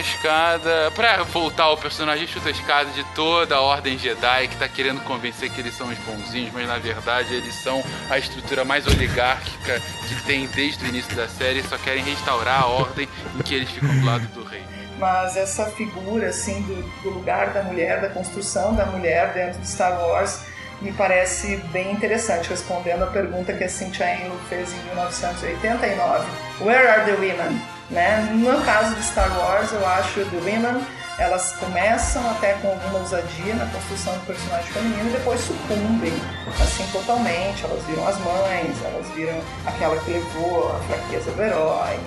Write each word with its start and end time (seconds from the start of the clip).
escada. 0.00 0.90
Pra 0.94 1.22
voltar 1.22 1.64
ao 1.64 1.76
personagem, 1.76 2.26
chuta 2.26 2.48
a 2.48 2.52
escada 2.52 2.90
de 2.90 3.04
toda 3.14 3.56
a 3.56 3.60
Ordem 3.60 3.98
Jedi 3.98 4.48
que 4.48 4.56
tá 4.56 4.68
querendo 4.68 5.00
convencer 5.02 5.50
que 5.50 5.60
eles 5.60 5.76
são 5.76 5.88
os 5.88 5.98
bonzinhos, 5.98 6.52
mas 6.52 6.66
na 6.66 6.78
verdade 6.78 7.34
eles 7.34 7.54
são 7.54 7.82
a 8.08 8.18
estrutura 8.18 8.64
mais 8.64 8.86
oligárquica 8.86 9.80
que 10.08 10.22
tem 10.26 10.46
desde 10.48 10.84
o 10.84 10.88
início 10.88 11.14
da 11.14 11.28
série 11.28 11.60
e 11.60 11.64
só 11.64 11.78
querem 11.78 12.02
restaurar 12.02 12.62
a 12.62 12.66
ordem 12.66 13.08
em 13.38 13.42
que 13.42 13.54
eles 13.54 13.70
ficam 13.70 13.88
do 13.88 14.04
lado 14.04 14.26
do 14.28 14.44
rei 14.44 14.62
mas 14.98 15.34
essa 15.34 15.64
figura 15.70 16.28
assim 16.28 16.60
do, 16.60 16.82
do, 17.02 17.08
lugar 17.08 17.54
da 17.54 17.62
mulher, 17.62 18.02
da 18.02 18.10
construção 18.10 18.74
da 18.74 18.84
mulher 18.84 19.32
dentro 19.32 19.58
de 19.58 19.66
Star 19.66 19.98
Wars 19.98 20.42
me 20.80 20.92
parece 20.92 21.56
bem 21.72 21.92
interessante, 21.92 22.48
respondendo 22.48 23.04
a 23.04 23.06
pergunta 23.06 23.52
que 23.52 23.64
a 23.64 23.68
Cynthia 23.68 24.14
Enlow 24.14 24.38
fez 24.48 24.72
em 24.72 24.82
1989. 24.84 26.26
Where 26.60 26.88
are 26.88 27.04
the 27.04 27.12
women? 27.12 27.60
Né? 27.90 28.30
No 28.34 28.60
caso 28.62 28.94
de 28.94 29.02
Star 29.02 29.36
Wars, 29.36 29.72
eu 29.72 29.86
acho 29.86 30.24
The 30.26 30.36
Women 30.36 30.80
elas 31.20 31.52
começam 31.60 32.28
até 32.30 32.54
com 32.54 32.68
alguma 32.68 33.00
ousadia 33.00 33.54
na 33.54 33.66
construção 33.66 34.14
do 34.14 34.20
personagem 34.26 34.72
feminino 34.72 35.10
e 35.10 35.12
depois 35.12 35.38
sucumbem, 35.40 36.14
assim, 36.58 36.86
totalmente. 36.90 37.62
Elas 37.62 37.84
viram 37.84 38.08
as 38.08 38.18
mães, 38.20 38.76
elas 38.82 39.06
viram 39.14 39.38
aquela 39.66 39.98
que 39.98 40.12
levou 40.12 40.74
a 40.74 40.78
fraqueza 40.84 41.30
do 41.32 41.42
herói. 41.42 42.00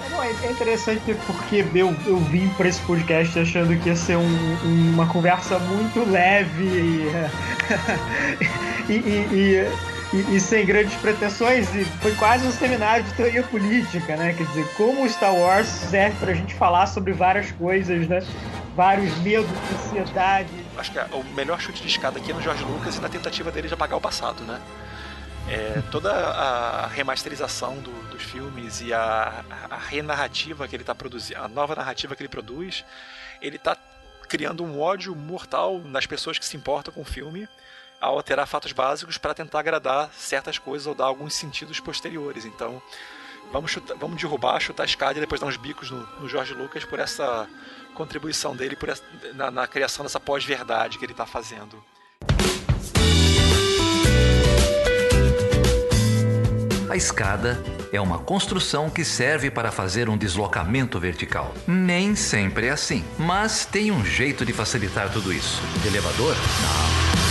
é 0.44 0.52
interessante 0.52 1.16
porque 1.28 1.64
eu, 1.76 1.96
eu 2.08 2.18
vim 2.18 2.50
para 2.58 2.68
esse 2.68 2.82
podcast 2.82 3.38
achando 3.38 3.80
que 3.80 3.90
ia 3.90 3.96
ser 3.96 4.18
um, 4.18 4.58
uma 4.94 5.06
conversa 5.06 5.60
muito 5.60 6.10
leve 6.10 6.64
e, 6.64 7.12
e, 8.90 8.94
e, 8.94 9.28
e, 9.32 9.93
e, 10.14 10.40
sem 10.40 10.66
grandes 10.66 10.94
pretensões, 10.96 11.74
e 11.74 11.86
foi 12.02 12.14
quase 12.16 12.46
um 12.46 12.52
seminário 12.52 13.04
de 13.04 13.14
teoria 13.14 13.44
política, 13.44 14.16
né? 14.16 14.34
Quer 14.34 14.46
dizer, 14.46 14.68
como 14.76 15.04
o 15.04 15.10
Star 15.10 15.34
Wars 15.34 15.68
serve 15.68 16.18
para 16.20 16.32
a 16.32 16.36
gente 16.36 16.54
falar 16.54 16.86
sobre 16.86 17.14
várias 17.14 17.52
coisas, 17.52 18.08
né? 18.08 18.20
vários 18.76 19.16
medos, 19.20 19.50
ansiedade. 19.72 20.50
Acho 20.78 20.92
que 20.92 21.00
o 21.16 21.24
melhor 21.36 21.60
chute 21.60 21.82
de 21.82 21.88
escada 21.88 22.20
aqui 22.20 22.32
é 22.32 22.34
no 22.34 22.42
George 22.42 22.64
Lucas 22.64 22.98
e 22.98 23.02
na 23.02 23.10
tentativa 23.10 23.52
dele 23.52 23.68
de 23.68 23.74
apagar 23.74 23.98
o 23.98 24.02
passado, 24.02 24.44
né? 24.44 24.62
É, 25.50 25.82
toda 25.92 26.12
a 26.12 26.88
remasterização 26.88 27.76
do, 27.80 27.92
dos 28.10 28.24
filmes 28.24 28.82
e 28.82 28.94
a, 28.94 29.44
a 29.70 29.78
renarrativa 29.78 30.68
que 30.68 30.76
ele 30.76 30.84
está 30.84 30.96
produzindo, 30.96 31.42
a 31.42 31.50
nova 31.50 31.76
narrativa 31.76 32.16
que 32.16 32.22
ele 32.22 32.30
produz, 32.30 32.86
ele 33.42 33.58
está 33.58 33.76
criando 34.30 34.64
um 34.64 34.80
ódio 34.80 35.14
mortal 35.14 35.80
nas 35.80 36.06
pessoas 36.06 36.40
que 36.40 36.46
se 36.46 36.56
importam 36.56 36.94
com 36.94 37.02
o 37.02 37.06
filme 37.06 37.48
ao 38.04 38.18
alterar 38.18 38.46
fatos 38.46 38.74
básicos 38.74 39.18
para 39.18 39.34
tentar 39.34 39.60
agradar 39.60 40.10
certas 40.14 40.58
coisas 40.58 40.86
ou 40.86 40.94
dar 40.94 41.06
alguns 41.06 41.34
sentidos 41.34 41.80
posteriores. 41.80 42.44
Então, 42.44 42.82
vamos, 43.52 43.72
chutar, 43.72 43.96
vamos 43.96 44.22
derrubar, 44.22 44.60
chutar 44.60 44.84
a 44.84 44.86
escada 44.86 45.18
e 45.18 45.22
depois 45.22 45.40
dar 45.40 45.48
uns 45.48 45.56
bicos 45.56 45.90
no, 45.90 46.06
no 46.20 46.28
Jorge 46.28 46.54
Lucas 46.54 46.84
por 46.84 47.00
essa 47.00 47.48
contribuição 47.96 48.56
dele 48.56 48.76
por 48.76 48.90
essa, 48.90 49.04
na, 49.34 49.50
na 49.50 49.68
criação 49.68 50.04
dessa 50.04 50.20
pós-verdade 50.20 50.98
que 50.98 51.06
ele 51.06 51.14
está 51.14 51.26
fazendo. 51.26 51.82
A 56.90 56.98
escada 56.98 57.64
é 57.92 58.02
uma 58.02 58.20
construção 58.20 58.90
que 58.90 59.06
serve 59.06 59.50
para 59.50 59.72
fazer 59.72 60.10
um 60.10 60.18
deslocamento 60.18 61.00
vertical. 61.00 61.54
Nem 61.66 62.16
sempre 62.16 62.68
é 62.68 62.72
assim, 62.72 63.04
mas 63.18 63.66
tem 63.66 63.92
um 63.92 64.06
jeito 64.06 64.46
de 64.46 64.52
facilitar 64.52 65.12
tudo 65.12 65.32
isso. 65.32 65.62
Elevador? 65.88 66.36
Não. 66.36 67.23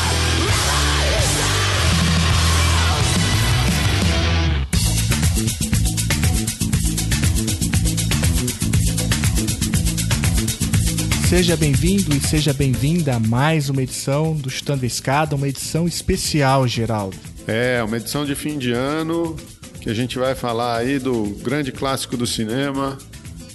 Seja 11.32 11.56
bem-vindo 11.56 12.14
e 12.14 12.20
seja 12.20 12.52
bem-vinda 12.52 13.16
a 13.16 13.18
mais 13.18 13.70
uma 13.70 13.82
edição 13.82 14.34
do 14.34 14.50
a 14.50 14.84
Escada, 14.84 15.34
uma 15.34 15.48
edição 15.48 15.88
especial, 15.88 16.68
Geraldo. 16.68 17.16
É, 17.46 17.82
uma 17.82 17.96
edição 17.96 18.26
de 18.26 18.34
fim 18.34 18.58
de 18.58 18.70
ano 18.72 19.34
que 19.80 19.88
a 19.88 19.94
gente 19.94 20.18
vai 20.18 20.34
falar 20.34 20.76
aí 20.76 20.98
do 20.98 21.34
grande 21.42 21.72
clássico 21.72 22.18
do 22.18 22.26
cinema, 22.26 22.98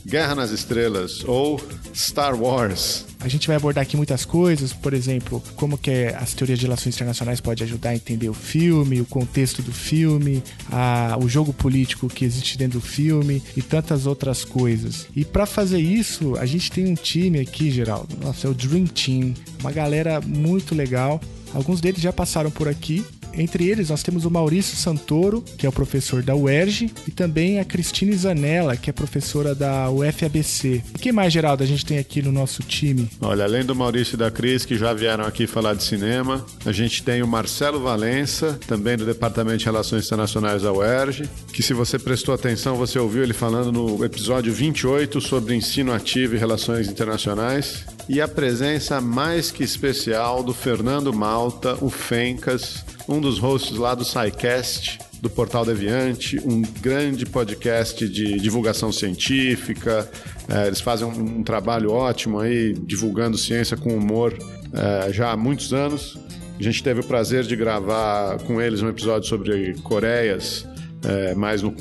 Guerra 0.08 0.36
nas 0.36 0.52
Estrelas 0.52 1.22
ou 1.26 1.60
Star 1.94 2.42
Wars. 2.42 3.04
A 3.20 3.28
gente 3.28 3.46
vai 3.46 3.58
abordar 3.58 3.82
aqui 3.82 3.98
muitas 3.98 4.24
coisas, 4.24 4.72
por 4.72 4.94
exemplo, 4.94 5.44
como 5.58 5.78
que 5.78 6.06
as 6.18 6.34
teorias 6.34 6.60
de 6.60 6.66
relações 6.66 6.96
internacionais 6.96 7.42
podem 7.42 7.66
ajudar 7.66 7.90
a 7.90 7.96
entender 7.96 8.30
o 8.30 8.34
filme, 8.34 9.02
o 9.02 9.06
contexto 9.06 9.62
do 9.62 9.74
filme, 9.74 10.42
a, 10.72 11.18
o 11.22 11.28
jogo 11.28 11.52
político 11.52 12.08
que 12.08 12.24
existe 12.24 12.58
dentro 12.58 12.80
do 12.80 12.86
filme 12.86 13.44
e 13.58 13.62
tantas 13.62 14.06
outras 14.06 14.46
coisas. 14.46 15.08
E 15.14 15.26
para 15.26 15.46
fazer 15.46 15.80
isso, 15.80 16.38
a 16.38 16.46
gente 16.46 16.72
tem 16.72 16.88
um 16.88 16.96
time 16.96 17.42
aqui, 17.42 17.70
Geraldo. 17.70 18.16
Nossa, 18.24 18.48
é 18.48 18.50
o 18.50 18.54
Dream 18.54 18.86
Team, 18.86 19.34
uma 19.60 19.74
galera 19.74 20.22
muito 20.22 20.74
legal. 20.74 21.20
Alguns 21.54 21.82
deles 21.82 22.02
já 22.02 22.14
passaram 22.14 22.50
por 22.50 22.70
aqui 22.70 23.06
entre 23.38 23.68
eles, 23.68 23.90
nós 23.90 24.04
temos 24.04 24.26
o 24.26 24.32
Maurício 24.32 24.76
Santoro, 24.76 25.44
que 25.58 25.66
é 25.66 25.70
o 25.70 25.72
professor 25.72 26.24
da 26.24 26.36
UERJ, 26.36 26.92
e 27.08 27.12
também 27.12 27.60
a 27.60 27.66
Cristine 27.66 28.16
Zanella, 28.16 28.76
que 28.76 28.90
é 28.90 28.94
professora 28.94 29.54
da 29.54 29.90
UFABC. 29.90 30.84
O 30.96 31.00
que 31.00 31.12
mais, 31.12 31.32
Geraldo, 31.32 31.64
a 31.64 31.68
gente 31.68 31.86
tem 31.86 31.98
aqui 32.00 32.22
no 32.22 32.32
nosso 32.32 32.64
time? 32.64 33.10
Olha, 33.22 33.44
além 33.44 33.64
do 33.64 33.76
Maurício 33.76 34.16
e 34.16 34.18
da 34.18 34.32
Cris, 34.32 34.66
que 34.66 34.78
já 34.78 34.94
vieram 34.94 35.26
aqui 35.26 35.46
falar 35.46 35.76
de 35.76 35.84
cinema, 35.84 36.46
a 36.66 36.72
gente 36.72 37.04
tem 37.04 37.22
o 37.22 37.28
Marcelo 37.28 37.80
Valença, 37.80 38.60
também 38.68 38.98
do 38.98 39.06
Departamento 39.06 39.60
de 39.60 39.66
Relações 39.66 40.06
Internacionais 40.06 40.64
da 40.64 40.74
UERJ, 40.74 41.30
que 41.54 41.62
se 41.62 41.74
você 41.74 42.00
prestou 42.00 42.34
atenção, 42.34 42.76
você 42.76 42.98
ouviu 42.98 43.24
ele 43.24 43.34
falando 43.34 43.72
no 43.72 44.04
episódio 44.04 44.52
28 44.52 45.22
sobre 45.22 45.56
ensino 45.56 45.94
ativo 45.94 46.36
e 46.36 46.38
relações 46.38 46.88
internacionais. 46.88 47.86
E 48.10 48.22
a 48.22 48.28
presença 48.28 49.02
mais 49.02 49.52
que 49.52 49.64
especial 49.64 50.42
do 50.42 50.54
Fernando 50.54 51.14
Malta, 51.14 51.78
o 51.82 51.90
Fencas, 51.90 52.86
um 53.08 53.20
dos 53.20 53.38
hosts 53.38 53.78
lá 53.78 53.94
do 53.94 54.06
SciCast, 54.06 55.00
do 55.22 55.30
Portal 55.30 55.66
Deviante, 55.66 56.40
um 56.46 56.62
grande 56.62 57.26
podcast 57.26 58.08
de 58.08 58.40
divulgação 58.40 58.92
científica. 58.92 60.10
É, 60.48 60.68
eles 60.68 60.80
fazem 60.80 61.06
um, 61.06 61.40
um, 61.40 61.44
trabalho 61.44 61.92
ótimo 61.92 62.40
aí, 62.40 62.74
divulgando 62.74 63.38
ciência 63.38 63.76
com 63.76 63.96
humor 63.96 64.34
é, 64.74 65.12
já 65.12 65.32
há 65.32 65.38
muitos 65.38 65.74
anos. 65.74 66.18
A 66.58 66.64
gente 66.64 66.82
teve 66.82 67.02
o 67.02 67.04
prazer 67.04 67.44
de 67.44 67.56
gravar 67.56 68.40
com 68.44 68.62
eles 68.62 68.82
um 68.82 68.88
episódio 68.88 69.28
sobre 69.28 69.76
Coreias 69.84 70.66
é, 71.04 71.36
mais 71.36 71.64
um, 71.64 71.74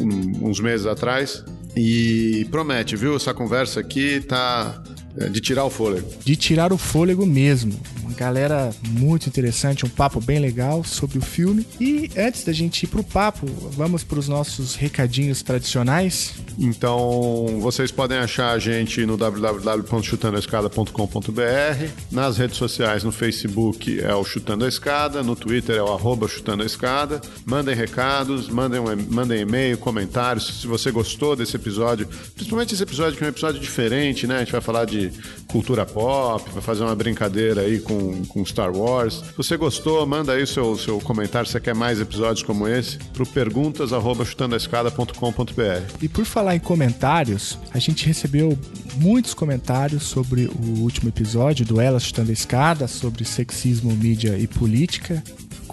uns 0.42 0.60
meses 0.60 0.86
atrás. 0.86 1.44
E 1.76 2.46
promete, 2.50 2.96
viu? 2.96 3.16
Essa 3.16 3.34
conversa 3.34 3.80
aqui 3.80 4.20
tá 4.20 4.82
de 5.30 5.40
tirar 5.40 5.64
o 5.64 5.70
fôlego. 5.70 6.08
De 6.24 6.36
tirar 6.36 6.72
o 6.72 6.78
fôlego 6.78 7.24
mesmo. 7.24 7.78
Uma 8.02 8.12
galera 8.12 8.70
muito 8.88 9.28
interessante, 9.28 9.84
um 9.84 9.88
papo 9.88 10.20
bem 10.20 10.38
legal 10.38 10.84
sobre 10.84 11.18
o 11.18 11.22
filme. 11.22 11.66
E 11.80 12.10
antes 12.16 12.44
da 12.44 12.52
gente 12.52 12.82
ir 12.82 12.86
pro 12.86 13.02
papo, 13.02 13.46
vamos 13.72 14.04
para 14.04 14.18
os 14.18 14.28
nossos 14.28 14.74
recadinhos 14.74 15.42
tradicionais. 15.42 16.34
Então, 16.58 17.58
vocês 17.60 17.90
podem 17.90 18.16
achar 18.16 18.52
a 18.52 18.58
gente 18.58 19.04
no 19.04 19.14
www.chutandoaescada.com.br, 19.16 21.90
nas 22.10 22.38
redes 22.38 22.56
sociais, 22.56 23.04
no 23.04 23.12
Facebook 23.12 24.00
é 24.00 24.14
o 24.14 24.24
Chutando 24.24 24.64
a 24.64 24.68
Escada, 24.68 25.22
no 25.22 25.36
Twitter 25.36 25.76
é 25.76 25.82
o 25.82 25.92
arroba 25.92 26.26
Chutando 26.26 26.62
a 26.62 26.66
Escada. 26.66 27.20
Mandem 27.44 27.74
recados, 27.74 28.48
mandem, 28.48 28.80
mandem 29.10 29.42
e-mail, 29.42 29.76
comentários, 29.76 30.62
se 30.62 30.66
você 30.66 30.90
gostou 30.90 31.36
desse 31.36 31.56
episódio, 31.56 32.08
principalmente 32.34 32.72
esse 32.72 32.82
episódio 32.82 33.18
que 33.18 33.24
é 33.24 33.26
um 33.26 33.30
episódio 33.30 33.60
diferente, 33.60 34.26
né? 34.26 34.36
A 34.36 34.38
gente 34.40 34.52
vai 34.52 34.62
falar 34.62 34.86
de 34.86 35.12
cultura 35.46 35.86
pop, 35.86 36.50
vai 36.50 36.62
fazer 36.62 36.84
uma 36.84 36.94
brincadeira 36.94 37.62
aí 37.62 37.80
com, 37.80 38.22
com 38.26 38.44
Star 38.44 38.70
Wars. 38.74 39.14
Se 39.14 39.32
você 39.36 39.56
gostou, 39.56 40.06
manda 40.06 40.32
aí 40.32 40.46
seu, 40.46 40.76
seu 40.76 41.00
comentário, 41.00 41.46
se 41.46 41.52
você 41.52 41.60
quer 41.60 41.74
mais 41.74 41.98
episódios 42.00 42.42
como 42.42 42.68
esse, 42.68 42.98
pro 43.12 43.24
perguntas.chutandoaescada.com.br. 43.26 46.02
E 46.02 46.08
por 46.08 46.24
falar 46.24 46.56
em 46.56 46.60
comentários, 46.60 47.58
a 47.72 47.78
gente 47.78 48.06
recebeu 48.06 48.58
muitos 48.96 49.34
comentários 49.34 50.04
sobre 50.04 50.46
o 50.46 50.80
último 50.80 51.08
episódio 51.08 51.64
do 51.64 51.80
Elas 51.80 52.02
Chutando 52.04 52.30
a 52.30 52.34
Escada, 52.34 52.88
sobre 52.88 53.24
sexismo, 53.24 53.92
mídia 53.92 54.36
e 54.38 54.46
política 54.46 55.22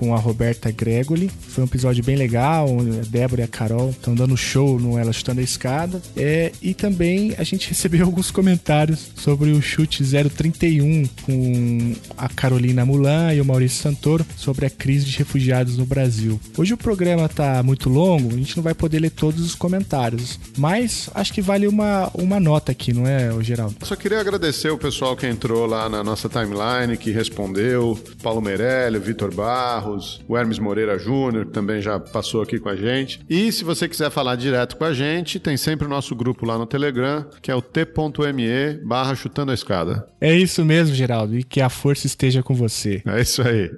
com 0.03 0.13
a 0.13 0.17
Roberta 0.17 0.69
Gregoli. 0.69 1.31
Foi 1.47 1.63
um 1.63 1.67
episódio 1.67 2.03
bem 2.03 2.17
legal, 2.17 2.67
a 2.67 3.05
Débora 3.07 3.41
e 3.41 3.45
a 3.45 3.47
Carol 3.47 3.91
estão 3.91 4.13
dando 4.13 4.35
show 4.35 4.77
no 4.77 4.97
Ela 4.97 5.13
Chutando 5.13 5.39
a 5.39 5.43
Escada. 5.43 6.01
É, 6.17 6.51
e 6.61 6.73
também 6.73 7.33
a 7.37 7.43
gente 7.43 7.69
recebeu 7.71 8.05
alguns 8.05 8.29
comentários 8.29 9.11
sobre 9.15 9.51
o 9.51 9.61
chute 9.61 10.03
031 10.03 11.07
com 11.25 11.95
a 12.17 12.27
Carolina 12.27 12.85
Mulan 12.85 13.33
e 13.33 13.39
o 13.39 13.45
Maurício 13.45 13.81
Santoro 13.81 14.25
sobre 14.35 14.65
a 14.65 14.69
crise 14.69 15.05
de 15.05 15.17
refugiados 15.17 15.77
no 15.77 15.85
Brasil. 15.85 16.39
Hoje 16.57 16.73
o 16.73 16.77
programa 16.77 17.25
está 17.25 17.63
muito 17.63 17.87
longo, 17.87 18.33
a 18.33 18.37
gente 18.37 18.57
não 18.57 18.63
vai 18.63 18.73
poder 18.73 18.99
ler 18.99 19.11
todos 19.11 19.41
os 19.41 19.55
comentários, 19.55 20.37
mas 20.57 21.09
acho 21.13 21.31
que 21.31 21.41
vale 21.41 21.65
uma, 21.65 22.11
uma 22.13 22.39
nota 22.41 22.73
aqui, 22.73 22.91
não 22.91 23.07
é, 23.07 23.31
Geraldo? 23.41 23.75
Só 23.83 23.95
queria 23.95 24.19
agradecer 24.19 24.69
o 24.69 24.77
pessoal 24.77 25.15
que 25.15 25.25
entrou 25.25 25.65
lá 25.65 25.87
na 25.87 26.03
nossa 26.03 26.27
timeline, 26.27 26.97
que 26.97 27.11
respondeu, 27.11 27.97
Paulo 28.21 28.41
Meirelli, 28.41 28.99
Vitor 28.99 29.33
Barros, 29.33 29.92
Barros, 29.93 30.21
o 30.27 30.37
Hermes 30.37 30.59
Moreira 30.59 30.97
Júnior, 30.97 31.45
que 31.45 31.51
também 31.51 31.81
já 31.81 31.99
passou 31.99 32.41
aqui 32.41 32.59
com 32.59 32.69
a 32.69 32.75
gente. 32.75 33.19
E 33.29 33.51
se 33.51 33.63
você 33.63 33.87
quiser 33.87 34.09
falar 34.09 34.35
direto 34.35 34.75
com 34.75 34.83
a 34.83 34.93
gente, 34.93 35.39
tem 35.39 35.55
sempre 35.57 35.85
o 35.85 35.89
nosso 35.89 36.15
grupo 36.15 36.45
lá 36.45 36.57
no 36.57 36.65
Telegram, 36.65 37.25
que 37.41 37.51
é 37.51 37.55
o 37.55 37.61
t.me 37.61 38.79
barra 38.83 39.15
chutando 39.15 39.51
a 39.51 39.55
escada. 39.55 40.07
É 40.19 40.33
isso 40.33 40.65
mesmo, 40.65 40.95
Geraldo, 40.95 41.37
e 41.37 41.43
que 41.43 41.61
a 41.61 41.69
força 41.69 42.07
esteja 42.07 42.41
com 42.41 42.53
você. 42.53 43.01
É 43.05 43.21
isso 43.21 43.41
aí. 43.41 43.71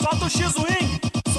Solta 0.00 0.26
o 0.26 0.28
X-Wing! 0.28 1.29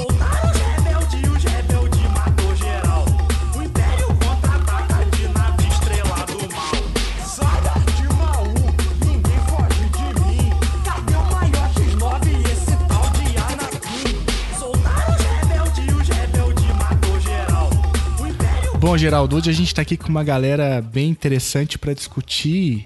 Bom, 18.92 18.98
Geraldo, 18.98 19.38
hoje 19.38 19.50
a 19.50 19.54
gente 19.54 19.74
tá 19.74 19.82
aqui 19.82 19.96
com 19.96 20.10
uma 20.10 20.22
galera 20.22 20.82
bem 20.82 21.10
interessante 21.10 21.80
para 21.80 21.94
discutir 21.94 22.84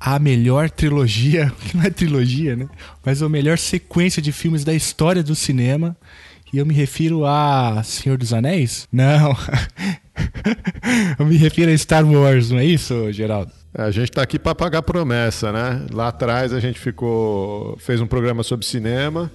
a 0.00 0.18
melhor 0.18 0.68
trilogia, 0.68 1.52
que 1.64 1.76
não 1.76 1.84
é 1.84 1.90
trilogia, 1.90 2.56
né? 2.56 2.68
Mas 3.04 3.22
a 3.22 3.28
melhor 3.28 3.56
sequência 3.56 4.20
de 4.20 4.32
filmes 4.32 4.64
da 4.64 4.74
história 4.74 5.22
do 5.22 5.36
cinema. 5.36 5.96
E 6.52 6.58
eu 6.58 6.66
me 6.66 6.74
refiro 6.74 7.24
a 7.24 7.84
Senhor 7.84 8.18
dos 8.18 8.32
Anéis? 8.32 8.88
Não. 8.90 9.36
eu 11.20 11.24
me 11.24 11.36
refiro 11.36 11.70
a 11.70 11.78
Star 11.78 12.04
Wars, 12.04 12.50
não 12.50 12.58
é 12.58 12.64
isso, 12.64 13.12
Geraldo? 13.12 13.52
A 13.72 13.92
gente 13.92 14.10
está 14.10 14.22
aqui 14.22 14.40
para 14.40 14.56
pagar 14.56 14.82
promessa, 14.82 15.52
né? 15.52 15.86
Lá 15.92 16.08
atrás 16.08 16.52
a 16.52 16.58
gente 16.58 16.80
ficou, 16.80 17.78
fez 17.78 18.00
um 18.00 18.08
programa 18.08 18.42
sobre 18.42 18.66
cinema 18.66 19.30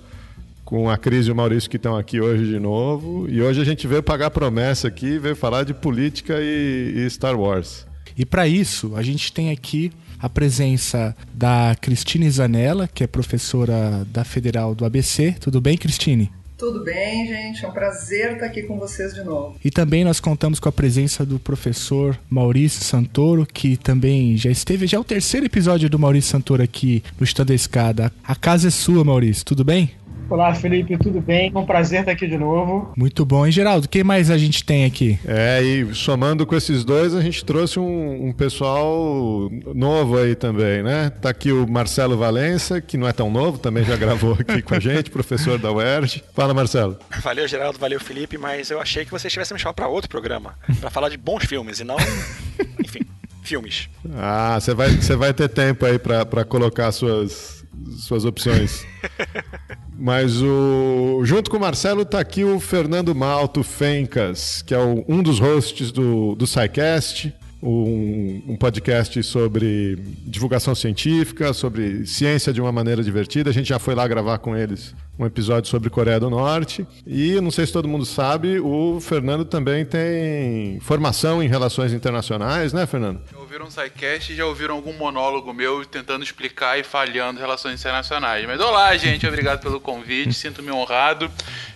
com 0.69 0.87
a 0.87 0.99
Cris 0.99 1.25
e 1.25 1.31
o 1.31 1.35
Maurício 1.35 1.67
que 1.67 1.77
estão 1.77 1.97
aqui 1.97 2.21
hoje 2.21 2.45
de 2.45 2.59
novo. 2.59 3.27
E 3.27 3.41
hoje 3.41 3.59
a 3.59 3.63
gente 3.63 3.87
veio 3.87 4.03
pagar 4.03 4.29
promessa 4.29 4.87
aqui, 4.87 5.17
veio 5.17 5.35
falar 5.35 5.63
de 5.63 5.73
política 5.73 6.35
e, 6.39 6.93
e 6.95 7.09
Star 7.09 7.35
Wars. 7.35 7.87
E 8.15 8.23
para 8.23 8.47
isso, 8.47 8.95
a 8.95 9.01
gente 9.01 9.33
tem 9.33 9.49
aqui 9.49 9.91
a 10.19 10.29
presença 10.29 11.15
da 11.33 11.75
Cristine 11.81 12.29
Zanella, 12.29 12.87
que 12.87 13.03
é 13.03 13.07
professora 13.07 14.05
da 14.11 14.23
Federal 14.23 14.75
do 14.75 14.85
ABC. 14.85 15.35
Tudo 15.39 15.59
bem, 15.59 15.75
Cristine? 15.75 16.31
Tudo 16.55 16.83
bem, 16.83 17.25
gente? 17.25 17.65
É 17.65 17.67
um 17.67 17.71
prazer 17.71 18.33
estar 18.33 18.45
aqui 18.45 18.63
com 18.63 18.77
vocês 18.77 19.15
de 19.15 19.23
novo. 19.23 19.55
E 19.63 19.71
também 19.71 20.03
nós 20.03 20.19
contamos 20.19 20.59
com 20.59 20.69
a 20.69 20.73
presença 20.73 21.25
do 21.25 21.39
professor 21.39 22.19
Maurício 22.29 22.83
Santoro, 22.83 23.43
que 23.45 23.75
também 23.75 24.37
já 24.37 24.51
esteve, 24.51 24.85
já 24.85 24.97
é 24.97 24.99
o 24.99 25.05
terceiro 25.05 25.45
episódio 25.45 25.89
do 25.89 25.97
Maurício 25.97 26.31
Santoro 26.31 26.61
aqui 26.61 27.01
no 27.17 27.23
Estando 27.23 27.47
da 27.47 27.55
Escada. 27.55 28.11
A 28.21 28.35
casa 28.35 28.67
é 28.67 28.71
sua, 28.71 29.05
Maurício, 29.05 29.45
tudo 29.45 29.63
bem? 29.63 29.91
Olá, 30.29 30.53
Felipe, 30.53 30.95
tudo 30.95 31.19
bem? 31.19 31.51
É 31.53 31.57
um 31.57 31.65
prazer 31.65 32.01
estar 32.01 32.11
aqui 32.11 32.27
de 32.27 32.37
novo. 32.37 32.93
Muito 32.95 33.25
bom. 33.25 33.47
E 33.47 33.51
Geraldo, 33.51 33.89
quem 33.89 34.03
mais 34.03 34.29
a 34.29 34.37
gente 34.37 34.63
tem 34.63 34.85
aqui? 34.85 35.19
É, 35.25 35.59
e 35.63 35.95
somando 35.95 36.45
com 36.45 36.55
esses 36.55 36.85
dois, 36.85 37.15
a 37.15 37.21
gente 37.21 37.43
trouxe 37.43 37.79
um, 37.79 38.27
um 38.27 38.31
pessoal 38.31 39.49
novo 39.73 40.19
aí 40.19 40.35
também, 40.35 40.83
né? 40.83 41.09
Tá 41.09 41.31
aqui 41.31 41.51
o 41.51 41.67
Marcelo 41.67 42.15
Valença, 42.15 42.79
que 42.79 42.95
não 42.95 43.07
é 43.07 43.11
tão 43.11 43.31
novo, 43.31 43.57
também 43.57 43.83
já 43.83 43.97
gravou 43.97 44.37
aqui 44.39 44.61
com 44.61 44.75
a 44.75 44.79
gente, 44.79 45.09
professor 45.11 45.57
da 45.57 45.71
UERJ. 45.71 46.23
Fala, 46.35 46.53
Marcelo. 46.53 46.99
Valeu, 47.23 47.47
Geraldo, 47.47 47.79
valeu, 47.79 47.99
Felipe, 47.99 48.37
mas 48.37 48.69
eu 48.69 48.79
achei 48.79 49.05
que 49.05 49.11
vocês 49.11 49.33
tivessem 49.33 49.55
me 49.55 49.59
chamado 49.59 49.75
para 49.75 49.87
outro 49.87 50.09
programa, 50.11 50.53
para 50.79 50.91
falar 50.91 51.09
de 51.09 51.17
bons 51.17 51.45
filmes 51.45 51.79
e 51.79 51.83
não, 51.83 51.97
enfim, 52.79 53.01
filmes. 53.41 53.89
Ah, 54.13 54.59
você 54.59 54.75
vai, 54.75 54.91
você 54.91 55.15
vai 55.15 55.33
ter 55.33 55.49
tempo 55.49 55.87
aí 55.87 55.97
para 55.97 56.45
colocar 56.45 56.91
suas, 56.91 57.65
suas 57.97 58.25
opções. 58.25 58.85
Mas 59.99 60.41
o 60.41 61.21
junto 61.25 61.51
com 61.51 61.57
o 61.57 61.59
Marcelo 61.59 62.05
tá 62.05 62.21
aqui 62.21 62.45
o 62.45 62.57
Fernando 62.59 63.13
Malto 63.13 63.63
Fencas, 63.63 64.61
que 64.61 64.73
é 64.73 64.79
o, 64.79 65.03
um 65.09 65.21
dos 65.21 65.39
hosts 65.39 65.91
do, 65.91 66.35
do 66.35 66.47
SciCast, 66.47 67.33
um, 67.61 68.41
um, 68.47 68.55
podcast 68.55 69.21
sobre 69.23 69.97
divulgação 70.25 70.73
científica, 70.73 71.51
sobre 71.51 72.05
ciência 72.05 72.53
de 72.53 72.61
uma 72.61 72.71
maneira 72.71 73.03
divertida. 73.03 73.49
A 73.49 73.53
gente 73.53 73.67
já 73.67 73.77
foi 73.77 73.93
lá 73.93 74.07
gravar 74.07 74.37
com 74.37 74.55
eles 74.55 74.95
um 75.19 75.25
episódio 75.25 75.69
sobre 75.69 75.89
Coreia 75.89 76.17
do 76.17 76.29
Norte. 76.29 76.87
E 77.05 77.39
não 77.41 77.51
sei 77.51 77.65
se 77.65 77.73
todo 77.73 77.89
mundo 77.89 78.05
sabe, 78.05 78.57
o 78.57 79.01
Fernando 79.01 79.43
também 79.43 79.85
tem 79.85 80.79
formação 80.79 81.43
em 81.43 81.47
relações 81.47 81.91
internacionais, 81.91 82.71
né, 82.71 82.85
Fernando? 82.85 83.21
Já 83.29 83.37
ouviram 83.37 83.65
um 83.65 83.69
SciCast 83.69 84.31
e 84.31 84.35
já 84.35 84.45
ouviram 84.45 84.75
algum 84.75 84.93
monólogo 84.93 85.53
meu 85.53 85.83
tentando 85.85 86.23
explicar 86.23 86.79
e 86.79 86.83
falhando 86.83 87.37
relações 87.37 87.77
internacionais. 87.77 88.45
Mas 88.47 88.61
olá, 88.61 88.95
gente, 88.95 89.27
obrigado 89.27 89.59
pelo 89.59 89.81
convite, 89.81 90.31
sinto-me 90.33 90.71
honrado 90.71 91.29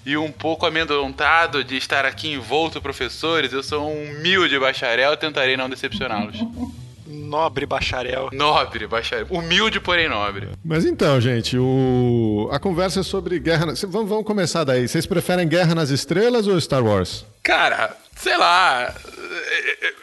e 0.05 0.15
um 0.15 0.31
pouco 0.31 0.65
amedrontado 0.65 1.65
de 1.65 1.75
estar 1.75 2.05
aqui 2.05 2.31
envolto 2.31 2.81
professores. 2.81 3.51
Eu 3.51 3.61
sou 3.61 3.89
um 3.89 4.11
humilde 4.11 4.57
bacharel, 4.57 5.17
tentarei 5.17 5.57
não 5.57 5.69
decepcioná-los. 5.69 6.37
Nobre 7.13 7.65
bacharel. 7.65 8.29
Nobre 8.31 8.87
bacharel. 8.87 9.27
Humilde, 9.29 9.79
porém 9.79 10.09
nobre. 10.09 10.49
Mas 10.65 10.85
então, 10.85 11.21
gente, 11.21 11.57
o... 11.57 12.49
a 12.51 12.59
conversa 12.59 13.01
é 13.01 13.03
sobre 13.03 13.39
guerra. 13.39 13.67
Na... 13.67 13.73
Vamos, 13.87 14.09
vamos 14.09 14.25
começar 14.25 14.63
daí. 14.63 14.87
Vocês 14.87 15.05
preferem 15.05 15.47
Guerra 15.47 15.75
nas 15.75 15.89
Estrelas 15.89 16.47
ou 16.47 16.59
Star 16.59 16.83
Wars? 16.83 17.25
Cara, 17.43 17.95
sei 18.15 18.35
lá. 18.35 18.93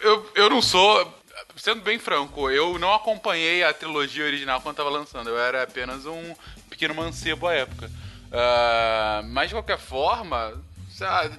Eu, 0.03 0.31
eu 0.35 0.51
não 0.51 0.63
sou. 0.63 1.19
Sendo 1.57 1.83
bem 1.83 1.99
franco, 1.99 2.49
eu 2.49 2.79
não 2.79 2.95
acompanhei 2.95 3.63
a 3.63 3.75
trilogia 3.75 4.25
original 4.25 4.61
quando 4.61 4.75
estava 4.75 4.89
lançando. 4.89 5.29
Eu 5.29 5.39
era 5.39 5.63
apenas 5.63 6.07
um 6.07 6.35
pequeno 6.71 6.95
mancebo 6.95 7.47
à 7.47 7.55
época. 7.55 7.91
Uh, 8.31 9.27
mas 9.29 9.49
de 9.49 9.55
qualquer 9.57 9.79
forma, 9.79 10.55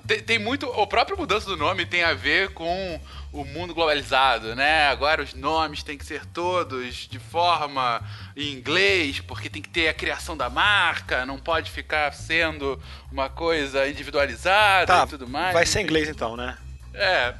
tem, 0.05 0.21
tem 0.21 0.39
muito. 0.39 0.67
A 0.67 0.85
própria 0.85 1.15
mudança 1.15 1.45
do 1.45 1.57
nome 1.57 1.85
tem 1.85 2.03
a 2.03 2.13
ver 2.13 2.49
com 2.53 2.99
o 3.31 3.45
mundo 3.45 3.73
globalizado, 3.73 4.55
né? 4.55 4.87
Agora 4.87 5.21
os 5.21 5.33
nomes 5.33 5.83
têm 5.83 5.97
que 5.97 6.05
ser 6.05 6.25
todos 6.25 7.07
de 7.09 7.17
forma 7.17 8.01
em 8.35 8.51
inglês, 8.53 9.21
porque 9.21 9.49
tem 9.49 9.61
que 9.61 9.69
ter 9.69 9.87
a 9.87 9.93
criação 9.93 10.35
da 10.35 10.49
marca, 10.49 11.25
não 11.25 11.39
pode 11.39 11.71
ficar 11.71 12.13
sendo 12.13 12.79
uma 13.11 13.29
coisa 13.29 13.87
individualizada 13.87 14.87
tá, 14.87 15.03
e 15.05 15.09
tudo 15.09 15.27
mais. 15.27 15.53
Vai 15.53 15.65
ser 15.65 15.81
inglês 15.81 16.09
então, 16.09 16.35
né? 16.35 16.57
É, 16.93 17.33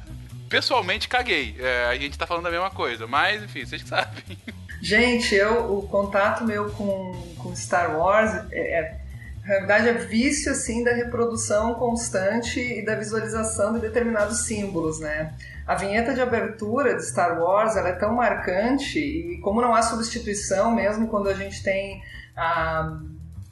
pessoalmente 0.48 1.08
caguei. 1.08 1.56
É, 1.58 1.86
a 1.86 1.94
gente 1.96 2.16
tá 2.16 2.26
falando 2.26 2.46
a 2.46 2.50
mesma 2.50 2.70
coisa, 2.70 3.06
mas 3.06 3.42
enfim, 3.42 3.66
vocês 3.66 3.82
que 3.82 3.88
sabem. 3.88 4.38
Gente, 4.80 5.34
eu, 5.34 5.76
o 5.76 5.86
contato 5.88 6.44
meu 6.44 6.70
com, 6.70 7.34
com 7.38 7.54
Star 7.54 7.96
Wars 7.96 8.32
é, 8.50 8.80
é 8.80 9.02
na 9.44 9.58
verdade, 9.58 9.88
é 9.88 9.92
vício 9.94 10.52
assim 10.52 10.84
da 10.84 10.92
reprodução 10.92 11.74
constante 11.74 12.60
e 12.60 12.84
da 12.84 12.94
visualização 12.94 13.72
de 13.74 13.80
determinados 13.80 14.44
símbolos, 14.44 15.00
né? 15.00 15.34
A 15.66 15.74
vinheta 15.74 16.12
de 16.12 16.20
abertura 16.20 16.94
de 16.94 17.04
Star 17.04 17.40
Wars 17.40 17.76
ela 17.76 17.90
é 17.90 17.92
tão 17.92 18.14
marcante 18.14 18.98
e 18.98 19.38
como 19.40 19.60
não 19.60 19.74
há 19.74 19.82
substituição 19.82 20.74
mesmo 20.74 21.08
quando 21.08 21.28
a 21.28 21.34
gente 21.34 21.62
tem 21.62 22.02
a, 22.36 22.98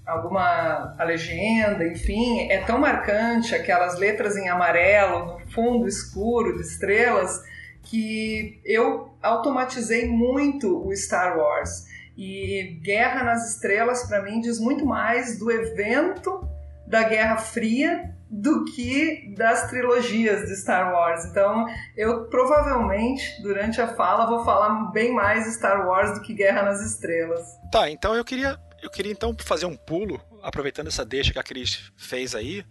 alguma 0.05 0.97
a 0.99 1.05
legenda, 1.05 1.87
enfim, 1.87 2.51
é 2.51 2.59
tão 2.63 2.79
marcante 2.79 3.55
aquelas 3.55 3.99
letras 3.99 4.37
em 4.37 4.49
amarelo 4.49 5.39
no 5.39 5.51
fundo 5.53 5.87
escuro 5.87 6.57
de 6.57 6.63
estrelas 6.63 7.43
que 7.83 8.61
eu 8.65 9.15
automatizei 9.23 10.09
muito 10.09 10.87
o 10.87 10.95
Star 10.95 11.39
Wars. 11.39 11.87
E 12.17 12.79
Guerra 12.83 13.25
nas 13.25 13.55
Estrelas, 13.55 14.07
para 14.07 14.23
mim, 14.23 14.41
diz 14.41 14.61
muito 14.61 14.85
mais 14.85 15.39
do 15.39 15.51
evento 15.51 16.47
da 16.87 17.03
Guerra 17.03 17.37
Fria 17.39 18.15
do 18.31 18.65
que 18.65 19.35
das 19.37 19.69
trilogias 19.69 20.49
de 20.49 20.55
Star 20.57 20.93
Wars. 20.93 21.25
Então, 21.25 21.67
eu 21.97 22.29
provavelmente, 22.29 23.43
durante 23.43 23.81
a 23.81 23.89
fala, 23.89 24.27
vou 24.27 24.45
falar 24.45 24.93
bem 24.93 25.13
mais 25.13 25.53
Star 25.55 25.87
Wars 25.87 26.15
do 26.15 26.23
que 26.23 26.33
Guerra 26.33 26.63
nas 26.63 26.81
Estrelas. 26.81 27.45
Tá, 27.73 27.91
então 27.91 28.15
eu 28.15 28.25
queria, 28.25 28.57
eu 28.81 28.89
queria 28.89 29.11
então 29.11 29.35
fazer 29.41 29.67
um 29.67 29.77
pulo, 29.77 30.21
aproveitando 30.43 30.87
essa 30.87 31.05
deixa 31.05 31.33
que 31.33 31.39
a 31.41 31.43
Cris 31.43 31.93
fez 31.97 32.35
aí. 32.37 32.65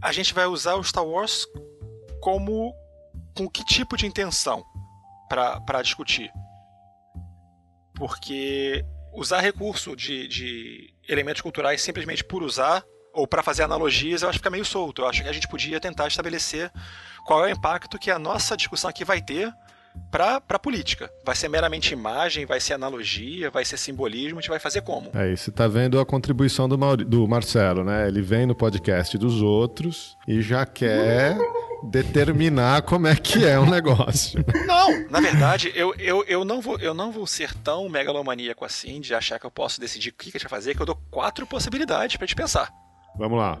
A 0.00 0.12
gente 0.12 0.32
vai 0.32 0.46
usar 0.46 0.76
o 0.76 0.84
Star 0.84 1.04
Wars 1.04 1.46
como 2.20 2.72
com 3.36 3.48
que 3.48 3.64
tipo 3.64 3.96
de 3.96 4.06
intenção 4.06 4.62
para 5.28 5.82
discutir? 5.82 6.30
Porque 7.94 8.84
usar 9.12 9.40
recurso 9.40 9.96
de, 9.96 10.28
de 10.28 10.94
elementos 11.08 11.42
culturais 11.42 11.82
simplesmente 11.82 12.22
por 12.22 12.42
usar 12.42 12.84
ou 13.12 13.26
para 13.26 13.42
fazer 13.42 13.62
analogias, 13.62 14.22
eu 14.22 14.28
acho 14.28 14.38
que 14.38 14.42
fica 14.42 14.50
meio 14.50 14.64
solto. 14.64 15.02
Eu 15.02 15.08
acho 15.08 15.22
que 15.22 15.28
a 15.28 15.32
gente 15.32 15.48
podia 15.48 15.80
tentar 15.80 16.08
estabelecer 16.08 16.70
qual 17.24 17.46
é 17.46 17.50
o 17.50 17.52
impacto 17.52 17.98
que 17.98 18.10
a 18.10 18.18
nossa 18.18 18.56
discussão 18.56 18.90
aqui 18.90 19.04
vai 19.04 19.20
ter 19.20 19.52
para 20.10 20.42
a 20.48 20.58
política. 20.58 21.10
Vai 21.24 21.34
ser 21.34 21.48
meramente 21.48 21.92
imagem, 21.92 22.46
vai 22.46 22.60
ser 22.60 22.74
analogia, 22.74 23.50
vai 23.50 23.64
ser 23.64 23.76
simbolismo, 23.76 24.38
a 24.38 24.42
gente 24.42 24.50
vai 24.50 24.58
fazer 24.58 24.82
como? 24.82 25.10
É, 25.14 25.34
você 25.34 25.50
está 25.50 25.66
vendo 25.68 26.00
a 26.00 26.06
contribuição 26.06 26.68
do, 26.68 26.78
Mauri... 26.78 27.04
do 27.04 27.26
Marcelo, 27.26 27.84
né? 27.84 28.08
Ele 28.08 28.22
vem 28.22 28.46
no 28.46 28.54
podcast 28.54 29.16
dos 29.18 29.42
outros 29.42 30.16
e 30.26 30.40
já 30.40 30.64
quer 30.64 31.36
determinar 31.82 32.82
como 32.82 33.06
é 33.06 33.16
que 33.16 33.44
é 33.44 33.58
o 33.58 33.66
negócio. 33.66 34.44
Não, 34.66 35.08
na 35.10 35.20
verdade, 35.20 35.72
eu, 35.74 35.94
eu, 35.98 36.24
eu, 36.24 36.44
não 36.44 36.60
vou, 36.60 36.78
eu 36.78 36.94
não 36.94 37.10
vou 37.10 37.26
ser 37.26 37.52
tão 37.54 37.88
megalomaníaco 37.88 38.64
assim 38.64 39.00
de 39.00 39.14
achar 39.14 39.38
que 39.38 39.46
eu 39.46 39.50
posso 39.50 39.80
decidir 39.80 40.10
o 40.10 40.12
que 40.12 40.28
a 40.28 40.32
gente 40.32 40.42
vai 40.42 40.50
fazer, 40.50 40.74
que 40.74 40.82
eu 40.82 40.86
dou 40.86 40.98
quatro 41.10 41.46
possibilidades 41.46 42.16
para 42.16 42.26
gente 42.26 42.36
pensar. 42.36 42.72
Vamos 43.16 43.38
lá. 43.38 43.60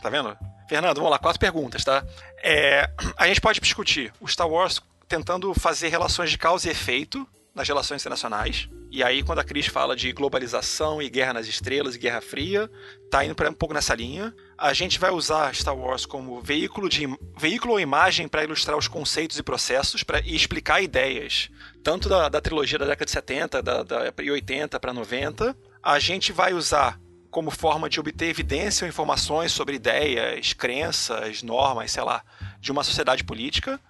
Tá 0.00 0.08
vendo? 0.08 0.36
Fernando, 0.68 0.96
vamos 0.96 1.10
lá, 1.10 1.18
quatro 1.18 1.40
perguntas, 1.40 1.84
tá? 1.84 2.04
É, 2.42 2.90
a 3.16 3.26
gente 3.26 3.40
pode 3.40 3.60
discutir 3.60 4.12
o 4.20 4.28
Star 4.28 4.48
Wars 4.48 4.80
tentando 5.08 5.52
fazer 5.54 5.88
relações 5.88 6.30
de 6.30 6.38
causa 6.38 6.68
e 6.68 6.70
efeito 6.70 7.26
nas 7.54 7.66
relações 7.66 8.02
internacionais. 8.02 8.68
E 8.90 9.02
aí, 9.02 9.22
quando 9.22 9.40
a 9.40 9.44
Cris 9.44 9.66
fala 9.66 9.96
de 9.96 10.12
globalização 10.12 11.02
e 11.02 11.10
guerra 11.10 11.34
nas 11.34 11.46
estrelas 11.46 11.94
e 11.94 11.98
guerra 11.98 12.20
fria, 12.20 12.70
tá 13.10 13.24
indo 13.24 13.34
pra 13.34 13.50
um 13.50 13.54
pouco 13.54 13.74
nessa 13.74 13.94
linha. 13.94 14.34
A 14.56 14.72
gente 14.72 14.98
vai 14.98 15.10
usar 15.10 15.54
Star 15.54 15.76
Wars 15.76 16.06
como 16.06 16.40
veículo, 16.40 16.88
de, 16.88 17.06
veículo 17.36 17.74
ou 17.74 17.80
imagem 17.80 18.28
para 18.28 18.44
ilustrar 18.44 18.78
os 18.78 18.88
conceitos 18.88 19.38
e 19.38 19.42
processos 19.42 20.02
pra, 20.02 20.20
e 20.20 20.34
explicar 20.34 20.80
ideias, 20.80 21.50
tanto 21.82 22.08
da, 22.08 22.28
da 22.28 22.40
trilogia 22.40 22.78
da 22.78 22.86
década 22.86 23.04
de 23.04 23.10
70 23.10 23.62
da, 23.62 23.82
da, 23.82 24.14
e 24.22 24.30
80 24.30 24.80
para 24.80 24.92
90. 24.92 25.56
A 25.82 25.98
gente 25.98 26.32
vai 26.32 26.54
usar 26.54 26.98
como 27.30 27.50
forma 27.50 27.88
de 27.88 28.00
obter 28.00 28.26
evidência 28.26 28.84
ou 28.84 28.88
informações 28.88 29.52
sobre 29.52 29.76
ideias, 29.76 30.52
crenças, 30.52 31.42
normas, 31.42 31.92
sei 31.92 32.02
lá, 32.02 32.22
de 32.58 32.72
uma 32.72 32.82
sociedade 32.82 33.24
política, 33.24 33.80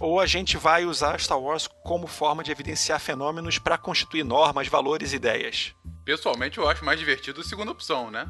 ou 0.00 0.18
a 0.18 0.26
gente 0.26 0.56
vai 0.56 0.84
usar 0.84 1.20
Star 1.20 1.38
Wars 1.38 1.68
como 1.84 2.06
forma 2.06 2.42
de 2.42 2.50
evidenciar 2.50 2.98
fenômenos 2.98 3.58
para 3.58 3.78
constituir 3.78 4.24
normas, 4.24 4.66
valores 4.68 5.12
e 5.12 5.16
ideias. 5.16 5.74
Pessoalmente, 6.04 6.58
eu 6.58 6.68
acho 6.68 6.84
mais 6.84 6.98
divertido 6.98 7.40
a 7.40 7.44
segunda 7.44 7.70
opção, 7.70 8.10
né? 8.10 8.26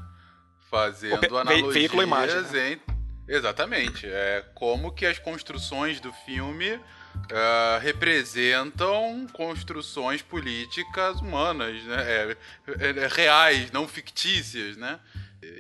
Fazendo 0.71 1.39
analogias 1.39 1.75
veículo 1.75 2.03
imagem, 2.03 2.43
né? 2.43 2.81
Exatamente. 3.29 4.07
É 4.07 4.45
como 4.55 4.93
que 4.93 5.07
as 5.07 5.19
construções 5.19 6.01
do 6.01 6.13
filme 6.13 6.79
ah, 7.33 7.79
representam 7.83 9.27
construções 9.33 10.21
políticas 10.21 11.19
humanas, 11.21 11.83
né? 11.85 12.03
É, 12.03 12.37
é, 12.79 12.91
é, 13.05 13.09
reais, 13.09 13.71
não 13.71 13.89
fictícias, 13.89 14.77
né? 14.77 15.01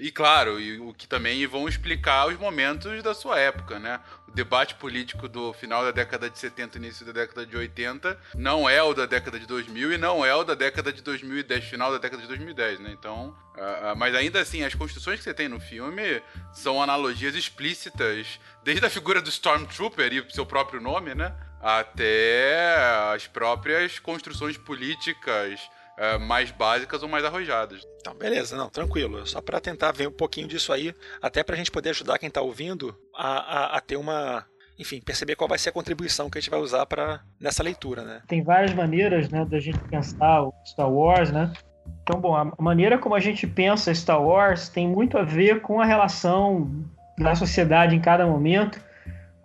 E 0.00 0.12
claro, 0.12 0.60
e 0.60 0.78
o 0.78 0.94
que 0.94 1.08
também 1.08 1.44
vão 1.46 1.68
explicar 1.68 2.28
os 2.28 2.38
momentos 2.38 3.02
da 3.02 3.14
sua 3.14 3.40
época, 3.40 3.80
né? 3.80 3.98
O 4.28 4.30
debate 4.30 4.76
político 4.76 5.28
do 5.28 5.52
final 5.54 5.82
da 5.82 5.90
década 5.90 6.30
de 6.30 6.38
70 6.38 6.76
e 6.76 6.80
início 6.80 7.04
da 7.04 7.12
década 7.12 7.44
de 7.44 7.56
80 7.56 8.16
não 8.34 8.70
é 8.70 8.80
o 8.82 8.94
da 8.94 9.06
década 9.06 9.40
de 9.40 9.46
2000 9.46 9.94
e 9.94 9.98
não 9.98 10.24
é 10.24 10.32
o 10.34 10.44
da 10.44 10.54
década 10.54 10.92
de 10.92 11.02
2010, 11.02 11.64
final 11.64 11.90
da 11.90 11.98
década 11.98 12.22
de 12.22 12.28
2010, 12.28 12.80
né? 12.80 12.90
Então, 12.92 13.34
ah, 13.58 13.90
ah, 13.90 13.94
mas 13.96 14.14
ainda 14.14 14.40
assim, 14.40 14.62
as 14.62 14.74
construções 14.74 15.18
que 15.18 15.24
você 15.24 15.34
tem 15.34 15.48
no 15.48 15.58
filme 15.58 16.22
são 16.52 16.80
analogias 16.80 17.34
explícitas, 17.34 18.38
desde 18.62 18.84
a 18.86 18.90
figura 18.90 19.20
do 19.20 19.30
Stormtrooper 19.30 20.12
e 20.12 20.32
seu 20.32 20.46
próprio 20.46 20.80
nome, 20.80 21.14
né? 21.14 21.34
Até 21.62 22.76
as 23.14 23.26
próprias 23.26 23.98
construções 23.98 24.58
políticas 24.58 25.60
ah, 25.98 26.18
mais 26.18 26.50
básicas 26.50 27.02
ou 27.02 27.08
mais 27.08 27.24
arrojadas. 27.24 27.86
Então, 28.00 28.14
beleza, 28.14 28.56
não, 28.56 28.68
tranquilo. 28.68 29.26
Só 29.26 29.40
para 29.40 29.60
tentar 29.60 29.92
ver 29.92 30.08
um 30.08 30.12
pouquinho 30.12 30.48
disso 30.48 30.72
aí, 30.72 30.94
até 31.20 31.44
pra 31.44 31.56
gente 31.56 31.70
poder 31.70 31.90
ajudar 31.90 32.18
quem 32.18 32.30
tá 32.30 32.40
ouvindo 32.40 32.96
a, 33.14 33.74
a, 33.74 33.76
a 33.76 33.80
ter 33.80 33.96
uma. 33.96 34.44
Enfim, 34.78 35.00
perceber 35.00 35.36
qual 35.36 35.46
vai 35.46 35.58
ser 35.58 35.68
a 35.68 35.72
contribuição 35.72 36.28
que 36.28 36.38
a 36.38 36.40
gente 36.40 36.50
vai 36.50 36.58
usar 36.58 36.86
para 36.86 37.20
nessa 37.38 37.62
leitura, 37.62 38.02
né? 38.02 38.22
Tem 38.26 38.42
várias 38.42 38.74
maneiras, 38.74 39.28
né, 39.28 39.44
da 39.44 39.60
gente 39.60 39.78
pensar 39.80 40.42
o 40.42 40.52
Star 40.66 40.90
Wars, 40.90 41.30
né? 41.30 41.52
Então, 42.02 42.20
bom, 42.20 42.34
a 42.34 42.52
maneira 42.58 42.98
como 42.98 43.14
a 43.14 43.20
gente 43.20 43.46
pensa 43.46 43.94
Star 43.94 44.20
Wars 44.20 44.68
tem 44.68 44.88
muito 44.88 45.18
a 45.18 45.22
ver 45.22 45.60
com 45.60 45.80
a 45.80 45.84
relação 45.84 46.84
da 47.18 47.34
sociedade 47.34 47.94
em 47.94 48.00
cada 48.00 48.26
momento, 48.26 48.80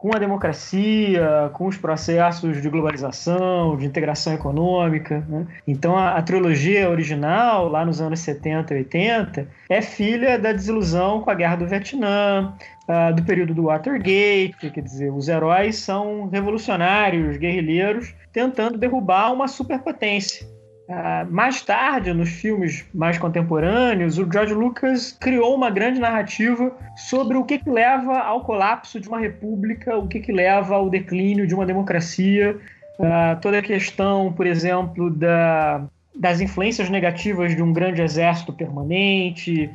com 0.08 0.16
a 0.16 0.20
democracia, 0.20 1.50
com 1.52 1.68
os 1.68 1.76
processos 1.76 2.62
de 2.62 2.70
globalização, 2.70 3.76
de 3.76 3.86
integração 3.86 4.34
econômica. 4.34 5.22
Né? 5.28 5.46
Então, 5.68 5.98
a, 5.98 6.12
a 6.12 6.22
trilogia 6.22 6.90
original, 6.90 7.68
lá 7.68 7.86
nos 7.86 8.00
anos 8.00 8.22
70 8.22 8.74
e 8.74 8.78
80, 8.78 9.48
é 9.70 9.82
filha 9.82 10.40
da 10.40 10.54
desilusão 10.54 11.22
com 11.22 11.30
a 11.30 11.34
Guerra 11.34 11.58
do 11.58 11.68
Vietnã, 11.68 12.54
ah, 12.88 13.12
do 13.12 13.22
período 13.24 13.54
do 13.54 13.64
Watergate, 13.64 14.72
quer 14.74 14.82
dizer, 14.82 15.12
os 15.12 15.28
heróis 15.28 15.76
são 15.76 16.30
revolucionários, 16.30 17.36
guerrilheiros, 17.36 18.16
tentando 18.32 18.78
derrubar 18.78 19.34
uma 19.34 19.50
superpotência. 19.50 20.48
Ah, 20.89 21.25
mais 21.29 21.62
tarde, 21.62 22.13
nos 22.13 22.29
filmes 22.29 22.86
mais 22.94 23.17
contemporâneos, 23.17 24.17
o 24.17 24.32
George 24.32 24.53
Lucas 24.53 25.12
criou 25.12 25.53
uma 25.53 25.70
grande 25.70 26.00
narrativa 26.00 26.72
sobre 26.96 27.36
o 27.36 27.44
que, 27.44 27.58
que 27.58 27.70
leva 27.70 28.20
ao 28.20 28.41
colapso 28.41 29.00
de 29.00 29.08
uma 29.10 29.20
república, 29.20 29.98
o 29.98 30.08
que, 30.08 30.22
que 30.22 30.32
leva 30.32 30.75
ao 30.75 30.89
declínio 30.89 31.46
de 31.46 31.53
uma 31.53 31.65
democracia, 31.65 32.58
ah, 33.00 33.38
toda 33.41 33.60
a 33.60 33.62
questão, 33.62 34.32
por 34.32 34.48
exemplo, 34.48 35.10
da, 35.10 35.84
das 36.15 36.39
influências 36.39 36.89
negativas 36.89 37.53
de 37.53 37.62
um 37.62 37.74
grande 37.74 38.01
exército 38.01 38.53
permanente, 38.53 39.70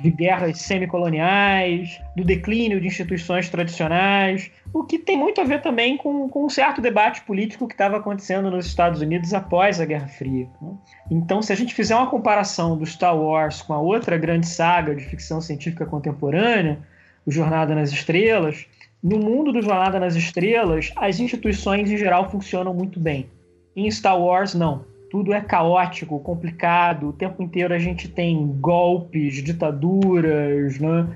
de 0.00 0.10
guerras 0.10 0.58
semicoloniais, 0.60 2.00
do 2.16 2.24
declínio 2.24 2.80
de 2.80 2.86
instituições 2.86 3.50
tradicionais, 3.50 4.50
o 4.72 4.82
que 4.82 4.98
tem 4.98 5.16
muito 5.16 5.42
a 5.42 5.44
ver 5.44 5.60
também 5.60 5.98
com, 5.98 6.26
com 6.28 6.46
um 6.46 6.48
certo 6.48 6.80
debate 6.80 7.20
político 7.22 7.68
que 7.68 7.74
estava 7.74 7.98
acontecendo 7.98 8.50
nos 8.50 8.64
Estados 8.64 9.02
Unidos 9.02 9.34
após 9.34 9.78
a 9.78 9.84
Guerra 9.84 10.08
Fria. 10.08 10.48
né? 10.60 10.72
Então, 11.10 11.42
se 11.42 11.52
a 11.52 11.56
gente 11.56 11.74
fizer 11.74 11.94
uma 11.94 12.08
comparação 12.08 12.78
do 12.78 12.86
Star 12.86 13.14
Wars 13.14 13.60
com 13.60 13.74
a 13.74 13.78
outra 13.78 14.16
grande 14.16 14.46
saga 14.46 14.94
de 14.94 15.04
ficção 15.04 15.40
científica 15.40 15.84
contemporânea, 15.84 16.78
o 17.26 17.30
Jornada 17.30 17.74
nas 17.74 17.92
Estrelas, 17.92 18.66
no 19.02 19.18
mundo 19.18 19.52
do 19.52 19.60
Jornada 19.60 20.00
nas 20.00 20.16
Estrelas, 20.16 20.92
as 20.96 21.20
instituições 21.20 21.90
em 21.90 21.96
geral 21.98 22.30
funcionam 22.30 22.72
muito 22.72 22.98
bem. 22.98 23.28
Em 23.76 23.90
Star 23.90 24.18
Wars, 24.18 24.54
não. 24.54 24.84
Tudo 25.12 25.34
é 25.34 25.42
caótico, 25.42 26.18
complicado. 26.20 27.10
O 27.10 27.12
tempo 27.12 27.42
inteiro 27.42 27.74
a 27.74 27.78
gente 27.78 28.08
tem 28.08 28.46
golpes, 28.46 29.42
ditaduras, 29.44 30.78
né? 30.78 31.06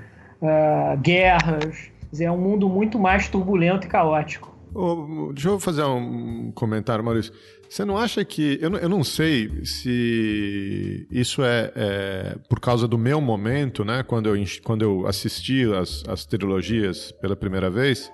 Ah, 0.43 0.95
guerras. 1.01 1.91
É 2.21 2.31
um 2.31 2.37
mundo 2.37 2.69
muito 2.69 2.99
mais 2.99 3.27
turbulento 3.27 3.87
e 3.87 3.89
caótico. 3.89 4.55
Ô, 4.75 5.33
deixa 5.33 5.49
eu 5.49 5.59
fazer 5.59 5.83
um 5.85 6.53
comentário, 6.55 7.03
Maurício. 7.03 7.33
Você 7.71 7.87
não 7.87 7.97
acha 7.97 8.23
que. 8.23 8.59
Eu 8.61 8.69
não, 8.69 8.79
eu 8.79 8.89
não 8.91 9.03
sei 9.03 9.65
se 9.65 11.07
isso 11.11 11.43
é, 11.43 11.73
é 11.75 12.37
por 12.51 12.61
causa 12.61 12.87
do 12.87 12.99
meu 12.99 13.19
momento, 13.19 13.83
né? 13.83 14.03
Quando 14.03 14.29
eu, 14.29 14.45
quando 14.63 14.83
eu 14.83 15.07
assisti 15.07 15.65
as, 15.73 16.05
as 16.07 16.27
trilogias 16.27 17.13
pela 17.13 17.35
primeira 17.35 17.71
vez. 17.71 18.13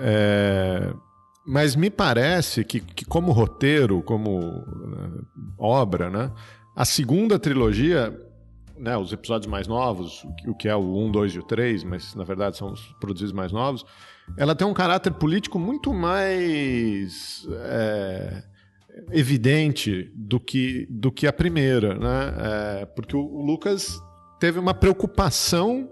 É, 0.00 0.92
mas 1.46 1.76
me 1.76 1.90
parece 1.90 2.64
que, 2.64 2.80
que 2.80 3.04
como 3.04 3.32
roteiro, 3.32 4.02
como 4.02 4.40
né, 4.40 5.20
obra, 5.58 6.08
né? 6.10 6.32
A 6.76 6.84
segunda 6.84 7.38
trilogia, 7.38 8.18
né, 8.78 8.96
os 8.96 9.12
episódios 9.12 9.50
mais 9.50 9.66
novos, 9.68 10.24
o 10.46 10.54
que- 10.54 10.68
é 10.68 10.74
o 10.74 10.96
1, 10.96 11.10
2 11.10 11.32
e 11.34 11.38
o 11.38 11.42
3, 11.42 11.84
mas 11.84 12.14
na 12.14 12.24
verdade 12.24 12.56
são 12.56 12.72
os 12.72 12.80
produzidos 13.00 13.32
mais 13.32 13.52
novos, 13.52 13.84
ela 14.36 14.54
tem 14.54 14.66
um 14.66 14.74
caráter 14.74 15.12
político 15.12 15.58
muito 15.58 15.92
mais 15.92 17.46
é, 17.50 18.42
evidente 19.12 20.10
do 20.14 20.40
que, 20.40 20.86
do 20.90 21.12
que 21.12 21.26
a 21.26 21.32
primeira, 21.32 21.94
né? 21.94 22.34
É, 22.82 22.86
porque 22.86 23.16
o 23.16 23.42
Lucas 23.44 24.00
teve 24.40 24.58
uma 24.58 24.74
preocupação 24.74 25.90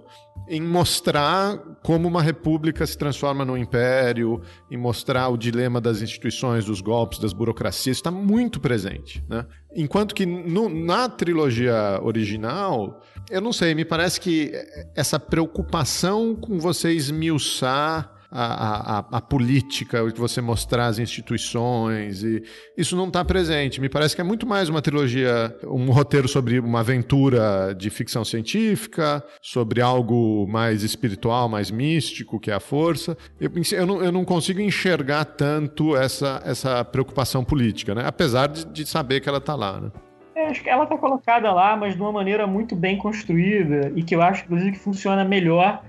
em 0.49 0.61
mostrar 0.61 1.59
como 1.83 2.07
uma 2.07 2.23
república 2.23 2.87
se 2.87 2.97
transforma 2.97 3.45
num 3.45 3.57
império, 3.57 4.41
em 4.71 4.77
mostrar 4.77 5.29
o 5.29 5.37
dilema 5.37 5.81
das 5.81 6.01
instituições, 6.01 6.65
dos 6.65 6.81
golpes, 6.81 7.19
das 7.19 7.33
burocracias, 7.33 7.97
está 7.97 8.11
muito 8.11 8.61
presente. 8.61 9.25
Né? 9.29 9.45
Enquanto 9.75 10.15
que 10.15 10.25
no- 10.25 10.69
na 10.69 11.09
trilogia 11.09 11.99
original, 12.03 13.03
eu 13.31 13.41
não 13.41 13.53
sei, 13.53 13.75
me 13.75 13.85
parece 13.85 14.21
que 14.21 14.53
essa 14.95 15.19
preocupação 15.19 16.35
com 16.37 16.59
você 16.59 16.93
esmiuçar 16.93 18.11
a, 18.33 18.99
a, 18.99 19.19
a- 19.19 19.21
política, 19.21 20.11
que 20.11 20.19
você 20.19 20.41
mostrar 20.41 20.87
as 20.87 20.99
instituições, 20.99 22.23
e 22.23 22.43
isso 22.77 22.97
não 22.97 23.07
está 23.09 23.25
presente. 23.25 23.81
Me 23.81 23.89
parece 23.89 24.15
que 24.15 24.21
é 24.21 24.25
muito 24.25 24.47
mais 24.47 24.69
uma 24.69 24.81
trilogia, 24.81 25.55
um 25.65 25.91
roteiro 25.91 26.27
sobre 26.27 26.59
uma 26.59 26.81
aventura 26.81 27.75
de 27.77 27.91
ficção 27.91 28.25
científica, 28.25 29.23
sobre 29.41 29.81
algo 29.81 30.47
mais 30.49 30.83
espiritual, 30.83 31.49
mais 31.49 31.71
místico, 31.71 32.41
que 32.41 32.51
é 32.51 32.55
a 32.55 32.61
força. 32.61 33.17
Eu, 33.41 33.51
eu, 33.73 33.87
não, 33.87 34.03
eu 34.03 34.13
não 34.13 34.25
consigo 34.25 34.61
enxergar 34.61 35.25
tanto 35.25 35.97
essa, 35.97 36.43
essa 36.45 36.85
preocupação 36.85 37.45
política, 37.45 37.95
né? 37.95 38.03
apesar 38.07 38.49
de, 38.49 38.65
de 38.67 38.87
saber 38.87 39.21
que 39.21 39.29
ela 39.29 39.39
está 39.39 39.55
lá. 39.55 39.81
Né? 39.81 39.91
É, 40.35 40.47
acho 40.47 40.63
que 40.63 40.71
ela 40.71 40.85
está 40.85 40.97
colocada 40.97 41.53
lá, 41.53 41.77
mas 41.77 41.95
de 41.95 42.01
uma 42.01 42.13
maneira 42.13 42.47
muito 42.47 42.75
bem 42.75 42.97
construída 42.97 43.93
e 43.95 44.03
que 44.03 44.15
eu 44.15 44.23
acho, 44.23 44.45
inclusive, 44.45 44.73
que 44.73 44.79
funciona 44.79 45.25
melhor 45.25 45.83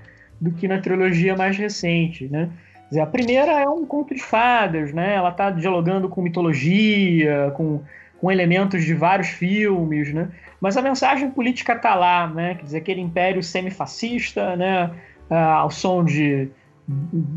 do 0.43 0.51
que 0.51 0.67
na 0.67 0.79
trilogia 0.79 1.37
mais 1.37 1.57
recente, 1.57 2.27
né? 2.27 2.49
Dizer, 2.89 2.99
a 2.99 3.05
primeira 3.05 3.51
é 3.61 3.67
um 3.67 3.85
conto 3.85 4.13
de 4.13 4.21
fadas, 4.21 4.93
né? 4.93 5.15
Ela 5.15 5.29
está 5.29 5.49
dialogando 5.49 6.09
com 6.09 6.21
mitologia, 6.21 7.53
com, 7.55 7.81
com 8.19 8.29
elementos 8.29 8.83
de 8.83 8.93
vários 8.93 9.29
filmes, 9.29 10.13
né? 10.13 10.27
Mas 10.59 10.75
a 10.75 10.81
mensagem 10.81 11.31
política 11.31 11.73
está 11.73 11.95
lá, 11.95 12.27
né? 12.27 12.55
Quer 12.55 12.63
dizer, 12.63 12.77
aquele 12.79 12.99
império 12.99 13.41
semifascista, 13.41 14.57
né? 14.57 14.91
Ah, 15.29 15.53
ao 15.55 15.71
som 15.71 16.03
de, 16.03 16.49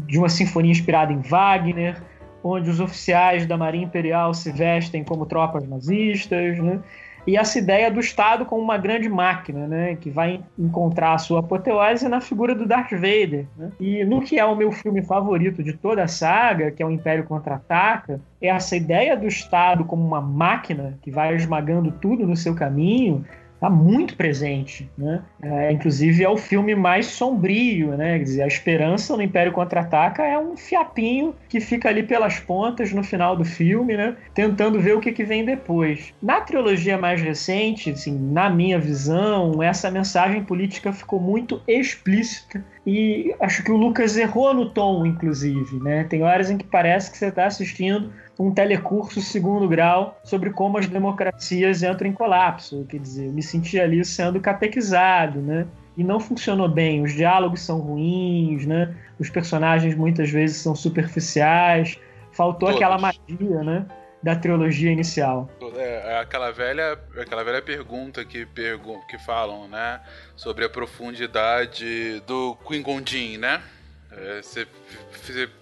de 0.08 0.18
uma 0.18 0.28
sinfonia 0.28 0.72
inspirada 0.72 1.12
em 1.12 1.20
Wagner, 1.20 2.02
onde 2.42 2.68
os 2.68 2.80
oficiais 2.80 3.46
da 3.46 3.56
Marinha 3.56 3.84
Imperial 3.84 4.34
se 4.34 4.50
vestem 4.50 5.04
como 5.04 5.26
tropas 5.26 5.66
nazistas, 5.68 6.58
né? 6.58 6.80
E 7.26 7.36
essa 7.36 7.58
ideia 7.58 7.90
do 7.90 7.98
Estado 7.98 8.44
como 8.44 8.62
uma 8.62 8.78
grande 8.78 9.08
máquina, 9.08 9.66
né, 9.66 9.96
que 9.96 10.08
vai 10.10 10.40
encontrar 10.58 11.14
a 11.14 11.18
sua 11.18 11.40
apoteose 11.40 12.08
na 12.08 12.20
figura 12.20 12.54
do 12.54 12.66
Darth 12.66 12.92
Vader. 12.92 13.46
Né? 13.56 13.72
E 13.80 14.04
no 14.04 14.20
que 14.20 14.38
é 14.38 14.44
o 14.44 14.54
meu 14.54 14.70
filme 14.70 15.02
favorito 15.02 15.62
de 15.62 15.72
toda 15.72 16.04
a 16.04 16.08
saga, 16.08 16.70
que 16.70 16.82
é 16.82 16.86
o 16.86 16.90
Império 16.90 17.24
Contra-Ataca, 17.24 18.20
essa 18.40 18.76
ideia 18.76 19.16
do 19.16 19.26
Estado 19.26 19.84
como 19.84 20.06
uma 20.06 20.20
máquina 20.20 20.98
que 21.02 21.10
vai 21.10 21.34
esmagando 21.34 21.90
tudo 21.90 22.26
no 22.26 22.36
seu 22.36 22.54
caminho 22.54 23.24
está 23.56 23.70
muito 23.70 24.16
presente, 24.16 24.88
né? 24.96 25.22
É, 25.42 25.72
inclusive 25.72 26.22
é 26.22 26.28
o 26.28 26.36
filme 26.36 26.74
mais 26.74 27.06
sombrio, 27.06 27.96
né? 27.96 28.18
Quer 28.18 28.24
dizer, 28.24 28.42
a 28.42 28.46
esperança 28.46 29.16
no 29.16 29.22
Império 29.22 29.52
Contra-Ataca 29.52 30.22
é 30.22 30.38
um 30.38 30.56
fiapinho 30.56 31.34
que 31.48 31.58
fica 31.58 31.88
ali 31.88 32.02
pelas 32.02 32.38
pontas 32.38 32.92
no 32.92 33.02
final 33.02 33.34
do 33.34 33.44
filme, 33.44 33.96
né? 33.96 34.16
Tentando 34.34 34.80
ver 34.80 34.94
o 34.94 35.00
que, 35.00 35.10
que 35.10 35.24
vem 35.24 35.44
depois. 35.44 36.14
Na 36.22 36.40
trilogia 36.40 36.98
mais 36.98 37.20
recente, 37.20 37.90
assim, 37.90 38.16
na 38.16 38.50
minha 38.50 38.78
visão, 38.78 39.62
essa 39.62 39.90
mensagem 39.90 40.44
política 40.44 40.92
ficou 40.92 41.18
muito 41.18 41.60
explícita 41.66 42.62
e 42.86 43.34
acho 43.40 43.64
que 43.64 43.72
o 43.72 43.76
Lucas 43.76 44.16
errou 44.16 44.54
no 44.54 44.70
tom, 44.70 45.04
inclusive, 45.04 45.82
né? 45.82 46.04
Tem 46.04 46.22
horas 46.22 46.50
em 46.50 46.56
que 46.56 46.64
parece 46.64 47.10
que 47.10 47.18
você 47.18 47.26
está 47.26 47.44
assistindo 47.44 48.12
um 48.38 48.52
telecurso 48.52 49.20
segundo 49.20 49.66
grau 49.66 50.16
sobre 50.22 50.50
como 50.50 50.78
as 50.78 50.86
democracias 50.86 51.82
entram 51.82 52.08
em 52.08 52.12
colapso. 52.12 52.86
Quer 52.88 53.00
dizer, 53.00 53.26
eu 53.26 53.32
me 53.32 53.42
senti 53.42 53.80
ali 53.80 54.04
sendo 54.04 54.40
catequizado, 54.40 55.40
né? 55.40 55.66
E 55.96 56.04
não 56.04 56.20
funcionou 56.20 56.68
bem. 56.68 57.02
Os 57.02 57.12
diálogos 57.12 57.62
são 57.62 57.80
ruins, 57.80 58.64
né? 58.64 58.94
Os 59.18 59.28
personagens 59.30 59.96
muitas 59.96 60.30
vezes 60.30 60.58
são 60.58 60.76
superficiais. 60.76 61.98
Faltou 62.30 62.68
Todos. 62.68 62.76
aquela 62.76 62.98
magia, 62.98 63.64
né? 63.64 63.84
Da 64.22 64.34
trilogia 64.34 64.90
inicial. 64.90 65.48
É, 65.76 66.12
é 66.12 66.18
aquela 66.18 66.50
velha, 66.50 66.98
aquela 67.20 67.44
velha 67.44 67.62
pergunta 67.62 68.24
que, 68.24 68.46
pergun 68.46 69.00
que 69.06 69.18
falam, 69.18 69.68
né? 69.68 70.00
Sobre 70.34 70.64
a 70.64 70.68
profundidade 70.68 72.20
do 72.26 72.56
Qui-Gon 72.66 73.02
né? 73.38 73.62
É, 74.10 74.40
Você 74.42 74.66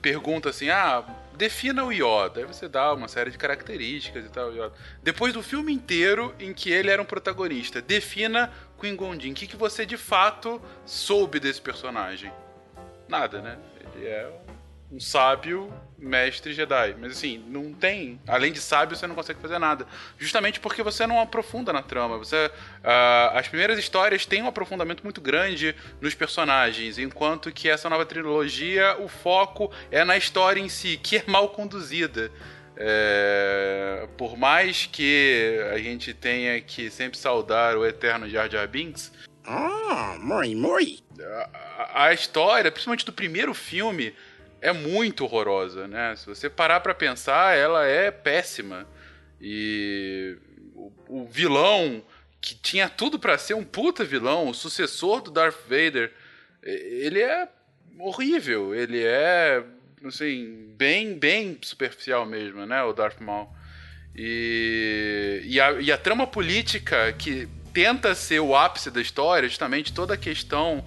pergunta 0.00 0.50
assim, 0.50 0.70
ah, 0.70 1.04
defina 1.36 1.84
o 1.84 1.92
Yoda. 1.92 2.40
Aí 2.40 2.44
você 2.44 2.68
dá 2.68 2.94
uma 2.94 3.08
série 3.08 3.30
de 3.30 3.38
características 3.38 4.24
e 4.24 4.28
tal. 4.28 4.52
Yoda. 4.52 4.72
Depois 5.02 5.32
do 5.32 5.42
filme 5.42 5.72
inteiro 5.72 6.34
em 6.38 6.54
que 6.54 6.70
ele 6.70 6.90
era 6.90 7.02
um 7.02 7.06
protagonista, 7.06 7.82
defina 7.82 8.52
Qui-Gon. 8.80 9.14
O 9.14 9.18
que, 9.18 9.46
que 9.46 9.56
você 9.56 9.84
de 9.84 9.96
fato 9.96 10.62
soube 10.86 11.40
desse 11.40 11.60
personagem? 11.60 12.32
Nada, 13.08 13.42
né? 13.42 13.58
Ele 13.94 14.06
é 14.06 14.30
um 14.90 15.00
sábio 15.00 15.72
mestre 15.98 16.52
Jedi. 16.52 16.94
Mas 17.00 17.12
assim, 17.12 17.38
não 17.48 17.72
tem. 17.72 18.20
Além 18.28 18.52
de 18.52 18.60
sábio, 18.60 18.96
você 18.96 19.06
não 19.06 19.14
consegue 19.14 19.40
fazer 19.40 19.58
nada. 19.58 19.86
Justamente 20.18 20.60
porque 20.60 20.82
você 20.82 21.06
não 21.06 21.18
aprofunda 21.20 21.72
na 21.72 21.82
trama. 21.82 22.18
Você, 22.18 22.50
ah, 22.82 23.32
as 23.34 23.48
primeiras 23.48 23.78
histórias 23.78 24.26
têm 24.26 24.42
um 24.42 24.46
aprofundamento 24.48 25.02
muito 25.02 25.20
grande 25.20 25.74
nos 26.00 26.14
personagens, 26.14 26.98
enquanto 26.98 27.50
que 27.50 27.68
essa 27.68 27.88
nova 27.88 28.04
trilogia, 28.04 28.96
o 29.00 29.08
foco 29.08 29.72
é 29.90 30.04
na 30.04 30.16
história 30.16 30.60
em 30.60 30.68
si, 30.68 30.98
que 31.02 31.16
é 31.16 31.24
mal 31.26 31.48
conduzida. 31.50 32.30
É, 32.76 34.08
por 34.16 34.36
mais 34.36 34.86
que 34.90 35.58
a 35.72 35.78
gente 35.78 36.12
tenha 36.12 36.60
que 36.60 36.90
sempre 36.90 37.16
saudar 37.16 37.76
o 37.76 37.86
eterno 37.86 38.28
Jar 38.28 38.50
Jar 38.50 38.66
Binks, 38.68 39.12
Ah, 39.46 40.16
muy, 40.20 40.54
muy. 40.54 41.00
a, 41.78 42.06
a 42.06 42.12
história, 42.14 42.72
principalmente 42.72 43.04
do 43.04 43.12
primeiro 43.12 43.52
filme, 43.54 44.14
é 44.64 44.72
muito 44.72 45.24
horrorosa, 45.24 45.86
né? 45.86 46.16
Se 46.16 46.24
você 46.24 46.48
parar 46.48 46.80
pra 46.80 46.94
pensar, 46.94 47.54
ela 47.54 47.84
é 47.84 48.10
péssima. 48.10 48.88
E 49.38 50.38
o, 50.74 50.90
o 51.06 51.26
vilão 51.26 52.02
que 52.40 52.54
tinha 52.54 52.88
tudo 52.88 53.18
pra 53.18 53.36
ser 53.36 53.52
um 53.52 53.62
puta 53.62 54.04
vilão, 54.04 54.48
o 54.48 54.54
sucessor 54.54 55.20
do 55.20 55.30
Darth 55.30 55.60
Vader, 55.68 56.10
ele 56.62 57.20
é 57.20 57.46
horrível, 57.98 58.74
ele 58.74 59.02
é 59.04 59.62
assim, 60.02 60.72
bem, 60.78 61.18
bem 61.18 61.58
superficial 61.60 62.24
mesmo, 62.24 62.64
né, 62.64 62.82
o 62.82 62.94
Darth 62.94 63.20
Maul. 63.20 63.48
E, 64.16 65.42
e, 65.44 65.60
a, 65.60 65.72
e 65.72 65.92
a 65.92 65.98
trama 65.98 66.26
política 66.26 67.12
que 67.12 67.46
tenta 67.74 68.14
ser 68.14 68.40
o 68.40 68.56
ápice 68.56 68.90
da 68.90 69.00
história, 69.02 69.48
justamente 69.48 69.92
toda 69.92 70.14
a 70.14 70.18
questão 70.18 70.84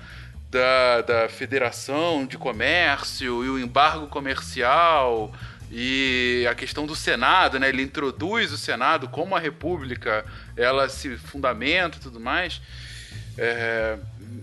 da, 0.49 1.01
da 1.01 1.29
Federação 1.29 2.25
de 2.25 2.37
Comércio 2.37 3.43
e 3.43 3.49
o 3.49 3.59
embargo 3.59 4.07
comercial 4.07 5.33
e 5.71 6.47
a 6.49 6.55
questão 6.55 6.85
do 6.85 6.95
Senado, 6.95 7.59
né? 7.59 7.67
Ele 7.69 7.81
introduz 7.81 8.51
o 8.53 8.57
Senado 8.57 9.09
como 9.09 9.35
a 9.35 9.39
República, 9.39 10.25
ela 10.55 10.87
se 10.87 11.17
fundamenta 11.17 11.97
e 11.97 11.99
tudo 11.99 12.19
mais. 12.19 12.61
É, 13.37 13.97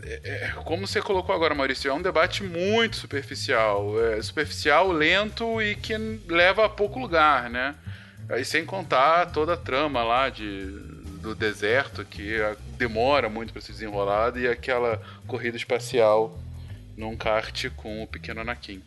é- 0.05 0.21
é- 0.25 0.53
como 0.65 0.87
você 0.87 1.01
colocou 1.01 1.35
agora, 1.35 1.55
Maurício, 1.55 1.91
é 1.91 1.95
um 1.95 2.03
debate 2.03 2.43
muito 2.43 2.97
superficial. 2.97 3.95
É 4.13 4.21
superficial, 4.21 4.93
lento 4.93 5.61
e 5.63 5.75
que 5.75 5.97
leva 6.29 6.67
a 6.67 6.69
pouco 6.69 6.99
lugar, 6.99 7.49
né? 7.49 7.75
Aí 8.29 8.45
sem 8.45 8.65
contar 8.65 9.27
toda 9.33 9.55
a 9.55 9.57
trama 9.57 10.03
lá 10.03 10.29
de, 10.29 10.67
do 11.21 11.35
deserto, 11.35 12.05
que 12.05 12.41
ah, 12.41 12.55
demora 12.77 13.29
muito 13.29 13.53
para 13.53 13.63
se 13.63 13.73
desenrolar, 13.73 14.37
e 14.37 14.47
aquela 14.49 15.01
corrida 15.27 15.57
espacial 15.57 16.37
num 16.97 17.17
kart 17.17 17.69
com 17.77 18.03
o 18.03 18.07
pequeno 18.07 18.41
Anakin. 18.41 18.83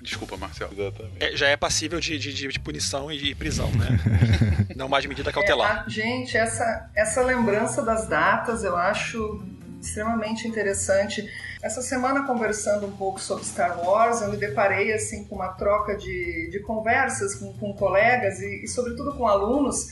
Desculpa, 0.00 0.36
Marcelo. 0.38 0.72
Exatamente. 0.72 1.22
É, 1.22 1.36
já 1.36 1.48
é 1.48 1.56
passível 1.56 2.00
de, 2.00 2.18
de- 2.18 2.32
de- 2.32 2.48
de 2.48 2.58
punição 2.58 3.12
e 3.12 3.18
de 3.18 3.34
prisão, 3.34 3.70
né? 3.72 3.88
Não 4.74 4.88
mais 4.88 5.02
de 5.02 5.08
medida 5.08 5.30
cautelar. 5.30 5.76
É, 5.76 5.80
a- 5.80 5.88
gente, 5.88 6.36
essa, 6.38 6.88
essa 6.96 7.20
lembrança 7.22 7.82
das 7.82 8.06
datas 8.08 8.64
eu 8.64 8.74
acho 8.76 9.42
extremamente 9.82 10.48
interessante. 10.48 11.28
Essa 11.62 11.82
semana, 11.82 12.26
conversando 12.26 12.86
um 12.86 12.92
pouco 12.92 13.20
sobre 13.20 13.44
Star 13.44 13.78
Wars, 13.84 14.22
eu 14.22 14.30
me 14.30 14.38
deparei 14.38 14.92
assim, 14.94 15.24
com 15.24 15.34
uma 15.34 15.48
troca 15.48 15.94
de, 15.94 16.48
de 16.50 16.60
conversas 16.60 17.34
com, 17.34 17.52
com 17.52 17.74
colegas 17.74 18.40
e, 18.40 18.64
e, 18.64 18.68
sobretudo, 18.68 19.12
com 19.14 19.26
alunos. 19.28 19.88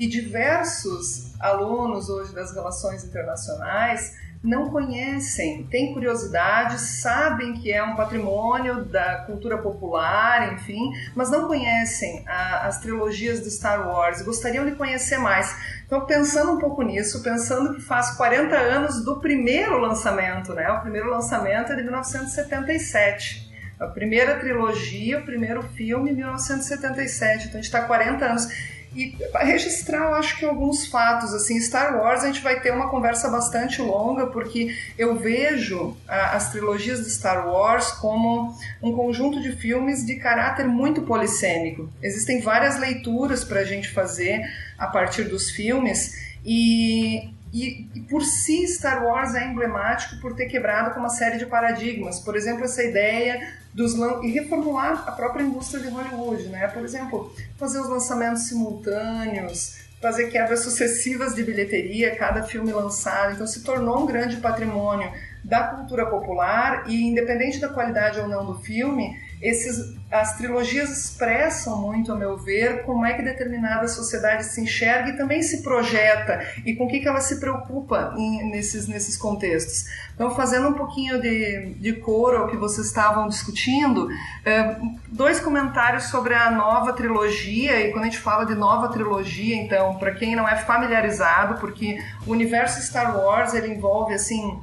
E 0.00 0.06
diversos 0.06 1.38
alunos 1.38 2.08
hoje 2.08 2.34
das 2.34 2.54
relações 2.54 3.04
internacionais 3.04 4.16
não 4.42 4.70
conhecem, 4.70 5.66
têm 5.66 5.92
curiosidade, 5.92 6.80
sabem 6.80 7.52
que 7.52 7.70
é 7.70 7.82
um 7.84 7.94
patrimônio 7.94 8.82
da 8.86 9.16
cultura 9.26 9.58
popular, 9.58 10.54
enfim, 10.54 10.90
mas 11.14 11.30
não 11.30 11.46
conhecem 11.46 12.24
a, 12.26 12.66
as 12.66 12.80
trilogias 12.80 13.40
do 13.40 13.50
Star 13.50 13.86
Wars, 13.86 14.22
gostariam 14.22 14.64
de 14.64 14.74
conhecer 14.74 15.18
mais. 15.18 15.54
Então, 15.84 16.06
pensando 16.06 16.52
um 16.52 16.58
pouco 16.58 16.80
nisso, 16.80 17.22
pensando 17.22 17.74
que 17.74 17.82
faz 17.82 18.12
40 18.12 18.56
anos 18.56 19.04
do 19.04 19.20
primeiro 19.20 19.76
lançamento, 19.76 20.54
né? 20.54 20.72
O 20.72 20.80
primeiro 20.80 21.10
lançamento 21.10 21.72
é 21.72 21.76
de 21.76 21.82
1977. 21.82 23.50
A 23.78 23.86
primeira 23.86 24.38
trilogia, 24.38 25.20
o 25.20 25.24
primeiro 25.24 25.62
filme, 25.62 26.12
1977. 26.12 27.48
Então, 27.48 27.58
a 27.58 27.62
gente 27.62 27.64
está 27.64 27.80
40 27.80 28.24
anos. 28.26 28.46
E 28.94 29.16
registrar, 29.40 30.08
eu 30.10 30.14
acho 30.14 30.36
que 30.36 30.44
alguns 30.44 30.86
fatos, 30.86 31.32
assim, 31.32 31.60
Star 31.60 31.96
Wars 31.96 32.24
a 32.24 32.26
gente 32.26 32.40
vai 32.40 32.58
ter 32.58 32.72
uma 32.72 32.88
conversa 32.88 33.28
bastante 33.28 33.80
longa, 33.80 34.26
porque 34.26 34.76
eu 34.98 35.16
vejo 35.16 35.96
a, 36.08 36.36
as 36.36 36.50
trilogias 36.50 37.04
de 37.04 37.10
Star 37.10 37.48
Wars 37.48 37.92
como 37.92 38.56
um 38.82 38.92
conjunto 38.92 39.40
de 39.40 39.52
filmes 39.52 40.04
de 40.04 40.16
caráter 40.16 40.66
muito 40.66 41.02
polissêmico. 41.02 41.88
Existem 42.02 42.40
várias 42.40 42.78
leituras 42.80 43.44
para 43.44 43.60
a 43.60 43.64
gente 43.64 43.88
fazer 43.90 44.42
a 44.76 44.88
partir 44.88 45.24
dos 45.24 45.50
filmes 45.50 46.12
e, 46.44 47.30
e, 47.52 47.88
e 47.94 48.00
por 48.08 48.22
si 48.22 48.66
Star 48.66 49.04
Wars 49.04 49.34
é 49.34 49.46
emblemático 49.46 50.20
por 50.20 50.34
ter 50.34 50.46
quebrado 50.46 50.92
com 50.92 51.00
uma 51.00 51.10
série 51.10 51.38
de 51.38 51.46
paradigmas. 51.46 52.18
Por 52.18 52.34
exemplo, 52.34 52.64
essa 52.64 52.82
ideia 52.82 53.59
dos 53.72 53.94
e 54.22 54.30
reformular 54.30 55.04
a 55.06 55.12
própria 55.12 55.42
indústria 55.42 55.82
de 55.82 55.88
Hollywood, 55.88 56.48
né? 56.48 56.66
Por 56.68 56.82
exemplo, 56.84 57.32
fazer 57.56 57.80
os 57.80 57.88
lançamentos 57.88 58.44
simultâneos, 58.44 59.78
fazer 60.00 60.28
quebras 60.28 60.60
sucessivas 60.60 61.34
de 61.34 61.44
bilheteria, 61.44 62.16
cada 62.16 62.42
filme 62.42 62.72
lançado. 62.72 63.34
Então 63.34 63.46
se 63.46 63.62
tornou 63.62 64.02
um 64.02 64.06
grande 64.06 64.36
patrimônio 64.36 65.12
da 65.44 65.64
cultura 65.64 66.06
popular 66.06 66.84
e 66.88 67.02
independente 67.02 67.60
da 67.60 67.68
qualidade 67.68 68.18
ou 68.18 68.28
não 68.28 68.44
do 68.44 68.60
filme, 68.60 69.18
esses, 69.40 69.94
as 70.10 70.36
trilogias 70.36 70.90
expressam 70.90 71.80
muito, 71.80 72.12
a 72.12 72.16
meu 72.16 72.36
ver, 72.36 72.82
como 72.82 73.06
é 73.06 73.14
que 73.14 73.22
determinada 73.22 73.88
sociedade 73.88 74.44
se 74.44 74.60
enxerga 74.60 75.10
e 75.10 75.16
também 75.16 75.42
se 75.42 75.62
projeta 75.62 76.40
e 76.64 76.74
com 76.76 76.84
o 76.84 76.88
que, 76.88 77.00
que 77.00 77.08
ela 77.08 77.20
se 77.20 77.40
preocupa 77.40 78.14
em- 78.16 78.50
nesses, 78.50 78.86
nesses 78.86 79.16
contextos. 79.16 79.84
Então, 80.14 80.34
fazendo 80.34 80.68
um 80.68 80.74
pouquinho 80.74 81.20
de, 81.20 81.74
de 81.74 81.92
coro 81.94 82.36
ao 82.36 82.48
que 82.48 82.56
vocês 82.56 82.86
estavam 82.86 83.28
discutindo, 83.28 84.08
eh, 84.44 84.76
dois 85.08 85.40
comentários 85.40 86.04
sobre 86.04 86.34
a 86.34 86.50
nova 86.50 86.92
trilogia, 86.92 87.80
e 87.80 87.90
quando 87.92 88.02
a 88.02 88.06
gente 88.06 88.18
fala 88.18 88.44
de 88.44 88.54
nova 88.54 88.88
trilogia, 88.88 89.56
então, 89.56 89.94
para 89.96 90.12
quem 90.12 90.36
não 90.36 90.46
é 90.46 90.56
familiarizado, 90.56 91.58
porque 91.58 91.98
o 92.26 92.32
universo 92.32 92.82
Star 92.82 93.16
Wars 93.16 93.54
ele 93.54 93.68
envolve 93.72 94.12
assim 94.12 94.60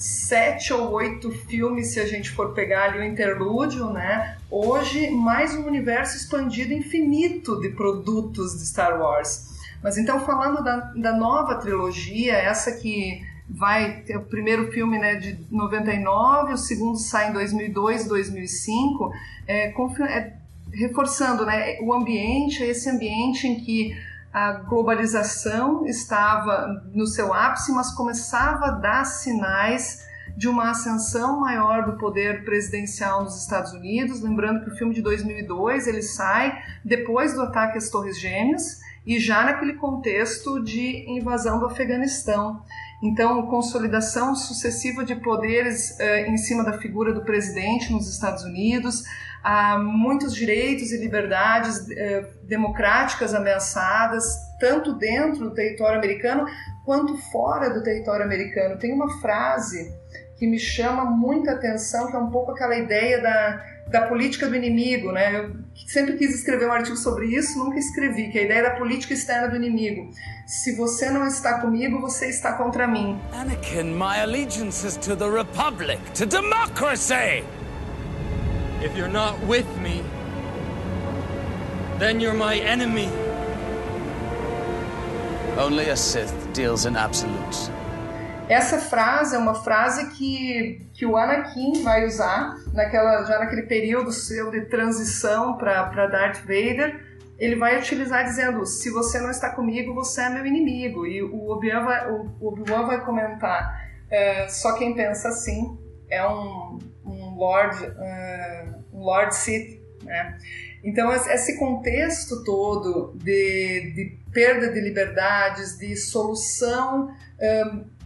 sete 0.00 0.72
ou 0.72 0.92
oito 0.92 1.30
filmes, 1.30 1.92
se 1.92 2.00
a 2.00 2.06
gente 2.06 2.30
for 2.30 2.54
pegar 2.54 2.84
ali 2.84 3.00
o 3.00 3.04
interlúdio, 3.04 3.90
né? 3.90 4.38
Hoje, 4.50 5.10
mais 5.10 5.54
um 5.54 5.66
universo 5.66 6.16
expandido 6.16 6.72
infinito 6.72 7.60
de 7.60 7.68
produtos 7.68 8.58
de 8.58 8.66
Star 8.66 8.98
Wars. 8.98 9.50
Mas 9.82 9.98
então, 9.98 10.18
falando 10.20 10.64
da, 10.64 10.76
da 10.96 11.12
nova 11.12 11.56
trilogia, 11.56 12.32
essa 12.32 12.72
que 12.72 13.22
vai 13.46 14.00
ter 14.00 14.16
o 14.16 14.22
primeiro 14.22 14.72
filme 14.72 14.98
né, 14.98 15.16
de 15.16 15.38
99, 15.50 16.54
o 16.54 16.56
segundo 16.56 16.96
sai 16.96 17.28
em 17.28 17.32
2002, 17.34 18.08
2005, 18.08 19.12
é, 19.46 19.66
é, 19.68 20.32
reforçando 20.72 21.44
né, 21.44 21.78
o 21.82 21.92
ambiente, 21.92 22.62
esse 22.62 22.88
ambiente 22.88 23.46
em 23.46 23.60
que 23.60 23.94
a 24.32 24.52
globalização 24.52 25.84
estava 25.86 26.84
no 26.92 27.06
seu 27.06 27.34
ápice, 27.34 27.72
mas 27.72 27.92
começava 27.92 28.66
a 28.66 28.70
dar 28.70 29.04
sinais 29.04 30.08
de 30.36 30.48
uma 30.48 30.70
ascensão 30.70 31.40
maior 31.40 31.84
do 31.84 31.98
poder 31.98 32.44
presidencial 32.44 33.24
nos 33.24 33.40
Estados 33.40 33.72
Unidos. 33.72 34.22
Lembrando 34.22 34.64
que 34.64 34.70
o 34.70 34.76
filme 34.76 34.94
de 34.94 35.02
2002 35.02 35.86
ele 35.86 36.02
sai 36.02 36.56
depois 36.84 37.34
do 37.34 37.42
ataque 37.42 37.76
às 37.76 37.90
Torres 37.90 38.18
Gêmeas 38.18 38.80
e 39.04 39.18
já 39.18 39.42
naquele 39.44 39.74
contexto 39.74 40.62
de 40.62 41.10
invasão 41.10 41.58
do 41.58 41.66
Afeganistão. 41.66 42.62
Então, 43.02 43.46
consolidação 43.46 44.36
sucessiva 44.36 45.04
de 45.04 45.16
poderes 45.16 45.98
eh, 45.98 46.28
em 46.28 46.36
cima 46.36 46.62
da 46.62 46.78
figura 46.78 47.12
do 47.12 47.24
presidente 47.24 47.90
nos 47.92 48.08
Estados 48.08 48.44
Unidos, 48.44 49.02
há 49.42 49.78
muitos 49.78 50.34
direitos 50.34 50.92
e 50.92 50.98
liberdades 50.98 51.88
eh, 51.90 52.24
democráticas 52.44 53.34
ameaçadas, 53.34 54.24
tanto 54.58 54.94
dentro 54.94 55.48
do 55.48 55.54
território 55.54 55.98
americano 55.98 56.46
quanto 56.84 57.16
fora 57.30 57.70
do 57.70 57.82
território 57.82 58.24
americano. 58.24 58.78
Tem 58.78 58.92
uma 58.92 59.20
frase 59.20 59.90
que 60.38 60.46
me 60.46 60.58
chama 60.58 61.04
muita 61.04 61.52
atenção, 61.52 62.10
que 62.10 62.16
é 62.16 62.18
um 62.18 62.30
pouco 62.30 62.52
aquela 62.52 62.74
ideia 62.74 63.20
da, 63.20 63.62
da 63.90 64.02
política 64.06 64.48
do 64.48 64.56
inimigo, 64.56 65.12
né? 65.12 65.38
Eu 65.38 65.54
sempre 65.86 66.16
quis 66.16 66.34
escrever 66.34 66.66
um 66.66 66.72
artigo 66.72 66.96
sobre 66.96 67.26
isso, 67.26 67.58
nunca 67.58 67.78
escrevi, 67.78 68.30
que 68.30 68.38
é 68.38 68.42
a 68.42 68.44
ideia 68.46 68.62
da 68.62 68.70
política 68.70 69.12
externa 69.12 69.48
do 69.48 69.56
inimigo. 69.56 70.10
Se 70.46 70.74
você 70.76 71.10
não 71.10 71.26
está 71.26 71.60
comigo, 71.60 72.00
você 72.00 72.28
está 72.28 72.54
contra 72.54 72.88
mim. 72.88 73.20
Anakin, 73.32 73.94
my 73.94 74.20
allegiance 74.22 74.86
is 74.86 74.96
to 74.96 75.14
the 75.14 75.28
Republic, 75.28 76.00
to 76.14 76.24
democracy! 76.24 77.44
If 78.82 78.96
you're 78.96 79.12
not 79.12 79.38
with 79.46 79.68
me, 79.78 80.02
then 81.98 82.18
you're 82.18 82.32
my 82.32 82.56
enemy. 82.56 83.10
Only 85.58 85.90
a 85.90 85.96
Sith 85.96 86.32
deals 86.54 86.86
in 86.86 86.96
absolutes. 86.96 87.70
Essa 88.48 88.78
frase 88.78 89.36
é 89.36 89.38
uma 89.38 89.54
frase 89.54 90.10
que, 90.16 90.80
que 90.94 91.04
o 91.04 91.16
Anakin 91.16 91.82
vai 91.82 92.06
usar 92.06 92.56
naquela, 92.72 93.22
já 93.24 93.38
naquele 93.38 93.62
período 93.62 94.10
seu 94.10 94.50
de 94.50 94.62
transição 94.62 95.58
para 95.58 96.06
Darth 96.06 96.40
Vader. 96.40 97.04
Ele 97.38 97.56
vai 97.56 97.78
utilizar 97.78 98.24
dizendo: 98.24 98.64
se 98.64 98.90
você 98.90 99.20
não 99.20 99.30
está 99.30 99.50
comigo, 99.50 99.94
você 99.94 100.22
é 100.22 100.30
meu 100.30 100.46
inimigo. 100.46 101.06
E 101.06 101.22
o 101.22 101.50
Obi-Wan 101.50 101.84
vai, 101.84 102.10
o 102.10 102.30
Obi-Wan 102.40 102.86
vai 102.86 103.04
comentar: 103.04 103.88
é, 104.10 104.48
só 104.48 104.72
quem 104.72 104.94
pensa 104.94 105.28
assim 105.28 105.78
é 106.10 106.26
um 106.26 106.78
Lord, 107.40 107.76
um 108.92 109.00
Lord 109.00 109.34
Sith. 109.34 109.80
Né? 110.04 110.38
Então, 110.84 111.12
esse 111.12 111.58
contexto 111.58 112.44
todo 112.44 113.14
de, 113.16 113.92
de 113.94 114.18
perda 114.32 114.70
de 114.70 114.80
liberdades, 114.80 115.78
de 115.78 115.96
solução. 115.96 117.14
Um, 117.40 118.00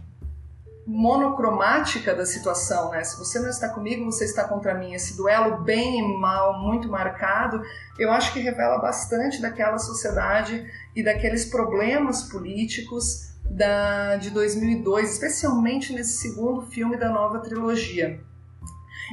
monocromática 0.85 2.13
da 2.13 2.25
situação, 2.25 2.91
né? 2.91 3.03
Se 3.03 3.17
você 3.17 3.39
não 3.39 3.49
está 3.49 3.69
comigo, 3.69 4.05
você 4.05 4.23
está 4.25 4.47
contra 4.47 4.75
mim. 4.75 4.93
Esse 4.93 5.17
duelo 5.17 5.63
bem 5.63 5.99
e 5.99 6.19
mal, 6.19 6.61
muito 6.61 6.87
marcado, 6.87 7.59
eu 7.97 8.11
acho 8.11 8.31
que 8.31 8.39
revela 8.39 8.77
bastante 8.77 9.41
daquela 9.41 9.79
sociedade 9.79 10.63
e 10.95 11.03
daqueles 11.03 11.45
problemas 11.45 12.23
políticos 12.23 13.31
da, 13.49 14.17
de 14.17 14.29
2002, 14.29 15.13
especialmente 15.13 15.91
nesse 15.91 16.17
segundo 16.17 16.61
filme 16.67 16.97
da 16.97 17.09
nova 17.09 17.39
trilogia. 17.39 18.19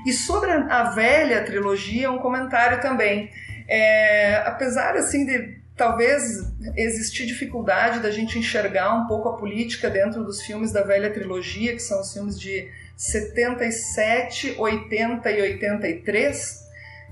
E 0.07 0.13
sobre 0.13 0.51
a 0.51 0.91
velha 0.91 1.45
trilogia, 1.45 2.11
um 2.11 2.19
comentário 2.19 2.81
também. 2.81 3.31
É, 3.69 4.37
apesar 4.45 4.97
assim 4.97 5.25
de 5.25 5.63
talvez 5.77 6.23
existir 6.77 7.27
dificuldade 7.27 8.01
da 8.01 8.11
gente 8.11 8.39
enxergar 8.39 8.95
um 8.95 9.07
pouco 9.07 9.29
a 9.29 9.37
política 9.37 9.89
dentro 9.89 10.23
dos 10.25 10.43
filmes 10.43 10.73
da 10.73 10.83
velha 10.83 11.11
trilogia, 11.11 11.73
que 11.73 11.83
são 11.83 12.01
os 12.01 12.13
filmes 12.13 12.39
de 12.39 12.69
77, 12.97 14.55
80 14.59 15.31
e 15.31 15.43
83. 15.43 16.62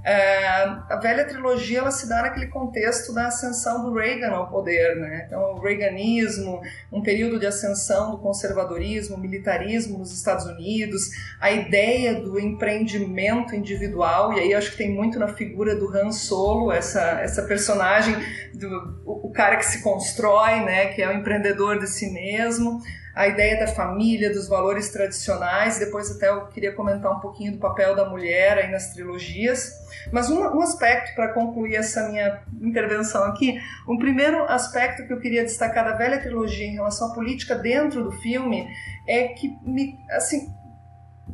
É, 0.02 0.46
a 0.88 0.98
velha 1.00 1.26
trilogia 1.26 1.80
ela 1.80 1.90
se 1.90 2.08
dá 2.08 2.22
naquele 2.22 2.46
contexto 2.46 3.12
da 3.12 3.26
ascensão 3.26 3.84
do 3.84 3.92
Reagan 3.92 4.30
ao 4.30 4.48
poder, 4.48 4.96
né? 4.96 5.24
Então, 5.26 5.54
o 5.54 5.60
Reaganismo, 5.60 6.60
um 6.90 7.02
período 7.02 7.38
de 7.38 7.46
ascensão 7.46 8.10
do 8.10 8.18
conservadorismo, 8.18 9.18
militarismo 9.18 9.98
nos 9.98 10.12
Estados 10.12 10.46
Unidos, 10.46 11.10
a 11.38 11.50
ideia 11.50 12.14
do 12.14 12.40
empreendimento 12.40 13.54
individual, 13.54 14.32
e 14.32 14.40
aí 14.40 14.54
acho 14.54 14.70
que 14.70 14.78
tem 14.78 14.90
muito 14.90 15.18
na 15.18 15.28
figura 15.28 15.76
do 15.76 15.94
Han 15.94 16.12
Solo, 16.12 16.72
essa, 16.72 17.20
essa 17.20 17.42
personagem, 17.42 18.16
do, 18.54 19.02
o, 19.04 19.28
o 19.28 19.32
cara 19.32 19.56
que 19.56 19.66
se 19.66 19.82
constrói, 19.82 20.60
né? 20.60 20.86
Que 20.86 21.02
é 21.02 21.08
o 21.08 21.12
empreendedor 21.12 21.78
de 21.78 21.86
si 21.86 22.10
mesmo 22.10 22.80
a 23.14 23.26
ideia 23.28 23.58
da 23.58 23.66
família, 23.66 24.32
dos 24.32 24.48
valores 24.48 24.90
tradicionais. 24.90 25.78
Depois 25.78 26.10
até 26.10 26.28
eu 26.28 26.46
queria 26.46 26.72
comentar 26.72 27.16
um 27.16 27.20
pouquinho 27.20 27.52
do 27.52 27.58
papel 27.58 27.94
da 27.94 28.08
mulher 28.08 28.58
aí 28.58 28.70
nas 28.70 28.92
trilogias. 28.92 29.72
Mas 30.12 30.30
um, 30.30 30.40
um 30.40 30.60
aspecto 30.60 31.14
para 31.14 31.32
concluir 31.32 31.76
essa 31.76 32.08
minha 32.08 32.42
intervenção 32.60 33.24
aqui, 33.24 33.60
um 33.88 33.98
primeiro 33.98 34.44
aspecto 34.44 35.06
que 35.06 35.12
eu 35.12 35.20
queria 35.20 35.44
destacar 35.44 35.84
da 35.84 35.96
velha 35.96 36.20
trilogia 36.20 36.66
em 36.66 36.74
relação 36.74 37.10
à 37.10 37.14
política 37.14 37.54
dentro 37.54 38.02
do 38.02 38.12
filme 38.12 38.66
é 39.06 39.28
que 39.28 39.48
me, 39.62 39.98
assim, 40.10 40.48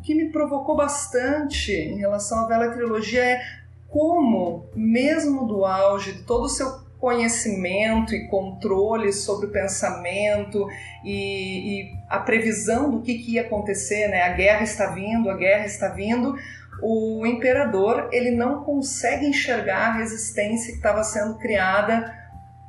que 0.03 0.15
me 0.15 0.31
provocou 0.31 0.77
bastante 0.77 1.73
em 1.73 1.99
relação 1.99 2.45
à 2.45 2.49
velha 2.49 2.71
trilogia 2.71 3.25
é 3.25 3.41
como, 3.89 4.69
mesmo 4.75 5.47
do 5.47 5.65
auge 5.65 6.13
de 6.13 6.23
todo 6.25 6.45
o 6.45 6.49
seu 6.49 6.86
conhecimento 6.99 8.15
e 8.15 8.27
controle 8.27 9.13
sobre 9.13 9.47
o 9.47 9.51
pensamento 9.51 10.67
e, 11.05 11.83
e, 11.83 11.93
a 12.09 12.19
previsão 12.19 12.91
do 12.91 13.03
que, 13.03 13.19
que 13.19 13.35
ia 13.35 13.43
acontecer, 13.43 14.09
né? 14.09 14.23
A 14.23 14.33
guerra 14.33 14.63
está 14.63 14.87
vindo, 14.87 15.31
a 15.31 15.37
guerra 15.37 15.67
está 15.67 15.89
vindo. 15.89 16.35
O 16.83 17.27
imperador 17.27 18.09
ele 18.13 18.31
não 18.31 18.65
consegue 18.65 19.27
enxergar 19.27 19.89
a 19.89 19.97
resistência 19.99 20.73
que 20.73 20.79
estava 20.79 21.03
sendo 21.03 21.39
criada 21.39 22.15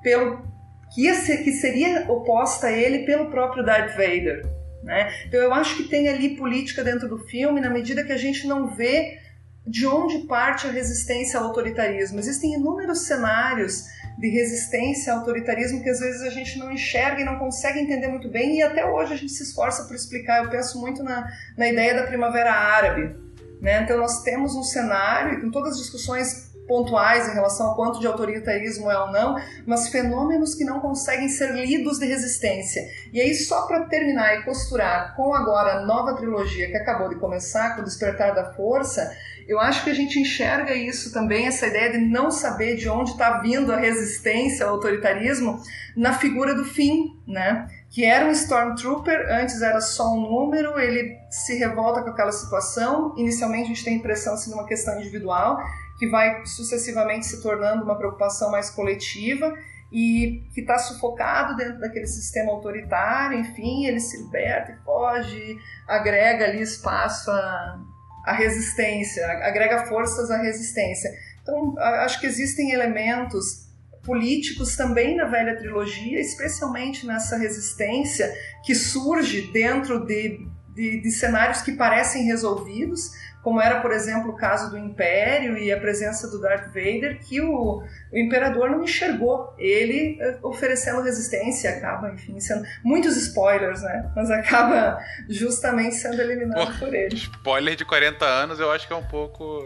pelo 0.01 0.45
que, 0.93 1.13
ser, 1.13 1.43
que 1.43 1.51
seria 1.51 2.09
oposta 2.09 2.67
a 2.67 2.71
ele 2.71 2.99
pelo 2.99 3.29
próprio 3.29 3.65
Darth 3.65 3.91
Vader. 3.91 4.45
Né? 4.83 5.11
Então 5.25 5.39
eu 5.39 5.53
acho 5.53 5.75
que 5.75 5.89
tem 5.89 6.07
ali 6.07 6.37
política 6.37 6.83
dentro 6.83 7.09
do 7.09 7.17
filme 7.17 7.59
na 7.59 7.69
medida 7.69 8.03
que 8.03 8.13
a 8.13 8.17
gente 8.17 8.47
não 8.47 8.67
vê 8.67 9.19
de 9.65 9.85
onde 9.85 10.19
parte 10.19 10.65
a 10.65 10.71
resistência 10.71 11.39
ao 11.39 11.47
autoritarismo. 11.47 12.19
Existem 12.19 12.53
inúmeros 12.53 13.01
cenários 13.01 13.85
de 14.17 14.29
resistência 14.29 15.13
ao 15.13 15.19
autoritarismo 15.19 15.83
que 15.83 15.89
às 15.89 15.99
vezes 15.99 16.21
a 16.23 16.29
gente 16.29 16.57
não 16.57 16.71
enxerga 16.71 17.21
e 17.21 17.25
não 17.25 17.37
consegue 17.37 17.79
entender 17.79 18.07
muito 18.07 18.29
bem 18.29 18.57
e 18.57 18.61
até 18.63 18.85
hoje 18.85 19.13
a 19.13 19.15
gente 19.17 19.31
se 19.31 19.43
esforça 19.43 19.83
por 19.83 19.95
explicar. 19.95 20.43
Eu 20.43 20.49
penso 20.49 20.79
muito 20.79 21.03
na, 21.03 21.27
na 21.55 21.69
ideia 21.69 21.93
da 21.93 22.07
primavera 22.07 22.51
árabe. 22.51 23.15
Né? 23.61 23.81
Então 23.83 23.97
nós 23.97 24.23
temos 24.23 24.55
um 24.55 24.63
cenário, 24.63 25.41
com 25.41 25.51
todas 25.51 25.73
as 25.73 25.79
discussões 25.79 26.46
pontuais 26.67 27.29
em 27.29 27.33
relação 27.33 27.67
ao 27.67 27.75
quanto 27.75 27.99
de 27.99 28.07
autoritarismo 28.07 28.91
é 28.91 28.99
ou 28.99 29.11
não, 29.11 29.35
mas 29.65 29.87
fenômenos 29.87 30.53
que 30.53 30.63
não 30.63 30.79
conseguem 30.79 31.29
ser 31.29 31.51
lidos 31.53 31.97
de 31.97 32.05
resistência. 32.05 32.87
E 33.13 33.21
aí, 33.21 33.33
só 33.33 33.65
para 33.65 33.85
terminar 33.85 34.35
e 34.35 34.43
costurar 34.43 35.15
com 35.15 35.33
agora 35.33 35.77
a 35.77 35.85
nova 35.85 36.15
trilogia 36.15 36.67
que 36.67 36.77
acabou 36.77 37.09
de 37.09 37.15
começar, 37.15 37.75
com 37.75 37.81
o 37.81 37.85
Despertar 37.85 38.35
da 38.35 38.53
Força, 38.53 39.11
eu 39.47 39.59
acho 39.59 39.83
que 39.83 39.89
a 39.89 39.93
gente 39.93 40.19
enxerga 40.19 40.73
isso 40.73 41.13
também, 41.13 41.47
essa 41.47 41.67
ideia 41.67 41.93
de 41.93 41.99
não 41.99 42.29
saber 42.29 42.75
de 42.75 42.89
onde 42.89 43.11
está 43.11 43.39
vindo 43.39 43.71
a 43.71 43.77
resistência 43.77 44.65
ao 44.65 44.73
autoritarismo, 44.73 45.61
na 45.95 46.13
figura 46.13 46.53
do 46.53 46.65
Finn, 46.65 47.15
né? 47.25 47.67
Que 47.89 48.03
era 48.03 48.25
um 48.25 48.31
Stormtrooper, 48.31 49.25
antes 49.31 49.61
era 49.61 49.79
só 49.79 50.13
um 50.13 50.21
número, 50.21 50.77
ele 50.77 51.17
se 51.31 51.55
revolta 51.55 52.01
com 52.01 52.09
aquela 52.09 52.33
situação. 52.33 53.15
Inicialmente 53.17 53.63
a 53.63 53.67
gente 53.67 53.85
tem 53.85 53.93
a 53.93 53.97
impressão 53.97 54.33
assim, 54.33 54.51
de 54.51 54.55
uma 54.57 54.67
questão 54.67 54.99
individual, 54.99 55.57
que 55.97 56.07
vai 56.07 56.45
sucessivamente 56.45 57.25
se 57.25 57.41
tornando 57.41 57.83
uma 57.83 57.97
preocupação 57.97 58.51
mais 58.51 58.69
coletiva 58.69 59.53
e 59.91 60.43
que 60.53 60.61
está 60.61 60.77
sufocado 60.77 61.55
dentro 61.55 61.79
daquele 61.79 62.07
sistema 62.07 62.51
autoritário, 62.51 63.39
enfim, 63.39 63.85
ele 63.85 63.99
se 63.99 64.17
liberta 64.21 64.73
e 64.73 64.83
foge, 64.83 65.57
agrega 65.87 66.45
ali 66.45 66.61
espaço 66.61 67.31
a 67.31 67.79
a 68.27 68.33
resistência, 68.33 69.25
agrega 69.25 69.85
forças 69.85 70.29
à 70.29 70.37
resistência. 70.37 71.09
Então, 71.41 71.79
acho 71.79 72.19
que 72.19 72.27
existem 72.27 72.71
elementos 72.71 73.69
políticos 74.03 74.75
também 74.75 75.15
na 75.15 75.23
velha 75.25 75.57
trilogia, 75.57 76.19
especialmente 76.19 77.07
nessa 77.07 77.37
resistência 77.37 78.29
que 78.65 78.75
surge 78.75 79.49
dentro 79.53 80.05
de, 80.05 80.45
de, 80.75 81.01
de 81.01 81.11
cenários 81.11 81.61
que 81.61 81.71
parecem 81.71 82.25
resolvidos, 82.25 83.11
como 83.47 83.61
era, 83.61 83.79
por 83.79 83.93
exemplo, 83.93 84.31
o 84.31 84.35
caso 84.35 84.69
do 84.69 84.77
Império 84.77 85.57
e 85.57 85.71
a 85.71 85.79
presença 85.79 86.29
do 86.29 86.41
Darth 86.41 86.65
Vader, 86.65 87.17
que 87.21 87.39
o, 87.39 87.81
o 88.11 88.17
Imperador 88.17 88.69
não 88.69 88.83
enxergou 88.83 89.53
ele 89.57 90.17
eh, 90.19 90.37
oferecendo 90.43 91.01
resistência, 91.01 91.69
acaba, 91.69 92.11
enfim, 92.11 92.37
sendo 92.41 92.65
muitos 92.83 93.15
spoilers, 93.15 93.81
né? 93.83 94.11
Mas 94.13 94.29
acaba 94.29 94.99
justamente 95.29 95.95
sendo 95.95 96.21
eliminado 96.21 96.73
Pô, 96.73 96.87
por 96.87 96.93
ele. 96.93 97.15
Spoiler 97.15 97.77
de 97.77 97.85
40 97.85 98.25
anos 98.25 98.59
eu 98.59 98.69
acho 98.69 98.85
que 98.85 98.91
é 98.91 98.97
um 98.97 99.07
pouco. 99.07 99.65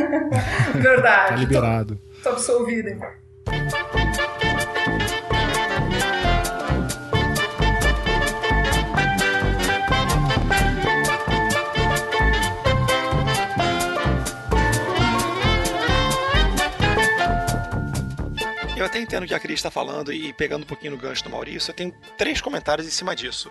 Verdade. 0.80 1.28
Tá 1.28 1.36
liberado. 1.36 1.96
Tô, 1.96 2.22
tô 2.22 2.28
absolvida, 2.30 2.88
então. 2.88 4.29
Eu 18.80 18.86
até 18.86 18.98
entendo 18.98 19.24
o 19.24 19.26
que 19.26 19.34
a 19.34 19.38
Cris 19.40 19.58
está 19.58 19.70
falando 19.70 20.12
e 20.12 20.32
pegando 20.32 20.62
um 20.62 20.66
pouquinho 20.66 20.92
no 20.92 20.98
gancho 20.98 21.22
do 21.22 21.30
Maurício, 21.30 21.70
eu 21.70 21.74
tenho 21.74 21.94
três 22.16 22.40
comentários 22.40 22.86
em 22.86 22.90
cima 22.90 23.14
disso 23.14 23.50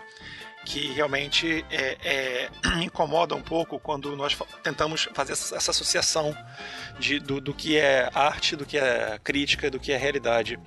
que 0.64 0.92
realmente 0.92 1.64
é, 1.70 1.96
é, 2.04 2.48
incomoda 2.84 3.34
um 3.34 3.40
pouco 3.40 3.78
quando 3.80 4.14
nós 4.14 4.36
tentamos 4.62 5.08
fazer 5.14 5.32
essa, 5.32 5.56
essa 5.56 5.70
associação 5.70 6.36
de, 6.98 7.18
do, 7.18 7.40
do 7.40 7.54
que 7.54 7.78
é 7.78 8.10
arte, 8.14 8.56
do 8.56 8.66
que 8.66 8.76
é 8.76 9.18
crítica, 9.24 9.70
do 9.70 9.80
que 9.80 9.90
é 9.90 9.96
realidade. 9.96 10.58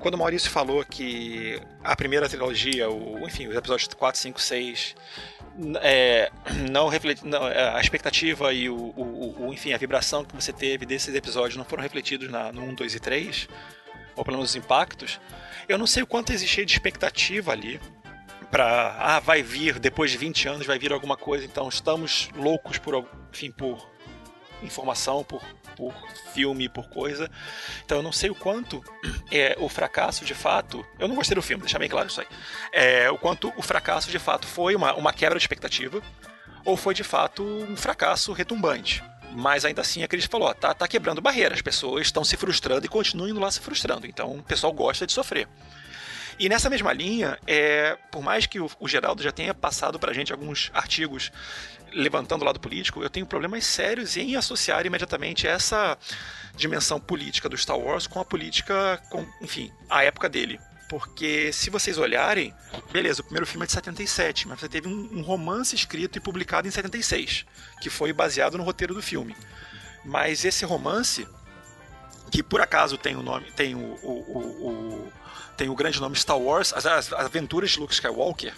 Quando 0.00 0.14
o 0.14 0.18
Maurício 0.18 0.50
falou 0.50 0.84
que 0.84 1.60
a 1.84 1.94
primeira 1.94 2.28
trilogia, 2.28 2.90
o, 2.90 3.24
enfim, 3.26 3.46
os 3.46 3.54
episódios 3.54 3.86
4, 3.94 4.20
5, 4.20 4.40
6, 4.40 4.96
n- 5.58 5.78
é, 5.80 6.30
não 6.68 6.88
refleti, 6.88 7.24
não, 7.24 7.46
é, 7.46 7.68
a 7.76 7.80
expectativa 7.80 8.52
e 8.52 8.68
o, 8.68 8.74
o, 8.76 9.46
o- 9.46 9.52
enfim, 9.54 9.72
a 9.72 9.78
vibração 9.78 10.24
que 10.24 10.34
você 10.34 10.52
teve 10.52 10.84
desses 10.84 11.14
episódios 11.14 11.56
não 11.56 11.64
foram 11.64 11.84
refletidos 11.84 12.28
na, 12.28 12.50
no 12.52 12.62
1, 12.64 12.74
2 12.74 12.94
e 12.96 13.00
3, 13.00 13.48
ou 14.16 14.24
pelo 14.24 14.38
menos 14.38 14.50
os 14.50 14.56
impactos, 14.56 15.20
eu 15.68 15.78
não 15.78 15.86
sei 15.86 16.02
o 16.02 16.06
quanto 16.06 16.32
existia 16.32 16.64
de 16.64 16.72
expectativa 16.72 17.52
ali 17.52 17.80
para 18.50 18.96
ah, 18.98 19.20
vai 19.20 19.42
vir 19.42 19.78
depois 19.78 20.10
de 20.10 20.16
20 20.16 20.48
anos 20.48 20.66
vai 20.66 20.78
vir 20.78 20.92
alguma 20.92 21.16
coisa, 21.16 21.44
então 21.44 21.68
estamos 21.68 22.30
loucos 22.34 22.78
por, 22.78 23.06
enfim, 23.32 23.50
por 23.50 23.90
informação, 24.62 25.22
por, 25.22 25.42
por 25.76 25.94
filme, 26.32 26.68
por 26.68 26.88
coisa. 26.88 27.30
Então 27.84 27.98
eu 27.98 28.02
não 28.02 28.12
sei 28.12 28.30
o 28.30 28.34
quanto 28.34 28.82
é 29.30 29.56
o 29.58 29.68
fracasso 29.68 30.24
de 30.24 30.34
fato. 30.34 30.84
Eu 30.98 31.08
não 31.08 31.14
gostei 31.14 31.34
do 31.34 31.42
filme, 31.42 31.62
deixar 31.62 31.78
bem 31.78 31.88
claro 31.88 32.08
isso 32.08 32.20
aí. 32.20 32.26
É, 32.72 33.10
o 33.10 33.18
quanto 33.18 33.52
o 33.56 33.62
fracasso 33.62 34.10
de 34.10 34.18
fato 34.18 34.46
foi 34.46 34.74
uma, 34.74 34.94
uma 34.94 35.12
quebra 35.12 35.38
de 35.38 35.44
expectativa 35.44 36.02
ou 36.64 36.76
foi 36.76 36.94
de 36.94 37.04
fato 37.04 37.42
um 37.42 37.76
fracasso 37.76 38.32
retumbante. 38.32 39.02
Mas 39.36 39.66
ainda 39.66 39.82
assim, 39.82 40.02
a 40.02 40.08
Cris 40.08 40.24
falou: 40.24 40.48
ó, 40.48 40.54
tá, 40.54 40.72
tá 40.72 40.88
quebrando 40.88 41.20
barreiras, 41.20 41.58
as 41.58 41.62
pessoas 41.62 42.06
estão 42.06 42.24
se 42.24 42.38
frustrando 42.38 42.86
e 42.86 42.88
continuam 42.88 43.28
indo 43.28 43.38
lá 43.38 43.50
se 43.50 43.60
frustrando. 43.60 44.06
Então 44.06 44.38
o 44.38 44.42
pessoal 44.42 44.72
gosta 44.72 45.06
de 45.06 45.12
sofrer. 45.12 45.46
E 46.38 46.48
nessa 46.48 46.70
mesma 46.70 46.90
linha, 46.92 47.38
é, 47.46 47.98
por 48.10 48.22
mais 48.22 48.46
que 48.46 48.58
o, 48.58 48.70
o 48.80 48.88
Geraldo 48.88 49.22
já 49.22 49.30
tenha 49.30 49.52
passado 49.52 49.98
pra 49.98 50.14
gente 50.14 50.32
alguns 50.32 50.70
artigos 50.72 51.30
levantando 51.92 52.42
o 52.42 52.44
lado 52.46 52.58
político, 52.58 53.02
eu 53.02 53.10
tenho 53.10 53.26
problemas 53.26 53.64
sérios 53.66 54.16
em 54.16 54.36
associar 54.36 54.86
imediatamente 54.86 55.46
essa 55.46 55.98
dimensão 56.54 56.98
política 56.98 57.48
do 57.48 57.56
Star 57.58 57.78
Wars 57.78 58.06
com 58.06 58.18
a 58.18 58.24
política, 58.24 59.00
com, 59.10 59.26
enfim, 59.42 59.70
a 59.88 60.02
época 60.02 60.30
dele. 60.30 60.58
Porque 60.88 61.52
se 61.52 61.68
vocês 61.68 61.98
olharem, 61.98 62.54
beleza, 62.92 63.20
o 63.20 63.24
primeiro 63.24 63.46
filme 63.46 63.64
é 63.64 63.66
de 63.66 63.72
77, 63.72 64.46
mas 64.46 64.60
você 64.60 64.68
teve 64.68 64.86
um, 64.88 65.18
um 65.18 65.22
romance 65.22 65.74
escrito 65.74 66.16
e 66.16 66.20
publicado 66.20 66.68
em 66.68 66.70
76, 66.70 67.44
que 67.80 67.90
foi 67.90 68.12
baseado 68.12 68.56
no 68.56 68.62
roteiro 68.62 68.94
do 68.94 69.02
filme. 69.02 69.36
Mas 70.04 70.44
esse 70.44 70.64
romance, 70.64 71.26
que 72.30 72.42
por 72.42 72.60
acaso 72.60 72.96
tem 72.96 73.16
o 73.16 73.22
nome, 73.22 73.50
tem 73.52 73.74
o, 73.74 73.78
o, 73.78 74.10
o, 74.10 74.68
o- 75.08 75.12
tem 75.56 75.68
o 75.70 75.74
grande 75.74 75.98
nome 76.00 76.14
Star 76.16 76.38
Wars, 76.38 76.72
as, 76.72 76.84
as 76.86 77.12
aventuras 77.14 77.70
de 77.70 77.80
Luke 77.80 77.94
Skywalker, 77.94 78.52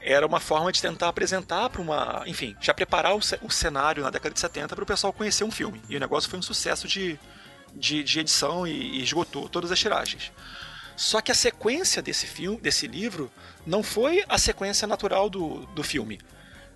era 0.00 0.26
uma 0.26 0.38
forma 0.38 0.70
de 0.70 0.80
tentar 0.82 1.08
apresentar 1.08 1.70
para 1.70 1.80
uma, 1.80 2.22
enfim, 2.26 2.54
já 2.60 2.74
preparar 2.74 3.14
o, 3.16 3.20
o 3.42 3.50
cenário 3.50 4.02
na 4.02 4.10
década 4.10 4.34
de 4.34 4.38
70 4.40 4.74
para 4.76 4.82
o 4.82 4.86
pessoal 4.86 5.12
conhecer 5.12 5.42
um 5.42 5.50
filme. 5.50 5.80
E 5.88 5.96
o 5.96 6.00
negócio 6.00 6.28
foi 6.28 6.38
um 6.38 6.42
sucesso 6.42 6.86
de, 6.86 7.18
de, 7.74 8.02
de 8.04 8.20
edição 8.20 8.66
e, 8.66 8.98
e 8.98 9.02
esgotou 9.02 9.48
todas 9.48 9.72
as 9.72 9.78
tiragens. 9.78 10.30
Só 10.96 11.20
que 11.20 11.32
a 11.32 11.34
sequência 11.34 12.00
desse 12.00 12.26
filme, 12.26 12.60
desse 12.60 12.86
livro, 12.86 13.30
não 13.66 13.82
foi 13.82 14.24
a 14.28 14.38
sequência 14.38 14.86
natural 14.86 15.28
do, 15.28 15.66
do 15.66 15.82
filme. 15.82 16.20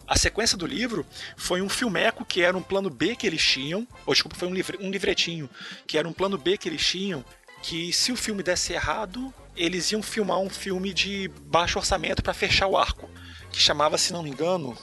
A 0.06 0.16
sequência 0.16 0.56
do 0.56 0.66
livro 0.66 1.04
foi 1.36 1.60
um 1.60 1.68
filmeco 1.68 2.24
que 2.24 2.40
era 2.40 2.56
um 2.56 2.62
plano 2.62 2.88
B 2.88 3.14
que 3.14 3.26
eles 3.26 3.44
tinham, 3.44 3.86
ou 4.06 4.14
desculpa, 4.14 4.36
foi 4.36 4.48
um, 4.48 4.54
livre, 4.54 4.78
um 4.80 4.90
livretinho 4.90 5.50
que 5.86 5.98
era 5.98 6.08
um 6.08 6.12
plano 6.12 6.38
B 6.38 6.56
que 6.56 6.68
eles 6.68 6.84
tinham, 6.84 7.22
que 7.62 7.92
se 7.92 8.10
o 8.10 8.16
filme 8.16 8.42
desse 8.42 8.72
errado, 8.72 9.32
eles 9.54 9.92
iam 9.92 10.02
filmar 10.02 10.38
um 10.38 10.48
filme 10.48 10.94
de 10.94 11.28
baixo 11.42 11.78
orçamento 11.78 12.22
para 12.22 12.32
fechar 12.32 12.66
o 12.68 12.76
arco, 12.76 13.10
que 13.50 13.60
chamava, 13.60 13.98
se 13.98 14.12
não 14.12 14.22
me 14.22 14.30
engano, 14.30 14.76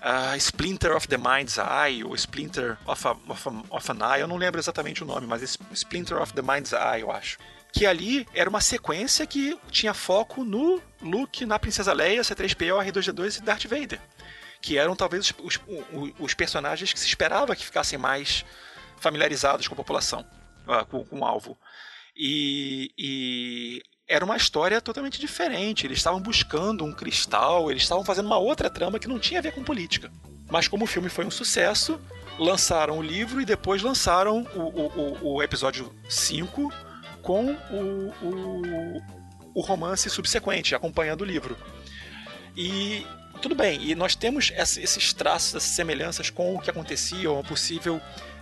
ah, 0.00 0.36
Splinter 0.36 0.96
of 0.96 1.06
the 1.06 1.18
Mind's 1.18 1.56
Eye, 1.58 2.02
ou 2.02 2.14
Splinter 2.16 2.78
of, 2.84 3.06
a, 3.06 3.12
of, 3.12 3.48
a, 3.48 3.76
of 3.76 3.92
an 3.92 4.14
Eye, 4.14 4.22
eu 4.22 4.28
não 4.28 4.36
lembro 4.36 4.60
exatamente 4.60 5.02
o 5.04 5.06
nome, 5.06 5.26
mas 5.26 5.58
Splinter 5.72 6.20
of 6.20 6.32
the 6.32 6.42
Mind's 6.42 6.72
Eye, 6.72 7.02
eu 7.02 7.12
acho. 7.12 7.38
Que 7.72 7.86
ali 7.86 8.26
era 8.34 8.48
uma 8.48 8.60
sequência 8.60 9.26
que 9.26 9.58
tinha 9.70 9.92
foco 9.92 10.44
no 10.44 10.80
Luke, 11.00 11.44
na 11.44 11.58
Princesa 11.58 11.92
Leia, 11.92 12.22
C3PO, 12.22 12.84
R2D2 12.86 13.38
e 13.38 13.42
Darth 13.42 13.64
Vader. 13.66 14.00
Que 14.60 14.78
eram 14.78 14.96
talvez 14.96 15.32
os, 15.42 15.60
os, 15.92 16.12
os 16.18 16.34
personagens 16.34 16.92
que 16.92 16.98
se 16.98 17.06
esperava 17.06 17.54
que 17.54 17.64
ficassem 17.64 17.98
mais 17.98 18.44
familiarizados 18.96 19.68
com 19.68 19.74
a 19.74 19.76
população, 19.76 20.26
ah, 20.66 20.84
com, 20.84 21.04
com 21.04 21.20
o 21.20 21.24
alvo. 21.24 21.56
E, 22.16 22.90
e 22.98 23.82
era 24.08 24.24
uma 24.24 24.36
história 24.36 24.80
totalmente 24.80 25.20
diferente. 25.20 25.86
Eles 25.86 25.98
estavam 25.98 26.20
buscando 26.20 26.84
um 26.84 26.92
cristal, 26.92 27.70
eles 27.70 27.82
estavam 27.82 28.04
fazendo 28.04 28.26
uma 28.26 28.38
outra 28.38 28.70
trama 28.70 28.98
que 28.98 29.06
não 29.06 29.18
tinha 29.18 29.38
a 29.38 29.42
ver 29.42 29.52
com 29.52 29.62
política. 29.62 30.10
Mas 30.50 30.66
como 30.66 30.84
o 30.84 30.88
filme 30.88 31.08
foi 31.08 31.26
um 31.26 31.30
sucesso, 31.30 32.00
lançaram 32.38 32.98
o 32.98 33.02
livro 33.02 33.40
e 33.40 33.44
depois 33.44 33.82
lançaram 33.82 34.46
o, 34.54 34.60
o, 34.60 34.86
o, 34.96 35.34
o 35.34 35.42
episódio 35.42 35.94
5 36.08 36.72
com 37.28 37.44
o, 37.70 38.10
o, 38.22 39.02
o 39.52 39.60
romance 39.60 40.08
subsequente, 40.08 40.74
acompanhando 40.74 41.20
o 41.20 41.24
livro. 41.26 41.58
E 42.56 43.06
tudo 43.42 43.54
bem, 43.54 43.82
e 43.82 43.94
nós 43.94 44.16
temos 44.16 44.50
esses 44.56 45.12
traços, 45.12 45.54
essas 45.54 45.64
semelhanças 45.64 46.30
com 46.30 46.54
o 46.54 46.58
que 46.58 46.70
acontecia, 46.70 47.28
ou 47.28 47.36
uma 47.36 47.44
possível 47.44 48.00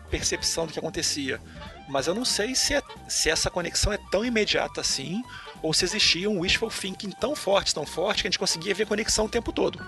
percepção 0.08 0.66
do 0.66 0.72
que 0.72 0.78
acontecia. 0.78 1.40
Mas 1.88 2.06
eu 2.06 2.14
não 2.14 2.24
sei 2.24 2.54
se, 2.54 2.74
é, 2.74 2.82
se 3.08 3.28
essa 3.28 3.50
conexão 3.50 3.92
é 3.92 3.98
tão 4.08 4.24
imediata 4.24 4.82
assim, 4.82 5.20
ou 5.60 5.74
se 5.74 5.84
existia 5.84 6.30
um 6.30 6.42
wishful 6.42 6.70
thinking 6.70 7.10
tão 7.10 7.34
forte, 7.34 7.74
tão 7.74 7.84
forte, 7.84 8.22
que 8.22 8.28
a 8.28 8.30
gente 8.30 8.38
conseguia 8.38 8.72
ver 8.72 8.86
conexão 8.86 9.24
o 9.24 9.28
tempo 9.28 9.52
todo. 9.52 9.84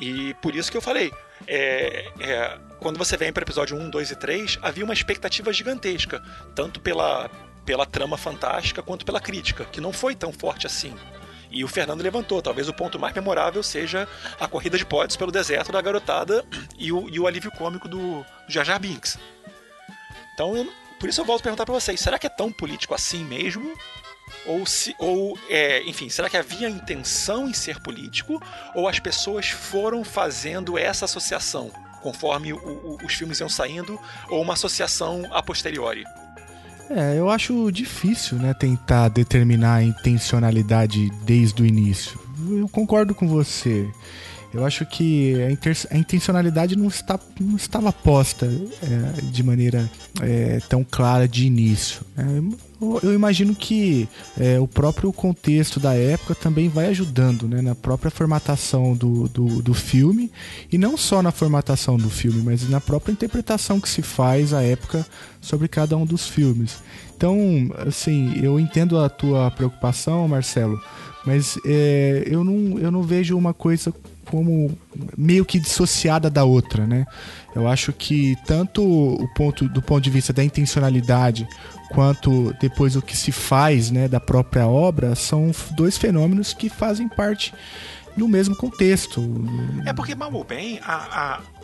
E 0.00 0.32
por 0.40 0.56
isso 0.56 0.70
que 0.70 0.78
eu 0.78 0.82
falei, 0.82 1.12
é, 1.46 2.10
é, 2.20 2.58
quando 2.78 2.96
você 2.96 3.18
vem 3.18 3.34
para 3.34 3.42
o 3.42 3.44
episódio 3.44 3.76
1, 3.76 3.90
2 3.90 4.10
e 4.12 4.16
3, 4.16 4.58
havia 4.62 4.82
uma 4.82 4.94
expectativa 4.94 5.52
gigantesca, 5.52 6.22
tanto 6.54 6.80
pela, 6.80 7.30
pela 7.64 7.86
trama 7.86 8.16
fantástica 8.16 8.82
quanto 8.82 9.04
pela 9.04 9.20
crítica, 9.20 9.64
que 9.64 9.80
não 9.80 9.92
foi 9.92 10.14
tão 10.14 10.32
forte 10.32 10.66
assim. 10.66 10.94
E 11.50 11.64
o 11.64 11.68
Fernando 11.68 12.02
levantou, 12.02 12.40
talvez 12.40 12.68
o 12.68 12.72
ponto 12.72 12.98
mais 12.98 13.14
memorável 13.14 13.62
seja 13.62 14.08
a 14.38 14.46
corrida 14.46 14.78
de 14.78 14.86
pods 14.86 15.16
pelo 15.16 15.32
deserto 15.32 15.72
da 15.72 15.80
garotada 15.80 16.44
e 16.78 16.92
o, 16.92 17.08
e 17.08 17.18
o 17.18 17.26
alívio 17.26 17.50
cômico 17.50 17.88
do 17.88 18.24
Jar 18.48 18.64
Jar 18.64 18.78
Binks. 18.78 19.18
Então, 20.34 20.56
eu, 20.56 20.72
por 20.98 21.08
isso 21.08 21.20
eu 21.20 21.24
volto 21.24 21.40
a 21.40 21.44
perguntar 21.44 21.66
para 21.66 21.74
vocês, 21.74 22.00
será 22.00 22.18
que 22.18 22.26
é 22.26 22.30
tão 22.30 22.52
político 22.52 22.94
assim 22.94 23.24
mesmo? 23.24 23.76
Ou, 24.46 24.64
se, 24.64 24.94
ou 24.96 25.36
é, 25.48 25.82
enfim, 25.82 26.08
será 26.08 26.30
que 26.30 26.36
havia 26.36 26.68
intenção 26.68 27.48
em 27.48 27.52
ser 27.52 27.80
político? 27.80 28.40
Ou 28.74 28.88
as 28.88 29.00
pessoas 29.00 29.50
foram 29.50 30.04
fazendo 30.04 30.78
essa 30.78 31.04
associação 31.04 31.70
conforme 32.00 32.52
o, 32.52 32.56
o, 32.56 32.98
os 33.04 33.12
filmes 33.14 33.40
iam 33.40 33.48
saindo? 33.48 34.00
Ou 34.28 34.40
uma 34.40 34.54
associação 34.54 35.28
a 35.32 35.42
posteriori? 35.42 36.04
É, 36.90 37.16
eu 37.16 37.30
acho 37.30 37.70
difícil, 37.70 38.36
né, 38.36 38.52
tentar 38.52 39.08
determinar 39.08 39.76
a 39.76 39.82
intencionalidade 39.84 41.08
desde 41.24 41.62
o 41.62 41.66
início. 41.66 42.18
Eu 42.50 42.68
concordo 42.68 43.14
com 43.14 43.28
você. 43.28 43.88
Eu 44.52 44.66
acho 44.66 44.84
que 44.84 45.34
a, 45.42 45.94
a 45.94 45.96
intencionalidade 45.96 46.76
não, 46.76 46.88
está, 46.88 47.18
não 47.38 47.54
estava 47.54 47.92
posta 47.92 48.46
é, 48.46 49.20
de 49.22 49.42
maneira 49.44 49.88
é, 50.20 50.58
tão 50.68 50.82
clara 50.82 51.28
de 51.28 51.46
início. 51.46 52.02
Eu, 52.18 52.58
eu 53.02 53.12
imagino 53.12 53.54
que 53.54 54.08
é, 54.38 54.58
o 54.58 54.66
próprio 54.66 55.12
contexto 55.12 55.78
da 55.78 55.94
época 55.94 56.34
também 56.34 56.68
vai 56.68 56.86
ajudando 56.86 57.46
né, 57.46 57.60
na 57.60 57.74
própria 57.74 58.10
formatação 58.10 58.94
do, 58.94 59.28
do, 59.28 59.62
do, 59.62 59.74
filme, 59.74 60.30
e 60.72 60.78
não 60.78 60.96
só 60.96 61.22
na 61.22 61.30
formatação 61.30 61.98
do 61.98 62.08
filme, 62.08 62.42
mas 62.42 62.68
na 62.68 62.80
própria 62.80 63.12
interpretação 63.12 63.80
que 63.80 63.88
se 63.88 64.00
faz 64.00 64.54
à 64.54 64.62
época 64.62 65.06
sobre 65.40 65.68
cada 65.68 65.96
um 65.96 66.06
dos 66.06 66.26
filmes. 66.26 66.78
Então, 67.14 67.36
assim, 67.86 68.32
eu 68.42 68.58
entendo 68.58 68.98
a 68.98 69.10
tua 69.10 69.50
preocupação, 69.50 70.26
Marcelo, 70.26 70.80
mas 71.26 71.58
é, 71.66 72.24
eu, 72.26 72.42
não, 72.42 72.78
eu 72.78 72.90
não 72.90 73.02
vejo 73.02 73.36
uma 73.36 73.52
coisa 73.52 73.92
como 74.24 74.70
meio 75.18 75.44
que 75.44 75.58
dissociada 75.58 76.30
da 76.30 76.44
outra, 76.44 76.86
né? 76.86 77.04
Eu 77.54 77.66
acho 77.66 77.92
que 77.92 78.36
tanto 78.46 78.82
o 78.82 79.26
ponto 79.34 79.68
do 79.68 79.82
ponto 79.82 80.02
de 80.02 80.10
vista 80.10 80.32
da 80.32 80.44
intencionalidade 80.44 81.48
quanto 81.92 82.54
depois 82.60 82.94
o 82.94 83.02
que 83.02 83.16
se 83.16 83.32
faz, 83.32 83.90
né, 83.90 84.06
da 84.06 84.20
própria 84.20 84.66
obra 84.66 85.14
são 85.14 85.50
dois 85.72 85.98
fenômenos 85.98 86.54
que 86.54 86.68
fazem 86.68 87.08
parte 87.08 87.52
do 88.16 88.28
mesmo 88.28 88.54
contexto. 88.56 89.22
É 89.86 89.92
porque, 89.92 90.14
mal 90.14 90.32
ou 90.32 90.44
bem, 90.44 90.80
a, 90.84 90.94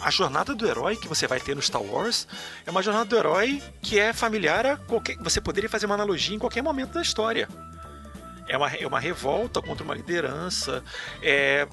a, 0.01 0.07
a 0.07 0.11
jornada 0.11 0.55
do 0.55 0.67
herói 0.67 0.97
que 0.97 1.09
você 1.09 1.27
vai 1.27 1.41
ter 1.41 1.55
no 1.55 1.63
Star 1.63 1.83
Wars 1.83 2.27
é 2.67 2.71
uma 2.71 2.83
jornada 2.83 3.05
do 3.05 3.17
herói 3.17 3.63
que 3.83 3.99
é 3.99 4.13
familiar 4.13 4.67
a 4.67 4.77
qualquer. 4.77 5.17
Você 5.19 5.41
poderia 5.41 5.69
fazer 5.69 5.87
uma 5.87 5.95
analogia 5.95 6.35
em 6.35 6.39
qualquer 6.39 6.63
momento 6.63 6.95
da 6.95 7.03
história. 7.03 7.49
É 8.49 8.57
uma, 8.57 8.71
é 8.71 8.87
uma 8.87 9.01
revolta 9.01 9.61
contra 9.61 9.85
uma 9.85 9.95
liderança, 9.95 10.83
é 11.21 11.67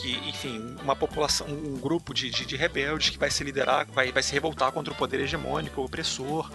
que, 0.00 0.12
enfim, 0.28 0.76
uma 0.82 0.96
população, 0.96 1.46
um 1.46 1.78
grupo 1.78 2.14
de, 2.14 2.30
de, 2.30 2.46
de 2.46 2.56
rebeldes 2.56 3.10
que 3.10 3.18
vai 3.18 3.30
se 3.30 3.42
liderar, 3.44 3.86
vai, 3.92 4.10
vai 4.12 4.22
se 4.22 4.32
revoltar 4.32 4.72
contra 4.72 4.92
o 4.92 4.96
poder 4.96 5.20
hegemônico, 5.20 5.82
opressor, 5.82 6.50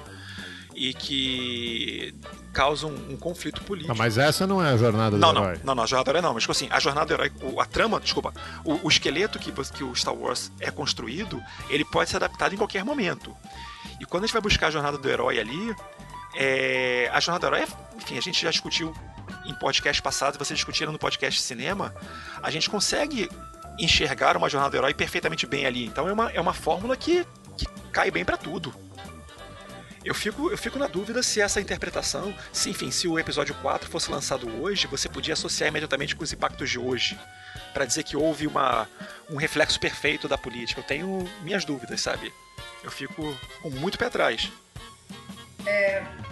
e 0.73 0.93
que 0.93 2.13
causa 2.51 2.85
um, 2.85 3.13
um 3.13 3.17
conflito 3.17 3.61
político. 3.63 3.95
Mas 3.97 4.17
essa 4.17 4.45
não 4.45 4.61
é 4.63 4.71
a 4.73 4.77
jornada 4.77 5.11
do 5.11 5.17
Não, 5.17 5.31
não, 5.31 5.43
herói. 5.43 5.59
não, 5.63 5.75
não, 5.75 5.83
a 5.83 5.87
jornada 5.87 6.05
do 6.11 6.11
herói 6.17 6.21
não, 6.21 6.33
mas 6.33 6.43
tipo 6.43 6.51
assim, 6.51 6.67
a 6.69 6.79
jornada 6.79 7.05
do 7.07 7.13
herói, 7.13 7.31
a 7.59 7.65
trama, 7.65 7.99
desculpa, 7.99 8.33
o, 8.63 8.85
o 8.85 8.89
esqueleto 8.89 9.39
que, 9.39 9.51
que 9.51 9.83
o 9.83 9.95
Star 9.95 10.13
Wars 10.13 10.51
é 10.59 10.69
construído, 10.71 11.41
ele 11.69 11.85
pode 11.85 12.09
ser 12.09 12.17
adaptado 12.17 12.53
em 12.53 12.57
qualquer 12.57 12.83
momento. 12.83 13.35
E 14.01 14.05
quando 14.05 14.23
a 14.23 14.27
gente 14.27 14.33
vai 14.33 14.41
buscar 14.41 14.67
a 14.67 14.71
jornada 14.71 14.97
do 14.97 15.09
herói 15.09 15.39
ali, 15.39 15.73
é, 16.35 17.09
a 17.13 17.19
jornada 17.21 17.49
do 17.49 17.55
herói, 17.55 17.67
é- 17.69 17.97
enfim, 17.97 18.17
a 18.17 18.21
gente 18.21 18.41
já 18.41 18.51
discutiu 18.51 18.93
em 19.45 19.53
podcast 19.53 20.01
passados, 20.01 20.37
vocês 20.37 20.57
discutiram 20.57 20.91
no 20.91 20.99
podcast 20.99 21.41
cinema, 21.41 21.93
a 22.41 22.49
gente 22.49 22.69
consegue 22.69 23.29
enxergar 23.79 24.37
uma 24.37 24.49
jornada 24.49 24.71
do 24.71 24.77
herói 24.77 24.93
perfeitamente 24.93 25.45
bem 25.45 25.65
ali. 25.65 25.85
Então 25.85 26.07
é 26.07 26.13
uma, 26.13 26.31
é 26.31 26.41
uma 26.41 26.53
fórmula 26.53 26.95
que, 26.95 27.25
que 27.57 27.65
cai 27.91 28.09
bem 28.09 28.23
pra 28.23 28.37
tudo. 28.37 28.73
Eu 30.03 30.13
fico, 30.13 30.51
eu 30.51 30.57
fico 30.57 30.77
na 30.77 30.85
dúvida 30.85 31.23
se 31.23 31.41
essa 31.41 31.59
interpretação, 31.59 32.33
se 32.53 32.69
enfim, 32.69 32.91
se 32.91 33.07
o 33.07 33.17
episódio 33.17 33.55
4 33.55 33.89
fosse 33.89 34.11
lançado 34.11 34.47
hoje, 34.61 34.85
você 34.85 35.09
podia 35.09 35.33
associar 35.33 35.67
imediatamente 35.67 36.15
com 36.15 36.23
os 36.23 36.31
impactos 36.31 36.69
de 36.69 36.77
hoje, 36.77 37.17
Pra 37.73 37.85
dizer 37.85 38.03
que 38.03 38.15
houve 38.15 38.47
uma, 38.47 38.87
um 39.29 39.35
reflexo 39.35 39.77
perfeito 39.79 40.29
da 40.29 40.37
política. 40.37 40.79
Eu 40.79 40.85
tenho 40.85 41.29
minhas 41.41 41.65
dúvidas, 41.65 41.99
sabe? 41.99 42.33
Eu 42.81 42.89
fico 42.89 43.37
com 43.61 43.69
muito 43.69 43.97
pé 43.97 44.05
atrás. 44.05 44.49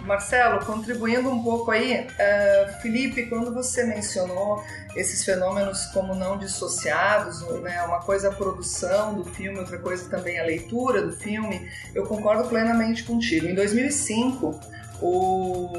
Marcelo, 0.04 0.64
contribuindo 0.64 1.30
um 1.30 1.42
pouco 1.42 1.70
aí, 1.70 2.06
eh, 2.18 2.78
Felipe, 2.82 3.26
quando 3.26 3.52
você 3.52 3.84
mencionou 3.84 4.62
esses 4.94 5.24
fenômenos 5.24 5.86
como 5.86 6.14
não 6.14 6.38
dissociados, 6.38 7.40
né, 7.62 7.82
uma 7.82 8.00
coisa 8.00 8.28
é 8.28 8.30
a 8.30 8.34
produção 8.34 9.14
do 9.14 9.24
filme, 9.24 9.58
outra 9.58 9.78
coisa 9.78 10.08
também 10.08 10.38
a 10.38 10.44
leitura 10.44 11.02
do 11.02 11.12
filme, 11.12 11.68
eu 11.94 12.04
concordo 12.04 12.48
plenamente 12.48 13.02
contigo. 13.02 13.46
Em 13.46 13.54
2005, 13.54 14.60
o, 15.00 15.72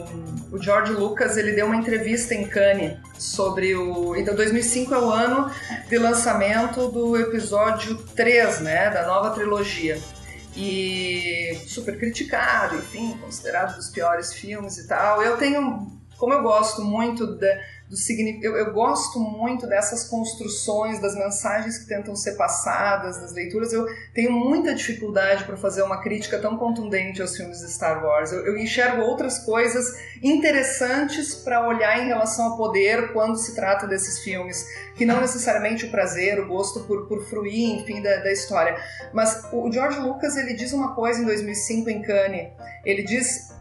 o 0.51 0.61
George 0.61 0.91
Lucas 0.91 1.37
ele 1.37 1.53
deu 1.53 1.67
uma 1.67 1.75
entrevista 1.75 2.33
em 2.33 2.45
Cannes 2.45 2.97
sobre 3.17 3.75
o. 3.75 4.15
Então, 4.15 4.35
2005 4.35 4.93
é 4.93 4.99
o 4.99 5.09
ano 5.09 5.49
de 5.87 5.97
lançamento 5.97 6.89
do 6.89 7.15
episódio 7.17 7.95
3, 8.15 8.59
né, 8.61 8.89
da 8.89 9.05
nova 9.05 9.29
trilogia 9.29 10.01
e 10.55 11.59
super 11.67 11.97
criticado, 11.99 12.77
enfim, 12.77 13.17
considerado 13.17 13.75
dos 13.75 13.89
piores 13.89 14.33
filmes 14.33 14.77
e 14.77 14.87
tal. 14.87 15.21
Eu 15.21 15.37
tenho, 15.37 15.87
como 16.17 16.33
eu 16.33 16.41
gosto 16.41 16.83
muito 16.83 17.35
da, 17.35 17.47
do 17.89 17.95
eu, 18.41 18.57
eu 18.57 18.73
gosto 18.73 19.19
muito 19.19 19.67
dessas 19.67 20.05
construções, 20.05 20.99
das 20.99 21.15
mensagens 21.15 21.77
que 21.77 21.87
tentam 21.87 22.15
ser 22.15 22.35
passadas, 22.35 23.21
das 23.21 23.31
leituras. 23.31 23.71
Eu 23.71 23.85
tenho 24.13 24.31
muita 24.31 24.73
dificuldade 24.73 25.43
para 25.43 25.55
fazer 25.55 25.83
uma 25.83 26.01
crítica 26.01 26.39
tão 26.39 26.57
contundente 26.57 27.21
aos 27.21 27.37
filmes 27.37 27.59
de 27.59 27.71
Star 27.71 28.03
Wars. 28.03 28.31
Eu, 28.31 28.45
eu 28.45 28.57
enxergo 28.57 29.03
outras 29.03 29.39
coisas 29.39 29.93
interessantes 30.23 31.35
para 31.35 31.67
olhar 31.67 31.99
em 32.03 32.07
relação 32.07 32.45
ao 32.45 32.57
poder 32.57 33.13
quando 33.13 33.37
se 33.37 33.53
trata 33.53 33.85
desses 33.85 34.19
filmes, 34.19 34.65
que 34.95 35.05
não 35.05 35.21
necessariamente 35.21 35.85
o 35.85 35.91
prazer, 35.91 36.39
o 36.39 36.47
gosto 36.47 36.81
por, 36.85 37.07
por 37.07 37.23
fruir, 37.25 37.81
enfim, 37.81 38.01
da, 38.01 38.17
da 38.17 38.31
história. 38.31 38.75
Mas 39.13 39.47
o 39.53 39.71
George 39.71 39.99
Lucas 39.99 40.35
ele 40.37 40.55
diz 40.55 40.73
uma 40.73 40.95
coisa 40.95 41.21
em 41.21 41.25
2005 41.25 41.89
em 41.89 42.01
Cannes. 42.01 42.51
Ele 42.83 43.03
diz 43.03 43.54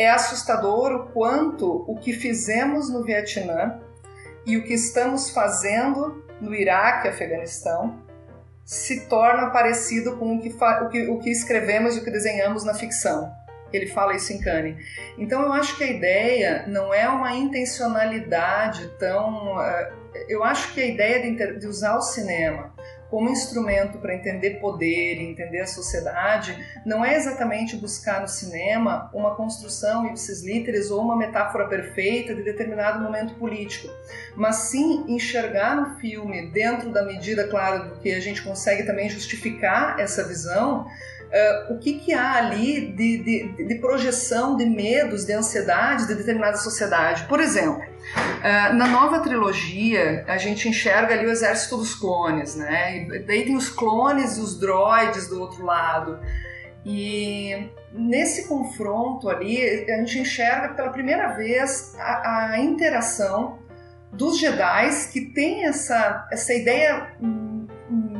é 0.00 0.10
assustador 0.10 0.92
o 0.92 1.06
quanto 1.12 1.84
o 1.86 1.96
que 1.98 2.12
fizemos 2.12 2.90
no 2.90 3.04
Vietnã 3.04 3.78
e 4.46 4.56
o 4.56 4.64
que 4.64 4.72
estamos 4.72 5.30
fazendo 5.30 6.24
no 6.40 6.54
Iraque 6.54 7.06
e 7.06 7.10
Afeganistão 7.10 8.00
se 8.64 9.06
torna 9.08 9.50
parecido 9.50 10.16
com 10.16 10.36
o 10.36 10.40
que, 10.40 10.48
o 10.48 10.88
que, 10.88 11.08
o 11.08 11.18
que 11.18 11.30
escrevemos 11.30 11.96
e 11.96 12.00
o 12.00 12.04
que 12.04 12.10
desenhamos 12.10 12.64
na 12.64 12.72
ficção. 12.72 13.30
Ele 13.72 13.86
fala 13.88 14.14
isso 14.14 14.32
em 14.32 14.40
Cannes. 14.40 14.76
Então 15.18 15.42
eu 15.42 15.52
acho 15.52 15.76
que 15.76 15.84
a 15.84 15.86
ideia 15.90 16.64
não 16.66 16.92
é 16.92 17.08
uma 17.08 17.34
intencionalidade 17.34 18.88
tão. 18.98 19.60
eh, 19.62 19.92
Eu 20.28 20.42
acho 20.42 20.72
que 20.72 20.80
a 20.80 20.86
ideia 20.86 21.20
de, 21.22 21.58
de 21.58 21.66
usar 21.66 21.96
o 21.96 22.00
cinema 22.02 22.72
como 23.10 23.28
instrumento 23.28 23.98
para 23.98 24.14
entender 24.14 24.60
poder 24.60 25.20
entender 25.20 25.60
a 25.60 25.66
sociedade 25.66 26.56
não 26.86 27.04
é 27.04 27.16
exatamente 27.16 27.76
buscar 27.76 28.20
no 28.20 28.28
cinema 28.28 29.10
uma 29.12 29.34
construção 29.34 30.06
ipsis 30.06 30.44
literis 30.44 30.90
ou 30.90 31.02
uma 31.02 31.16
metáfora 31.16 31.68
perfeita 31.68 32.34
de 32.34 32.42
determinado 32.42 33.02
momento 33.02 33.34
político, 33.34 33.88
mas 34.36 34.56
sim 34.56 35.04
enxergar 35.08 35.74
no 35.74 35.98
filme, 35.98 36.50
dentro 36.50 36.90
da 36.90 37.04
medida, 37.04 37.48
claro, 37.48 37.90
do 37.90 38.00
que 38.00 38.14
a 38.14 38.20
gente 38.20 38.42
consegue 38.42 38.84
também 38.84 39.08
justificar 39.08 39.98
essa 39.98 40.26
visão, 40.26 40.86
eh, 41.32 41.66
o 41.70 41.78
que, 41.78 41.98
que 41.98 42.12
há 42.12 42.34
ali 42.34 42.92
de, 42.92 43.18
de, 43.18 43.66
de 43.66 43.74
projeção 43.76 44.56
de 44.56 44.66
medos, 44.66 45.24
de 45.24 45.32
ansiedades 45.32 46.06
de 46.06 46.14
determinada 46.14 46.56
sociedade. 46.56 47.24
Por 47.26 47.40
exemplo, 47.40 47.82
eh, 48.42 48.72
na 48.72 48.86
nova 48.86 49.20
trilogia, 49.20 50.24
a 50.26 50.36
gente 50.38 50.68
enxerga 50.68 51.14
ali 51.14 51.26
o 51.26 51.30
exército 51.30 51.76
dos 51.76 51.94
clones, 51.94 52.56
né? 52.56 53.04
E 53.04 53.18
daí 53.20 53.44
tem 53.44 53.56
os 53.56 53.68
clones 53.68 54.36
e 54.36 54.40
os 54.40 54.58
droids 54.58 55.28
do 55.28 55.40
outro 55.40 55.64
lado. 55.64 56.18
E 56.84 57.70
nesse 57.92 58.48
confronto 58.48 59.28
ali, 59.28 59.84
a 59.90 59.96
gente 59.98 60.18
enxerga 60.18 60.70
pela 60.70 60.90
primeira 60.90 61.28
vez 61.28 61.94
a, 61.98 62.52
a 62.52 62.60
interação 62.60 63.58
dos 64.12 64.38
Jedi 64.38 64.90
que 65.12 65.20
tem 65.20 65.66
essa, 65.66 66.26
essa 66.32 66.54
ideia 66.54 67.12
hum, 67.20 67.66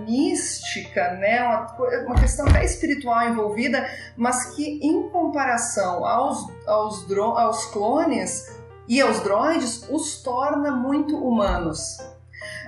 mística, 0.06 1.14
né? 1.14 1.42
uma, 1.42 1.76
uma 2.06 2.20
questão 2.20 2.46
até 2.46 2.64
espiritual 2.64 3.28
envolvida, 3.28 3.88
mas 4.16 4.54
que 4.54 4.78
em 4.82 5.08
comparação 5.08 6.04
aos, 6.04 6.46
aos, 6.66 7.10
aos 7.10 7.66
clones 7.66 8.59
e 8.90 9.00
aos 9.00 9.20
droids, 9.20 9.88
os 9.88 10.20
torna 10.20 10.72
muito 10.72 11.16
humanos. 11.16 11.96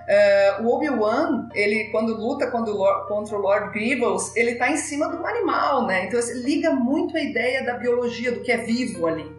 Eh, 0.08 0.58
o 0.60 0.68
Obi-Wan, 0.68 1.48
ele 1.52 1.90
quando 1.90 2.14
luta 2.14 2.48
quando 2.48 2.72
contra 3.08 3.36
o 3.36 3.40
Lord 3.40 3.72
Grievous, 3.72 4.34
ele 4.36 4.52
está 4.52 4.70
em 4.70 4.76
cima 4.76 5.10
de 5.10 5.16
um 5.16 5.26
animal, 5.26 5.84
né? 5.84 6.06
Então 6.06 6.20
assim, 6.20 6.34
liga 6.34 6.70
muito 6.70 7.16
a 7.16 7.20
ideia 7.20 7.64
da 7.64 7.74
biologia, 7.74 8.30
do 8.30 8.40
que 8.40 8.52
é 8.52 8.58
vivo 8.58 9.08
ali. 9.08 9.34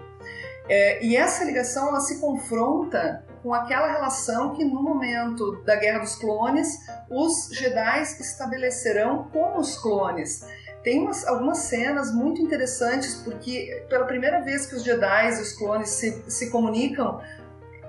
Eh, 0.68 1.06
e 1.06 1.16
essa 1.16 1.46
ligação 1.46 1.88
ela 1.88 2.02
se 2.02 2.20
confronta 2.20 3.26
com 3.42 3.54
aquela 3.54 3.88
relação 3.88 4.54
que 4.54 4.66
no 4.66 4.84
momento 4.84 5.64
da 5.64 5.78
Guerra 5.78 6.00
dos 6.00 6.16
Clones 6.16 6.68
os 7.10 7.50
Jedi 7.54 8.02
estabelecerão 8.02 9.30
com 9.32 9.58
os 9.58 9.78
clones. 9.78 10.46
Tem 10.84 11.02
umas, 11.02 11.26
algumas 11.26 11.60
cenas 11.60 12.14
muito 12.14 12.42
interessantes 12.42 13.16
porque 13.16 13.86
pela 13.90 14.06
primeira 14.06 14.42
vez 14.42 14.66
que 14.66 14.76
os 14.76 14.84
Jedi 14.84 15.30
e 15.30 15.42
os 15.42 15.54
clones 15.54 15.90
se, 15.90 16.24
se 16.28 16.50
comunicam, 16.50 17.22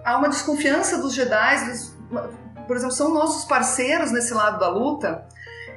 há 0.04 0.16
uma 0.16 0.28
desconfiança 0.28 0.98
dos 0.98 1.12
Jedi, 1.12 1.64
dos- 1.66 1.92
por 2.66 2.76
exemplo, 2.76 2.94
são 2.94 3.12
nossos 3.12 3.44
parceiros 3.46 4.12
nesse 4.12 4.32
lado 4.32 4.58
da 4.58 4.68
luta. 4.68 5.26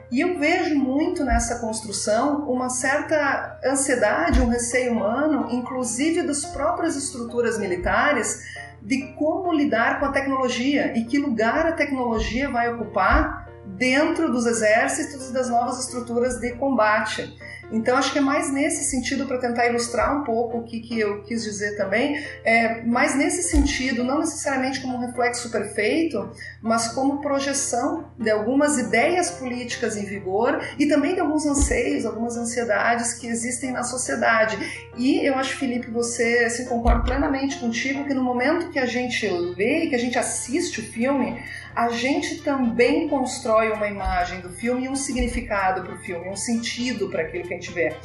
E 0.10 0.21
eu 0.21 0.39
vejo 0.39 0.75
muito 0.75 1.25
nessa 1.25 1.60
construção 1.60 2.49
uma 2.49 2.69
certa 2.69 3.60
ansiedade, 3.65 4.39
um 4.39 4.47
receio 4.47 4.93
humano, 4.93 5.47
inclusive 5.49 6.21
das 6.21 6.46
próprias 6.46 6.96
estruturas 6.96 7.58
militares, 7.58 8.41
de 8.81 9.13
como 9.13 9.52
lidar 9.52 10.00
com 10.00 10.06
a 10.06 10.12
tecnologia 10.12 10.98
e 10.98 11.04
que 11.04 11.17
lugar 11.17 11.65
a 11.65 11.73
tecnologia 11.73 12.50
vai 12.50 12.73
ocupar 12.73 13.46
dentro 13.75 14.31
dos 14.31 14.45
exércitos 14.45 15.29
e 15.29 15.33
das 15.33 15.49
novas 15.49 15.79
estruturas 15.79 16.39
de 16.39 16.53
combate. 16.53 17.35
Então, 17.71 17.97
acho 17.97 18.13
que 18.13 18.19
é 18.19 18.21
mais 18.21 18.51
nesse 18.51 18.85
sentido, 18.85 19.25
para 19.25 19.37
tentar 19.37 19.67
ilustrar 19.67 20.17
um 20.17 20.23
pouco 20.23 20.59
o 20.59 20.63
que, 20.63 20.79
que 20.79 20.99
eu 20.99 21.21
quis 21.23 21.43
dizer 21.43 21.75
também, 21.75 22.23
é 22.43 22.81
mais 22.83 23.15
nesse 23.15 23.43
sentido, 23.43 24.03
não 24.03 24.19
necessariamente 24.19 24.79
como 24.79 24.95
um 24.95 24.99
reflexo 24.99 25.51
perfeito, 25.51 26.31
mas 26.61 26.87
como 26.89 27.21
projeção 27.21 28.09
de 28.17 28.29
algumas 28.29 28.77
ideias 28.77 29.31
políticas 29.31 29.97
em 29.97 30.05
vigor 30.05 30.61
e 30.79 30.87
também 30.87 31.13
de 31.13 31.19
alguns 31.19 31.45
anseios, 31.45 32.05
algumas 32.05 32.37
ansiedades 32.37 33.13
que 33.13 33.27
existem 33.27 33.71
na 33.71 33.83
sociedade. 33.83 34.57
E 34.95 35.25
eu 35.25 35.35
acho, 35.35 35.57
Felipe, 35.57 35.91
você 35.91 36.45
assim, 36.45 36.65
concordo 36.65 37.03
plenamente 37.03 37.57
contigo 37.57 38.05
que 38.05 38.13
no 38.13 38.23
momento 38.23 38.69
que 38.69 38.79
a 38.79 38.85
gente 38.85 39.27
lê, 39.27 39.87
que 39.87 39.95
a 39.95 39.99
gente 39.99 40.17
assiste 40.17 40.79
o 40.79 40.83
filme, 40.83 41.37
a 41.78 41.90
gente 41.90 42.42
também 42.42 43.08
constrói 43.08 43.71
uma 43.71 43.88
imagem 43.88 44.42
do 44.42 44.50
filme 44.50 44.86
e 44.86 44.90
um 44.90 44.96
significado 44.96 45.84
para 45.84 45.94
o 45.94 45.98
filme, 46.00 46.28
um 46.28 46.36
sentido 46.36 47.08
para 47.08 47.21
aquilo 47.21 47.48
que 47.48 47.54
a 47.54 47.56
gente 47.56 47.71
vê. 47.71 47.96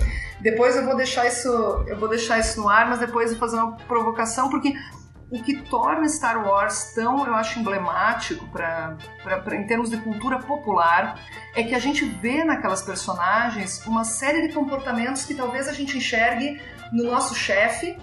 Depois 0.41 0.77
eu 0.77 0.85
vou 0.85 0.95
deixar 0.95 1.27
isso, 1.27 1.49
eu 1.89 1.99
vou 1.99 2.07
deixar 2.07 2.39
isso 2.39 2.61
no 2.61 2.69
ar, 2.69 2.87
mas 2.87 2.99
depois 2.99 3.33
eu 3.33 3.39
vou 3.39 3.49
fazer 3.49 3.63
uma 3.63 3.75
provocação 3.79 4.51
porque 4.51 4.75
o 5.31 5.43
que 5.43 5.63
torna 5.63 6.07
Star 6.07 6.47
Wars 6.47 6.93
tão, 6.95 7.27
eu 7.27 7.35
acho, 7.35 7.61
emblemático 7.61 8.47
pra, 8.49 8.99
pra, 9.23 9.39
pra, 9.41 9.57
em 9.57 9.67
termos 9.67 9.89
de 9.89 9.97
cultura 9.97 10.39
popular 10.39 11.19
é 11.57 11.63
que 11.63 11.75
a 11.75 11.79
gente 11.79 12.05
vê 12.05 12.45
naquelas 12.45 12.83
personagens 12.83 13.87
uma 13.87 14.05
série 14.05 14.49
de 14.49 14.53
comportamentos 14.53 15.25
que 15.25 15.35
talvez 15.35 15.67
a 15.67 15.73
gente 15.73 15.97
enxergue 15.97 16.61
no 16.93 17.05
nosso 17.05 17.35
chefe, 17.35 17.97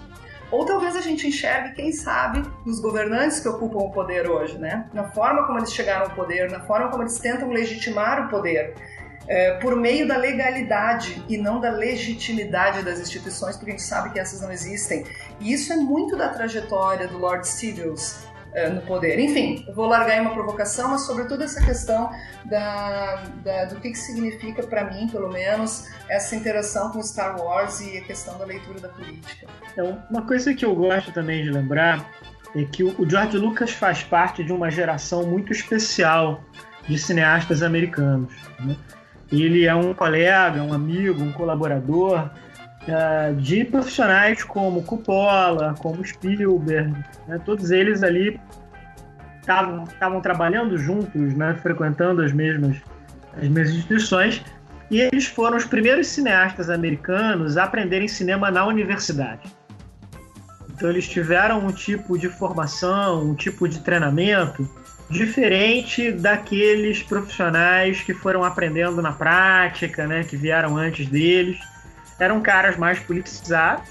ou 0.50 0.64
talvez 0.64 0.96
a 0.96 1.00
gente 1.00 1.26
enxergue, 1.26 1.74
quem 1.74 1.92
sabe, 1.92 2.42
nos 2.66 2.80
governantes 2.80 3.40
que 3.40 3.48
ocupam 3.48 3.78
o 3.78 3.90
poder 3.90 4.28
hoje, 4.28 4.58
né? 4.58 4.88
Na 4.92 5.04
forma 5.04 5.46
como 5.46 5.58
eles 5.58 5.72
chegaram 5.72 6.06
ao 6.06 6.10
poder, 6.10 6.50
na 6.50 6.60
forma 6.60 6.88
como 6.88 7.02
eles 7.02 7.18
tentam 7.18 7.50
legitimar 7.50 8.26
o 8.26 8.28
poder. 8.28 8.74
É, 9.28 9.52
por 9.58 9.76
meio 9.76 10.08
da 10.08 10.16
legalidade 10.16 11.22
e 11.28 11.36
não 11.36 11.60
da 11.60 11.70
legitimidade 11.70 12.82
das 12.82 12.98
instituições, 12.98 13.56
porque 13.56 13.70
a 13.70 13.74
gente 13.74 13.86
sabe 13.86 14.10
que 14.10 14.18
essas 14.18 14.40
não 14.40 14.50
existem. 14.50 15.04
E 15.38 15.52
isso 15.52 15.72
é 15.72 15.76
muito 15.76 16.16
da 16.16 16.30
trajetória 16.30 17.06
do 17.06 17.16
Lord 17.16 17.46
é, 17.46 18.26
no 18.72 18.80
poder. 18.82 19.18
Enfim, 19.18 19.64
eu 19.66 19.74
vou 19.74 19.86
largar 19.86 20.20
uma 20.20 20.32
provocação, 20.32 20.90
mas 20.90 21.02
sobretudo 21.02 21.42
essa 21.42 21.64
questão 21.64 22.10
da, 22.44 23.22
da 23.44 23.64
do 23.66 23.76
que, 23.76 23.90
que 23.90 23.98
significa 23.98 24.62
para 24.62 24.84
mim, 24.90 25.08
pelo 25.08 25.30
menos, 25.30 25.88
essa 26.08 26.34
interação 26.34 26.90
com 26.90 27.02
Star 27.02 27.40
Wars 27.40 27.80
e 27.80 27.98
a 27.98 28.00
questão 28.02 28.36
da 28.38 28.44
leitura 28.44 28.80
da 28.80 28.88
política. 28.88 29.46
Então, 29.72 30.02
uma 30.10 30.22
coisa 30.22 30.52
que 30.54 30.64
eu 30.64 30.74
gosto 30.74 31.12
também 31.12 31.44
de 31.44 31.50
lembrar 31.50 32.10
é 32.54 32.64
que 32.64 32.82
o 32.82 33.08
George 33.08 33.38
Lucas 33.38 33.70
faz 33.70 34.02
parte 34.02 34.42
de 34.42 34.52
uma 34.52 34.70
geração 34.70 35.24
muito 35.24 35.52
especial 35.52 36.42
de 36.88 36.98
cineastas 36.98 37.62
americanos. 37.62 38.32
Né? 38.58 38.76
Ele 39.30 39.64
é 39.64 39.74
um 39.74 39.94
colega, 39.94 40.60
um 40.62 40.72
amigo, 40.72 41.22
um 41.22 41.32
colaborador 41.32 42.28
uh, 42.88 43.34
de 43.36 43.64
profissionais 43.64 44.42
como 44.42 44.82
Coppola, 44.82 45.74
como 45.80 46.04
Spielberg, 46.04 46.92
né? 47.26 47.40
todos 47.44 47.70
eles 47.70 48.02
ali 48.02 48.40
estavam 49.40 50.20
trabalhando 50.20 50.78
juntos, 50.78 51.34
né? 51.34 51.56
frequentando 51.62 52.22
as 52.22 52.32
mesmas, 52.32 52.76
as 53.36 53.48
mesmas 53.48 53.76
instituições, 53.76 54.44
e 54.90 55.00
eles 55.00 55.26
foram 55.26 55.56
os 55.56 55.64
primeiros 55.64 56.08
cineastas 56.08 56.68
americanos 56.68 57.56
a 57.56 57.64
aprenderem 57.64 58.08
cinema 58.08 58.50
na 58.50 58.64
universidade. 58.66 59.52
Então 60.68 60.88
eles 60.88 61.06
tiveram 61.06 61.64
um 61.66 61.72
tipo 61.72 62.18
de 62.18 62.28
formação, 62.28 63.22
um 63.22 63.34
tipo 63.34 63.68
de 63.68 63.80
treinamento 63.80 64.68
diferente 65.10 66.12
daqueles 66.12 67.02
profissionais 67.02 68.00
que 68.00 68.14
foram 68.14 68.44
aprendendo 68.44 69.02
na 69.02 69.12
prática, 69.12 70.06
né, 70.06 70.24
que 70.24 70.36
vieram 70.36 70.76
antes 70.76 71.06
deles. 71.06 71.58
Eram 72.20 72.40
caras 72.40 72.76
mais 72.76 72.98
politizados, 73.00 73.88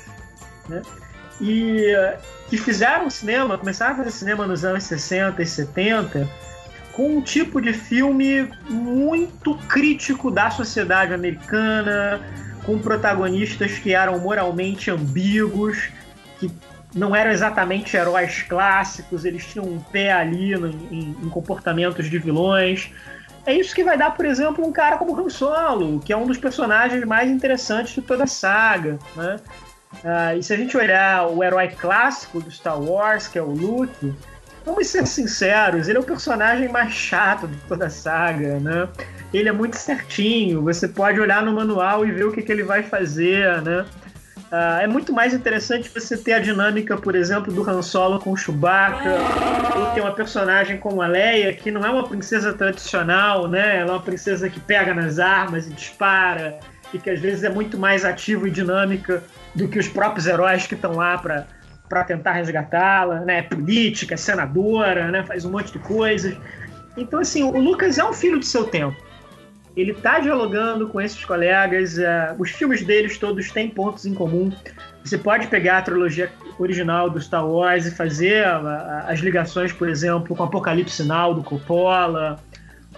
né, 0.68 0.82
e 1.42 1.94
que 2.50 2.58
fizeram 2.58 3.10
cinema, 3.10 3.58
começaram 3.58 3.94
a 3.94 3.98
fazer 3.98 4.12
cinema 4.12 4.46
nos 4.46 4.64
anos 4.64 4.84
60 4.84 5.42
e 5.42 5.46
70 5.46 6.30
com 7.00 7.16
um 7.18 7.22
tipo 7.22 7.62
de 7.62 7.72
filme 7.72 8.50
muito 8.70 9.56
crítico 9.56 10.30
da 10.30 10.52
sociedade 10.52 11.14
americana, 11.14 12.20
com 12.66 12.78
protagonistas 12.78 13.80
que 13.80 13.94
eram 13.94 14.20
moralmente 14.20 14.92
ambíguos, 14.92 15.90
que 16.40 16.52
não 16.94 17.16
eram 17.16 17.32
exatamente 17.32 17.96
heróis 17.96 18.42
clássicos, 18.42 19.24
eles 19.24 19.46
tinham 19.46 19.66
um 19.66 19.80
pé 19.80 20.12
ali 20.12 20.54
em, 20.54 21.16
em, 21.24 21.30
comportamentos 21.30 22.10
de 22.10 22.20
vilões. 22.20 22.92
É 23.46 23.54
isso 23.54 23.74
que 23.74 23.84
vai 23.84 23.98
dar, 23.98 24.12
por 24.12 24.26
exemplo, 24.26 24.66
um 24.66 24.72
cara 24.72 24.98
como 24.98 25.20
Han 25.20 25.30
Solo, 25.30 26.00
que 26.00 26.14
é 26.14 26.18
um 26.18 26.28
dos 26.28 26.38
personagens 26.38 27.04
mais 27.06 27.30
interessantes 27.30 27.94
de 27.94 28.02
toda 28.02 28.26
a 28.26 28.28
saga. 28.28 29.00
Né? 29.16 29.40
Ah, 30.04 30.36
e 30.36 30.44
se 30.44 30.54
a 30.54 30.58
gente 30.58 30.78
olhar 30.78 31.28
o 31.28 31.44
herói 31.44 31.70
clássico 31.70 32.40
do 32.40 32.52
Star 32.52 32.80
Wars, 32.80 33.28
que 33.28 33.40
é 33.40 33.42
o 33.42 33.50
Luke, 33.50 34.14
vamos 34.66 34.88
ser 34.88 35.06
sinceros, 35.08 35.88
ele 35.88 35.98
é 35.98 36.02
o 36.02 36.04
personagem 36.04 36.70
mais 36.70 36.94
chato 36.94 37.48
de 37.48 37.58
toda 37.68 37.88
a 37.88 37.90
saga, 37.90 38.60
né? 38.60 38.88
Ele 39.34 39.50
é 39.50 39.52
muito 39.52 39.76
certinho, 39.76 40.62
você 40.62 40.88
pode 40.88 41.20
olhar 41.20 41.44
no 41.44 41.54
manual 41.54 42.06
e 42.06 42.12
ver 42.12 42.26
o 42.26 42.32
que, 42.32 42.42
que 42.42 42.52
ele 42.52 42.64
vai 42.64 42.84
fazer, 42.84 43.62
né? 43.62 43.86
Uh, 44.52 44.82
é 44.82 44.88
muito 44.88 45.14
mais 45.14 45.32
interessante 45.32 45.88
você 45.93 46.18
ter 46.18 46.34
a 46.34 46.39
dinâmica, 46.39 46.97
por 46.97 47.16
exemplo, 47.16 47.54
do 47.54 47.70
Han 47.70 47.84
Solo 47.84 48.20
com 48.20 48.32
o 48.32 48.36
Chewbacca, 48.36 49.18
ou 49.78 49.86
ter 49.91 50.02
uma 50.02 50.12
personagem 50.12 50.78
como 50.78 51.04
a 51.04 51.08
Leia, 51.08 51.54
que 51.54 51.70
não 51.70 51.86
é 51.86 51.89
uma 51.89 52.08
princesa 52.08 52.52
tradicional, 52.52 53.47
né? 53.47 53.78
Ela 53.78 53.91
é 53.91 53.93
uma 53.93 54.02
princesa 54.02 54.50
que 54.50 54.60
pega 54.60 54.91
nas 54.91 55.20
armas 55.20 55.68
e 55.68 55.70
dispara, 55.70 56.60
e 56.91 56.97
que 56.97 57.12
às 57.12 57.20
vezes 57.20 57.43
é 57.43 57.50
muito 57.50 57.78
mais 57.78 58.04
ativa 58.04 58.47
e 58.47 58.52
dinâmica 58.52 59.22
do 59.54 59.68
que 59.68 59.78
os 59.78 59.88
próprios 59.88 60.26
heróis 60.26 60.66
que 60.66 60.74
estão 60.74 60.93
lá 60.93 61.18
para 61.18 61.45
para 61.88 62.04
tentar 62.04 62.34
resgatá-la, 62.34 63.22
né? 63.22 63.39
É 63.39 63.41
política, 63.41 64.14
é 64.14 64.18
senadora, 64.18 65.10
né? 65.10 65.24
Faz 65.24 65.43
um 65.43 65.52
monte 65.52 65.74
de 65.74 65.80
coisas. 65.80 66.38
Então, 66.95 67.20
assim, 67.20 67.41
o 67.41 67.60
Lucas 67.60 67.97
é 67.97 68.04
um 68.04 68.14
filho 68.14 68.38
do 68.38 68.45
seu 68.45 68.66
tempo 68.66 69.09
ele 69.76 69.91
está 69.91 70.20
dialogando 70.20 70.88
com 70.88 70.99
esses 70.99 71.24
colegas. 71.24 71.97
Uh, 71.97 72.36
os 72.38 72.51
filmes 72.51 72.84
deles 72.84 73.17
todos 73.17 73.51
têm 73.51 73.70
pontos 73.70 74.05
em 74.05 74.13
comum. 74.13 74.51
Você 75.03 75.17
pode 75.17 75.47
pegar 75.47 75.80
a 75.80 75.82
trilogia 75.82 76.32
original 76.57 77.09
do 77.09 77.20
Star 77.22 77.47
Wars 77.47 77.86
e 77.86 77.91
fazer 77.91 78.45
uh, 78.45 79.07
as 79.07 79.20
ligações, 79.20 79.72
por 79.72 79.88
exemplo, 79.88 80.36
com 80.36 80.43
Apocalipse 80.43 80.95
Sinal 80.95 81.34
do 81.34 81.43
Coppola, 81.43 82.39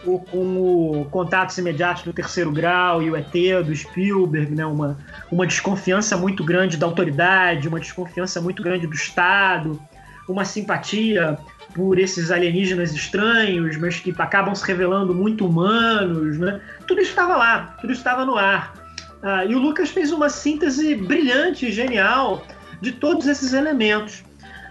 ou 0.05 0.19
com 0.19 1.01
o 1.01 1.05
Contatos 1.05 1.57
Imediatos 1.57 2.03
do 2.03 2.13
Terceiro 2.13 2.51
Grau 2.51 3.03
e 3.03 3.11
o 3.11 3.15
ET 3.15 3.32
do 3.65 3.76
Spielberg, 3.76 4.55
né? 4.55 4.65
uma, 4.65 4.97
uma 5.32 5.45
desconfiança 5.45 6.17
muito 6.17 6.43
grande 6.43 6.78
da 6.78 6.86
autoridade, 6.86 7.67
uma 7.67 7.80
desconfiança 7.80 8.41
muito 8.41 8.63
grande 8.63 8.88
do 8.88 8.93
Estado, 8.93 9.80
uma 10.28 10.45
simpatia 10.45 11.38
por 11.74 11.99
esses 11.99 12.32
alienígenas 12.32 12.93
estranhos, 12.93 13.78
mas 13.78 13.99
que 13.99 14.13
acabam 14.17 14.53
se 14.53 14.65
revelando 14.65 15.13
muito 15.13 15.45
humanos, 15.45 16.38
né? 16.38 16.59
Tudo 16.88 17.01
isso 17.01 17.11
estava 17.11 17.36
lá, 17.36 17.78
tudo 17.80 17.93
estava 17.93 18.26
no 18.26 18.38
ar. 18.38 18.74
Ah, 19.24 19.45
e 19.45 19.55
o 19.55 19.59
Lucas 19.59 19.89
fez 19.89 20.11
uma 20.11 20.30
síntese 20.30 20.95
brilhante 20.95 21.72
genial 21.72 22.45
de 22.82 22.91
todos 22.91 23.28
esses 23.28 23.53
elementos. 23.53 24.24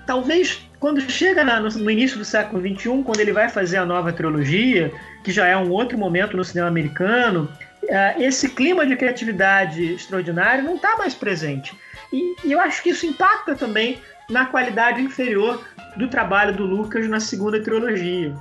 Talvez 0.07 0.67
quando 0.81 1.01
chega 1.03 1.45
na, 1.45 1.61
no, 1.61 1.91
início 1.91 2.19
do 2.19 2.25
século 2.25 2.61
XXI, 2.61 3.03
quando 3.05 3.21
ele 3.21 3.33
vai 3.33 3.49
fazer 3.49 3.77
a 3.77 3.85
nova 3.85 4.13
trilogia, 4.13 4.91
que 5.23 5.31
já 5.31 5.47
é 5.47 5.57
um 5.57 5.71
outro 5.71 5.99
momento 5.99 6.37
no 6.37 6.45
cinema 6.45 6.69
americano, 6.69 7.49
ah, 7.91 8.15
esse 8.19 8.49
clima 8.49 8.87
de 8.87 8.97
criatividade 8.97 9.95
extraordinário 9.95 10.65
não 10.65 10.77
está 10.77 10.97
mais 10.97 11.15
presente. 11.15 11.77
E, 12.13 12.35
e 12.45 12.53
eu 12.53 12.59
acho 12.59 12.83
que 12.83 12.91
isso 12.91 13.07
impacta 13.07 13.55
também 13.55 13.99
na 14.29 14.47
qualidade 14.47 15.01
inferior 15.01 15.63
do 15.97 16.09
trabalho 16.09 16.57
do 16.57 16.65
Lucas 16.65 17.09
na 17.09 17.21
segunda 17.21 17.61
trilogia. 17.61 18.35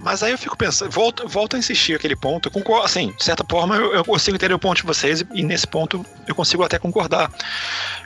Mas 0.00 0.22
aí 0.22 0.30
eu 0.30 0.38
fico 0.38 0.56
pensando, 0.56 0.90
volto, 0.90 1.26
volto 1.28 1.56
a 1.56 1.58
insistir 1.58 1.94
aquele 1.94 2.14
ponto. 2.14 2.50
Assim, 2.82 3.12
de 3.16 3.24
certa 3.24 3.44
forma 3.48 3.76
eu, 3.76 3.94
eu, 3.94 4.04
consigo 4.04 4.36
entender 4.36 4.54
o 4.54 4.58
ponto 4.58 4.76
de 4.76 4.84
vocês 4.84 5.24
e 5.32 5.42
nesse 5.42 5.66
ponto 5.66 6.04
eu 6.26 6.34
consigo 6.34 6.62
até 6.62 6.78
concordar. 6.78 7.30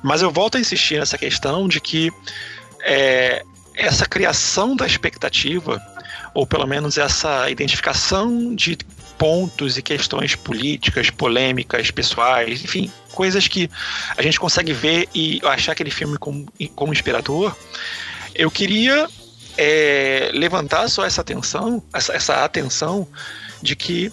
Mas 0.03 0.23
eu 0.23 0.31
volto 0.31 0.57
a 0.57 0.61
insistir 0.61 0.99
nessa 0.99 1.19
questão 1.19 1.69
de 1.69 1.81
que 1.81 2.11
é, 2.83 3.43
essa 3.75 4.07
criação 4.07 4.75
da 4.75 4.87
expectativa, 4.87 5.81
ou 6.35 6.47
pelo 6.47 6.67
menos 6.67 6.97
essa 6.97 7.51
identificação 7.51 8.55
de 8.55 8.79
pontos 9.23 9.79
e 9.79 9.83
questões 9.83 10.35
políticas, 10.35 11.09
polêmicas, 11.09 11.93
pessoais, 11.93 12.65
enfim, 12.65 12.91
coisas 13.13 13.47
que 13.47 13.71
a 14.17 14.21
gente 14.21 14.41
consegue 14.41 14.73
ver 14.73 15.09
e 15.15 15.41
achar 15.45 15.71
aquele 15.71 15.93
filme 15.93 16.19
como, 16.19 16.45
como 16.75 16.93
inspirador. 16.93 17.55
Eu 18.35 18.51
queria 18.51 19.09
é, 19.57 20.29
levantar 20.35 20.89
só 20.89 21.05
essa 21.05 21.21
atenção, 21.21 21.81
essa, 21.95 22.13
essa 22.13 22.45
atenção 22.45 23.07
de 23.63 23.77
que 23.77 24.13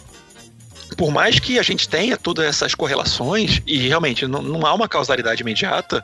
por 0.99 1.11
mais 1.11 1.39
que 1.39 1.57
a 1.57 1.63
gente 1.63 1.87
tenha 1.87 2.17
todas 2.17 2.45
essas 2.45 2.75
correlações, 2.75 3.61
e 3.65 3.87
realmente 3.87 4.27
não, 4.27 4.41
não 4.41 4.65
há 4.65 4.73
uma 4.73 4.85
causalidade 4.85 5.41
imediata, 5.41 6.03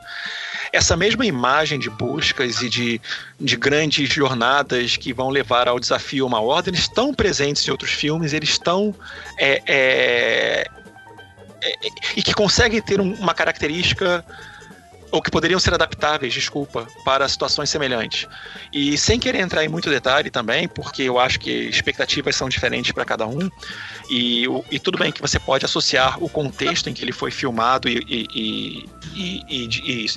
essa 0.72 0.96
mesma 0.96 1.26
imagem 1.26 1.78
de 1.78 1.89
buscas 1.89 2.62
e 2.62 2.70
de, 2.70 3.02
de 3.38 3.58
grandes 3.58 4.08
jornadas 4.08 4.96
que 4.96 5.12
vão 5.12 5.28
levar 5.28 5.68
ao 5.68 5.82
desafio 5.82 6.26
uma 6.26 6.39
ordem 6.39 6.74
estão 6.74 7.14
presentes 7.14 7.68
em 7.68 7.72
outros 7.72 7.91
filmes, 7.91 8.32
eles 8.32 8.52
estão. 8.52 8.96
É, 9.38 9.62
é, 9.68 10.68
é, 11.62 11.76
e 12.16 12.24
que 12.24 12.34
conseguem 12.34 12.82
ter 12.82 13.02
um, 13.02 13.16
uma 13.16 13.34
característica 13.34 14.24
ou 15.12 15.22
que 15.22 15.32
poderiam 15.32 15.60
ser 15.60 15.74
adaptáveis, 15.74 16.34
desculpa, 16.34 16.88
para 17.03 17.28
situações 17.28 17.70
semelhantes. 17.70 18.28
E 18.74 18.97
sem 18.97 19.20
querer 19.20 19.39
entrar 19.39 19.64
em 19.64 19.68
muito 19.68 19.89
detalhe 19.89 20.30
também, 20.30 20.68
porque 20.68 21.03
eu 21.03 21.20
acho 21.20 21.39
que 21.39 21.51
expectativas 21.51 22.36
são 22.36 22.49
diferentes 22.49 22.91
para 22.91 23.06
cada 23.06 23.26
um, 23.26 23.49
e, 24.10 24.45
e, 24.70 24.80
tudo 24.80 24.97
bem 24.97 25.12
que 25.12 25.22
você 25.22 25.39
pode 25.39 25.66
associar 25.66 26.22
o 26.24 26.30
contexto 26.30 26.89
em 26.89 26.93
que 26.93 27.03
ele 27.03 27.12
foi 27.12 27.32
filmado 27.32 27.88
e, 27.88 28.28
e, 28.36 28.89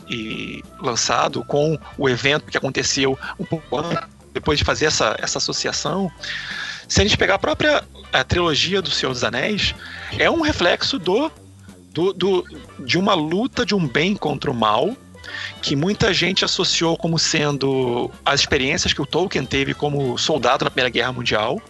e 0.09 0.65
lançado 0.81 1.45
com 1.45 1.79
o 1.97 2.09
evento 2.09 2.47
que 2.47 2.57
aconteceu 2.57 3.19
um 3.39 3.45
pouco 3.45 3.79
antes 3.79 4.19
depois 4.33 4.59
de 4.59 4.65
fazer 4.65 4.87
essa, 4.87 5.17
essa 5.19 5.39
associação, 5.39 6.11
se 6.87 7.01
a 7.01 7.05
gente 7.05 7.17
pegar 7.17 7.35
a 7.35 7.39
própria 7.39 7.83
a 8.13 8.25
trilogia 8.25 8.81
do 8.81 8.91
Senhor 8.91 9.13
dos 9.13 9.23
Anéis, 9.23 9.75
é 10.19 10.31
um 10.31 10.41
reflexo 10.41 10.99
do, 10.99 11.31
do, 11.99 12.13
do 12.13 12.45
de 12.79 12.97
uma 12.97 13.15
luta 13.15 13.67
de 13.67 13.75
um 13.75 13.87
bem 13.87 14.15
contra 14.15 14.51
o 14.51 14.55
mal 14.55 14.97
que 15.61 15.75
muita 15.75 16.15
gente 16.15 16.45
associou 16.45 16.97
como 16.97 17.19
sendo 17.19 18.09
as 18.25 18.41
experiências 18.41 18.93
que 18.93 19.03
o 19.03 19.07
Tolkien 19.07 19.45
teve 19.45 19.75
como 19.75 20.17
soldado 20.17 20.65
na 20.65 20.71
Primeira 20.71 20.91
Guerra 20.91 21.13
Mundial 21.13 21.61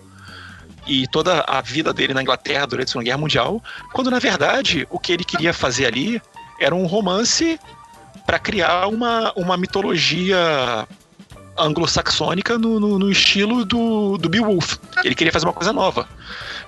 e 0.86 1.06
toda 1.08 1.40
a 1.40 1.62
vida 1.62 1.92
dele 1.94 2.12
na 2.12 2.22
Inglaterra 2.22 2.66
durante 2.66 2.88
a 2.88 2.92
Segunda 2.92 3.06
Guerra 3.06 3.18
Mundial, 3.18 3.62
quando 3.92 4.10
na 4.10 4.18
verdade 4.18 4.86
o 4.90 4.98
que 4.98 5.12
ele 5.12 5.24
queria 5.24 5.52
fazer 5.52 5.86
ali 5.86 6.20
era 6.60 6.74
um 6.74 6.86
romance 6.86 7.58
para 8.26 8.38
criar 8.38 8.86
uma, 8.86 9.32
uma 9.34 9.56
mitologia 9.56 10.86
anglo-saxônica 11.58 12.58
no, 12.58 12.78
no, 12.78 12.98
no, 12.98 13.10
estilo 13.10 13.64
do, 13.64 14.16
do 14.18 14.28
Beowulf. 14.28 14.76
Ele 15.04 15.14
queria 15.14 15.32
fazer 15.32 15.46
uma 15.46 15.52
coisa 15.52 15.72
nova. 15.72 16.08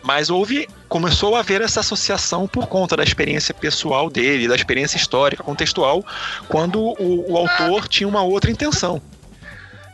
Mas 0.03 0.31
houve, 0.31 0.69
começou 0.89 1.37
a 1.37 1.41
haver 1.41 1.61
essa 1.61 1.81
associação 1.81 2.47
por 2.49 2.67
conta 2.67 2.97
da 2.97 3.03
experiência 3.03 3.55
pessoal 3.55 4.09
dele, 4.09 4.49
da 4.49 4.57
experiência 4.57 4.97
histórica, 4.97 5.43
contextual, 5.43 6.05
quando 6.49 6.81
o, 6.81 7.33
o 7.33 7.37
autor 7.37 7.89
tinha 7.89 8.09
uma 8.09 8.23
outra 8.23 8.51
intenção. 8.51 9.01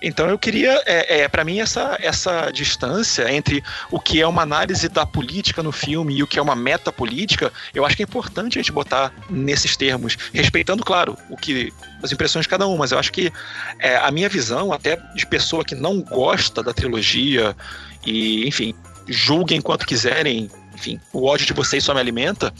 Então 0.00 0.28
eu 0.28 0.38
queria, 0.38 0.82
é, 0.86 1.20
é 1.20 1.28
para 1.28 1.44
mim, 1.44 1.60
essa, 1.60 1.96
essa 2.00 2.50
distância 2.50 3.32
entre 3.32 3.62
o 3.90 3.98
que 3.98 4.20
é 4.20 4.26
uma 4.26 4.42
análise 4.42 4.88
da 4.88 5.06
política 5.06 5.62
no 5.62 5.72
filme 5.72 6.16
e 6.16 6.22
o 6.22 6.26
que 6.26 6.38
é 6.38 6.42
uma 6.42 6.54
meta 6.54 6.92
política, 6.92 7.52
eu 7.74 7.84
acho 7.84 7.96
que 7.96 8.02
é 8.02 8.04
importante 8.04 8.58
a 8.58 8.62
gente 8.62 8.72
botar 8.72 9.12
nesses 9.30 9.76
termos, 9.76 10.16
respeitando, 10.32 10.84
claro, 10.84 11.16
o 11.30 11.36
que 11.36 11.72
as 12.02 12.12
impressões 12.12 12.44
de 12.44 12.48
cada 12.48 12.66
um, 12.66 12.76
mas 12.76 12.92
eu 12.92 12.98
acho 12.98 13.12
que 13.12 13.32
é, 13.78 13.96
a 13.96 14.10
minha 14.10 14.28
visão, 14.28 14.72
até 14.72 14.96
de 15.14 15.26
pessoa 15.26 15.64
que 15.64 15.74
não 15.74 16.00
gosta 16.00 16.62
da 16.62 16.72
trilogia 16.72 17.56
e, 18.04 18.46
enfim, 18.46 18.74
julguem 19.08 19.60
quanto 19.60 19.86
quiserem, 19.86 20.50
enfim, 20.74 21.00
o 21.12 21.26
ódio 21.26 21.46
de 21.46 21.52
vocês 21.52 21.82
só 21.82 21.94
me 21.94 22.00
alimenta, 22.00 22.52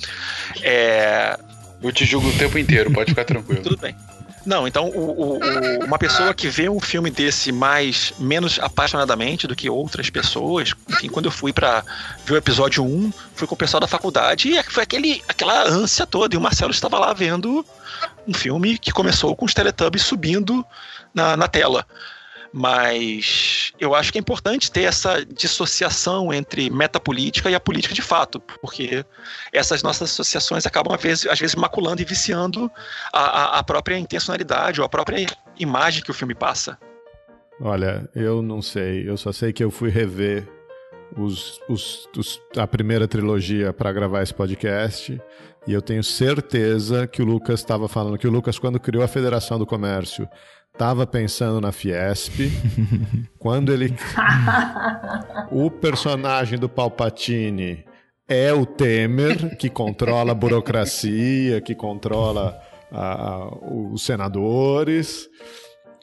é... 0.63 1.39
Eu 1.83 1.93
te 1.93 2.07
julgo 2.07 2.29
o 2.29 2.33
tempo 2.33 2.59
inteiro, 2.59 2.91
pode 2.91 3.11
ficar 3.11 3.25
tranquilo. 3.27 3.63
Tudo 3.63 3.77
bem. 3.77 3.95
Não, 4.47 4.67
então 4.67 4.89
o, 4.91 5.01
o, 5.01 5.39
o, 5.39 5.85
uma 5.85 5.99
pessoa 5.99 6.33
que 6.33 6.49
vê 6.49 6.69
um 6.69 6.79
filme 6.79 7.11
desse 7.11 7.51
mais 7.51 8.15
menos 8.17 8.61
apaixonadamente 8.61 9.45
do 9.45 9.57
que 9.57 9.69
outras 9.69 10.09
pessoas, 10.09 10.73
enfim, 10.89 11.09
quando 11.09 11.25
eu 11.27 11.33
fui 11.33 11.53
para 11.53 11.83
ver 12.25 12.35
o 12.35 12.37
episódio 12.37 12.85
1, 12.85 13.13
fui 13.35 13.49
com 13.49 13.57
o 13.57 13.59
pessoal 13.59 13.81
da 13.81 13.89
faculdade 13.89 14.49
e 14.49 14.63
foi 14.63 14.85
aquele, 14.85 15.21
aquela 15.29 15.65
ânsia 15.65 16.07
toda. 16.07 16.33
E 16.33 16.39
o 16.39 16.41
Marcelo 16.41 16.71
estava 16.71 16.97
lá 16.97 17.13
vendo 17.13 17.67
um 18.27 18.33
filme 18.33 18.79
que 18.79 18.93
começou 18.93 19.35
com 19.35 19.45
os 19.45 19.53
Teletubbies 19.53 20.05
subindo 20.05 20.65
na, 21.13 21.37
na 21.37 21.49
tela. 21.49 21.85
Mas 22.59 23.71
eu 23.79 23.95
acho 23.95 24.11
que 24.11 24.17
é 24.17 24.21
importante 24.21 24.73
ter 24.73 24.85
essa 24.85 25.23
dissociação 25.27 26.33
entre 26.33 26.71
metapolítica 26.71 27.51
e 27.51 27.55
a 27.55 27.61
política 27.61 27.95
de 27.95 28.01
fato, 28.01 28.41
porque 28.41 29.05
essas 29.53 29.83
nossas 29.83 30.11
associações 30.11 30.65
acabam, 30.65 30.95
às 30.95 31.03
vezes, 31.03 31.27
às 31.27 31.39
vezes 31.39 31.55
maculando 31.55 32.01
e 32.01 32.05
viciando 32.07 32.71
a, 33.13 33.21
a, 33.21 33.59
a 33.59 33.63
própria 33.63 33.99
intencionalidade 33.99 34.81
ou 34.81 34.87
a 34.87 34.89
própria 34.89 35.27
imagem 35.59 36.03
que 36.03 36.11
o 36.11 36.15
filme 36.15 36.35
passa. 36.35 36.79
Olha, 37.61 38.09
eu 38.15 38.41
não 38.41 38.63
sei. 38.63 39.07
Eu 39.07 39.19
só 39.19 39.33
sei 39.33 39.53
que 39.53 39.63
eu 39.63 39.71
fui 39.71 39.91
rever 39.91 40.49
os, 41.15 41.61
os, 41.69 42.09
os, 42.17 42.41
a 42.57 42.67
primeira 42.67 43.07
trilogia 43.07 43.71
para 43.71 43.93
gravar 43.93 44.23
esse 44.23 44.33
podcast. 44.33 45.21
E 45.67 45.75
eu 45.75 45.83
tenho 45.83 46.03
certeza 46.03 47.07
que 47.07 47.21
o 47.21 47.25
Lucas 47.27 47.61
estava 47.61 47.87
falando 47.87 48.17
que 48.17 48.27
o 48.27 48.31
Lucas, 48.31 48.59
quando 48.59 48.81
criou 48.81 49.05
a 49.05 49.09
Federação 49.09 49.59
do 49.59 49.67
Comércio, 49.67 50.27
estava 50.77 51.07
pensando 51.07 51.61
na 51.61 51.73
Fiesp. 51.73 52.53
quando 53.41 53.73
ele. 53.73 53.95
o 55.51 55.71
personagem 55.71 56.59
do 56.59 56.69
Palpatine 56.69 57.85
é 58.29 58.53
o 58.53 58.67
Temer, 58.67 59.57
que 59.57 59.71
controla 59.71 60.33
a 60.33 60.35
burocracia, 60.35 61.61
que 61.61 61.75
controla 61.75 62.61
a, 62.93 63.29
a, 63.29 63.49
os 63.93 64.05
senadores. 64.05 65.29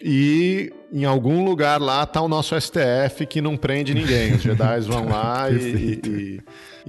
E 0.02 0.74
em 0.92 1.06
algum 1.06 1.46
lugar 1.46 1.80
lá 1.80 2.06
tá 2.06 2.20
o 2.20 2.28
nosso 2.28 2.60
STF 2.60 3.26
que 3.28 3.42
não 3.42 3.56
prende 3.56 3.94
ninguém. 3.94 4.34
Os 4.34 4.42
Jedi 4.42 4.82
vão 4.82 5.08
lá 5.08 5.50
e, 5.52 6.02
e, 6.04 6.42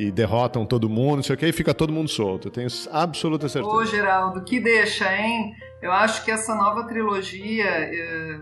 e, 0.07 0.11
derrotam 0.11 0.65
todo 0.65 0.89
mundo, 0.89 1.17
não 1.17 1.23
sei 1.23 1.35
o 1.35 1.39
que, 1.39 1.47
e 1.47 1.53
fica 1.53 1.75
todo 1.75 1.93
mundo 1.93 2.09
solto. 2.09 2.49
Eu 2.49 2.53
tenho 2.53 2.69
absoluta 2.91 3.49
certeza. 3.49 3.75
Ô, 3.75 3.85
Geraldo, 3.85 4.43
que 4.43 4.59
deixa, 4.59 5.15
hein? 5.17 5.53
Eu 5.83 5.93
acho 5.93 6.25
que 6.25 6.31
essa 6.31 6.55
nova 6.55 6.87
trilogia. 6.87 7.67
É... 7.67 8.41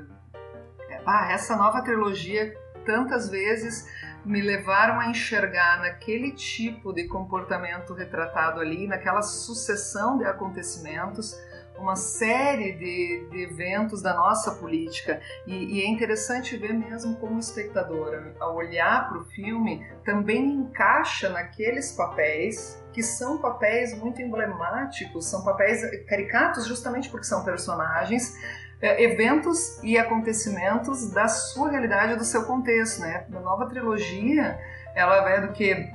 Ah, 1.05 1.33
essa 1.33 1.57
nova 1.57 1.83
trilogia, 1.83 2.57
tantas 2.85 3.29
vezes 3.29 3.89
me 4.25 4.41
levaram 4.41 5.01
a 5.01 5.09
enxergar 5.09 5.81
naquele 5.81 6.33
tipo 6.33 6.93
de 6.93 7.09
comportamento 7.09 7.93
retratado 7.93 8.61
ali, 8.61 8.87
naquela 8.87 9.21
sucessão 9.21 10.19
de 10.19 10.25
acontecimentos 10.25 11.37
uma 11.79 11.97
série 11.97 12.73
de, 12.73 13.27
de 13.31 13.43
eventos 13.43 14.01
da 14.03 14.15
nossa 14.15 14.53
política 14.53 15.21
e, 15.47 15.79
e, 15.79 15.83
é 15.83 15.89
interessante 15.89 16.57
ver 16.57 16.73
mesmo 16.73 17.17
como 17.17 17.39
espectador, 17.39 18.33
ao 18.39 18.55
olhar 18.55 19.09
para 19.09 19.19
o 19.19 19.25
filme, 19.25 19.85
também 20.05 20.45
encaixa 20.45 21.29
naqueles 21.29 21.93
papéis 21.93 22.82
que 22.93 23.03
são 23.03 23.39
papéis 23.39 23.97
muito 23.99 24.21
emblemáticos, 24.21 25.27
são 25.27 25.43
papéis 25.45 25.81
caricatos 26.07 26.67
justamente 26.67 27.09
porque 27.09 27.25
são 27.25 27.45
personagens, 27.45 28.35
é, 28.81 29.03
eventos 29.03 29.83
e 29.83 29.97
acontecimentos 29.97 31.11
da 31.11 31.29
sua 31.29 31.71
realidade, 31.71 32.17
do 32.17 32.25
seu 32.25 32.45
contexto, 32.45 33.01
né? 33.01 33.25
Na 33.29 33.41
nova 33.41 33.67
trilogia, 33.67 34.59
ela 34.95 35.23
vai 35.23 35.41
do 35.41 35.53
que 35.53 35.93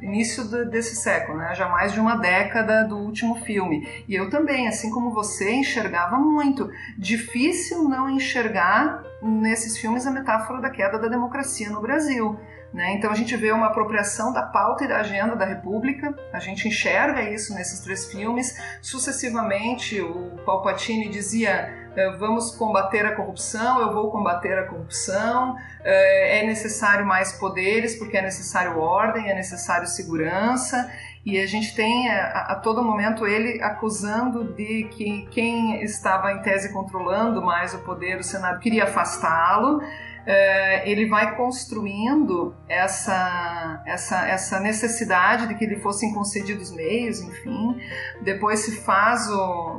início 0.00 0.44
desse 0.66 0.96
século, 0.96 1.38
né? 1.38 1.54
já 1.54 1.68
mais 1.68 1.92
de 1.92 2.00
uma 2.00 2.16
década 2.16 2.84
do 2.84 2.96
último 2.96 3.36
filme. 3.36 3.86
E 4.08 4.14
eu 4.14 4.30
também, 4.30 4.68
assim 4.68 4.90
como 4.90 5.12
você, 5.12 5.50
enxergava 5.52 6.16
muito. 6.18 6.70
Difícil 6.96 7.88
não 7.88 8.08
enxergar 8.08 9.02
nesses 9.22 9.76
filmes 9.76 10.06
a 10.06 10.10
metáfora 10.10 10.60
da 10.60 10.70
queda 10.70 10.98
da 10.98 11.08
democracia 11.08 11.70
no 11.70 11.80
Brasil. 11.80 12.38
Né? 12.72 12.92
Então 12.92 13.10
a 13.10 13.14
gente 13.14 13.34
vê 13.34 13.50
uma 13.50 13.68
apropriação 13.68 14.30
da 14.32 14.42
pauta 14.42 14.84
e 14.84 14.88
da 14.88 14.98
agenda 14.98 15.34
da 15.34 15.46
República, 15.46 16.14
a 16.32 16.38
gente 16.38 16.68
enxerga 16.68 17.22
isso 17.22 17.54
nesses 17.54 17.80
três 17.80 18.04
filmes. 18.12 18.54
Sucessivamente, 18.82 20.00
o 20.02 20.36
Palpatine 20.44 21.08
dizia: 21.08 21.88
eh, 21.96 22.16
vamos 22.18 22.54
combater 22.54 23.06
a 23.06 23.16
corrupção, 23.16 23.80
eu 23.80 23.92
vou 23.92 24.10
combater 24.10 24.58
a 24.58 24.66
corrupção, 24.66 25.56
eh, 25.82 26.40
é 26.40 26.46
necessário 26.46 27.06
mais 27.06 27.32
poderes 27.32 27.96
porque 27.98 28.18
é 28.18 28.22
necessário 28.22 28.78
ordem, 28.78 29.30
é 29.30 29.34
necessário 29.34 29.86
segurança. 29.86 30.92
E 31.24 31.38
a 31.40 31.46
gente 31.46 31.74
tem 31.74 32.08
eh, 32.08 32.20
a, 32.20 32.52
a, 32.52 32.54
todo 32.54 32.82
momento 32.82 33.26
ele 33.26 33.62
acusando 33.62 34.44
de 34.54 34.84
que 34.90 35.26
quem 35.30 35.82
estava 35.82 36.32
em 36.32 36.42
tese 36.42 36.72
controlando 36.72 37.40
mais 37.40 37.72
o 37.72 37.78
poder, 37.78 38.18
o 38.18 38.22
Senado, 38.22 38.60
queria 38.60 38.84
afastá-lo. 38.84 39.80
Uh, 40.28 40.84
ele 40.84 41.06
vai 41.08 41.34
construindo 41.36 42.54
essa, 42.68 43.82
essa, 43.86 44.28
essa 44.28 44.60
necessidade 44.60 45.46
de 45.46 45.54
que 45.54 45.64
lhe 45.64 45.80
fossem 45.80 46.12
concedidos 46.12 46.70
meios, 46.70 47.22
enfim. 47.22 47.80
Depois 48.20 48.60
se 48.60 48.76
faz 48.82 49.26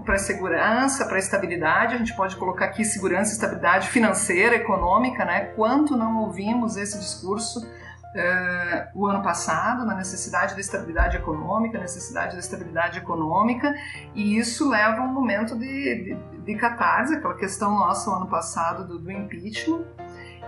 para 0.04 0.18
segurança, 0.18 1.06
para 1.06 1.20
estabilidade, 1.20 1.94
a 1.94 1.98
gente 2.00 2.16
pode 2.16 2.36
colocar 2.36 2.66
aqui 2.66 2.84
segurança 2.84 3.32
estabilidade 3.32 3.90
financeira, 3.90 4.56
econômica, 4.56 5.24
né? 5.24 5.52
Quanto 5.56 5.96
não 5.96 6.24
ouvimos 6.24 6.78
esse 6.78 6.98
discurso 6.98 7.64
Uh, 8.10 8.90
o 8.96 9.06
ano 9.06 9.22
passado, 9.22 9.86
na 9.86 9.94
necessidade 9.94 10.56
da 10.56 10.60
estabilidade 10.60 11.16
econômica, 11.16 11.78
necessidade 11.78 12.34
da 12.34 12.40
estabilidade 12.40 12.98
econômica, 12.98 13.72
e 14.16 14.36
isso 14.36 14.68
leva 14.68 15.02
a 15.02 15.04
um 15.04 15.14
momento 15.14 15.56
de, 15.56 16.18
de, 16.18 16.40
de 16.44 16.56
catarse, 16.56 17.14
aquela 17.14 17.36
questão 17.36 17.78
nossa 17.78 18.10
o 18.10 18.14
ano 18.16 18.28
passado 18.28 18.88
do, 18.88 18.98
do 18.98 19.12
impeachment, 19.12 19.86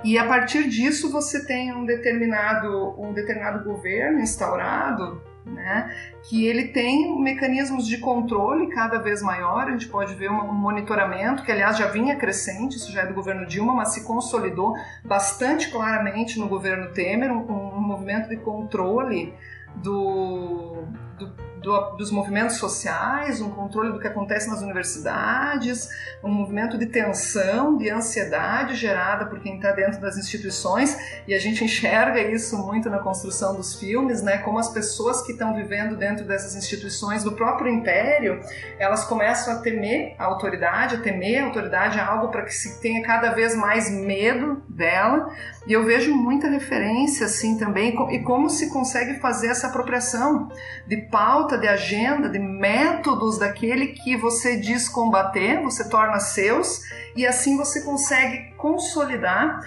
e 0.04 0.18
a 0.18 0.26
partir 0.28 0.68
disso 0.68 1.12
você 1.12 1.46
tem 1.46 1.74
um 1.74 1.86
determinado, 1.86 3.00
um 3.00 3.14
determinado 3.14 3.64
governo 3.64 4.20
instaurado, 4.20 5.22
né, 5.46 5.92
que 6.24 6.46
ele 6.46 6.68
tem 6.68 7.20
mecanismos 7.20 7.88
de 7.88 7.98
controle 7.98 8.68
cada 8.68 9.00
vez 9.00 9.22
maior. 9.22 9.68
A 9.68 9.72
gente 9.72 9.88
pode 9.88 10.14
ver 10.16 10.30
um 10.30 10.54
monitoramento, 10.54 11.44
que 11.44 11.52
aliás 11.52 11.78
já 11.78 11.88
vinha 11.88 12.16
crescente, 12.16 12.78
isso 12.78 12.92
já 12.92 13.02
é 13.02 13.08
do 13.08 13.14
governo 13.14 13.46
Dilma, 13.46 13.74
mas 13.74 13.90
se 13.90 14.04
consolidou 14.04 14.74
bastante 15.04 15.72
claramente 15.72 16.40
no 16.40 16.48
governo 16.48 16.92
Temer, 16.94 17.32
um, 17.32 17.42
um 17.52 17.82
movimento 17.82 18.30
de 18.30 18.38
controle 18.38 19.34
do, 19.76 20.84
do 21.18 21.51
do, 21.62 21.92
dos 21.92 22.12
movimentos 22.12 22.58
sociais, 22.58 23.40
um 23.42 23.50
controle 23.52 23.92
do 23.92 24.00
que 24.00 24.08
acontece 24.08 24.50
nas 24.50 24.62
universidades, 24.62 25.90
um 26.24 26.30
movimento 26.30 26.78
de 26.78 26.88
tensão, 26.88 27.78
de 27.78 27.90
ansiedade 27.90 28.76
gerada 28.76 29.26
por 29.26 29.40
quem 29.40 29.56
está 29.56 29.72
dentro 29.72 30.02
das 30.02 30.18
instituições, 30.18 30.98
e 31.28 31.34
a 31.34 31.40
gente 31.40 31.64
enxerga 31.64 32.20
isso 32.22 32.58
muito 32.58 32.90
na 32.90 33.00
construção 33.00 33.56
dos 33.56 33.76
filmes, 33.80 34.22
né? 34.22 34.40
Como 34.40 34.58
as 34.58 34.70
pessoas 34.70 35.22
que 35.22 35.32
estão 35.32 35.56
vivendo 35.56 35.96
dentro 35.96 36.26
dessas 36.26 36.56
instituições 36.56 37.24
do 37.24 37.34
próprio 37.34 37.72
império, 37.72 38.42
elas 38.80 39.04
começam 39.06 39.54
a 39.54 39.60
temer 39.60 40.16
a 40.18 40.26
autoridade, 40.26 40.96
a 40.96 41.00
temer 41.00 41.44
a 41.44 41.46
autoridade, 41.46 42.00
algo 42.00 42.30
para 42.30 42.44
que 42.44 42.54
se 42.54 42.82
tenha 42.82 43.04
cada 43.04 43.32
vez 43.32 43.56
mais 43.56 43.90
medo 43.90 44.64
dela. 44.68 45.32
E 45.68 45.74
eu 45.74 45.86
vejo 45.86 46.14
muita 46.14 46.50
referência 46.50 47.28
assim 47.28 47.58
também 47.58 47.96
e 48.12 48.20
como 48.24 48.50
se 48.50 48.70
consegue 48.72 49.20
fazer 49.20 49.48
essa 49.48 49.68
apropriação 49.68 50.50
de 50.88 50.98
pauta, 50.98 51.51
de 51.58 51.68
agenda, 51.68 52.30
de 52.30 52.40
métodos 52.40 53.38
daquele 53.38 53.88
que 53.88 54.16
você 54.16 54.58
diz 54.58 54.90
combater, 54.90 55.62
você 55.62 55.88
torna 55.90 56.20
seus 56.20 56.82
e 57.16 57.26
assim 57.26 57.58
você 57.58 57.82
consegue 57.82 58.54
consolidar 58.58 59.62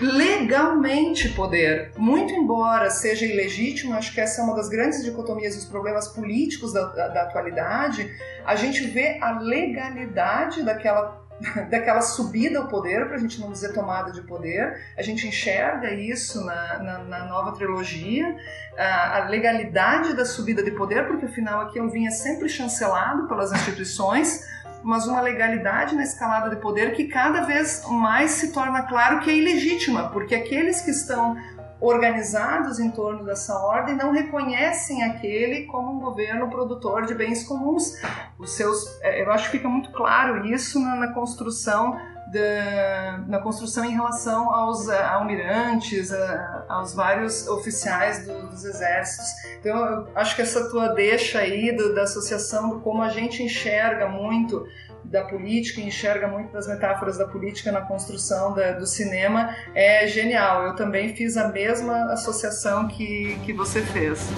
legalmente 0.00 1.28
poder. 1.30 1.92
Muito 1.96 2.32
embora 2.32 2.90
seja 2.90 3.26
ilegítimo, 3.26 3.94
acho 3.94 4.12
que 4.12 4.20
essa 4.20 4.40
é 4.40 4.44
uma 4.44 4.54
das 4.54 4.68
grandes 4.68 5.02
dicotomias 5.02 5.54
dos 5.56 5.64
problemas 5.64 6.08
políticos 6.08 6.72
da, 6.72 6.84
da, 6.86 7.08
da 7.08 7.22
atualidade, 7.22 8.10
a 8.44 8.54
gente 8.54 8.84
vê 8.86 9.18
a 9.20 9.38
legalidade 9.38 10.62
daquela 10.62 11.23
daquela 11.70 12.00
subida 12.00 12.58
ao 12.58 12.68
poder, 12.68 13.06
para 13.06 13.16
a 13.16 13.18
gente 13.18 13.40
não 13.40 13.50
dizer 13.50 13.72
tomada 13.72 14.12
de 14.12 14.22
poder. 14.22 14.80
A 14.96 15.02
gente 15.02 15.26
enxerga 15.26 15.92
isso 15.92 16.44
na, 16.44 16.78
na, 16.78 16.98
na 17.04 17.24
nova 17.26 17.52
trilogia, 17.52 18.36
a, 18.76 19.18
a, 19.18 19.28
legalidade 19.28 20.14
da 20.14 20.24
subida 20.24 20.62
de 20.62 20.70
poder, 20.72 21.06
porque 21.06 21.26
afinal 21.26 21.62
aquilo 21.62 21.90
vinha 21.90 22.10
sempre 22.10 22.48
chancelado 22.48 23.28
pelas 23.28 23.52
instituições, 23.52 24.40
mas 24.82 25.06
uma 25.06 25.20
legalidade 25.20 25.94
na 25.94 26.02
escalada 26.02 26.50
de 26.50 26.56
poder 26.56 26.92
que 26.92 27.04
cada 27.04 27.42
vez 27.42 27.82
mais 27.88 28.32
se 28.32 28.52
torna 28.52 28.82
claro 28.82 29.20
que 29.20 29.30
é 29.30 29.34
ilegítima, 29.34 30.10
porque 30.10 30.34
aqueles 30.34 30.82
que 30.82 30.90
estão 30.90 31.36
organizados 31.84 32.78
em 32.78 32.90
torno 32.90 33.24
dessa 33.24 33.54
ordem 33.58 33.94
não 33.94 34.12
reconhecem 34.12 35.02
aquele 35.02 35.66
como 35.66 35.96
um 35.96 36.00
governo 36.00 36.48
produtor 36.48 37.04
de 37.04 37.14
bens 37.14 37.44
comuns. 37.44 38.00
Os 38.38 38.56
seus, 38.56 39.00
é, 39.02 39.22
eu 39.22 39.30
acho 39.30 39.50
que 39.50 39.58
fica 39.58 39.68
muito 39.68 39.90
claro 39.90 40.46
isso 40.46 40.80
na, 40.80 40.96
na 40.96 41.12
construção 41.12 41.96
da, 42.34 43.18
na 43.28 43.38
construção 43.38 43.84
em 43.84 43.92
relação 43.92 44.50
aos 44.52 44.88
almirantes, 44.88 46.12
a, 46.12 46.64
aos 46.68 46.94
vários 46.94 47.46
oficiais 47.46 48.26
do, 48.26 48.48
dos 48.48 48.64
exércitos. 48.64 49.26
Então, 49.60 49.76
eu 49.76 50.08
acho 50.14 50.34
que 50.34 50.42
essa 50.42 50.68
tua 50.70 50.88
deixa 50.88 51.38
aí 51.38 51.74
do, 51.76 51.94
da 51.94 52.02
associação 52.02 52.80
como 52.80 53.02
a 53.02 53.08
gente 53.08 53.42
enxerga 53.42 54.08
muito 54.08 54.66
da 55.14 55.22
política 55.22 55.80
enxerga 55.80 56.26
muito 56.26 56.50
das 56.50 56.66
metáforas 56.66 57.16
da 57.16 57.24
política 57.24 57.70
na 57.70 57.82
construção 57.82 58.52
da, 58.52 58.72
do 58.72 58.84
cinema 58.84 59.54
é 59.72 60.08
genial. 60.08 60.64
Eu 60.66 60.74
também 60.74 61.14
fiz 61.14 61.36
a 61.36 61.48
mesma 61.52 62.12
associação 62.12 62.88
que, 62.88 63.38
que 63.44 63.52
você 63.52 63.80
fez. 63.80 64.28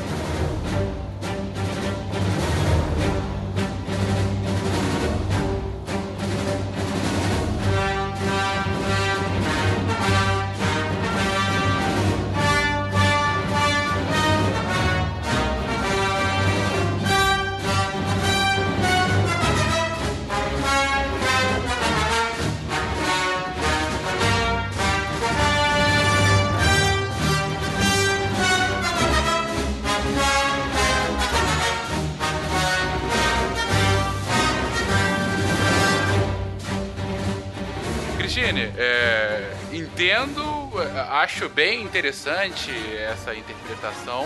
Acho 41.36 41.50
bem 41.50 41.82
interessante 41.82 42.70
essa 42.96 43.34
interpretação. 43.34 44.24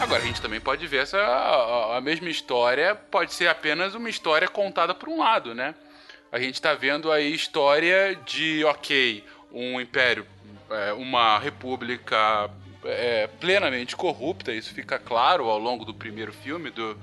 Agora, 0.00 0.20
a 0.20 0.26
gente 0.26 0.42
também 0.42 0.60
pode 0.60 0.84
ver 0.88 1.02
essa 1.02 1.16
a, 1.16 1.98
a 1.98 2.00
mesma 2.00 2.28
história 2.28 2.96
pode 2.96 3.32
ser 3.32 3.46
apenas 3.46 3.94
uma 3.94 4.10
história 4.10 4.48
contada 4.48 4.92
por 4.92 5.08
um 5.08 5.20
lado, 5.20 5.54
né? 5.54 5.76
A 6.32 6.40
gente 6.40 6.54
está 6.54 6.74
vendo 6.74 7.12
aí 7.12 7.32
história 7.32 8.16
de, 8.26 8.64
ok, 8.64 9.24
um 9.52 9.80
império, 9.80 10.26
é, 10.70 10.92
uma 10.92 11.38
república 11.38 12.50
é, 12.84 13.26
plenamente 13.26 13.94
corrupta, 13.94 14.52
isso 14.52 14.72
fica 14.72 14.98
claro 14.98 15.48
ao 15.48 15.58
longo 15.58 15.84
do 15.84 15.92
primeiro 15.92 16.32
filme 16.32 16.70
do, 16.70 16.96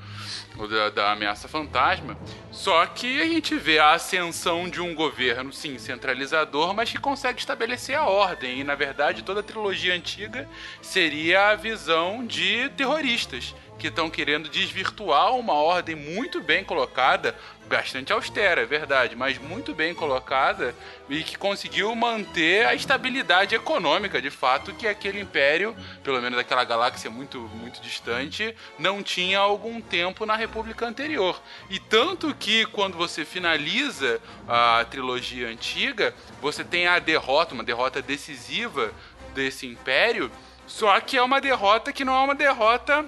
da, 0.70 0.90
da, 0.90 1.12
Ameaça 1.12 1.48
Fantasma. 1.48 2.18
Só 2.52 2.86
que 2.86 3.22
a 3.22 3.26
gente 3.26 3.56
vê 3.56 3.80
a 3.80 3.94
ascensão 3.94 4.70
de 4.70 4.82
um 4.82 4.96
governo, 4.96 5.54
sim, 5.54 5.78
centralizador, 5.78 6.74
mas 6.74 6.92
que 6.92 6.98
consegue 6.98 7.40
estabelecer 7.40 7.96
a 7.96 8.06
ordem. 8.06 8.60
E 8.60 8.64
na 8.64 8.76
verdade, 8.76 9.24
toda 9.24 9.42
a 9.42 9.44
trilogia 9.44 9.94
antiga 9.94 10.50
seria 10.82 11.50
a 11.50 11.56
visão 11.56 12.26
de 12.26 12.70
terroristas 12.70 13.54
que 13.78 13.88
estão 13.88 14.10
querendo 14.10 14.50
desvirtuar 14.50 15.36
uma 15.36 15.54
ordem 15.54 15.96
muito 15.96 16.42
bem 16.42 16.64
colocada, 16.64 17.36
bastante 17.68 18.14
austera, 18.14 18.62
é 18.62 18.66
verdade, 18.66 19.16
mas 19.16 19.38
muito 19.38 19.74
bem 19.74 19.94
colocada 19.94 20.74
e 21.10 21.22
que 21.22 21.38
conseguiu 21.38 21.94
manter 21.96 22.66
a 22.66 22.74
estabilidade 22.74 23.54
econômica, 23.54 24.22
de 24.22 24.30
fato, 24.30 24.74
que 24.74 24.88
aquele 24.88 25.20
império, 25.20 25.76
pelo 26.04 26.22
menos 26.22 26.40
aquela 26.40 26.64
galáxia 26.64 27.10
muito, 27.10 27.40
muito 27.40 27.82
distante, 27.82 28.56
não 28.80 29.04
tinha 29.04 29.40
há 29.40 29.42
algum 29.42 29.82
tempo 29.82 30.26
na 30.26 30.36
República 30.36 30.88
anterior. 30.88 31.42
E 31.70 31.80
tanto 31.80 32.34
que 32.34 32.66
quando 32.68 32.98
você 32.98 33.26
finaliza 33.26 34.20
a 34.48 34.86
trilogia 34.90 35.50
antiga, 35.50 36.16
você 36.42 36.64
tem 36.64 36.88
a 36.88 37.00
derrota, 37.00 37.54
uma 37.54 37.64
derrota 37.64 38.02
decisiva 38.02 38.92
desse 39.36 39.68
império, 39.68 40.32
só 40.66 41.00
que 41.00 41.18
é 41.18 41.22
uma 41.22 41.40
derrota 41.40 41.94
que 41.94 42.04
não 42.04 42.14
é 42.14 42.24
uma 42.24 42.36
derrota 42.36 43.06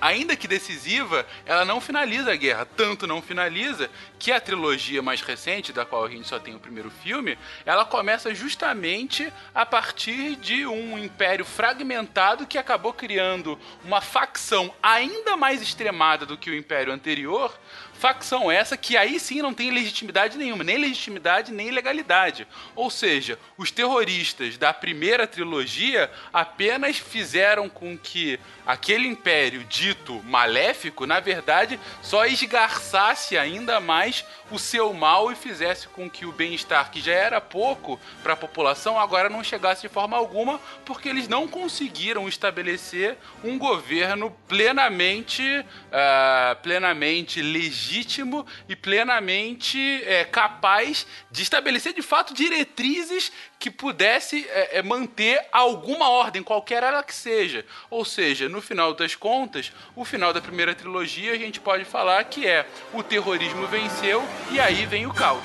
ainda 0.00 0.36
que 0.36 0.48
decisiva, 0.48 1.26
ela 1.46 1.64
não 1.64 1.80
finaliza 1.80 2.32
a 2.32 2.36
guerra. 2.36 2.64
Tanto 2.64 3.06
não 3.06 3.22
finaliza 3.22 3.90
que 4.18 4.32
a 4.32 4.40
trilogia 4.40 5.02
mais 5.02 5.20
recente, 5.20 5.72
da 5.72 5.84
qual 5.84 6.04
a 6.04 6.10
gente 6.10 6.28
só 6.28 6.38
tem 6.38 6.54
o 6.54 6.60
primeiro 6.60 6.90
filme, 6.90 7.38
ela 7.64 7.84
começa 7.84 8.34
justamente 8.34 9.32
a 9.54 9.64
partir 9.64 10.36
de 10.36 10.66
um 10.66 10.98
império 10.98 11.44
fragmentado 11.44 12.46
que 12.46 12.58
acabou 12.58 12.92
criando 12.92 13.58
uma 13.84 14.00
facção 14.00 14.72
ainda 14.82 15.36
mais 15.36 15.62
extremada 15.62 16.26
do 16.26 16.36
que 16.36 16.50
o 16.50 16.54
império 16.54 16.92
anterior, 16.92 17.58
Facção 18.00 18.50
essa 18.50 18.78
que 18.78 18.96
aí 18.96 19.20
sim 19.20 19.42
não 19.42 19.52
tem 19.52 19.70
legitimidade 19.70 20.38
nenhuma, 20.38 20.64
nem 20.64 20.78
legitimidade 20.78 21.52
nem 21.52 21.70
legalidade. 21.70 22.48
Ou 22.74 22.88
seja, 22.88 23.38
os 23.58 23.70
terroristas 23.70 24.56
da 24.56 24.72
primeira 24.72 25.26
trilogia 25.26 26.10
apenas 26.32 26.96
fizeram 26.96 27.68
com 27.68 27.98
que 27.98 28.40
aquele 28.66 29.06
império 29.06 29.64
dito 29.64 30.22
maléfico, 30.24 31.06
na 31.06 31.20
verdade, 31.20 31.78
só 32.02 32.26
esgarçasse 32.26 33.36
ainda 33.36 33.80
mais 33.80 34.24
o 34.50 34.58
seu 34.58 34.92
mal 34.92 35.30
e 35.30 35.36
fizesse 35.36 35.88
com 35.88 36.10
que 36.10 36.26
o 36.26 36.32
bem-estar, 36.32 36.90
que 36.90 37.00
já 37.00 37.12
era 37.12 37.40
pouco 37.40 37.98
para 38.22 38.32
a 38.32 38.36
população, 38.36 38.98
agora 38.98 39.28
não 39.28 39.44
chegasse 39.44 39.82
de 39.82 39.88
forma 39.88 40.16
alguma, 40.16 40.60
porque 40.84 41.08
eles 41.08 41.28
não 41.28 41.46
conseguiram 41.46 42.28
estabelecer 42.28 43.16
um 43.44 43.58
governo 43.58 44.30
plenamente, 44.48 45.42
uh, 45.42 46.56
plenamente 46.62 47.40
legítimo 47.40 48.46
e 48.68 48.74
plenamente 48.74 49.78
é, 50.04 50.24
capaz 50.24 51.06
de 51.30 51.42
estabelecer 51.42 51.92
de 51.92 52.02
fato 52.02 52.34
diretrizes 52.34 53.32
que 53.60 53.70
pudesse 53.70 54.48
é, 54.48 54.78
é, 54.78 54.82
manter 54.82 55.38
alguma 55.52 56.08
ordem, 56.08 56.42
qualquer 56.42 56.82
ela 56.82 57.02
que 57.02 57.14
seja. 57.14 57.62
Ou 57.90 58.06
seja, 58.06 58.48
no 58.48 58.62
final 58.62 58.94
das 58.94 59.14
contas, 59.14 59.70
o 59.94 60.02
final 60.02 60.32
da 60.32 60.40
primeira 60.40 60.74
trilogia 60.74 61.34
a 61.34 61.36
gente 61.36 61.60
pode 61.60 61.84
falar 61.84 62.24
que 62.24 62.46
é 62.46 62.64
o 62.94 63.02
terrorismo 63.02 63.66
venceu 63.66 64.24
e 64.50 64.58
aí 64.58 64.86
vem 64.86 65.06
o 65.06 65.12
caos. 65.12 65.42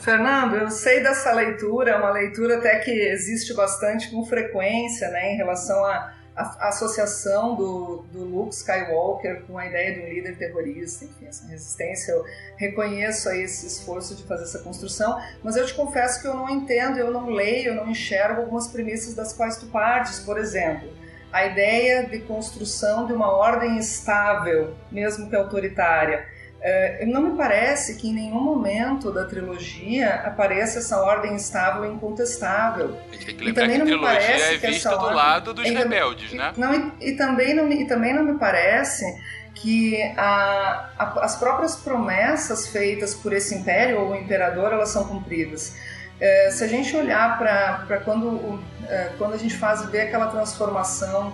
Fernando, 0.00 0.56
eu 0.56 0.70
sei 0.70 1.00
dessa 1.00 1.32
leitura, 1.32 1.92
é 1.92 1.96
uma 1.96 2.10
leitura 2.10 2.58
até 2.58 2.80
que 2.80 2.90
existe 2.90 3.54
bastante 3.54 4.10
com 4.10 4.26
frequência, 4.26 5.08
né, 5.08 5.32
em 5.32 5.36
relação 5.36 5.82
a 5.86 6.12
a, 6.36 6.68
associação 6.68 7.54
do, 7.54 8.04
do 8.10 8.24
Luke 8.24 8.54
Skywalker 8.54 9.44
com 9.46 9.56
a 9.56 9.66
ideia 9.66 9.94
de 9.94 10.00
um 10.00 10.08
líder 10.08 10.36
terrorista, 10.36 11.04
enfim, 11.04 11.26
essa 11.26 11.46
resistência, 11.46 12.12
eu 12.12 12.24
reconheço 12.56 13.28
aí 13.28 13.42
esse 13.42 13.66
esforço 13.66 14.14
de 14.14 14.24
fazer 14.24 14.44
essa 14.44 14.58
construção, 14.58 15.20
mas 15.42 15.56
eu 15.56 15.64
te 15.64 15.74
confesso 15.74 16.20
que 16.20 16.26
eu 16.26 16.34
não 16.34 16.50
entendo, 16.50 16.98
eu 16.98 17.10
não 17.10 17.28
leio, 17.28 17.68
eu 17.68 17.74
não 17.74 17.88
enxergo 17.88 18.40
algumas 18.40 18.68
premissas 18.68 19.14
das 19.14 19.32
quais 19.32 19.58
tu 19.58 19.66
partes, 19.66 20.20
por 20.20 20.38
exemplo, 20.38 20.88
a 21.32 21.46
ideia 21.46 22.06
de 22.06 22.20
construção 22.20 23.06
de 23.06 23.12
uma 23.12 23.28
ordem 23.28 23.76
estável, 23.76 24.74
mesmo 24.90 25.28
que 25.28 25.34
autoritária. 25.34 26.26
É, 26.66 27.04
não 27.04 27.20
me 27.20 27.36
parece 27.36 27.96
que 27.96 28.08
em 28.08 28.14
nenhum 28.14 28.40
momento 28.40 29.12
da 29.12 29.26
trilogia 29.26 30.14
apareça 30.24 30.78
essa 30.78 30.98
ordem 30.98 31.36
estável 31.36 31.84
e 31.84 31.88
incontestável. 31.94 32.96
A 33.10 33.12
gente 33.12 33.26
tem 33.26 33.36
que 33.36 33.42
E 33.42 33.46
lembrar 33.48 33.62
também 33.64 33.76
que 33.76 33.82
a 33.82 33.84
não 33.84 33.84
me 33.84 33.90
trilogia 34.08 34.28
parece 34.32 34.54
é 34.66 34.70
vista 34.70 34.88
do 34.88 34.96
ordem- 34.96 35.14
lado 35.14 35.52
dos 35.52 35.64
Ainda- 35.66 35.78
rebeldes, 35.80 36.32
né? 36.32 36.52
Não, 36.56 36.92
e, 37.00 37.12
também 37.12 37.52
não, 37.52 37.66
me- 37.66 37.82
e 37.82 37.86
também 37.86 38.14
não 38.14 38.24
me 38.24 38.38
parece 38.38 39.04
que 39.54 40.02
a- 40.16 40.88
a- 40.98 41.20
as 41.22 41.36
próprias 41.36 41.76
promessas 41.76 42.66
feitas 42.68 43.14
por 43.14 43.34
esse 43.34 43.54
império 43.54 44.00
ou 44.00 44.12
o 44.12 44.16
imperador 44.16 44.72
elas 44.72 44.88
são 44.88 45.04
cumpridas. 45.06 45.74
É, 46.18 46.50
se 46.50 46.64
a 46.64 46.66
gente 46.66 46.96
olhar 46.96 47.36
para 47.38 47.98
quando, 48.06 48.58
é, 48.88 49.10
quando 49.18 49.34
a 49.34 49.36
gente 49.36 49.54
faz 49.56 49.84
ver 49.90 50.00
aquela 50.02 50.28
transformação 50.28 51.30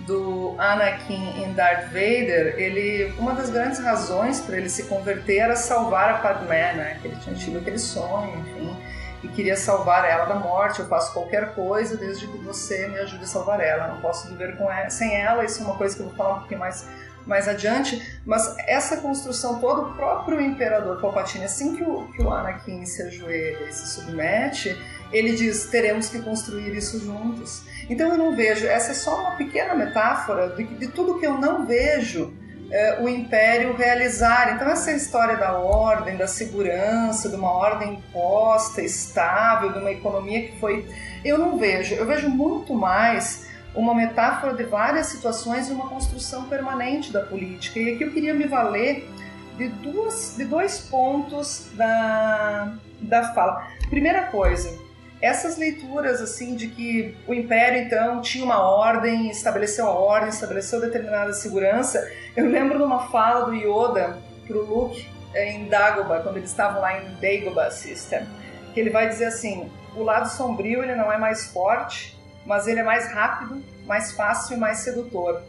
do 0.00 0.54
Anakin 0.58 1.42
em 1.42 1.52
Darth 1.52 1.86
Vader, 1.86 2.54
ele 2.56 3.12
uma 3.18 3.34
das 3.34 3.50
grandes 3.50 3.78
razões 3.78 4.40
para 4.40 4.56
ele 4.56 4.68
se 4.68 4.84
converter 4.84 5.38
era 5.38 5.56
salvar 5.56 6.10
a 6.10 6.18
Padmé, 6.18 6.72
né? 6.72 6.98
Que 7.00 7.08
ele 7.08 7.16
tinha 7.16 7.34
tido 7.34 7.58
aquele 7.58 7.78
sonho, 7.78 8.38
enfim, 8.38 8.76
e 9.22 9.28
queria 9.28 9.56
salvar 9.56 10.08
ela 10.08 10.24
da 10.24 10.36
morte. 10.36 10.80
Eu 10.80 10.86
faço 10.86 11.12
qualquer 11.12 11.54
coisa 11.54 11.96
desde 11.96 12.26
que 12.26 12.38
você 12.38 12.88
me 12.88 12.98
ajude 12.98 13.24
a 13.24 13.26
salvar 13.26 13.60
ela. 13.60 13.88
Não 13.88 14.00
posso 14.00 14.28
viver 14.28 14.56
com 14.56 14.70
ela, 14.70 14.88
sem 14.88 15.16
ela. 15.16 15.44
Isso 15.44 15.62
é 15.62 15.64
uma 15.64 15.76
coisa 15.76 15.96
que 15.96 16.02
eu 16.02 16.06
vou 16.06 16.14
falar 16.14 16.34
um 16.34 16.38
pouquinho 16.40 16.60
mais 16.60 16.86
mais 17.28 17.46
adiante, 17.46 18.18
mas 18.24 18.56
essa 18.66 18.96
construção 18.96 19.60
toda, 19.60 19.82
o 19.82 19.94
próprio 19.94 20.40
Imperador 20.40 20.98
Palpatine, 20.98 21.44
assim 21.44 21.76
que 21.76 21.84
o, 21.84 22.08
que 22.08 22.22
o 22.22 22.32
Anakin 22.32 22.86
se 22.86 23.02
ajoelha 23.02 23.68
e 23.68 23.72
se 23.72 23.86
submete, 23.86 24.74
ele 25.12 25.34
diz, 25.34 25.66
teremos 25.66 26.08
que 26.08 26.20
construir 26.20 26.76
isso 26.76 26.98
juntos. 27.00 27.62
Então 27.88 28.10
eu 28.10 28.18
não 28.18 28.36
vejo, 28.36 28.66
essa 28.66 28.92
é 28.92 28.94
só 28.94 29.20
uma 29.20 29.30
pequena 29.32 29.74
metáfora 29.74 30.50
de, 30.50 30.64
de 30.64 30.88
tudo 30.88 31.18
que 31.18 31.26
eu 31.26 31.38
não 31.38 31.64
vejo 31.64 32.34
eh, 32.70 32.98
o 33.00 33.08
Império 33.08 33.74
realizar. 33.74 34.54
Então 34.54 34.68
essa 34.68 34.92
história 34.92 35.36
da 35.36 35.58
ordem, 35.58 36.16
da 36.16 36.26
segurança, 36.26 37.28
de 37.28 37.36
uma 37.36 37.50
ordem 37.50 37.94
imposta, 37.94 38.82
estável, 38.82 39.72
de 39.72 39.78
uma 39.78 39.90
economia 39.90 40.48
que 40.48 40.58
foi... 40.58 40.86
Eu 41.24 41.38
não 41.38 41.58
vejo, 41.58 41.94
eu 41.94 42.06
vejo 42.06 42.28
muito 42.28 42.74
mais 42.74 43.46
uma 43.74 43.94
metáfora 43.94 44.54
de 44.54 44.64
várias 44.64 45.06
situações 45.06 45.68
e 45.68 45.72
uma 45.72 45.88
construção 45.88 46.44
permanente 46.44 47.12
da 47.12 47.20
política. 47.20 47.78
E 47.78 47.94
aqui 47.94 48.04
eu 48.04 48.12
queria 48.12 48.34
me 48.34 48.46
valer 48.46 49.08
de, 49.56 49.68
duas, 49.68 50.34
de 50.36 50.44
dois 50.44 50.78
pontos 50.78 51.68
da, 51.74 52.74
da 53.00 53.32
fala. 53.34 53.68
Primeira 53.88 54.24
coisa, 54.26 54.78
essas 55.20 55.56
leituras 55.56 56.20
assim 56.20 56.54
de 56.54 56.68
que 56.68 57.16
o 57.26 57.34
império 57.34 57.82
então 57.82 58.20
tinha 58.20 58.44
uma 58.44 58.60
ordem, 58.60 59.28
estabeleceu 59.30 59.86
a 59.86 59.90
ordem, 59.90 60.28
estabeleceu 60.28 60.80
determinada 60.80 61.32
segurança. 61.32 62.08
Eu 62.36 62.46
lembro 62.46 62.78
de 62.78 62.84
uma 62.84 63.08
fala 63.08 63.46
do 63.46 63.54
Yoda 63.54 64.18
pro 64.46 64.64
Luke 64.64 65.08
eh, 65.34 65.52
em 65.52 65.68
Dagobah, 65.68 66.20
quando 66.20 66.36
eles 66.36 66.50
estavam 66.50 66.80
lá 66.80 67.02
em 67.02 67.14
Dagobah 67.20 67.70
System, 67.70 68.26
que 68.72 68.78
ele 68.78 68.90
vai 68.90 69.08
dizer 69.08 69.26
assim: 69.26 69.70
o 69.96 70.02
lado 70.02 70.28
sombrio 70.28 70.82
ele 70.82 70.94
não 70.94 71.12
é 71.12 71.18
mais 71.18 71.48
forte, 71.48 72.16
mas 72.46 72.68
ele 72.68 72.80
é 72.80 72.84
mais 72.84 73.12
rápido, 73.12 73.62
mais 73.86 74.12
fácil 74.12 74.56
e 74.56 74.60
mais 74.60 74.78
sedutor. 74.78 75.42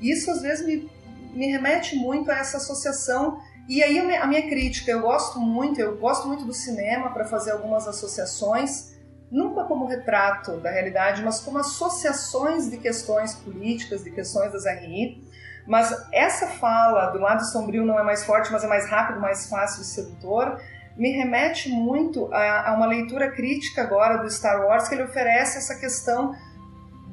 Isso 0.00 0.30
às 0.30 0.40
vezes 0.40 0.64
me, 0.64 0.88
me 1.34 1.50
remete 1.50 1.96
muito 1.96 2.30
a 2.30 2.38
essa 2.38 2.58
associação. 2.58 3.40
E 3.68 3.82
aí 3.82 3.98
a 3.98 4.04
minha, 4.04 4.22
a 4.22 4.26
minha 4.26 4.48
crítica, 4.48 4.90
eu 4.90 5.02
gosto 5.02 5.38
muito, 5.38 5.78
eu 5.78 5.98
gosto 5.98 6.26
muito 6.26 6.44
do 6.44 6.54
cinema 6.54 7.10
para 7.10 7.26
fazer 7.26 7.50
algumas 7.50 7.86
associações, 7.86 8.96
nunca 9.30 9.64
como 9.64 9.86
retrato 9.86 10.56
da 10.58 10.70
realidade, 10.70 11.22
mas 11.22 11.40
como 11.40 11.58
associações 11.58 12.70
de 12.70 12.78
questões 12.78 13.34
políticas, 13.34 14.02
de 14.02 14.10
questões 14.10 14.52
das 14.52 14.64
RI. 14.64 15.22
Mas 15.66 15.94
essa 16.12 16.46
fala 16.46 17.10
do 17.10 17.18
lado 17.18 17.44
sombrio 17.44 17.84
não 17.84 17.98
é 17.98 18.02
mais 18.02 18.24
forte, 18.24 18.50
mas 18.50 18.64
é 18.64 18.66
mais 18.66 18.88
rápido, 18.88 19.20
mais 19.20 19.48
fácil 19.48 19.82
e 19.82 19.84
sedutor, 19.84 20.58
me 20.96 21.12
remete 21.12 21.68
muito 21.68 22.32
a, 22.34 22.70
a 22.70 22.74
uma 22.74 22.86
leitura 22.86 23.30
crítica 23.30 23.82
agora 23.82 24.16
do 24.16 24.28
Star 24.30 24.66
Wars, 24.66 24.88
que 24.88 24.94
ele 24.94 25.04
oferece 25.04 25.58
essa 25.58 25.78
questão 25.78 26.34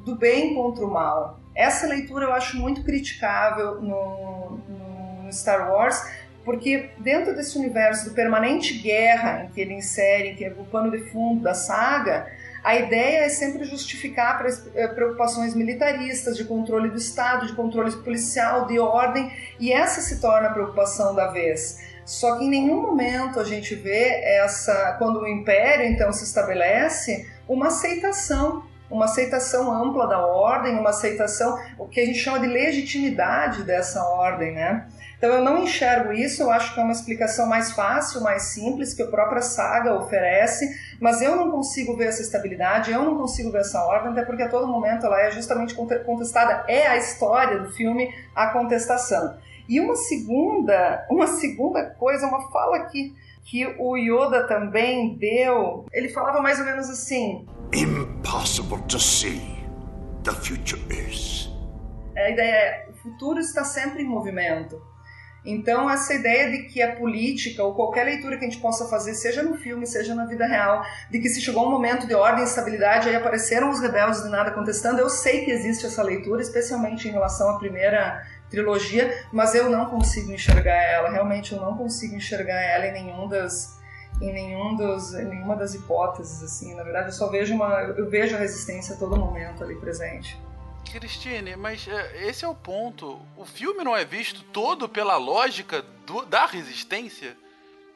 do 0.04 0.16
bem 0.16 0.54
contra 0.54 0.84
o 0.84 0.90
mal. 0.90 1.38
Essa 1.54 1.86
leitura 1.86 2.24
eu 2.24 2.32
acho 2.32 2.56
muito 2.56 2.82
criticável 2.82 3.80
no, 3.80 4.58
no 5.26 5.32
Star 5.32 5.70
Wars, 5.70 6.02
porque 6.46 6.90
dentro 6.98 7.34
desse 7.34 7.58
universo 7.58 8.08
de 8.08 8.14
permanente 8.14 8.74
guerra 8.74 9.42
em 9.42 9.48
que 9.48 9.60
ele 9.60 9.74
insere, 9.74 10.36
que 10.36 10.44
é 10.44 10.54
o 10.56 10.64
pano 10.64 10.92
de 10.92 11.10
fundo 11.10 11.42
da 11.42 11.54
saga, 11.54 12.28
a 12.62 12.76
ideia 12.76 13.24
é 13.24 13.28
sempre 13.28 13.64
justificar 13.64 14.40
eh, 14.76 14.88
preocupações 14.88 15.56
militaristas, 15.56 16.36
de 16.36 16.44
controle 16.44 16.88
do 16.88 16.96
Estado, 16.96 17.48
de 17.48 17.52
controle 17.54 17.90
policial, 17.96 18.66
de 18.68 18.78
ordem, 18.78 19.28
e 19.58 19.72
essa 19.72 20.00
se 20.00 20.20
torna 20.20 20.48
a 20.48 20.52
preocupação 20.52 21.16
da 21.16 21.32
vez. 21.32 21.80
Só 22.04 22.38
que 22.38 22.44
em 22.44 22.50
nenhum 22.50 22.80
momento 22.80 23.40
a 23.40 23.44
gente 23.44 23.74
vê 23.74 24.22
essa, 24.22 24.94
quando 25.00 25.22
o 25.22 25.26
império 25.26 25.84
então 25.84 26.12
se 26.12 26.22
estabelece, 26.22 27.28
uma 27.48 27.66
aceitação, 27.66 28.64
uma 28.88 29.06
aceitação 29.06 29.72
ampla 29.72 30.06
da 30.06 30.24
ordem, 30.24 30.78
uma 30.78 30.90
aceitação, 30.90 31.58
o 31.76 31.88
que 31.88 31.98
a 31.98 32.06
gente 32.06 32.18
chama 32.18 32.38
de 32.38 32.46
legitimidade 32.46 33.64
dessa 33.64 34.04
ordem, 34.04 34.52
né? 34.52 34.86
Então 35.16 35.30
eu 35.30 35.42
não 35.42 35.62
enxergo 35.62 36.12
isso, 36.12 36.42
eu 36.42 36.50
acho 36.50 36.74
que 36.74 36.80
é 36.80 36.82
uma 36.82 36.92
explicação 36.92 37.46
mais 37.46 37.72
fácil, 37.72 38.20
mais 38.20 38.42
simples, 38.42 38.92
que 38.92 39.02
a 39.02 39.06
própria 39.06 39.40
saga 39.40 39.94
oferece, 39.94 40.68
mas 41.00 41.22
eu 41.22 41.34
não 41.36 41.50
consigo 41.50 41.96
ver 41.96 42.08
essa 42.08 42.20
estabilidade, 42.20 42.92
eu 42.92 43.02
não 43.02 43.16
consigo 43.16 43.50
ver 43.50 43.60
essa 43.60 43.82
ordem, 43.82 44.12
até 44.12 44.22
porque 44.22 44.42
a 44.42 44.48
todo 44.48 44.66
momento 44.66 45.06
ela 45.06 45.20
é 45.20 45.30
justamente 45.30 45.74
contestada, 45.74 46.64
é 46.68 46.86
a 46.86 46.96
história 46.96 47.60
do 47.60 47.72
filme 47.72 48.12
a 48.34 48.48
contestação. 48.48 49.38
E 49.68 49.80
uma 49.80 49.96
segunda, 49.96 51.06
uma 51.10 51.26
segunda 51.26 51.84
coisa, 51.86 52.26
uma 52.26 52.50
fala 52.50 52.86
que, 52.86 53.14
que 53.44 53.66
o 53.78 53.96
Yoda 53.96 54.46
também 54.46 55.16
deu, 55.16 55.86
ele 55.92 56.10
falava 56.10 56.40
mais 56.40 56.60
ou 56.60 56.66
menos 56.66 56.88
assim: 56.88 57.46
Impossible 57.72 58.80
to 58.88 58.98
see. 58.98 59.56
The 60.22 60.32
future 60.32 60.82
is. 60.90 61.48
A 62.16 62.30
ideia 62.30 62.50
é: 62.50 62.88
o 62.90 62.94
futuro 62.94 63.40
está 63.40 63.64
sempre 63.64 64.02
em 64.02 64.06
movimento. 64.06 64.80
Então, 65.46 65.88
essa 65.88 66.12
ideia 66.12 66.50
de 66.50 66.64
que 66.64 66.82
a 66.82 66.96
política, 66.96 67.62
ou 67.62 67.72
qualquer 67.72 68.04
leitura 68.04 68.36
que 68.36 68.44
a 68.44 68.48
gente 68.48 68.60
possa 68.60 68.88
fazer, 68.88 69.14
seja 69.14 69.44
no 69.44 69.56
filme, 69.56 69.86
seja 69.86 70.12
na 70.12 70.26
vida 70.26 70.44
real, 70.44 70.84
de 71.08 71.20
que 71.20 71.28
se 71.28 71.40
chegou 71.40 71.68
um 71.68 71.70
momento 71.70 72.04
de 72.06 72.14
ordem 72.14 72.42
e 72.42 72.46
estabilidade, 72.46 73.08
aí 73.08 73.14
apareceram 73.14 73.70
os 73.70 73.80
rebeldes 73.80 74.24
de 74.24 74.28
nada 74.28 74.50
contestando, 74.50 75.00
eu 75.00 75.08
sei 75.08 75.44
que 75.44 75.52
existe 75.52 75.86
essa 75.86 76.02
leitura, 76.02 76.42
especialmente 76.42 77.06
em 77.06 77.12
relação 77.12 77.48
à 77.48 77.58
primeira 77.58 78.26
trilogia, 78.50 79.24
mas 79.32 79.54
eu 79.54 79.70
não 79.70 79.86
consigo 79.86 80.32
enxergar 80.32 80.82
ela, 80.82 81.10
realmente 81.10 81.52
eu 81.52 81.60
não 81.60 81.76
consigo 81.76 82.16
enxergar 82.16 82.60
ela 82.60 82.86
em 82.86 82.92
nenhum 82.92 83.28
das 83.28 83.76
em 84.18 84.32
nenhum 84.32 84.74
dos 84.76 85.12
em 85.12 85.26
nenhuma 85.26 85.54
das 85.54 85.74
hipóteses 85.74 86.42
assim, 86.42 86.74
na 86.74 86.82
verdade 86.82 87.08
eu 87.08 87.12
só 87.12 87.28
vejo 87.28 87.54
uma 87.54 87.82
eu 87.82 88.08
vejo 88.08 88.34
a 88.34 88.38
resistência 88.38 88.94
a 88.94 88.98
todo 88.98 89.14
momento 89.14 89.62
ali 89.62 89.74
presente. 89.76 90.40
Cristine, 90.98 91.56
mas 91.56 91.86
é, 91.86 92.26
esse 92.26 92.44
é 92.44 92.48
o 92.48 92.54
ponto. 92.54 93.20
O 93.36 93.44
filme 93.44 93.84
não 93.84 93.96
é 93.96 94.04
visto 94.04 94.42
todo 94.44 94.88
pela 94.88 95.16
lógica 95.16 95.82
do, 96.06 96.24
da 96.24 96.46
resistência? 96.46 97.36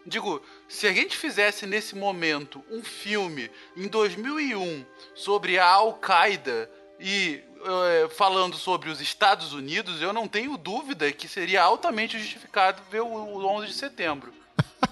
Digo, 0.05 0.43
se 0.69 0.87
a 0.87 0.93
gente 0.93 1.17
fizesse 1.17 1.67
nesse 1.67 1.97
momento 1.97 2.63
um 2.71 2.83
filme 2.83 3.51
em 3.77 3.89
2001 3.89 4.85
sobre 5.15 5.59
a 5.59 5.67
Al-Qaeda 5.67 6.71
e 6.99 7.43
é, 7.65 8.09
falando 8.11 8.57
sobre 8.57 8.91
os 8.91 9.01
Estados 9.01 9.53
Unidos, 9.53 10.01
eu 10.03 10.13
não 10.13 10.29
tenho 10.29 10.57
dúvida 10.57 11.11
que 11.13 11.29
seria 11.29 11.63
altamente 11.63 12.19
justificado 12.19 12.83
ver 12.91 13.01
o, 13.01 13.07
o 13.07 13.47
11 13.47 13.67
de 13.67 13.75
setembro. 13.75 14.33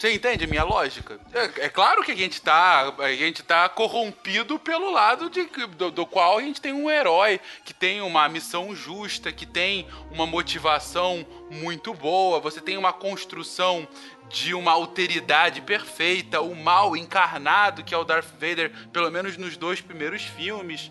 Você 0.00 0.14
entende 0.14 0.44
a 0.44 0.48
minha 0.48 0.64
lógica? 0.64 1.20
É, 1.30 1.66
é, 1.66 1.68
claro 1.68 2.02
que 2.02 2.10
a 2.10 2.16
gente 2.16 2.40
tá, 2.40 2.90
a 3.00 3.12
gente 3.12 3.42
tá 3.42 3.68
corrompido 3.68 4.58
pelo 4.58 4.90
lado 4.90 5.28
de, 5.28 5.44
do, 5.76 5.90
do, 5.90 6.06
qual 6.06 6.38
a 6.38 6.40
gente 6.40 6.58
tem 6.58 6.72
um 6.72 6.90
herói 6.90 7.38
que 7.66 7.74
tem 7.74 8.00
uma 8.00 8.26
missão 8.26 8.74
justa, 8.74 9.30
que 9.30 9.44
tem 9.44 9.86
uma 10.10 10.26
motivação 10.26 11.26
muito 11.50 11.92
boa, 11.92 12.40
você 12.40 12.62
tem 12.62 12.78
uma 12.78 12.94
construção 12.94 13.86
de 14.30 14.54
uma 14.54 14.72
alteridade 14.72 15.60
perfeita, 15.60 16.40
o 16.40 16.56
mal 16.56 16.96
encarnado 16.96 17.84
que 17.84 17.94
é 17.94 17.98
o 17.98 18.02
Darth 18.02 18.32
Vader, 18.40 18.72
pelo 18.90 19.10
menos 19.10 19.36
nos 19.36 19.58
dois 19.58 19.82
primeiros 19.82 20.22
filmes, 20.22 20.90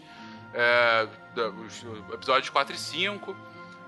é, 0.53 1.07
os 1.65 1.83
episódios 2.13 2.51
4 2.51 2.75
e 2.75 2.77
5. 2.77 3.35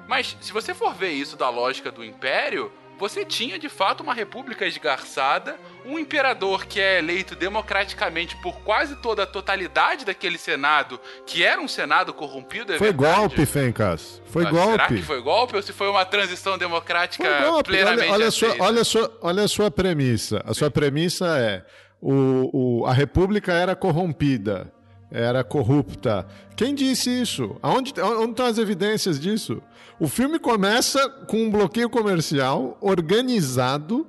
Mas 0.08 0.36
se 0.42 0.52
você 0.52 0.74
for 0.74 0.96
ver 0.96 1.12
isso 1.12 1.38
da 1.38 1.48
lógica 1.52 1.92
do 1.92 2.04
Império, 2.04 2.72
você 3.02 3.26
tinha 3.26 3.58
de 3.60 3.68
fato 3.68 4.02
uma 4.02 4.14
república 4.14 4.66
esgarçada, 4.66 5.58
um 5.86 5.98
imperador 6.00 6.66
que 6.66 6.80
é 6.80 7.00
eleito 7.00 7.36
democraticamente 7.36 8.36
por 8.38 8.54
quase 8.62 8.96
toda 8.98 9.24
a 9.24 9.26
totalidade 9.26 10.06
daquele 10.06 10.38
senado, 10.38 11.00
que 11.26 11.44
era 11.44 11.60
um 11.60 11.68
senado 11.68 12.14
corrompido, 12.14 12.72
é 12.74 12.78
Foi 12.78 12.88
verdade? 12.94 13.18
golpe, 13.20 13.46
Fencas. 13.46 14.22
Foi 14.28 14.46
Ah, 14.46 14.52
golpe. 14.52 14.72
Será 14.72 14.88
que 14.88 15.02
foi 15.02 15.20
golpe 15.22 15.56
ou 15.56 15.62
se 15.62 15.74
foi 15.74 15.90
uma 15.90 16.06
transição 16.06 16.58
democrática 16.58 17.26
plenamente 17.66 18.04
Olha, 18.04 18.14
olha, 18.14 18.28
a 18.28 18.32
sua, 18.32 18.56
olha, 18.60 18.82
a 18.82 18.86
sua, 18.86 19.18
olha 19.22 19.44
a 19.44 19.48
sua 19.48 19.72
premissa. 19.72 20.42
A 20.46 20.54
sua 20.54 20.70
premissa 20.72 21.26
é: 21.40 21.66
o, 22.00 22.82
o- 22.82 22.86
a 22.86 22.94
República 22.94 23.52
era 23.52 23.76
corrompida, 23.76 24.72
era 25.12 25.44
corrupta. 25.44 26.26
Quem 26.56 26.76
disse 26.76 27.10
isso? 27.10 27.58
Aonde, 27.62 27.94
onde 28.00 28.32
estão 28.32 28.46
as 28.46 28.58
evidências 28.60 29.20
disso? 29.20 29.62
O 30.02 30.08
filme 30.08 30.40
começa 30.40 31.08
com 31.28 31.38
um 31.38 31.52
bloqueio 31.52 31.88
comercial 31.88 32.76
organizado 32.82 34.08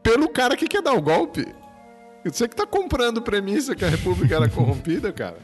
pelo 0.00 0.28
cara 0.28 0.56
que 0.56 0.68
quer 0.68 0.80
dar 0.80 0.92
o 0.92 1.02
golpe. 1.02 1.44
Você 2.24 2.46
que 2.46 2.54
tá 2.54 2.64
comprando 2.64 3.20
premissa 3.20 3.74
que 3.74 3.84
a 3.84 3.88
República 3.88 4.36
era 4.36 4.48
corrompida, 4.48 5.12
cara. 5.12 5.38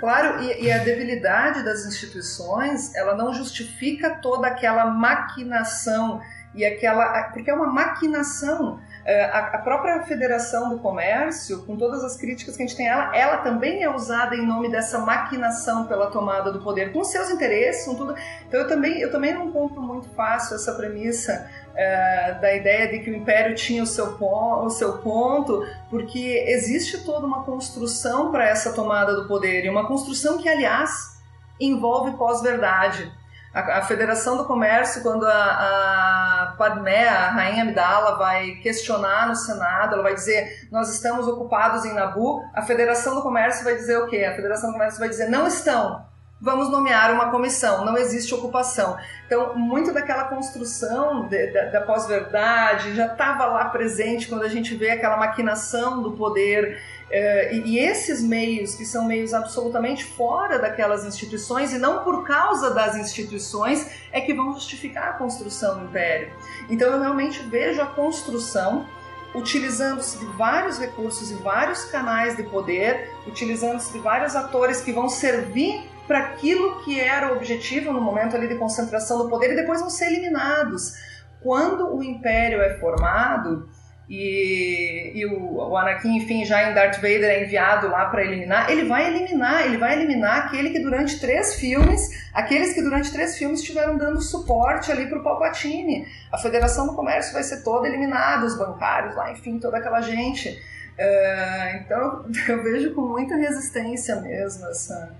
Claro, 0.00 0.42
e, 0.42 0.64
e 0.64 0.72
a 0.72 0.78
debilidade 0.78 1.64
das 1.64 1.86
instituições, 1.86 2.92
ela 2.96 3.14
não 3.14 3.32
justifica 3.32 4.18
toda 4.20 4.48
aquela 4.48 4.86
maquinação 4.86 6.20
e 6.52 6.64
aquela. 6.64 7.30
Porque 7.32 7.48
é 7.48 7.54
uma 7.54 7.72
maquinação. 7.72 8.80
É, 9.08 9.24
A, 9.26 9.58
própria 9.58 10.02
Federação 10.02 10.68
do 10.68 10.78
Comércio, 10.80 11.62
com 11.62 11.76
todas 11.76 12.02
as 12.02 12.16
críticas 12.16 12.56
que 12.56 12.62
a 12.64 12.66
gente 12.66 12.76
tem 12.76 12.88
a 12.88 12.92
ela, 12.92 13.16
ela 13.16 13.36
também 13.38 13.84
é 13.84 13.88
usada 13.88 14.34
em 14.34 14.44
nome 14.44 14.68
dessa 14.68 14.98
maquinação 14.98 15.86
pela 15.86 16.10
tomada 16.10 16.50
do 16.50 16.60
poder, 16.60 16.92
com 16.92 17.04
seus 17.04 17.30
interesses, 17.30 17.84
com 17.84 17.94
tudo. 17.94 18.16
Então 18.48 18.58
eu 18.58 18.66
também, 18.66 18.98
eu 18.98 19.08
também 19.08 19.32
não 19.32 19.52
compro 19.52 19.80
muito 19.80 20.08
fácil 20.08 20.56
essa 20.56 20.74
premissa 20.74 21.48
é, 21.76 22.34
da 22.40 22.52
ideia 22.52 22.88
de 22.88 22.98
que 22.98 23.08
o 23.08 23.14
Império 23.14 23.54
tinha 23.54 23.84
o 23.84 23.86
seu, 23.86 24.16
o 24.20 24.70
seu 24.70 24.98
ponto, 24.98 25.64
porque 25.88 26.44
existe 26.48 27.04
toda 27.04 27.24
uma 27.24 27.44
construção 27.44 28.32
para 28.32 28.48
essa 28.48 28.72
tomada 28.72 29.14
do 29.14 29.28
poder, 29.28 29.64
e 29.64 29.70
uma 29.70 29.86
construção 29.86 30.36
que, 30.38 30.48
aliás, 30.48 31.22
envolve 31.60 32.16
pós-verdade. 32.16 33.12
A, 33.56 33.78
a 33.78 33.82
Federação 33.82 34.36
do 34.36 34.44
Comércio, 34.44 35.02
quando 35.02 35.24
a, 35.24 35.32
a 35.32 36.54
Padmé, 36.58 37.08
a 37.08 37.30
rainha 37.30 37.62
Amidala, 37.62 38.16
vai 38.18 38.56
questionar 38.56 39.26
no 39.26 39.34
Senado, 39.34 39.94
ela 39.94 40.02
vai 40.02 40.12
dizer: 40.14 40.68
Nós 40.70 40.92
estamos 40.92 41.26
ocupados 41.26 41.86
em 41.86 41.94
Nabu. 41.94 42.42
A 42.54 42.60
Federação 42.60 43.14
do 43.14 43.22
Comércio 43.22 43.64
vai 43.64 43.74
dizer 43.74 43.96
o 43.98 44.06
quê? 44.08 44.24
A 44.24 44.34
Federação 44.36 44.68
do 44.68 44.74
Comércio 44.74 45.00
vai 45.00 45.08
dizer: 45.08 45.30
Não 45.30 45.46
estão. 45.46 46.04
Vamos 46.38 46.68
nomear 46.70 47.10
uma 47.14 47.30
comissão, 47.30 47.82
não 47.82 47.96
existe 47.96 48.34
ocupação. 48.34 48.98
Então, 49.24 49.56
muito 49.56 49.90
daquela 49.94 50.24
construção 50.24 51.26
de- 51.28 51.46
da, 51.50 51.64
da 51.70 51.80
pós-verdade 51.80 52.94
já 52.94 53.06
estava 53.06 53.46
lá 53.46 53.64
presente 53.70 54.28
quando 54.28 54.42
a 54.42 54.48
gente 54.48 54.74
vê 54.74 54.90
aquela 54.90 55.16
maquinação 55.16 56.02
do 56.02 56.12
poder. 56.12 56.78
Eh, 57.10 57.56
e, 57.56 57.74
e 57.74 57.78
esses 57.78 58.22
meios, 58.22 58.74
que 58.74 58.84
são 58.84 59.06
meios 59.06 59.32
absolutamente 59.32 60.04
fora 60.04 60.58
daquelas 60.58 61.04
instituições, 61.04 61.72
e 61.72 61.78
não 61.78 62.02
por 62.02 62.24
causa 62.24 62.70
das 62.74 62.96
instituições, 62.96 63.88
é 64.12 64.20
que 64.20 64.34
vão 64.34 64.52
justificar 64.54 65.08
a 65.08 65.12
construção 65.12 65.78
do 65.78 65.84
império. 65.84 66.32
Então, 66.68 66.92
eu 66.92 67.00
realmente 67.00 67.42
vejo 67.42 67.80
a 67.80 67.86
construção 67.86 68.86
utilizando-se 69.34 70.18
de 70.18 70.24
vários 70.32 70.78
recursos 70.78 71.30
e 71.30 71.34
vários 71.34 71.84
canais 71.84 72.36
de 72.36 72.42
poder, 72.44 73.12
utilizando-se 73.26 73.92
de 73.92 73.98
vários 73.98 74.34
atores 74.34 74.80
que 74.80 74.92
vão 74.92 75.08
servir 75.08 75.90
para 76.06 76.20
aquilo 76.20 76.80
que 76.82 76.98
era 76.98 77.32
o 77.32 77.36
objetivo 77.36 77.92
no 77.92 78.00
momento 78.00 78.36
ali 78.36 78.48
de 78.48 78.54
concentração 78.54 79.18
do 79.18 79.28
poder 79.28 79.52
e 79.52 79.56
depois 79.56 79.80
vão 79.80 79.90
ser 79.90 80.06
eliminados. 80.06 80.94
Quando 81.42 81.94
o 81.94 82.02
império 82.02 82.62
é 82.62 82.78
formado 82.78 83.68
e, 84.08 85.12
e 85.14 85.26
o, 85.26 85.56
o 85.56 85.76
Anakin, 85.76 86.16
enfim, 86.16 86.44
já 86.44 86.70
em 86.70 86.74
Darth 86.74 86.96
Vader 86.96 87.24
é 87.24 87.44
enviado 87.44 87.88
lá 87.88 88.06
para 88.06 88.24
eliminar, 88.24 88.70
ele 88.70 88.84
vai 88.84 89.08
eliminar, 89.08 89.66
ele 89.66 89.78
vai 89.78 89.94
eliminar 89.94 90.46
aquele 90.46 90.70
que 90.70 90.78
durante 90.78 91.18
três 91.18 91.56
filmes, 91.56 92.08
aqueles 92.32 92.72
que 92.72 92.82
durante 92.82 93.10
três 93.12 93.36
filmes 93.36 93.60
estiveram 93.60 93.96
dando 93.96 94.20
suporte 94.22 94.92
ali 94.92 95.08
para 95.08 95.18
o 95.18 95.24
Palpatine. 95.24 96.06
A 96.32 96.38
Federação 96.38 96.86
do 96.86 96.94
Comércio 96.94 97.32
vai 97.32 97.42
ser 97.42 97.64
toda 97.64 97.88
eliminada, 97.88 98.46
os 98.46 98.56
bancários 98.56 99.16
lá, 99.16 99.32
enfim, 99.32 99.58
toda 99.58 99.78
aquela 99.78 100.00
gente. 100.00 100.56
Eh, 100.96 101.82
então 101.84 102.24
eu 102.48 102.62
vejo 102.62 102.94
com 102.94 103.02
muita 103.02 103.34
resistência 103.34 104.16
mesmo 104.20 104.66
essa, 104.66 105.16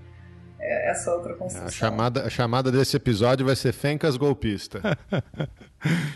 eh, 0.59 0.91
essa 0.91 1.13
outra 1.13 1.33
A 1.33 1.35
construção. 1.35 1.69
chamada, 1.69 2.23
a 2.23 2.29
chamada 2.29 2.71
desse 2.71 2.95
episódio 2.95 3.45
vai 3.45 3.55
ser 3.55 3.73
Fencas 3.73 4.15
Golpista. 4.15 4.79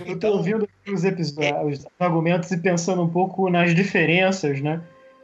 Eu 0.06 0.20
tô 0.20 0.28
ouvindo 0.30 0.68
os 0.92 1.04
episódios, 1.04 1.80
os 1.80 1.88
argumentos 2.00 2.52
e 2.52 2.58
pensando 2.58 3.04
um 3.04 3.10
pouco 3.10 3.50
nas 3.50 3.74
diferenças, 3.76 4.60
né? 4.62 4.82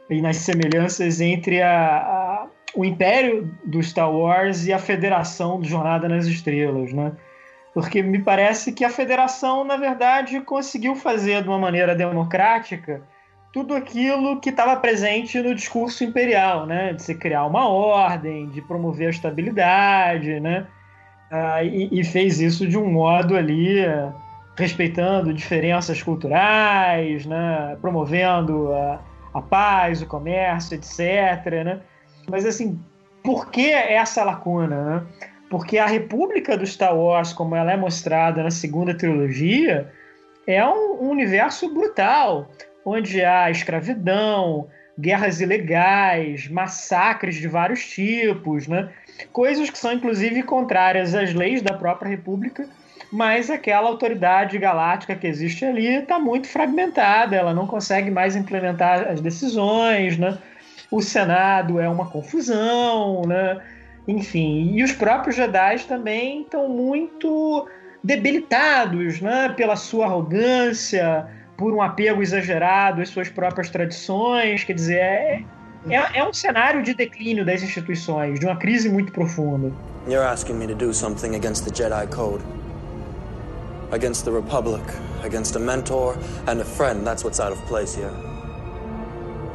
E 0.08 0.22
nas 0.22 0.36
semelhanças 0.36 1.20
entre 1.20 1.60
a, 1.60 1.96
a- 1.98 2.46
o 2.74 2.84
Império 2.84 3.50
do 3.64 3.82
Star 3.82 4.10
Wars 4.10 4.66
e 4.66 4.72
a 4.72 4.78
Federação 4.78 5.58
do 5.60 5.66
Jornada 5.66 6.08
nas 6.08 6.26
Estrelas, 6.26 6.92
né? 6.92 7.12
Porque 7.74 8.02
me 8.02 8.18
parece 8.20 8.72
que 8.72 8.84
a 8.84 8.90
Federação, 8.90 9.64
na 9.64 9.76
verdade, 9.76 10.40
conseguiu 10.40 10.94
fazer 10.94 11.42
de 11.42 11.48
uma 11.48 11.58
maneira 11.58 11.94
democrática 11.94 13.02
tudo 13.52 13.74
aquilo 13.74 14.40
que 14.40 14.50
estava 14.50 14.76
presente 14.76 15.40
no 15.40 15.54
discurso 15.54 16.04
imperial, 16.04 16.64
né? 16.66 16.92
De 16.92 17.02
se 17.02 17.14
criar 17.14 17.44
uma 17.46 17.68
ordem, 17.68 18.48
de 18.50 18.62
promover 18.62 19.08
a 19.08 19.10
estabilidade, 19.10 20.38
né? 20.40 20.66
Ah, 21.30 21.62
e, 21.62 21.88
e 21.92 22.04
fez 22.04 22.40
isso 22.40 22.66
de 22.66 22.78
um 22.78 22.90
modo 22.90 23.36
ali 23.36 23.78
respeitando 24.58 25.32
diferenças 25.32 26.02
culturais, 26.02 27.24
né? 27.24 27.76
promovendo 27.80 28.72
a, 28.72 29.00
a 29.32 29.40
paz, 29.40 30.02
o 30.02 30.06
comércio, 30.06 30.74
etc. 30.74 31.64
Né? 31.64 31.80
Mas 32.28 32.44
assim, 32.44 32.78
por 33.22 33.50
que 33.50 33.70
essa 33.70 34.24
lacuna? 34.24 34.84
Né? 34.84 35.06
Porque 35.48 35.78
a 35.78 35.86
República 35.86 36.56
do 36.56 36.66
Star 36.66 36.96
Wars, 36.96 37.32
como 37.32 37.54
ela 37.54 37.72
é 37.72 37.76
mostrada 37.76 38.42
na 38.42 38.50
segunda 38.50 38.92
trilogia, 38.94 39.92
é 40.46 40.64
um, 40.66 41.04
um 41.04 41.10
universo 41.10 41.72
brutal, 41.72 42.50
onde 42.84 43.24
há 43.24 43.50
escravidão, 43.50 44.68
guerras 44.98 45.40
ilegais, 45.40 46.48
massacres 46.48 47.36
de 47.36 47.46
vários 47.46 47.86
tipos, 47.86 48.66
né? 48.66 48.88
coisas 49.32 49.70
que 49.70 49.78
são 49.78 49.92
inclusive 49.92 50.42
contrárias 50.42 51.14
às 51.14 51.32
leis 51.32 51.62
da 51.62 51.74
própria 51.74 52.08
República, 52.08 52.68
mas 53.10 53.50
aquela 53.50 53.88
autoridade 53.88 54.58
galáctica 54.58 55.14
que 55.14 55.26
existe 55.26 55.64
ali 55.64 55.86
está 55.86 56.18
muito 56.18 56.46
fragmentada, 56.46 57.34
ela 57.34 57.54
não 57.54 57.66
consegue 57.66 58.10
mais 58.10 58.36
implementar 58.36 59.08
as 59.08 59.20
decisões, 59.20 60.18
né? 60.18 60.38
O 60.90 61.00
Senado 61.00 61.80
é 61.80 61.88
uma 61.88 62.06
confusão, 62.06 63.22
né? 63.26 63.60
Enfim, 64.06 64.72
e 64.74 64.82
os 64.82 64.92
próprios 64.92 65.36
Jedi 65.36 65.80
também 65.86 66.42
estão 66.42 66.68
muito 66.68 67.66
debilitados, 68.02 69.20
né? 69.20 69.52
Pela 69.56 69.76
sua 69.76 70.06
arrogância, 70.06 71.26
por 71.56 71.72
um 71.72 71.82
apego 71.82 72.22
exagerado 72.22 73.02
às 73.02 73.08
suas 73.08 73.28
próprias 73.28 73.70
tradições, 73.70 74.64
quer 74.64 74.74
dizer, 74.74 74.96
é, 74.96 75.44
é, 75.88 76.18
é 76.18 76.24
um 76.24 76.32
cenário 76.32 76.82
de 76.82 76.94
declínio 76.94 77.44
das 77.44 77.62
instituições, 77.62 78.38
de 78.38 78.46
uma 78.46 78.56
crise 78.56 78.88
muito 78.88 79.12
profunda. 79.12 79.72
You're 80.06 80.26
asking 80.26 80.54
me 80.54 80.66
to 80.66 80.74
do 80.74 80.94
something 80.94 81.34
against 81.34 81.64
the 81.64 81.74
Jedi 81.74 82.06
Code. 82.06 82.42
Against 83.90 84.24
the 84.24 84.30
Republic, 84.30 84.82
against 85.24 85.56
a 85.56 85.58
mentor 85.58 86.14
and 86.46 86.60
a 86.60 86.64
friend. 86.64 87.06
That's 87.06 87.24
what's 87.24 87.40
out 87.40 87.52
of 87.52 87.62
place 87.66 87.94
here. 87.96 88.12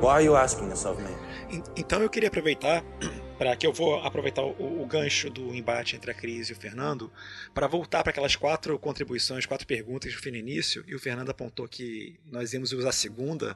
Why 0.01 0.09
are 0.13 0.23
you 0.23 0.35
asking 0.35 0.69
this 0.69 0.85
of 0.85 0.99
me? 1.01 1.09
En- 1.55 1.63
Então 1.77 2.01
eu 2.01 2.09
queria 2.09 2.29
aproveitar 2.29 2.83
para 3.37 3.55
que 3.55 3.67
eu 3.67 3.71
vou 3.71 3.95
aproveitar 4.01 4.41
o, 4.41 4.81
o 4.81 4.85
gancho 4.87 5.29
do 5.29 5.53
embate 5.53 5.95
entre 5.95 6.09
a 6.09 6.13
Cris 6.15 6.49
e 6.49 6.53
o 6.53 6.55
Fernando 6.55 7.11
para 7.53 7.67
voltar 7.67 8.01
para 8.03 8.09
aquelas 8.09 8.35
quatro 8.35 8.77
contribuições, 8.79 9.45
quatro 9.45 9.67
perguntas 9.67 10.11
que 10.11 10.17
eu 10.17 10.21
fiz 10.21 10.31
no 10.33 10.39
início 10.39 10.83
e 10.87 10.95
o 10.95 10.99
Fernando 10.99 11.29
apontou 11.29 11.67
que 11.67 12.19
nós 12.31 12.53
íamos 12.53 12.73
usar 12.73 12.89
a 12.89 12.93
segunda, 12.93 13.55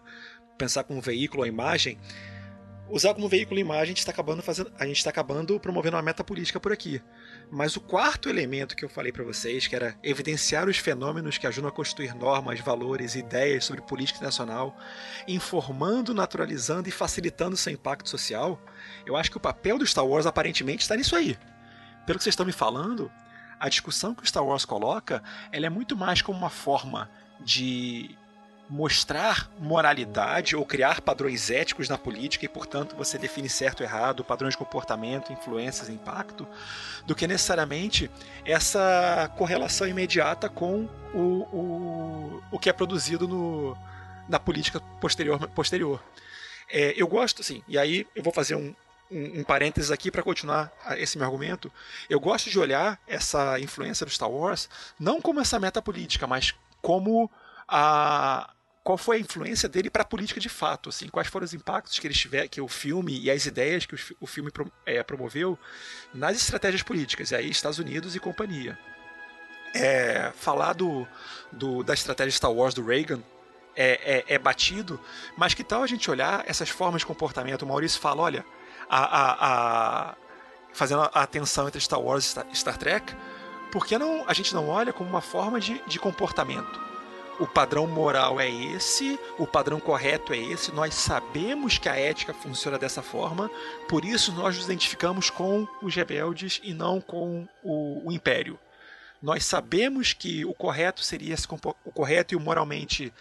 pensar 0.57 0.84
como 0.84 1.01
veículo 1.01 1.43
a 1.43 1.47
imagem. 1.47 1.97
Usar 2.89 3.13
como 3.13 3.28
veículo 3.28 3.57
a 3.57 3.61
imagem, 3.61 3.82
a 3.84 3.86
gente 3.88 3.97
está 3.97 4.11
acabando 4.11 4.41
fazendo, 4.41 4.71
a 4.80 4.86
gente 4.86 4.97
está 4.97 5.09
acabando 5.09 5.59
promovendo 5.59 5.97
uma 5.97 6.01
meta 6.03 6.23
política 6.23 6.57
por 6.59 6.71
aqui. 6.71 7.01
Mas 7.49 7.77
o 7.77 7.81
quarto 7.81 8.27
elemento 8.27 8.75
que 8.75 8.83
eu 8.83 8.89
falei 8.89 9.11
para 9.11 9.23
vocês, 9.23 9.67
que 9.67 9.75
era 9.75 9.97
evidenciar 10.03 10.67
os 10.67 10.77
fenômenos 10.77 11.37
que 11.37 11.47
ajudam 11.47 11.69
a 11.69 11.73
constituir 11.73 12.13
normas, 12.13 12.59
valores 12.59 13.15
ideias 13.15 13.63
sobre 13.63 13.81
política 13.81 14.23
nacional, 14.23 14.77
informando, 15.27 16.13
naturalizando 16.13 16.89
e 16.89 16.91
facilitando 16.91 17.55
seu 17.55 17.71
impacto 17.71 18.09
social, 18.09 18.61
eu 19.05 19.15
acho 19.15 19.31
que 19.31 19.37
o 19.37 19.41
papel 19.41 19.77
do 19.77 19.87
Star 19.87 20.05
Wars 20.05 20.25
aparentemente 20.25 20.81
está 20.81 20.95
nisso 20.95 21.15
aí. 21.15 21.37
Pelo 22.05 22.17
que 22.17 22.23
vocês 22.23 22.33
estão 22.33 22.45
me 22.45 22.51
falando, 22.51 23.09
a 23.57 23.69
discussão 23.69 24.13
que 24.13 24.23
o 24.23 24.27
Star 24.27 24.45
Wars 24.45 24.65
coloca, 24.65 25.23
ela 25.51 25.65
é 25.65 25.69
muito 25.69 25.95
mais 25.95 26.21
como 26.21 26.37
uma 26.37 26.49
forma 26.49 27.09
de 27.39 28.17
mostrar 28.70 29.49
moralidade 29.59 30.55
ou 30.55 30.65
criar 30.65 31.01
padrões 31.01 31.49
éticos 31.49 31.88
na 31.88 31.97
política 31.97 32.45
e, 32.45 32.49
portanto, 32.49 32.95
você 32.95 33.18
define 33.18 33.47
certo 33.47 33.80
ou 33.82 33.86
errado, 33.86 34.24
padrões 34.24 34.53
de 34.53 34.57
comportamento, 34.57 35.32
influências, 35.32 35.89
impacto, 35.89 36.47
do 37.05 37.15
que 37.15 37.28
necessariamente 37.28 38.11
essa 38.45 39.32
correlação 39.38 39.88
imediata 39.88 40.49
com 40.49 40.88
o, 41.13 41.20
o, 41.20 42.43
o 42.51 42.59
que 42.59 42.70
é 42.70 42.74
produzido 42.74 43.28
no, 43.28 43.78
na 44.28 44.39
política 44.39 44.82
posterior. 44.99 45.47
posterior. 45.49 46.03
É, 46.70 46.93
eu 46.97 47.07
gosto, 47.07 47.41
assim, 47.41 47.63
e 47.68 47.78
aí 47.78 48.05
eu 48.13 48.22
vou 48.22 48.34
fazer 48.34 48.55
um, 48.55 48.76
um, 49.09 49.39
um 49.39 49.43
parênteses 49.43 49.91
aqui 49.91 50.11
para 50.11 50.22
continuar 50.22 50.72
esse 50.97 51.18
meu 51.18 51.26
argumento. 51.26 51.72
Eu 52.09 52.20
gosto 52.20 52.49
de 52.49 52.59
olhar 52.59 52.99
essa 53.07 53.57
influência 53.61 54.05
do 54.05 54.11
Star 54.11 54.30
Wars 54.30 54.70
não 54.99 55.22
como 55.22 55.39
essa 55.39 55.57
meta 55.57 55.82
política, 55.82 56.28
mas 56.28 56.53
como 56.82 57.32
a 57.65 58.49
qual 58.88 58.97
foi 58.97 59.17
a 59.17 59.19
influência 59.19 59.67
dele 59.67 59.89
para 59.89 60.03
a 60.03 60.05
política 60.05 60.39
de 60.39 60.47
fato, 60.47 60.88
assim, 60.88 61.09
quais 61.09 61.27
foram 61.27 61.43
os 61.43 61.53
impactos 61.53 61.99
que 61.99 62.07
ele 62.07 62.13
tiver, 62.13 62.47
que 62.47 62.61
o 62.61 62.69
filme 62.69 63.19
e 63.19 63.29
as 63.29 63.45
ideias 63.45 63.85
que 63.85 63.95
o, 64.17 64.25
filme 64.25 64.49
é, 64.85 65.03
promoveu 65.03 65.59
nas 66.13 66.38
estratégias 66.38 66.83
políticas, 66.83 67.31
e 67.31 67.35
aí 67.35 67.49
Estados 67.49 67.79
Unidos 67.79 68.15
e 68.15 68.19
companhia. 68.21 68.79
É, 69.75 70.31
falar 70.38 70.71
do, 70.71 71.05
do, 71.51 71.83
da 71.83 71.93
estratégia 71.93 72.31
Star 72.31 72.49
Wars 72.49 72.73
do 72.73 72.81
Reagan 72.81 73.21
é, 73.75 74.23
é, 74.29 74.35
é, 74.35 74.39
batido, 74.39 74.97
mas 75.35 75.53
que 75.53 75.65
tal 75.65 75.83
a 75.83 75.88
gente 75.88 76.09
olhar 76.09 76.45
essas 76.47 76.69
formas 76.69 77.01
de 77.01 77.07
comportamento? 77.07 77.63
O 77.63 77.67
Maurício 77.67 77.99
fala, 77.99 78.21
olha, 78.21 78.45
a, 78.89 79.03
a, 79.03 80.11
a 80.11 80.15
fazendo 80.71 81.09
a 81.13 81.27
tensão 81.27 81.67
entre 81.67 81.81
Star 81.81 81.99
Wars 81.99 82.23
e 82.23 82.29
Star, 82.29 82.47
Star 82.53 82.77
Trek, 82.77 83.13
por 83.69 83.85
que 83.85 83.97
não, 83.97 84.23
a 84.29 84.33
gente 84.33 84.55
não 84.55 84.69
olha 84.69 84.93
como 84.93 85.09
uma 85.09 85.19
forma 85.19 85.59
de, 85.59 85.83
de 85.85 85.99
comportamento? 85.99 86.88
O 87.39 87.47
padrão 87.47 87.85
moral 87.88 88.39
é 88.39 88.49
esse, 88.49 89.19
o 89.38 89.45
padrão 89.45 89.79
correto 89.79 90.33
é 90.33 90.38
esse, 90.38 90.71
nós 90.71 90.93
sabemos 90.95 91.77
que 91.77 91.88
a 91.88 91.95
ética 91.95 92.33
funciona 92.33 92.77
dessa 92.77 93.01
forma, 93.01 93.49
por 93.88 94.03
isso 94.03 94.31
nós 94.31 94.55
nos 94.55 94.65
identificamos 94.65 95.29
com 95.29 95.67
os 95.81 95.95
rebeldes 95.95 96.59
e 96.63 96.73
não 96.73 96.99
com 96.99 97.47
o, 97.63 98.07
o 98.07 98.11
império. 98.11 98.59
Nós 99.21 99.45
sabemos 99.45 100.13
que 100.13 100.45
o 100.45 100.53
correto 100.53 101.01
seria 101.01 101.35
o 101.83 101.91
correto 101.91 102.33
e 102.33 102.38
o 102.38 102.39
moralmente 102.39 103.11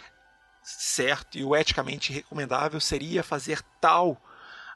certo 0.62 1.38
e 1.38 1.44
o 1.44 1.54
eticamente 1.54 2.12
recomendável 2.12 2.80
seria 2.80 3.22
fazer 3.22 3.62
tal 3.80 4.20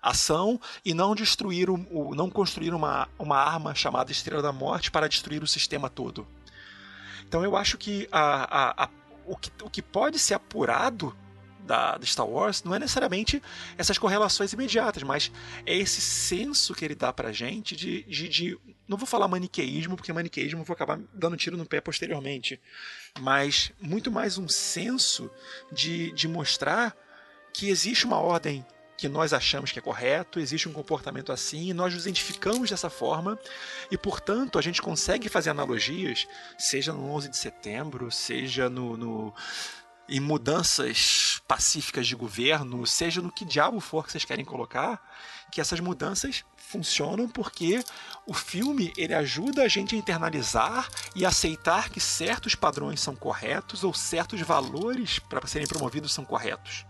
ação 0.03 0.59
e 0.84 0.95
não 0.95 1.14
destruir 1.14 1.68
o, 1.68 2.14
não 2.14 2.30
construir 2.30 2.72
uma, 2.72 3.09
uma 3.18 3.36
arma 3.36 3.74
chamada 3.74 4.11
Estrela 4.11 4.41
da 4.41 4.53
Morte 4.53 4.91
para 4.91 5.09
destruir 5.09 5.43
o 5.43 5.47
sistema 5.47 5.91
todo. 5.91 6.26
Então 7.28 7.45
eu 7.45 7.57
acho 7.57 7.76
que 7.76 8.09
a, 8.11 8.82
a, 8.82 8.84
a 8.84 8.88
o 9.31 9.37
que, 9.37 9.51
o 9.62 9.70
que 9.70 9.81
pode 9.81 10.18
ser 10.18 10.35
apurado 10.35 11.16
da, 11.61 11.97
da, 11.97 12.05
Star 12.05 12.26
Wars 12.26 12.64
não 12.64 12.74
é 12.74 12.81
necessariamente 12.81 13.41
essas 13.78 13.97
correlações 13.97 14.53
imediatas, 14.53 15.05
mas 15.05 15.31
é 15.64 15.76
esse 15.76 16.01
senso 16.01 16.74
que 16.74 16.85
ele 16.85 16.97
dá 16.97 17.12
pra 17.12 17.31
gente 17.31 17.76
de, 17.76 18.03
de, 18.03 18.28
de 18.28 18.59
não 18.89 18.97
vou 18.97 19.07
falar 19.07 19.28
maniqueísmo, 19.28 19.95
porque 19.95 20.12
maniqueísmo 20.12 20.61
eu 20.61 20.64
vou 20.64 20.74
acabar 20.74 20.99
dando 21.14 21.37
tiro 21.37 21.57
no 21.57 21.64
pé 21.64 21.81
posteriormente, 21.81 22.61
mas 23.20 23.70
muito 23.81 24.11
mais 24.11 24.37
um 24.37 24.49
senso 24.49 25.31
de, 25.70 26.11
de 26.11 26.26
mostrar 26.26 26.97
que 27.53 27.68
existe 27.68 28.05
uma 28.05 28.18
ordem 28.18 28.66
que 29.01 29.09
nós 29.09 29.32
achamos 29.32 29.72
que 29.72 29.78
é 29.78 29.82
correto, 29.82 30.38
existe 30.38 30.68
um 30.68 30.74
comportamento 30.74 31.32
assim, 31.32 31.70
e 31.70 31.72
nós 31.72 31.94
nos 31.94 32.03
identificamos 32.03 32.68
dessa 32.68 32.90
forma, 32.90 33.38
e 33.90 33.96
portanto 33.96 34.59
a 34.59 34.62
gente 34.62 34.82
consegue 34.82 35.26
fazer 35.26 35.48
analogias, 35.48 36.28
seja 36.59 36.92
no 36.92 37.11
11 37.11 37.30
de 37.30 37.36
setembro, 37.38 38.11
seja 38.12 38.68
no, 38.68 38.98
no 38.98 39.34
em 40.07 40.20
mudanças 40.20 41.40
pacíficas 41.48 42.07
de 42.07 42.14
governo, 42.14 42.86
seja 42.86 43.22
no 43.22 43.32
que 43.32 43.42
diabo 43.42 43.80
for 43.80 44.05
que 44.05 44.12
vocês 44.12 44.24
querem 44.26 44.44
colocar, 44.44 45.01
que 45.51 45.62
essas 45.62 45.80
mudanças 45.80 46.44
funcionam 46.59 47.26
porque 47.26 47.82
o 48.26 48.34
filme 48.34 48.92
ele 48.98 49.14
ajuda 49.14 49.62
a 49.62 49.68
gente 49.68 49.94
a 49.94 49.98
internalizar 49.98 50.90
e 51.16 51.24
aceitar 51.24 51.88
que 51.88 52.01
certos 52.01 52.55
padrões 52.55 53.01
são 53.01 53.16
corretos 53.16 53.82
ou 53.82 53.94
certos 53.94 54.42
valores 54.42 55.18
para 55.18 55.46
serem 55.46 55.66
promovidos 55.66 56.12
são 56.12 56.24
corretos. 56.24 56.89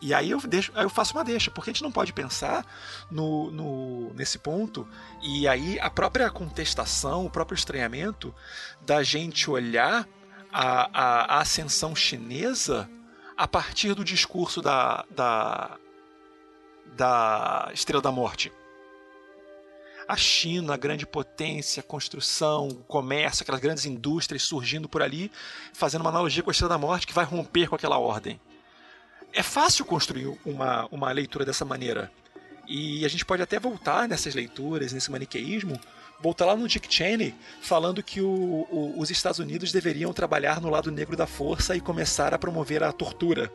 E 0.00 0.14
aí 0.14 0.30
eu, 0.30 0.40
deixo, 0.40 0.70
aí 0.76 0.84
eu 0.84 0.90
faço 0.90 1.14
uma 1.14 1.24
deixa, 1.24 1.50
porque 1.50 1.70
a 1.70 1.72
gente 1.72 1.82
não 1.82 1.90
pode 1.90 2.12
pensar 2.12 2.64
no, 3.10 3.50
no, 3.50 4.14
nesse 4.14 4.38
ponto, 4.38 4.86
e 5.20 5.48
aí 5.48 5.78
a 5.80 5.90
própria 5.90 6.30
contestação, 6.30 7.26
o 7.26 7.30
próprio 7.30 7.56
estranhamento 7.56 8.32
da 8.80 9.02
gente 9.02 9.50
olhar 9.50 10.08
a, 10.52 10.90
a, 10.92 11.36
a 11.36 11.40
ascensão 11.40 11.96
chinesa 11.96 12.88
a 13.36 13.48
partir 13.48 13.94
do 13.94 14.04
discurso 14.04 14.62
da, 14.62 15.04
da, 15.10 15.76
da 16.96 17.70
Estrela 17.74 18.02
da 18.02 18.12
Morte. 18.12 18.52
A 20.06 20.16
China, 20.16 20.74
a 20.74 20.76
grande 20.76 21.04
potência, 21.04 21.82
construção, 21.82 22.68
comércio, 22.86 23.42
aquelas 23.42 23.60
grandes 23.60 23.84
indústrias 23.84 24.42
surgindo 24.42 24.88
por 24.88 25.02
ali, 25.02 25.30
fazendo 25.74 26.00
uma 26.02 26.10
analogia 26.10 26.42
com 26.42 26.50
a 26.50 26.52
Estrela 26.52 26.74
da 26.74 26.78
Morte 26.78 27.06
que 27.06 27.12
vai 27.12 27.24
romper 27.24 27.68
com 27.68 27.74
aquela 27.74 27.98
ordem 27.98 28.40
é 29.32 29.42
fácil 29.42 29.84
construir 29.84 30.36
uma, 30.44 30.86
uma 30.90 31.12
leitura 31.12 31.44
dessa 31.44 31.64
maneira. 31.64 32.10
E 32.66 33.04
a 33.04 33.08
gente 33.08 33.24
pode 33.24 33.42
até 33.42 33.58
voltar 33.58 34.06
nessas 34.06 34.34
leituras, 34.34 34.92
nesse 34.92 35.10
maniqueísmo, 35.10 35.80
voltar 36.20 36.44
lá 36.44 36.56
no 36.56 36.68
Dick 36.68 36.92
Cheney, 36.92 37.34
falando 37.62 38.02
que 38.02 38.20
o, 38.20 38.66
o, 38.70 38.94
os 38.98 39.10
Estados 39.10 39.38
Unidos 39.38 39.72
deveriam 39.72 40.12
trabalhar 40.12 40.60
no 40.60 40.68
lado 40.68 40.90
negro 40.90 41.16
da 41.16 41.26
força 41.26 41.76
e 41.76 41.80
começar 41.80 42.34
a 42.34 42.38
promover 42.38 42.82
a 42.82 42.92
tortura 42.92 43.50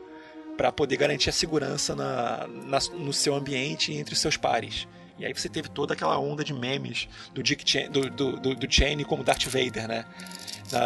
para 0.57 0.71
poder 0.71 0.97
garantir 0.97 1.29
a 1.29 1.33
segurança 1.33 1.95
na, 1.95 2.47
na, 2.47 2.79
no 2.93 3.13
seu 3.13 3.35
ambiente 3.35 3.93
entre 3.93 4.13
os 4.13 4.19
seus 4.19 4.37
pares. 4.37 4.87
E 5.17 5.25
aí 5.25 5.33
você 5.33 5.47
teve 5.47 5.69
toda 5.69 5.93
aquela 5.93 6.17
onda 6.17 6.43
de 6.43 6.53
memes 6.53 7.07
do 7.33 7.43
Dick 7.43 7.87
do, 7.89 8.09
do, 8.09 8.39
do, 8.39 8.55
do 8.55 8.71
Cheney 8.71 9.05
como 9.05 9.23
Darth 9.23 9.45
Vader, 9.45 9.87
né? 9.87 10.05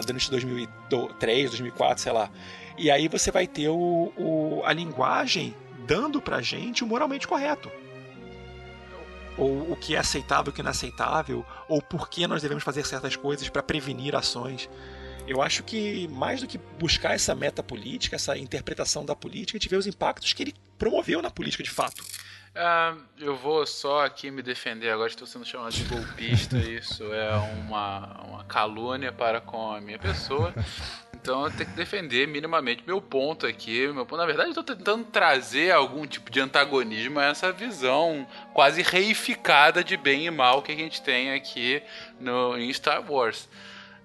Durante 0.05 0.29
2003, 0.29 1.49
2004, 1.49 2.03
sei 2.03 2.11
lá. 2.11 2.29
E 2.77 2.91
aí 2.91 3.07
você 3.07 3.31
vai 3.31 3.47
ter 3.47 3.69
o, 3.69 4.13
o, 4.15 4.61
a 4.63 4.71
linguagem 4.71 5.55
dando 5.87 6.21
pra 6.21 6.41
gente 6.41 6.83
o 6.83 6.87
moralmente 6.87 7.27
correto. 7.27 7.71
Ou 9.37 9.71
o 9.71 9.75
que 9.75 9.95
é 9.95 9.99
aceitável, 9.99 10.51
o 10.51 10.53
que 10.53 10.61
é 10.61 10.63
inaceitável, 10.63 11.45
ou 11.67 11.81
por 11.81 12.09
que 12.09 12.27
nós 12.27 12.41
devemos 12.41 12.63
fazer 12.63 12.85
certas 12.85 13.15
coisas 13.15 13.49
para 13.49 13.63
prevenir 13.63 14.15
ações. 14.15 14.69
Eu 15.27 15.41
acho 15.41 15.63
que 15.63 16.07
mais 16.07 16.41
do 16.41 16.47
que 16.47 16.57
buscar 16.57 17.13
essa 17.13 17.35
meta 17.35 17.61
política, 17.61 18.15
essa 18.15 18.37
interpretação 18.37 19.05
da 19.05 19.15
política, 19.15 19.57
a 19.57 19.59
gente 19.59 19.69
vê 19.69 19.75
os 19.75 19.87
impactos 19.87 20.33
que 20.33 20.43
ele 20.43 20.55
promoveu 20.77 21.21
na 21.21 21.29
política 21.29 21.63
de 21.63 21.69
fato. 21.69 22.03
Uh, 22.57 22.99
eu 23.19 23.35
vou 23.35 23.67
só 23.67 24.05
aqui 24.05 24.31
me 24.31 24.41
defender 24.41 24.89
agora, 24.89 25.07
estou 25.07 25.27
sendo 25.27 25.45
chamado 25.45 25.71
de 25.73 25.83
golpista. 25.83 26.57
Isso 26.57 27.03
é 27.13 27.35
uma, 27.35 28.21
uma 28.23 28.43
calúnia 28.45 29.11
para 29.11 29.39
com 29.39 29.71
a 29.71 29.79
minha 29.79 29.99
pessoa. 29.99 30.53
Então 31.27 31.43
eu 31.43 31.51
tenho 31.51 31.69
que 31.69 31.75
defender 31.75 32.25
minimamente 32.25 32.83
meu 32.87 33.01
ponto 33.01 33.45
aqui. 33.45 33.85
Meu 33.87 34.05
ponto, 34.05 34.17
na 34.17 34.25
verdade, 34.25 34.47
estou 34.47 34.63
tentando 34.63 35.03
trazer 35.03 35.73
algum 35.73 36.07
tipo 36.07 36.31
de 36.31 36.39
antagonismo 36.39 37.19
a 37.19 37.25
essa 37.25 37.51
visão 37.51 38.25
quase 38.53 38.81
reificada 38.81 39.83
de 39.83 39.97
bem 39.97 40.25
e 40.25 40.31
mal 40.31 40.61
que 40.61 40.71
a 40.71 40.75
gente 40.75 41.01
tem 41.01 41.33
aqui 41.33 41.83
no, 42.17 42.57
em 42.57 42.71
Star 42.71 43.03
Wars. 43.11 43.49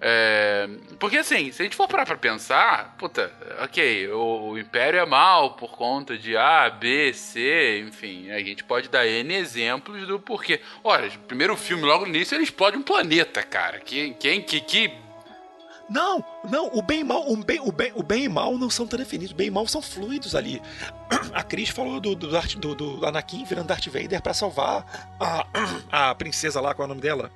É, 0.00 0.68
porque 0.98 1.18
assim, 1.18 1.52
se 1.52 1.62
a 1.62 1.64
gente 1.64 1.76
for 1.76 1.86
parar 1.86 2.04
pra 2.04 2.16
pensar, 2.16 2.96
puta, 2.98 3.32
ok, 3.62 4.08
o, 4.08 4.48
o, 4.48 4.58
Império 4.58 4.98
é 4.98 5.06
mal 5.06 5.52
por 5.52 5.76
conta 5.76 6.18
de 6.18 6.36
A, 6.36 6.68
B, 6.70 7.12
C, 7.14 7.84
enfim, 7.86 8.32
a 8.32 8.40
gente 8.40 8.64
pode 8.64 8.88
dar 8.88 9.06
N 9.06 9.32
exemplos 9.32 10.08
do 10.08 10.18
porquê. 10.18 10.60
Olha, 10.82 11.06
o 11.06 11.18
primeiro 11.20 11.56
filme, 11.56 11.84
logo 11.84 12.04
no 12.04 12.16
início, 12.16 12.34
ele 12.34 12.42
explode 12.42 12.76
um 12.76 12.82
planeta, 12.82 13.44
cara. 13.44 13.78
Quem, 13.78 14.12
quem, 14.12 14.42
que, 14.42 14.60
que 14.60 15.02
não, 15.92 16.24
não, 16.48 16.66
o 16.72 16.80
bem 16.82 17.00
e 17.00 17.04
mal, 17.04 17.30
o 17.30 17.36
bem, 17.36 17.60
o 17.60 17.70
bem, 17.70 17.92
o 17.94 18.02
bem 18.02 18.24
e 18.24 18.28
mal 18.28 18.56
não 18.56 18.70
são 18.70 18.86
tão 18.86 18.98
definidos, 18.98 19.32
o 19.32 19.36
bem 19.36 19.48
e 19.48 19.50
mal 19.50 19.66
são 19.66 19.82
fluidos 19.82 20.34
ali. 20.34 20.60
A 21.34 21.42
Cris 21.42 21.68
falou 21.68 22.00
do, 22.00 22.14
do, 22.14 22.28
do, 22.28 22.74
do 22.74 23.06
Anakin 23.06 23.44
virando 23.44 23.66
Darth 23.66 23.86
Vader 23.86 24.22
para 24.22 24.34
salvar 24.34 25.14
a, 25.20 25.46
a 26.10 26.14
princesa 26.14 26.60
lá, 26.60 26.74
qual 26.74 26.84
é 26.84 26.86
o 26.86 26.88
nome 26.88 27.00
dela? 27.00 27.30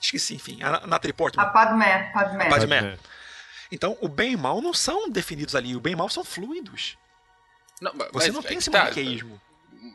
Esqueci, 0.00 0.34
enfim. 0.34 0.62
A 0.62 0.86
Natalie 0.86 1.12
Portman. 1.12 1.42
A 1.44 1.48
Padmé. 1.48 2.10
Padmé. 2.12 2.48
Padmé. 2.48 2.98
Então, 3.72 3.96
o 4.00 4.08
bem 4.08 4.32
e 4.32 4.36
mal 4.36 4.60
não 4.60 4.72
são 4.72 5.10
definidos 5.10 5.56
ali. 5.56 5.74
O 5.74 5.80
bem 5.80 5.94
e 5.94 5.96
mal 5.96 6.08
são 6.08 6.22
fluidos. 6.22 6.96
Não, 7.80 7.92
mas, 7.94 8.08
Você 8.12 8.30
não 8.30 8.42
tem 8.42 8.58
esse 8.58 8.70
tá, 8.70 8.84
maniqueísmo. 8.84 9.40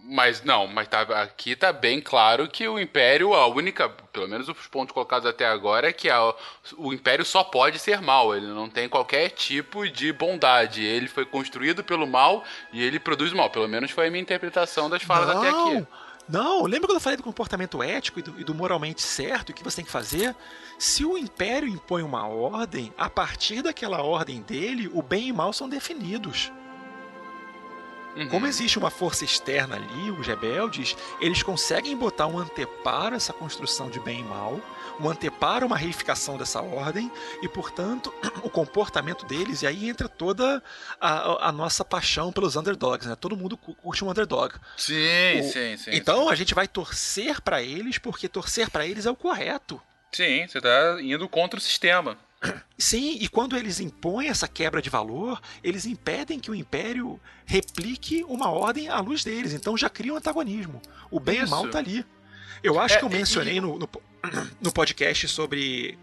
Mas 0.03 0.43
não, 0.43 0.67
mas 0.67 0.87
tá, 0.87 1.01
aqui 1.01 1.55
tá 1.55 1.71
bem 1.71 2.01
claro 2.01 2.47
que 2.47 2.67
o 2.67 2.79
Império, 2.79 3.33
a 3.33 3.47
única, 3.47 3.89
pelo 3.89 4.27
menos 4.27 4.47
os 4.47 4.67
pontos 4.67 4.93
colocados 4.93 5.27
até 5.27 5.45
agora, 5.45 5.89
é 5.89 5.93
que 5.93 6.09
a, 6.09 6.33
o 6.77 6.93
Império 6.93 7.25
só 7.25 7.43
pode 7.43 7.79
ser 7.79 8.01
mal, 8.01 8.35
ele 8.35 8.47
não 8.47 8.69
tem 8.69 8.89
qualquer 8.89 9.29
tipo 9.29 9.87
de 9.87 10.11
bondade. 10.11 10.83
Ele 10.83 11.07
foi 11.07 11.25
construído 11.25 11.83
pelo 11.83 12.05
mal 12.05 12.43
e 12.71 12.83
ele 12.83 12.99
produz 12.99 13.33
mal. 13.33 13.49
Pelo 13.49 13.67
menos 13.67 13.91
foi 13.91 14.07
a 14.07 14.11
minha 14.11 14.21
interpretação 14.21 14.89
das 14.89 15.03
falas 15.03 15.27
não, 15.27 15.37
até 15.37 15.49
aqui. 15.49 15.87
Não, 16.27 16.63
lembra 16.63 16.87
quando 16.87 16.95
eu 16.97 17.01
falei 17.01 17.17
do 17.17 17.23
comportamento 17.23 17.81
ético 17.83 18.19
e 18.19 18.21
do, 18.21 18.39
e 18.39 18.43
do 18.43 18.53
moralmente 18.53 19.01
certo 19.01 19.49
o 19.49 19.53
que 19.53 19.63
você 19.63 19.77
tem 19.77 19.85
que 19.85 19.91
fazer? 19.91 20.35
Se 20.79 21.03
o 21.03 21.17
Império 21.17 21.67
impõe 21.67 22.03
uma 22.03 22.27
ordem, 22.27 22.93
a 22.97 23.09
partir 23.09 23.61
daquela 23.61 24.01
ordem 24.01 24.41
dele, 24.41 24.89
o 24.93 25.01
bem 25.01 25.27
e 25.27 25.33
mal 25.33 25.51
são 25.51 25.67
definidos. 25.67 26.51
Como 28.29 28.45
existe 28.47 28.77
uma 28.77 28.89
força 28.89 29.23
externa 29.23 29.75
ali, 29.75 30.11
os 30.11 30.25
rebeldes, 30.27 30.95
eles 31.19 31.41
conseguem 31.43 31.95
botar 31.97 32.27
um 32.27 32.37
anteparo 32.37 33.13
a 33.13 33.17
essa 33.17 33.31
construção 33.33 33.89
de 33.89 33.99
bem 33.99 34.19
e 34.19 34.23
mal, 34.23 34.59
um 34.99 35.09
anteparo 35.09 35.63
a 35.63 35.67
uma 35.67 35.77
reificação 35.77 36.37
dessa 36.37 36.61
ordem, 36.61 37.11
e 37.41 37.47
portanto, 37.47 38.13
o 38.43 38.49
comportamento 38.49 39.25
deles, 39.25 39.61
e 39.61 39.67
aí 39.67 39.87
entra 39.89 40.09
toda 40.09 40.61
a, 40.99 41.47
a 41.47 41.51
nossa 41.51 41.83
paixão 41.85 42.31
pelos 42.31 42.55
underdogs, 42.55 43.07
né? 43.07 43.15
Todo 43.15 43.35
mundo 43.37 43.55
cu- 43.57 43.73
curte 43.75 44.03
um 44.03 44.09
underdog. 44.09 44.53
Sim, 44.77 45.39
O- 45.39 45.43
sim, 45.51 45.77
sim. 45.77 45.91
Então 45.93 46.29
a 46.29 46.35
gente 46.35 46.53
vai 46.53 46.67
torcer 46.67 47.41
pra 47.41 47.61
eles, 47.63 47.97
porque 47.97 48.27
torcer 48.27 48.69
pra 48.69 48.85
eles 48.85 49.05
é 49.05 49.11
o 49.11 49.15
correto. 49.15 49.81
Sim, 50.11 50.45
você 50.47 50.59
tá 50.59 50.97
indo 51.01 51.27
contra 51.29 51.57
o 51.57 51.61
sistema. 51.61 52.17
Sim, 52.77 53.17
e 53.21 53.27
quando 53.29 53.55
eles 53.55 53.79
impõem 53.79 54.27
essa 54.29 54.47
quebra 54.47 54.81
de 54.81 54.89
valor, 54.89 55.39
eles 55.63 55.85
impedem 55.85 56.39
que 56.39 56.49
o 56.49 56.55
império 56.55 57.19
replique 57.45 58.23
uma 58.23 58.49
ordem 58.49 58.89
à 58.89 58.99
luz 58.99 59.23
deles. 59.23 59.53
Então 59.53 59.77
já 59.77 59.89
cria 59.89 60.13
um 60.13 60.17
antagonismo. 60.17 60.81
O 61.11 61.19
bem 61.19 61.37
e 61.37 61.41
o 61.41 61.43
Isso. 61.43 61.51
mal 61.51 61.69
tá 61.69 61.77
ali. 61.77 62.03
Eu 62.63 62.79
acho 62.79 62.95
É, 62.95 62.97
que 62.99 63.05
eu 63.05 63.09
e- 63.09 63.13
mencionei 63.13 63.61
no, 63.61 63.77
no, 63.77 63.87
po- 63.87 64.01
no 64.59 64.71
podcast 64.73 65.27
sobre 65.27 65.97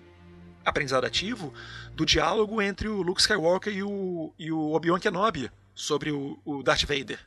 aprendizado 0.64 1.04
ativo 1.04 1.52
do 1.94 2.06
diálogo 2.06 2.60
entre 2.62 2.88
o 2.88 3.02
Luke 3.02 3.20
Skywalker 3.20 3.72
e 3.74 3.82
o, 3.82 4.32
e 4.38 4.52
o 4.52 4.72
Obi-Wan 4.72 5.00
Kenobi 5.00 5.50
sobre 5.74 6.10
o, 6.12 6.38
o 6.44 6.62
Darth 6.62 6.82
Vader. 6.84 7.18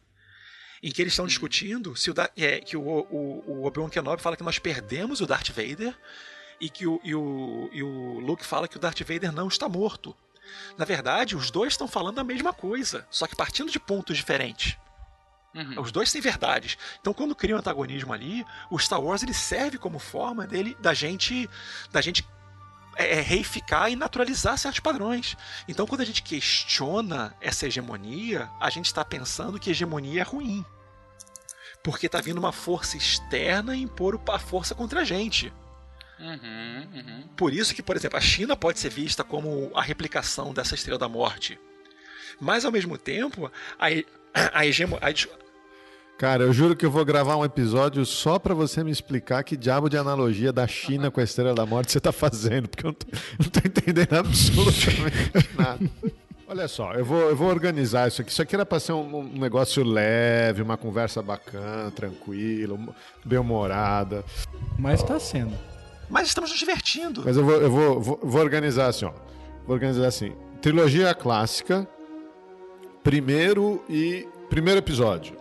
Em 0.84 0.92
que 0.92 1.02
eles 1.02 1.14
estão 1.14 1.28
discutindo 1.28 1.96
se 1.96 2.10
o, 2.10 2.14
é, 2.38 2.60
que 2.60 2.78
o, 2.78 2.82
o, 2.82 3.44
o 3.48 3.66
Obi-Wan 3.66 3.90
Kenobi 3.90 4.22
fala 4.22 4.38
que 4.38 4.44
nós 4.44 4.58
perdemos 4.60 5.20
o 5.22 5.26
Darth 5.28 5.50
Vader 5.50 5.94
e 6.62 6.70
que 6.70 6.86
o, 6.88 7.02
e, 7.04 7.14
o, 7.16 7.70
e 7.74 7.82
o 7.84 8.20
Luke 8.20 8.46
fala 8.46 8.68
que 8.68 8.78
o 8.78 8.80
Darth 8.80 9.02
Vader 9.02 9.32
não 9.32 9.48
está 9.48 9.68
morto. 9.68 10.16
Na 10.78 10.86
verdade, 10.86 11.36
os 11.36 11.50
dois 11.50 11.74
estão 11.74 11.88
falando 11.88 12.20
a 12.20 12.24
mesma 12.24 12.54
coisa, 12.54 13.06
só 13.10 13.26
que 13.26 13.36
partindo 13.36 13.72
de 13.72 13.80
pontos 13.80 14.16
diferentes. 14.16 14.78
Uhum. 15.56 15.82
Os 15.82 15.92
dois 15.92 16.12
têm 16.12 16.22
verdades. 16.22 16.78
Então, 17.02 17.14
quando 17.14 17.36
cria 17.36 17.56
um 17.56 17.60
antagonismo 17.60 18.14
ali, 18.14 18.46
o 18.70 18.80
Star 18.80 19.02
Wars 19.02 19.24
ele 19.24 19.34
serve 19.34 19.78
como 19.78 20.00
forma 20.00 20.48
dele, 20.48 20.78
da 20.80 20.94
gente, 20.94 21.50
da 21.92 22.00
gente 22.00 22.26
é, 22.96 23.18
é, 23.18 23.22
reificar 23.22 23.92
e 23.92 23.96
naturalizar 23.96 24.58
certos 24.58 24.80
padrões. 24.80 25.36
Então, 25.68 25.88
quando 25.88 26.02
a 26.02 26.06
gente 26.06 26.24
questiona 26.24 27.36
essa 27.42 27.66
hegemonia, 27.66 28.50
a 28.60 28.70
gente 28.70 28.86
está 28.86 29.04
pensando 29.04 29.60
que 29.60 29.72
hegemonia 29.72 30.22
é 30.22 30.24
ruim. 30.24 30.64
Porque 31.84 32.06
está 32.06 32.22
vindo 32.22 32.38
uma 32.38 32.52
força 32.52 32.96
externa 32.96 33.76
impor 33.76 34.16
o- 34.16 34.32
a 34.32 34.38
força 34.40 34.76
contra 34.76 35.02
a 35.02 35.04
gente. 35.04 35.52
Uhum, 36.22 36.88
uhum. 36.94 37.24
Por 37.36 37.52
isso 37.52 37.74
que, 37.74 37.82
por 37.82 37.96
exemplo, 37.96 38.18
a 38.18 38.22
China 38.22 38.56
pode 38.56 38.80
ser 38.80 38.90
vista 38.90 39.24
como 39.24 39.72
a 39.74 39.82
replicação 39.82 40.54
dessa 40.54 40.76
Estrela 40.76 41.00
da 41.00 41.10
Morte. 41.10 41.60
Mas, 42.40 42.64
ao 42.64 42.72
mesmo 42.72 42.98
tempo, 42.98 43.52
a, 43.80 43.88
a 44.54 44.66
hegemonia... 44.66 45.02
Cara, 46.18 46.44
eu 46.44 46.54
juro 46.54 46.76
que 46.76 46.86
eu 46.86 46.92
vou 46.92 47.04
gravar 47.04 47.36
um 47.36 47.44
episódio 47.44 48.06
só 48.06 48.38
pra 48.38 48.54
você 48.54 48.84
me 48.84 48.92
explicar 48.92 49.44
que 49.44 49.58
diabo 49.58 49.90
de 49.90 49.98
analogia 49.98 50.54
da 50.54 50.68
China 50.68 51.10
com 51.10 51.20
a 51.20 51.24
Estrela 51.24 51.56
da 51.56 51.66
Morte 51.66 51.92
você 51.92 52.00
tá 52.00 52.12
fazendo, 52.12 52.70
porque 52.70 52.86
eu 52.86 52.90
não 52.90 52.94
tô, 52.94 53.08
não 53.44 53.50
tô 53.50 53.60
entendendo 53.68 54.14
absolutamente 54.14 55.50
nada. 55.58 55.90
Olha 56.48 56.68
só, 56.68 56.94
eu 56.94 57.04
vou, 57.04 57.22
eu 57.22 57.36
vou 57.36 57.48
organizar 57.48 58.08
isso 58.08 58.22
aqui. 58.22 58.30
Isso 58.30 58.42
aqui 58.42 58.54
era 58.54 58.66
pra 58.66 58.80
ser 58.80 58.92
um, 58.92 59.22
um 59.22 59.40
negócio 59.40 59.84
leve, 59.84 60.62
uma 60.62 60.78
conversa 60.78 61.24
bacana, 61.24 61.90
tranquila, 61.90 62.78
bem-humorada. 63.26 64.24
Mas 64.78 65.02
tá 65.02 65.20
sendo. 65.20 65.71
Mas 66.12 66.28
estamos 66.28 66.50
nos 66.50 66.60
divertindo. 66.60 67.24
Mas 67.26 67.38
eu 67.38 67.46
vou, 67.46 67.56
eu 67.56 67.72
vou, 67.72 68.02
vou, 68.02 68.20
vou 68.22 68.42
organizar 68.42 68.88
assim, 68.88 69.06
ó. 69.06 69.14
Vou 69.66 69.74
organizar 69.74 70.08
assim. 70.08 70.34
Trilogia 70.62 71.16
clássica, 71.16 71.88
primeiro 73.02 73.82
e 73.90 74.28
primeiro 74.50 74.80
episódio. 74.80 75.38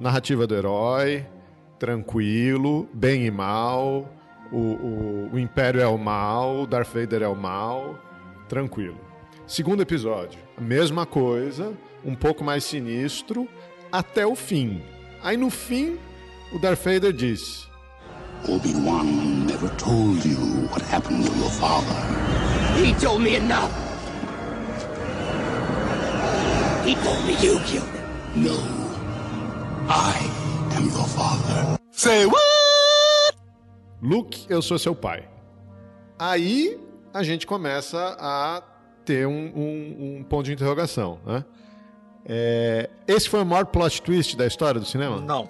Narrativa 0.00 0.46
do 0.46 0.54
herói, 0.54 1.26
tranquilo, 1.80 2.88
bem 2.94 3.26
e 3.26 3.30
mal. 3.30 4.08
O, 4.52 4.56
o, 4.56 5.30
o 5.32 5.38
Império 5.38 5.80
é 5.80 5.86
o 5.86 5.98
mal, 5.98 6.64
Darth 6.66 6.94
Vader 6.94 7.22
é 7.22 7.28
o 7.28 7.34
mal, 7.34 7.98
tranquilo. 8.48 9.00
Segundo 9.46 9.82
episódio, 9.82 10.38
mesma 10.60 11.04
coisa, 11.04 11.72
um 12.04 12.14
pouco 12.14 12.44
mais 12.44 12.62
sinistro, 12.62 13.48
até 13.90 14.24
o 14.24 14.36
fim. 14.36 14.82
Aí 15.22 15.36
no 15.36 15.50
fim, 15.50 15.98
o 16.52 16.58
Darth 16.58 16.84
Vader 16.84 17.12
diz: 17.12 17.68
Obi-Wan 18.48 19.46
never 19.46 19.68
told 19.76 20.24
you 20.24 20.36
what 20.70 20.82
happened 20.82 21.24
to 21.24 21.32
your 21.38 21.50
father. 21.50 21.94
He 22.82 22.92
told 22.94 23.22
me 23.22 23.36
enough. 23.36 23.70
He 26.84 26.94
told 26.96 27.24
me 27.24 27.34
you 27.40 27.60
killed 27.60 27.86
him. 27.86 28.04
No. 28.34 28.56
I 29.88 30.16
am 30.76 30.84
your 30.86 31.06
father. 31.06 31.78
Say 31.92 32.26
what? 32.26 33.36
Luke, 34.02 34.46
eu 34.48 34.60
sou 34.60 34.78
seu 34.78 34.94
pai. 34.94 35.28
Aí 36.18 36.78
a 37.14 37.22
gente 37.22 37.46
começa 37.46 38.16
a 38.18 38.60
ter 39.04 39.26
um, 39.26 39.52
um- 39.54 40.16
um 40.18 40.24
ponto 40.24 40.44
de 40.46 40.52
interrogação, 40.52 41.20
né? 41.24 41.44
É, 42.24 42.88
esse 43.06 43.28
foi 43.28 43.42
o 43.42 43.46
maior 43.46 43.66
plot 43.66 44.02
twist 44.02 44.36
da 44.36 44.46
história 44.46 44.80
do 44.80 44.86
cinema? 44.86 45.20
Não. 45.20 45.46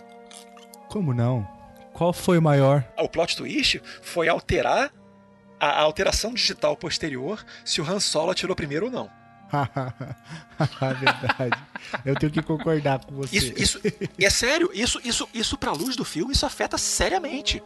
Como 0.90 1.14
não? 1.14 1.46
Qual 1.92 2.12
foi 2.12 2.38
o 2.38 2.42
maior? 2.42 2.84
O 2.98 3.08
plot 3.08 3.36
twist 3.36 3.82
foi 4.00 4.28
alterar 4.28 4.92
a, 5.60 5.66
a 5.66 5.80
alteração 5.80 6.34
digital 6.34 6.76
posterior 6.76 7.44
se 7.64 7.80
o 7.80 7.84
Han 7.88 8.00
Solo 8.00 8.30
atirou 8.30 8.56
primeiro 8.56 8.86
ou 8.86 8.92
não. 8.92 9.10
Verdade. 10.98 11.62
Eu 12.04 12.14
tenho 12.16 12.32
que 12.32 12.42
concordar 12.42 13.04
com 13.04 13.14
você. 13.14 13.36
Isso, 13.36 13.52
isso 13.56 13.80
é 14.18 14.30
sério, 14.30 14.70
isso, 14.72 15.00
isso, 15.04 15.28
isso 15.32 15.58
pra 15.58 15.72
luz 15.72 15.94
do 15.94 16.04
filme, 16.04 16.32
isso 16.32 16.46
afeta 16.46 16.78
seriamente. 16.78 17.62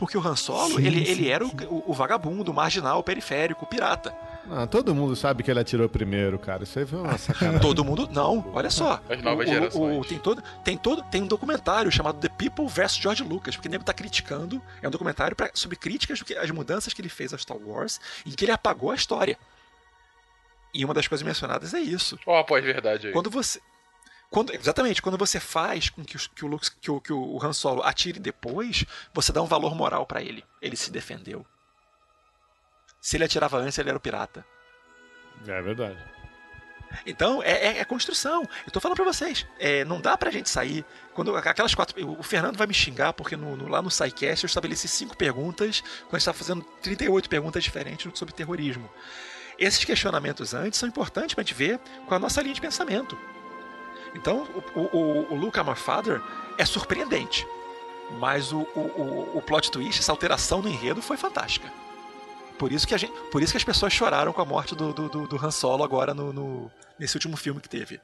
Porque 0.00 0.16
o 0.16 0.26
Han 0.26 0.34
Solo, 0.34 0.76
Sim, 0.76 0.86
ele, 0.86 1.04
sim, 1.04 1.12
ele 1.12 1.28
era 1.28 1.44
o, 1.44 1.48
o- 1.68 1.84
o 1.88 1.92
vagabundo, 1.92 2.50
o 2.50 2.54
marginal, 2.54 2.98
o 3.00 3.02
periférico, 3.02 3.66
o 3.66 3.68
pirata. 3.68 4.16
Ah, 4.50 4.66
todo 4.66 4.94
mundo 4.94 5.14
sabe 5.14 5.42
que 5.42 5.50
ele 5.50 5.60
atirou 5.60 5.86
primeiro, 5.90 6.38
cara. 6.38 6.62
Isso 6.64 6.78
aí 6.78 6.86
foi 6.86 6.98
uma 7.00 7.18
sacanagem. 7.18 7.60
Todo 7.62 7.84
mundo. 7.84 8.08
Não, 8.10 8.50
olha 8.54 8.70
só. 8.70 8.98
As 9.10 9.20
novas 9.22 9.46
O- 9.46 9.50
o- 9.50 9.54
gerações. 9.54 9.98
o- 9.98 10.08
tem, 10.08 10.18
todo, 10.18 10.42
tem, 10.64 10.76
todo, 10.78 11.02
tem 11.04 11.22
um 11.22 11.26
documentário 11.26 11.92
chamado 11.92 12.18
The 12.18 12.30
People 12.30 12.66
vs. 12.66 12.94
George 12.96 13.22
Lucas, 13.22 13.54
porque 13.54 13.68
o 13.68 13.70
nego 13.70 13.84
tá 13.84 13.92
criticando. 13.92 14.60
É 14.82 14.88
um 14.88 14.90
documentário 14.90 15.36
pra- 15.36 15.50
sobre 15.52 15.76
críticas 15.76 16.24
as 16.42 16.50
mudanças 16.50 16.94
que 16.94 17.02
ele 17.02 17.10
fez 17.10 17.34
ao 17.34 17.38
Star 17.38 17.58
Wars, 17.58 18.00
em 18.26 18.30
que 18.30 18.46
ele 18.46 18.52
apagou 18.52 18.90
a 18.90 18.94
história. 18.94 19.38
E 20.72 20.82
uma 20.84 20.94
das 20.94 21.06
coisas 21.06 21.24
mencionadas 21.26 21.74
é 21.74 21.80
isso. 21.80 22.18
Ó, 22.26 22.38
a 22.40 22.42
pós-verdade 22.44 23.08
aí. 23.08 23.12
Quando 23.12 23.28
você. 23.30 23.60
Quando, 24.30 24.54
exatamente, 24.54 25.02
quando 25.02 25.18
você 25.18 25.40
faz 25.40 25.90
com 25.90 26.04
que, 26.04 26.16
que 26.30 26.44
o, 26.44 26.48
Lux, 26.48 26.68
que, 26.68 26.90
o, 26.90 27.00
que 27.00 27.12
o 27.12 27.38
Han 27.44 27.52
Solo 27.52 27.82
atire 27.82 28.20
depois, 28.20 28.84
você 29.12 29.32
dá 29.32 29.42
um 29.42 29.46
valor 29.46 29.74
moral 29.74 30.06
pra 30.06 30.22
ele. 30.22 30.44
Ele 30.62 30.76
se 30.76 30.90
defendeu. 30.90 31.44
Se 33.00 33.16
ele 33.16 33.24
atirava 33.24 33.58
antes, 33.58 33.76
ele 33.78 33.88
era 33.88 33.98
o 33.98 34.00
pirata. 34.00 34.46
É 35.46 35.60
verdade. 35.62 35.98
Então, 37.06 37.42
é, 37.42 37.50
é, 37.52 37.78
é 37.78 37.84
construção. 37.84 38.42
Eu 38.66 38.70
tô 38.72 38.80
falando 38.80 38.96
pra 38.96 39.04
vocês. 39.04 39.46
É, 39.58 39.84
não 39.84 40.00
dá 40.00 40.16
pra 40.16 40.30
gente 40.30 40.48
sair. 40.50 40.84
Quando 41.14 41.36
aquelas 41.36 41.74
quatro. 41.74 41.96
O 42.18 42.22
Fernando 42.22 42.56
vai 42.56 42.66
me 42.66 42.74
xingar, 42.74 43.12
porque 43.12 43.36
no, 43.36 43.56
no- 43.56 43.68
lá 43.68 43.80
no 43.82 43.90
SciCast 43.90 44.44
eu 44.44 44.48
estabeleci 44.48 44.86
cinco 44.86 45.16
perguntas, 45.16 45.80
quando 46.02 46.14
a 46.14 46.18
gente 46.18 46.24
tá 46.26 46.32
fazendo 46.32 46.62
38 46.82 47.28
perguntas 47.28 47.64
diferentes 47.64 48.10
sobre 48.18 48.34
terrorismo. 48.34 48.88
Esses 49.58 49.84
questionamentos 49.84 50.52
antes 50.54 50.78
são 50.78 50.88
importantes 50.88 51.34
pra 51.34 51.42
gente 51.42 51.54
ver 51.54 51.78
qual 52.06 52.12
é 52.12 52.16
a 52.16 52.18
nossa 52.20 52.40
linha 52.42 52.54
de 52.54 52.60
pensamento. 52.60 53.18
Então, 54.14 54.46
o, 54.74 54.80
o, 54.80 54.96
o, 54.96 55.32
o 55.32 55.36
Luke 55.36 55.58
I'm 55.58 55.70
a 55.70 55.74
Father 55.74 56.20
é 56.58 56.64
surpreendente. 56.64 57.46
Mas 58.18 58.52
o, 58.52 58.60
o, 58.74 58.80
o, 58.80 59.38
o 59.38 59.42
plot 59.42 59.70
twist, 59.70 60.00
essa 60.00 60.10
alteração 60.10 60.60
no 60.60 60.68
enredo 60.68 61.00
foi 61.00 61.16
fantástica. 61.16 61.68
Por 62.58 62.72
isso 62.72 62.86
que, 62.86 62.94
a 62.94 62.98
gente, 62.98 63.12
por 63.30 63.40
isso 63.42 63.52
que 63.52 63.56
as 63.56 63.64
pessoas 63.64 63.92
choraram 63.92 64.32
com 64.32 64.42
a 64.42 64.44
morte 64.44 64.74
do, 64.74 64.92
do, 64.92 65.08
do, 65.08 65.26
do 65.28 65.36
Han 65.46 65.50
Solo 65.50 65.84
agora 65.84 66.12
no, 66.12 66.32
no- 66.32 66.70
nesse 66.98 67.16
último 67.16 67.36
filme 67.36 67.60
que 67.60 67.68
teve. 67.68 68.00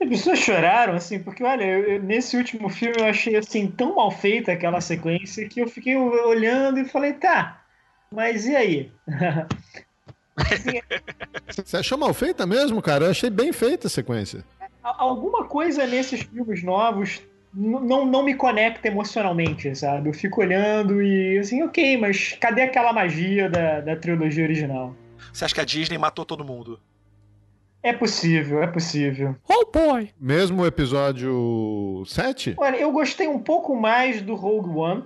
As 0.00 0.08
pessoas 0.08 0.38
choraram, 0.38 0.94
assim, 0.94 1.22
porque, 1.22 1.44
olha, 1.44 1.62
eu- 1.64 1.84
eu- 1.84 2.02
nesse 2.02 2.36
último 2.36 2.68
filme 2.70 2.96
eu 2.98 3.04
achei, 3.04 3.36
assim, 3.36 3.68
tão 3.70 3.96
mal 3.96 4.10
feita 4.10 4.50
aquela 4.52 4.80
sequência 4.80 5.46
que 5.48 5.60
eu 5.60 5.68
fiquei 5.68 5.96
olhando 5.96 6.78
e 6.80 6.84
falei, 6.86 7.12
tá, 7.12 7.62
mas 8.10 8.46
e 8.46 8.56
aí? 8.56 8.92
Você 11.64 11.76
achou 11.76 11.98
mal 11.98 12.14
feita 12.14 12.46
mesmo, 12.46 12.80
cara? 12.80 13.06
Eu 13.06 13.10
achei 13.10 13.28
bem 13.28 13.52
feita 13.52 13.86
a 13.88 13.90
sequência. 13.90 14.44
Alguma 14.96 15.44
coisa 15.44 15.86
nesses 15.86 16.22
filmes 16.22 16.62
novos 16.62 17.20
não, 17.52 18.04
não 18.04 18.22
me 18.22 18.34
conecta 18.34 18.88
emocionalmente, 18.88 19.74
sabe? 19.74 20.08
Eu 20.08 20.14
fico 20.14 20.40
olhando 20.40 21.02
e, 21.02 21.38
assim, 21.38 21.62
ok, 21.62 21.96
mas 21.96 22.36
cadê 22.40 22.62
aquela 22.62 22.92
magia 22.92 23.48
da, 23.48 23.80
da 23.80 23.96
trilogia 23.96 24.44
original? 24.44 24.94
Você 25.32 25.44
acha 25.44 25.54
que 25.54 25.60
a 25.60 25.64
Disney 25.64 25.98
matou 25.98 26.24
todo 26.24 26.44
mundo? 26.44 26.78
É 27.82 27.92
possível, 27.92 28.62
é 28.62 28.66
possível. 28.66 29.36
Oh 29.48 29.70
boy! 29.70 30.10
Mesmo 30.20 30.62
o 30.62 30.66
episódio 30.66 32.02
7? 32.06 32.54
Olha, 32.56 32.76
eu 32.76 32.90
gostei 32.90 33.28
um 33.28 33.38
pouco 33.38 33.74
mais 33.74 34.20
do 34.20 34.34
Rogue 34.34 34.70
One, 34.70 35.04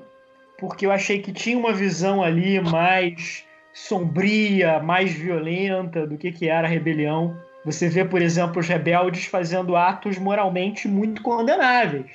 porque 0.58 0.86
eu 0.86 0.90
achei 0.90 1.20
que 1.20 1.32
tinha 1.32 1.56
uma 1.56 1.72
visão 1.72 2.22
ali 2.22 2.60
mais 2.60 3.44
sombria, 3.74 4.80
mais 4.80 5.12
violenta 5.12 6.06
do 6.06 6.16
que, 6.16 6.32
que 6.32 6.48
era 6.48 6.66
a 6.66 6.70
rebelião. 6.70 7.36
Você 7.64 7.88
vê, 7.88 8.04
por 8.04 8.20
exemplo, 8.20 8.60
os 8.60 8.68
rebeldes 8.68 9.26
fazendo 9.26 9.76
atos 9.76 10.18
moralmente 10.18 10.88
muito 10.88 11.22
condenáveis. 11.22 12.06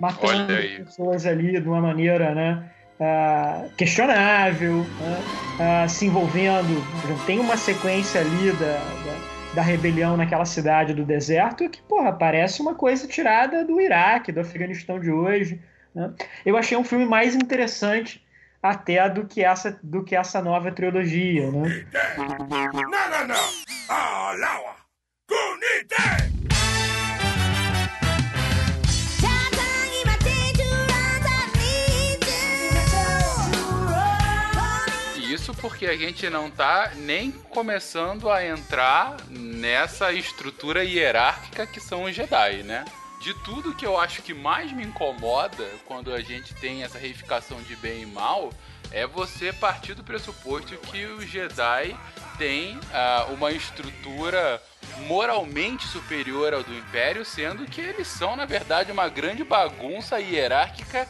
Matando 0.00 0.52
pessoas 0.84 1.26
ali 1.26 1.60
de 1.60 1.68
uma 1.68 1.80
maneira 1.80 2.34
né, 2.34 2.70
ah, 3.00 3.66
questionável, 3.76 4.78
né, 4.78 5.20
ah, 5.60 5.88
se 5.88 6.06
envolvendo. 6.06 6.82
Tem 7.26 7.38
uma 7.38 7.56
sequência 7.56 8.20
ali 8.20 8.52
da, 8.52 8.78
da, 8.78 9.54
da 9.56 9.62
rebelião 9.62 10.16
naquela 10.16 10.44
cidade 10.44 10.94
do 10.94 11.04
deserto 11.04 11.68
que, 11.68 11.82
porra, 11.82 12.12
parece 12.12 12.62
uma 12.62 12.74
coisa 12.74 13.06
tirada 13.06 13.64
do 13.64 13.80
Iraque, 13.80 14.32
do 14.32 14.40
Afeganistão 14.40 14.98
de 14.98 15.10
hoje. 15.10 15.60
né? 15.94 16.12
Eu 16.46 16.56
achei 16.56 16.76
um 16.76 16.84
filme 16.84 17.04
mais 17.04 17.34
interessante 17.34 18.24
até 18.62 19.08
do 19.10 19.26
que 19.26 19.44
essa, 19.44 19.78
do 19.82 20.02
que 20.02 20.16
essa 20.16 20.40
nova 20.40 20.72
trilogia, 20.72 21.50
né? 21.50 21.84
No, 22.16 22.24
no, 22.24 23.26
no. 23.28 23.34
Alawa. 23.88 24.83
Isso 35.44 35.52
porque 35.52 35.86
a 35.86 35.96
gente 35.96 36.30
não 36.30 36.50
tá 36.50 36.92
nem 36.96 37.30
começando 37.30 38.30
a 38.30 38.46
entrar 38.46 39.16
nessa 39.28 40.12
estrutura 40.12 40.84
hierárquica 40.84 41.66
que 41.66 41.80
são 41.80 42.04
os 42.04 42.14
Jedi, 42.14 42.62
né? 42.62 42.84
De 43.20 43.34
tudo 43.42 43.74
que 43.74 43.84
eu 43.84 43.98
acho 43.98 44.22
que 44.22 44.32
mais 44.32 44.72
me 44.72 44.84
incomoda 44.84 45.68
quando 45.86 46.14
a 46.14 46.20
gente 46.20 46.54
tem 46.54 46.82
essa 46.82 46.98
reificação 46.98 47.60
de 47.62 47.74
bem 47.76 48.02
e 48.02 48.06
mal 48.06 48.52
é 48.90 49.06
você 49.06 49.52
partir 49.52 49.94
do 49.94 50.04
pressuposto 50.04 50.76
que 50.76 51.04
os 51.04 51.24
Jedi 51.24 51.96
têm 52.38 52.78
ah, 52.92 53.26
uma 53.30 53.50
estrutura 53.50 54.62
moralmente 55.06 55.86
superior 55.86 56.54
ao 56.54 56.62
do 56.62 56.74
Império, 56.74 57.24
sendo 57.24 57.66
que 57.66 57.80
eles 57.80 58.06
são, 58.06 58.36
na 58.36 58.44
verdade, 58.44 58.92
uma 58.92 59.08
grande 59.08 59.44
bagunça 59.44 60.20
hierárquica 60.20 61.08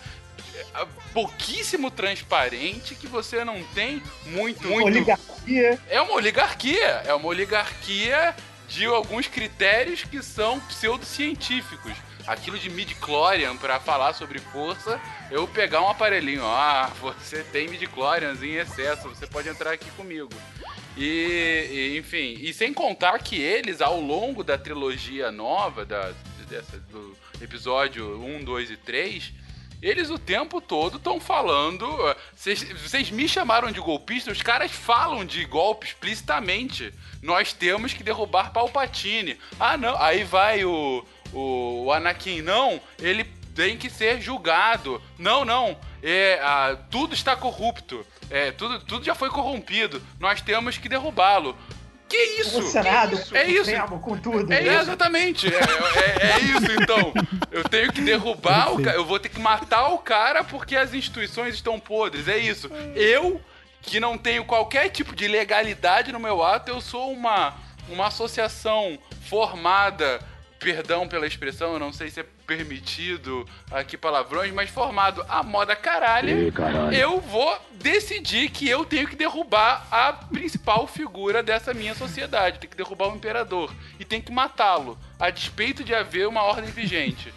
eh, 0.75 0.87
pouquíssimo 1.13 1.91
transparente 1.91 2.95
que 2.95 3.07
você 3.07 3.45
não 3.45 3.63
tem 3.75 4.03
muito, 4.27 4.67
muito 4.67 4.87
Oligarquia. 4.87 5.79
é 5.89 6.01
uma 6.01 6.15
oligarquia. 6.15 7.03
É 7.05 7.15
uma 7.15 7.27
oligarquia 7.27 8.35
de 8.69 8.85
alguns 8.87 9.27
critérios 9.27 10.05
que 10.05 10.23
são 10.23 10.61
pseudocientíficos. 10.61 11.93
Aquilo 12.27 12.59
de 12.59 12.71
midi-chlorian 12.71 13.57
para 13.57 13.79
falar 13.79 14.15
sobre 14.15 14.39
força, 14.39 14.99
eu 15.31 15.47
pegar 15.47 15.83
um 15.83 15.89
aparelhinho. 15.89 16.43
Ah, 16.45 16.91
você 17.01 17.45
tem 17.45 17.69
midi-chlorians 17.69 18.43
em 18.43 18.55
excesso, 18.55 19.09
você 19.09 19.27
pode 19.27 19.49
entrar 19.49 19.73
aqui 19.73 19.91
comigo. 19.91 20.31
E, 20.97 21.69
e, 21.71 21.99
enfim, 21.99 22.37
e 22.41 22.53
sem 22.53 22.73
contar 22.73 23.19
que 23.19 23.37
eles, 23.41 23.81
ao 23.81 24.01
longo 24.01 24.45
da 24.45 24.57
trilogia 24.57 25.33
nova, 25.33 25.85
da, 25.85 26.13
dessa, 26.49 26.79
do 26.79 27.17
episódio 27.41 28.21
1, 28.23 28.45
2 28.45 28.71
e 28.71 28.77
3, 28.77 29.33
eles 29.83 30.09
o 30.09 30.19
tempo 30.19 30.61
todo 30.61 30.97
estão 30.97 31.21
falando. 31.21 31.85
ah, 32.07 32.17
Vocês 32.35 33.11
me 33.11 33.29
chamaram 33.29 33.71
de 33.71 33.81
golpista, 33.81 34.31
os 34.31 34.41
caras 34.41 34.71
falam 34.71 35.25
de 35.25 35.45
golpe 35.45 35.87
explicitamente. 35.89 36.93
Nós 37.21 37.53
temos 37.53 37.93
que 37.93 38.03
derrubar 38.03 38.53
Palpatine. 38.53 39.37
Ah, 39.59 39.77
não. 39.77 40.01
Aí 40.01 40.25
vai 40.25 40.65
o, 40.65 41.05
o, 41.33 41.85
o 41.85 41.93
Anakin, 41.93 42.41
não. 42.41 42.81
Ele 42.99 43.25
tem 43.55 43.77
que 43.77 43.91
ser 43.91 44.21
julgado. 44.21 45.03
Não, 45.19 45.45
não. 45.45 45.77
É, 46.07 46.39
ah, 46.43 46.77
tudo 46.91 47.15
está 47.15 47.35
corrupto. 47.35 48.07
É, 48.31 48.53
tudo, 48.53 48.79
tudo 48.81 49.05
já 49.07 49.15
foi 49.15 49.31
corrompido. 49.31 50.03
Nós 50.21 50.43
temos 50.43 50.77
que 50.77 50.87
derrubá-lo. 50.87 51.57
Que 52.07 52.17
isso? 52.41 52.61
Que? 53.31 53.37
É 53.39 53.49
isso. 53.49 53.71
Com 54.03 54.19
tudo. 54.19 54.53
É, 54.53 54.61
né? 54.61 54.81
exatamente. 54.81 55.49
É, 55.49 55.59
é- 55.59 56.31
é 56.33 56.39
isso, 56.41 56.71
então. 56.81 57.15
Eu 57.51 57.65
tenho 57.65 57.91
que 57.91 58.03
derrubar 58.03 58.75
o 58.75 58.83
cara. 58.83 58.97
Eu 58.97 59.05
vou 59.07 59.19
ter 59.19 59.31
que 59.31 59.41
matar 59.41 59.89
o 59.89 59.99
cara 59.99 60.45
porque 60.45 60.77
as 60.77 60.93
instituições 60.93 61.55
estão 61.55 61.81
podres. 61.81 62.29
É 62.29 62.37
isso. 62.37 62.71
Eu, 62.95 63.41
que 63.81 63.99
não 63.99 64.19
tenho 64.19 64.45
qualquer 64.45 64.91
tipo 64.91 65.17
de 65.17 65.27
legalidade 65.27 66.13
no 66.13 66.21
meu 66.21 66.43
ato, 66.43 66.71
eu 66.71 66.83
sou 66.83 67.11
uma, 67.11 67.55
uma 67.89 68.09
associação 68.09 68.99
formada. 69.27 70.21
Perdão 70.61 71.09
pela 71.09 71.27
expressão, 71.27 71.73
eu 71.73 71.79
não 71.79 71.93
sei 71.93 72.11
se 72.11 72.21
é 72.21 72.27
permitido 72.47 73.47
aqui 73.71 73.97
palavrões, 73.97 74.53
mas 74.53 74.71
formado 74.71 75.25
a 75.29 75.43
moda 75.43 75.75
caralho, 75.75 76.53
eu 76.93 77.21
vou 77.21 77.59
decidir 77.73 78.51
que 78.51 78.69
eu 78.69 78.85
tenho 78.85 79.09
que 79.09 79.17
derrubar 79.17 79.87
a 79.91 80.13
principal 80.13 80.87
figura 80.87 81.43
dessa 81.43 81.75
minha 81.75 81.95
sociedade. 81.95 82.59
Tem 82.59 82.71
que 82.71 82.77
derrubar 82.77 83.13
o 83.13 83.17
imperador. 83.17 83.75
E 83.99 84.05
tem 84.05 84.21
que 84.21 84.33
matá-lo, 84.33 84.99
a 85.19 85.31
despeito 85.31 85.83
de 85.83 85.95
haver 85.95 86.29
uma 86.29 86.43
ordem 86.43 86.71
vigente. 86.71 87.33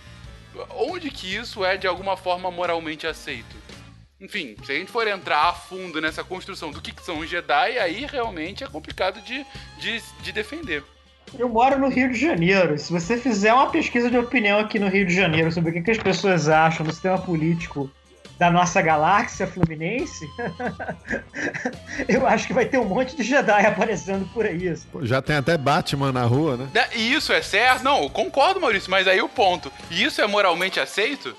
Onde 0.72 1.12
que 1.12 1.34
isso 1.36 1.64
é 1.64 1.78
de 1.78 1.88
alguma 1.88 2.18
forma 2.18 2.50
moralmente 2.50 3.06
aceito? 3.06 3.56
Enfim, 4.20 4.56
se 4.66 4.72
a 4.72 4.76
gente 4.76 4.92
for 4.92 5.08
entrar 5.08 5.50
a 5.50 5.54
fundo 5.54 6.02
nessa 6.02 6.24
construção 6.24 6.72
do 6.72 6.82
que, 6.82 6.92
que 6.92 7.04
são 7.04 7.20
os 7.20 7.30
Jedi, 7.30 7.78
aí 7.78 8.06
realmente 8.06 8.64
é 8.64 8.68
complicado 8.68 9.22
de, 9.22 9.46
de, 9.78 10.02
de 10.24 10.32
defender. 10.32 10.84
Eu 11.38 11.50
moro 11.50 11.78
no 11.80 11.90
Rio 11.90 12.12
de 12.12 12.20
Janeiro. 12.20 12.78
Se 12.78 12.92
você 12.92 13.18
fizer 13.18 13.54
uma 13.54 13.70
pesquisa 13.70 14.10
de 14.10 14.18
opinião 14.18 14.60
aqui 14.60 14.80
no 14.80 14.88
Rio 14.88 15.06
de 15.06 15.14
Janeiro 15.14 15.52
sobre 15.52 15.72
o 15.72 15.74
que, 15.74 15.82
que 15.82 15.92
as 15.92 15.98
pessoas 15.98 16.48
acham 16.50 16.86
do 16.86 16.92
sistema 16.92 17.18
político 17.18 17.90
da 18.40 18.52
nossa 18.52 18.80
galáxia 18.84 19.48
fluminense, 19.48 20.28
eu 22.08 22.26
acho 22.28 22.46
que 22.48 22.54
vai 22.54 22.66
ter 22.66 22.78
um 22.78 22.86
monte 22.86 23.16
de 23.16 23.24
Jedi 23.24 23.66
aparecendo 23.66 24.28
por 24.34 24.46
aí. 24.46 24.74
Pô, 24.92 25.04
Já 25.06 25.22
tem 25.22 25.36
até 25.36 25.58
Batman 25.58 26.12
na 26.12 26.24
rua, 26.24 26.56
né? 26.58 26.68
Da- 26.72 26.88
E 26.96 27.14
isso 27.14 27.34
é 27.34 27.42
certo? 27.42 27.84
Não, 27.84 28.04
eu 28.04 28.10
concordo, 28.10 28.62
Maurício, 28.62 28.92
mas 28.92 29.08
aí 29.08 29.20
o 29.22 29.30
ponto. 29.30 29.72
E 29.90 30.04
isso 30.04 30.22
é 30.22 30.28
moralmente 30.28 30.80
aceito? 30.80 31.36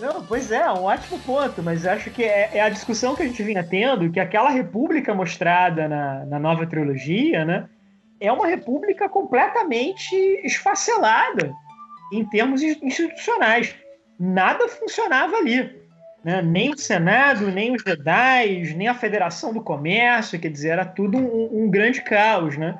Não, 0.00 0.24
pois 0.24 0.50
é, 0.50 0.68
um 0.72 0.84
ótimo 0.84 1.18
ponto, 1.20 1.62
mas 1.62 1.86
acho 1.86 2.10
que 2.10 2.24
é, 2.24 2.50
é 2.54 2.60
a 2.62 2.68
discussão 2.70 3.14
que 3.14 3.22
a 3.22 3.26
gente 3.26 3.42
vinha 3.42 3.62
tendo, 3.62 4.10
que 4.10 4.18
aquela 4.18 4.48
república 4.50 5.14
mostrada 5.14 5.86
na, 5.86 6.24
na 6.24 6.38
nova 6.38 6.66
trilogia, 6.66 7.44
né, 7.44 7.66
é 8.20 8.30
uma 8.30 8.46
república 8.46 9.08
completamente 9.08 10.14
esfacelada 10.44 11.52
em 12.12 12.24
termos 12.24 12.62
in- 12.62 12.78
institucionais. 12.82 13.74
Nada 14.18 14.68
funcionava 14.68 15.36
ali. 15.36 15.78
né? 16.24 16.42
Nem 16.42 16.70
o 16.70 16.76
Senado, 16.78 17.50
nem 17.50 17.74
os 17.74 17.82
Jedi, 17.82 18.74
nem 18.76 18.88
a 18.88 18.94
Federação 18.94 19.52
do 19.54 19.62
Comércio, 19.62 20.38
quer 20.38 20.50
dizer, 20.50 20.70
era 20.70 20.84
tudo 20.84 21.16
um, 21.16 21.64
um 21.64 21.70
grande 21.70 22.02
caos, 22.02 22.56
né? 22.58 22.78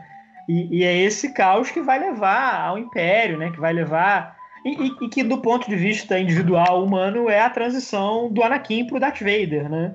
E, 0.48 0.78
e 0.80 0.84
é 0.84 0.94
esse 0.96 1.32
caos 1.32 1.70
que 1.70 1.80
vai 1.80 1.98
levar 1.98 2.60
ao 2.60 2.76
Império, 2.78 3.38
né? 3.38 3.50
Que 3.50 3.60
vai 3.60 3.72
levar 3.72 4.36
e, 4.66 4.70
e- 4.88 4.96
e 5.04 5.08
que, 5.08 5.22
do 5.22 5.38
ponto 5.38 5.68
de 5.70 5.76
vista 5.76 6.18
individual 6.18 6.84
humano, 6.84 7.30
é 7.30 7.40
a 7.40 7.48
transição 7.48 8.30
do 8.30 8.42
Anakin 8.42 8.86
pro 8.86 9.00
Darth 9.00 9.20
Vader, 9.20 9.70
né? 9.70 9.94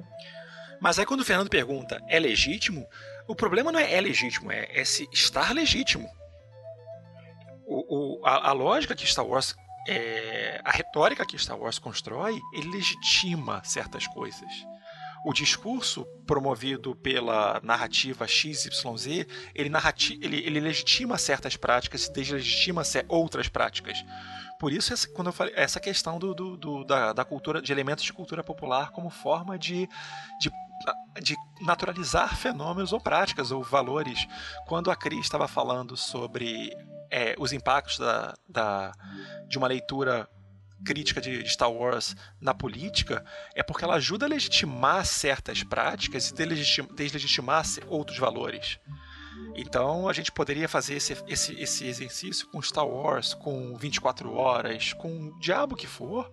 Mas 0.81 0.97
aí 0.97 1.05
quando 1.05 1.22
o 1.22 1.26
Fernando 1.26 1.49
pergunta, 1.49 2.01
é 2.07 2.17
legítimo? 2.19 2.85
O 3.27 3.35
problema 3.35 3.72
não 3.72 3.80
é 3.80 3.93
é 3.93 4.02
legítimo, 4.02 4.52
é, 4.52 4.68
é 4.72 4.85
se 4.85 5.07
estar 5.11 5.53
legítimo. 5.53 6.07
O, 7.65 8.19
o- 8.19 8.26
a, 8.26 8.49
a 8.49 8.52
lógica 8.52 8.95
que 8.95 9.06
Star 9.07 9.26
Wars, 9.26 9.56
é, 9.88 10.61
a 10.64 10.72
retórica 10.72 11.26
que 11.26 11.38
Star 11.38 11.60
Wars 11.60 11.80
constrói, 11.80 12.39
ele 12.53 12.69
legitima 12.69 13.61
certas 13.64 14.06
coisas. 14.07 14.52
O 15.26 15.34
discurso 15.34 16.06
promovido 16.27 16.95
pela 16.95 17.60
narrativa 17.64 18.27
XYZ, 18.27 19.26
ele, 19.56 19.69
narrati 19.69 20.19
ele, 20.22 20.38
ele 20.45 20.60
legitima 20.60 21.18
certas 21.18 21.56
práticas 21.57 22.06
e 22.06 22.14
deslegitima 22.14 22.84
outras 23.07 23.47
práticas. 23.47 23.97
Por 24.60 24.72
isso, 24.72 24.93
essa, 24.93 25.07
quando 25.10 25.27
eu 25.27 25.34
falei, 25.34 25.53
essa 25.57 25.80
questão 25.80 26.19
do, 26.19 26.35
do- 26.35 26.56
do- 26.57 26.84
da, 26.85 27.11
da 27.11 27.26
cultura, 27.26 27.60
de 27.60 27.72
elementos 27.72 28.03
de 28.03 28.14
cultura 28.14 28.43
popular 28.43 28.91
como 28.91 29.10
forma 29.10 29.57
de, 29.57 29.88
de, 30.39 30.52
de 31.22 31.35
naturalizar 31.61 32.35
fenômenos 32.35 32.91
ou 32.91 32.99
práticas 32.99 33.52
ou 33.52 33.64
valores. 33.64 34.27
Quando 34.68 34.91
a 34.91 34.95
Cris 34.95 35.22
estava 35.22 35.47
falando 35.47 35.95
sobre 35.95 36.76
é, 37.10 37.35
os 37.38 37.53
impactos 37.53 37.97
da, 37.97 38.34
da, 38.47 38.91
de 39.47 39.57
uma 39.57 39.68
leitura 39.68 40.27
crítica 40.84 41.22
de 41.22 41.47
Star 41.47 41.72
Wars 41.72 42.15
na 42.39 42.53
política, 42.53 43.26
é 43.56 43.64
porque 43.64 43.84
ela 43.84 43.95
ajuda 43.95 44.26
a 44.26 44.30
legitimar 44.30 45.06
certas 45.06 45.64
práticas 45.64 46.30
e 46.30 46.34
deslegitim- 46.34 46.93
deslegitimar 46.93 47.64
outros 47.88 48.18
valores. 48.18 48.77
Então 49.56 50.07
a 50.07 50.14
gente 50.14 50.31
poderia 50.31 50.68
fazer 50.68 50.95
esse, 50.95 51.18
esse, 51.27 51.60
esse 51.60 51.85
exercício 51.85 52.47
com 52.47 52.61
Star 52.61 52.85
Wars, 52.85 53.34
com 53.34 53.76
24 53.77 54.34
horas, 54.34 54.93
com 54.93 55.30
o 55.30 55.39
diabo 55.39 55.76
que 55.76 55.88
for, 55.88 56.30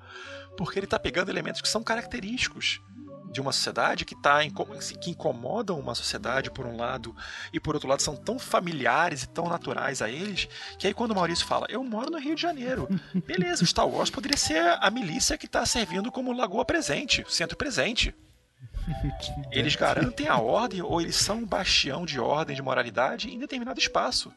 porque 0.57 0.79
ele 0.79 0.87
está 0.87 0.99
pegando 0.99 1.31
elementos 1.31 1.61
que 1.61 1.69
são 1.69 1.83
característicos 1.83 2.81
de 3.33 3.41
uma 3.41 3.51
sociedade 3.53 4.05
que 4.05 4.15
tá 4.15 4.45
inco- 4.45 4.67
que 5.01 5.11
incomodam 5.11 5.81
uma 5.81 5.95
sociedade 5.95 6.51
por 6.51 6.67
um 6.67 6.77
lado 6.77 7.17
e 7.53 7.59
por 7.59 7.75
outro 7.75 7.89
lado 7.89 8.03
são 8.03 8.15
tão 8.15 8.39
familiares 8.39 9.23
e 9.23 9.29
tão 9.29 9.49
naturais 9.49 10.03
a 10.03 10.09
eles 10.11 10.47
que 10.79 10.87
aí 10.87 10.93
quando 10.95 11.13
o 11.13 11.15
Maurício 11.15 11.47
fala 11.47 11.67
eu 11.71 11.83
moro 11.83 12.11
no 12.11 12.19
Rio 12.19 12.35
de 12.35 12.43
Janeiro 12.43 12.87
beleza 13.27 13.65
o 13.65 13.67
Star 13.67 13.89
Wars 13.89 14.11
poderia 14.11 14.37
ser 14.37 14.61
a 14.81 14.91
milícia 14.91 15.39
que 15.39 15.47
está 15.47 15.65
servindo 15.65 16.13
como 16.13 16.33
lagoa 16.33 16.65
presente 16.65 17.25
centro 17.29 17.57
presente 17.57 18.15
eles 19.51 19.75
garantem 19.75 20.29
a 20.29 20.37
ordem 20.39 20.83
ou 20.83 21.01
eles 21.01 21.17
são 21.17 21.39
um 21.39 21.47
bastião 21.47 22.05
de 22.05 22.21
ordem 22.21 22.55
de 22.55 22.63
moralidade 22.63 23.29
em 23.33 23.39
determinado 23.39 23.81
espaço 23.81 24.33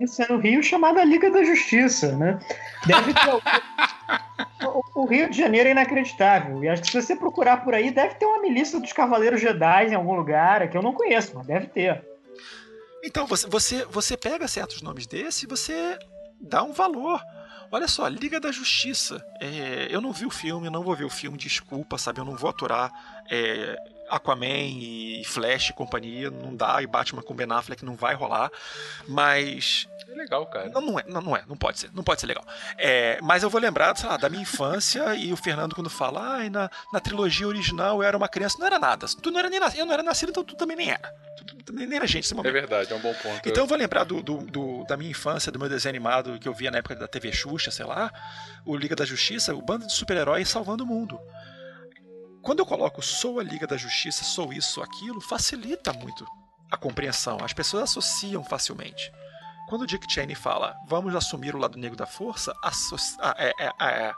Isso 0.00 0.22
é 0.22 0.28
no 0.28 0.38
Rio 0.38 0.62
chamada 0.62 1.02
Liga 1.04 1.28
da 1.30 1.42
Justiça, 1.42 2.12
né? 2.16 2.38
Deve 2.86 3.12
ter. 3.12 3.42
O, 4.64 5.04
Rio 5.04 5.30
de 5.30 5.36
Janeiro 5.36 5.68
é 5.68 5.72
inacreditável. 5.72 6.62
E 6.62 6.68
acho 6.68 6.82
que 6.82 6.90
se 6.90 7.00
você 7.00 7.16
procurar 7.16 7.64
por 7.64 7.74
aí, 7.74 7.90
deve 7.90 8.14
ter 8.14 8.26
uma 8.26 8.40
milícia 8.40 8.78
dos 8.80 8.92
Cavaleiros 8.92 9.40
Jedi 9.40 9.88
em 9.88 9.94
algum 9.94 10.14
lugar, 10.14 10.68
que 10.68 10.76
eu 10.76 10.82
não 10.82 10.92
conheço, 10.92 11.32
mas 11.34 11.46
deve 11.46 11.66
ter. 11.66 12.04
Então, 13.04 13.26
você, 13.26 13.46
você, 13.48 13.84
você 13.86 14.16
pega 14.16 14.46
certos 14.46 14.80
nomes 14.82 15.06
desses 15.06 15.42
e 15.42 15.46
você 15.46 15.98
dá 16.40 16.62
um 16.62 16.72
valor. 16.72 17.20
Olha 17.70 17.88
só, 17.88 18.06
Liga 18.06 18.38
da 18.38 18.52
Justiça. 18.52 19.24
É, 19.40 19.88
eu 19.90 20.00
não 20.00 20.12
vi 20.12 20.26
o 20.26 20.30
filme, 20.30 20.68
não 20.68 20.82
vou 20.82 20.94
ver 20.94 21.04
o 21.04 21.10
filme, 21.10 21.38
desculpa, 21.38 21.96
sabe? 21.96 22.20
Eu 22.20 22.24
não 22.24 22.36
vou 22.36 22.50
aturar 22.50 22.92
é, 23.30 23.76
Aquaman 24.10 24.46
e 24.46 25.22
Flash 25.24 25.70
e 25.70 25.72
companhia, 25.72 26.30
não 26.30 26.54
dá, 26.54 26.82
e 26.82 26.86
Batman 26.86 27.22
com 27.22 27.34
Ben 27.34 27.50
Affleck 27.50 27.82
não 27.82 27.94
vai 27.94 28.14
rolar. 28.14 28.50
Mas 29.08 29.88
É 30.12 30.14
legal, 30.14 30.46
cara. 30.46 30.68
não, 30.68 30.80
não 30.80 30.98
é, 30.98 31.04
não, 31.08 31.20
não 31.20 31.36
é, 31.36 31.42
não 31.48 31.56
pode 31.56 31.78
ser, 31.80 31.90
não 31.92 32.02
pode 32.04 32.20
ser 32.20 32.26
legal. 32.26 32.44
É, 32.76 33.18
mas 33.22 33.42
eu 33.42 33.48
vou 33.50 33.60
lembrar, 33.60 33.96
sei 33.96 34.08
lá, 34.08 34.16
da 34.16 34.28
minha 34.28 34.42
infância 34.42 35.14
e 35.14 35.32
o 35.32 35.36
Fernando 35.36 35.74
quando 35.74 35.88
fala, 35.90 36.34
ai, 36.36 36.50
na, 36.50 36.70
na 36.92 37.00
trilogia 37.00 37.46
original 37.48 37.96
eu 37.96 38.02
era 38.02 38.16
uma 38.16 38.28
criança, 38.28 38.56
não 38.58 38.66
era 38.66 38.78
nada. 38.78 39.06
Tu 39.06 39.30
não 39.30 39.38
era 39.38 39.48
nem 39.48 39.60
eu 39.76 39.86
não 39.86 39.92
era 39.94 40.02
nascido, 40.02 40.30
então 40.30 40.44
tu 40.44 40.54
também 40.54 40.76
nem 40.76 40.90
era. 40.90 41.12
Tu, 41.64 41.72
nem 41.72 41.94
era 41.96 42.06
gente 42.06 42.24
nesse 42.24 42.32
É 42.34 42.36
momento. 42.36 42.52
verdade, 42.52 42.92
é 42.92 42.96
um 42.96 43.00
bom 43.00 43.14
ponto. 43.14 43.48
Então 43.48 43.62
eu 43.64 43.66
vou 43.66 43.76
lembrar 43.78 44.04
do, 44.04 44.22
do- 44.22 44.44
do- 44.44 44.84
da 44.84 44.96
minha 44.96 45.10
infância, 45.10 45.50
do 45.50 45.58
meu 45.58 45.68
desenho 45.68 45.90
animado 45.92 46.38
que 46.38 46.46
eu 46.48 46.52
via 46.54 46.70
na 46.70 46.78
época 46.78 46.94
da 46.96 47.08
TV 47.08 47.32
Xuxa, 47.32 47.70
sei 47.70 47.84
lá, 47.86 48.12
o 48.66 48.76
Liga 48.76 48.94
da 48.94 49.04
Justiça, 49.04 49.54
o 49.54 49.62
bando 49.62 49.86
de 49.86 49.92
super-heróis 49.92 50.48
salvando 50.48 50.84
o 50.84 50.86
mundo. 50.86 51.18
Quando 52.42 52.58
eu 52.58 52.66
coloco 52.66 53.00
sou 53.00 53.38
a 53.38 53.42
Liga 53.42 53.66
da 53.66 53.76
Justiça, 53.76 54.24
sou 54.24 54.52
isso, 54.52 54.72
sou 54.72 54.82
aquilo, 54.82 55.20
facilita 55.20 55.92
muito 55.92 56.26
a 56.70 56.76
compreensão. 56.76 57.38
As 57.42 57.52
pessoas 57.52 57.84
associam 57.84 58.42
facilmente. 58.42 59.12
Quando 59.72 59.84
o 59.84 59.86
Dick 59.86 60.06
Cheney 60.12 60.34
fala 60.34 60.76
vamos 60.86 61.14
assumir 61.14 61.54
o 61.54 61.58
lado 61.58 61.78
negro 61.78 61.96
da 61.96 62.04
força, 62.04 62.54
ah, 62.62 63.34
é- 63.38 63.54
é- 63.58 63.72
é- 63.80 64.14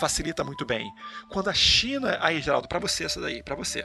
facilita 0.00 0.42
muito 0.42 0.66
bem. 0.66 0.92
Quando 1.28 1.48
a 1.48 1.54
China. 1.54 2.18
Aí, 2.20 2.42
Geraldo, 2.42 2.66
para 2.66 2.80
você 2.80 3.04
essa 3.04 3.20
daí, 3.20 3.40
para 3.40 3.54
você. 3.54 3.84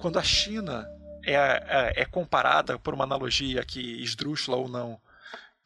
Quando 0.00 0.18
a 0.18 0.22
China 0.22 0.88
é, 1.26 1.92
é, 1.96 2.04
comparada, 2.06 2.78
por 2.78 2.94
uma 2.94 3.04
analogia 3.04 3.62
que 3.62 4.02
esdrúxula 4.02 4.56
ou 4.56 4.66
não, 4.66 4.98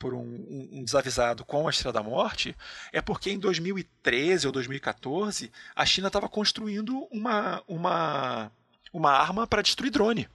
por 0.00 0.14
um, 0.14 0.18
um- 0.18 0.68
um 0.80 0.84
desavisado 0.84 1.44
com 1.44 1.68
a 1.68 1.70
Estrela 1.70 1.92
da 1.92 2.02
Morte, 2.02 2.56
é 2.92 3.00
porque 3.00 3.30
em 3.30 3.38
2013 3.38 4.48
ou 4.48 4.52
2014 4.52 5.52
a 5.76 5.86
China 5.86 6.08
estava 6.08 6.28
construindo 6.28 7.06
uma, 7.12 7.62
uma, 7.68 8.50
uma 8.92 9.12
arma 9.12 9.46
para 9.46 9.62
destruir 9.62 9.92
drone. 9.92 10.28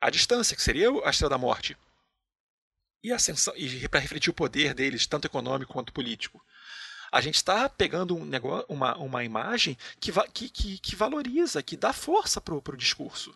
À 0.00 0.08
distância, 0.08 0.54
que 0.54 0.62
seria 0.62 0.88
a 1.04 1.10
Estrela 1.10 1.30
da 1.30 1.38
Morte. 1.38 1.76
E, 3.02 3.12
ascensão- 3.12 3.54
e 3.56 3.88
para 3.88 4.00
refletir 4.00 4.30
o 4.30 4.34
poder 4.34 4.74
deles, 4.74 5.06
tanto 5.06 5.26
econômico 5.26 5.72
quanto 5.72 5.92
político. 5.92 6.42
A 7.10 7.20
gente 7.20 7.36
está 7.36 7.68
pegando 7.68 8.14
um 8.16 8.24
negócio, 8.24 8.66
uma, 8.68 8.96
uma 8.96 9.24
imagem 9.24 9.78
que, 10.00 10.12
va- 10.12 10.26
que, 10.26 10.48
que, 10.48 10.78
que 10.78 10.94
valoriza, 10.96 11.62
que 11.62 11.76
dá 11.76 11.92
força 11.92 12.40
para 12.40 12.54
o 12.54 12.76
discurso. 12.76 13.34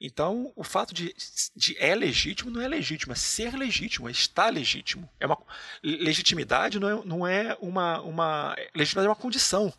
Então, 0.00 0.50
o 0.56 0.64
fato 0.64 0.94
de, 0.94 1.14
de 1.54 1.76
é 1.78 1.94
legítimo 1.94 2.50
não 2.50 2.60
é 2.62 2.68
legítimo, 2.68 3.12
é 3.12 3.16
ser 3.16 3.54
legítimo, 3.54 4.08
é 4.08 4.12
estar 4.12 4.50
legítimo. 4.50 5.08
É 5.20 5.26
uma, 5.26 5.36
legitimidade 5.82 6.78
não 6.78 6.88
é, 6.88 7.04
não 7.04 7.26
é 7.26 7.56
uma, 7.60 8.00
uma. 8.00 8.56
Legitimidade 8.74 9.06
é 9.06 9.10
uma 9.10 9.16
condição, 9.16 9.72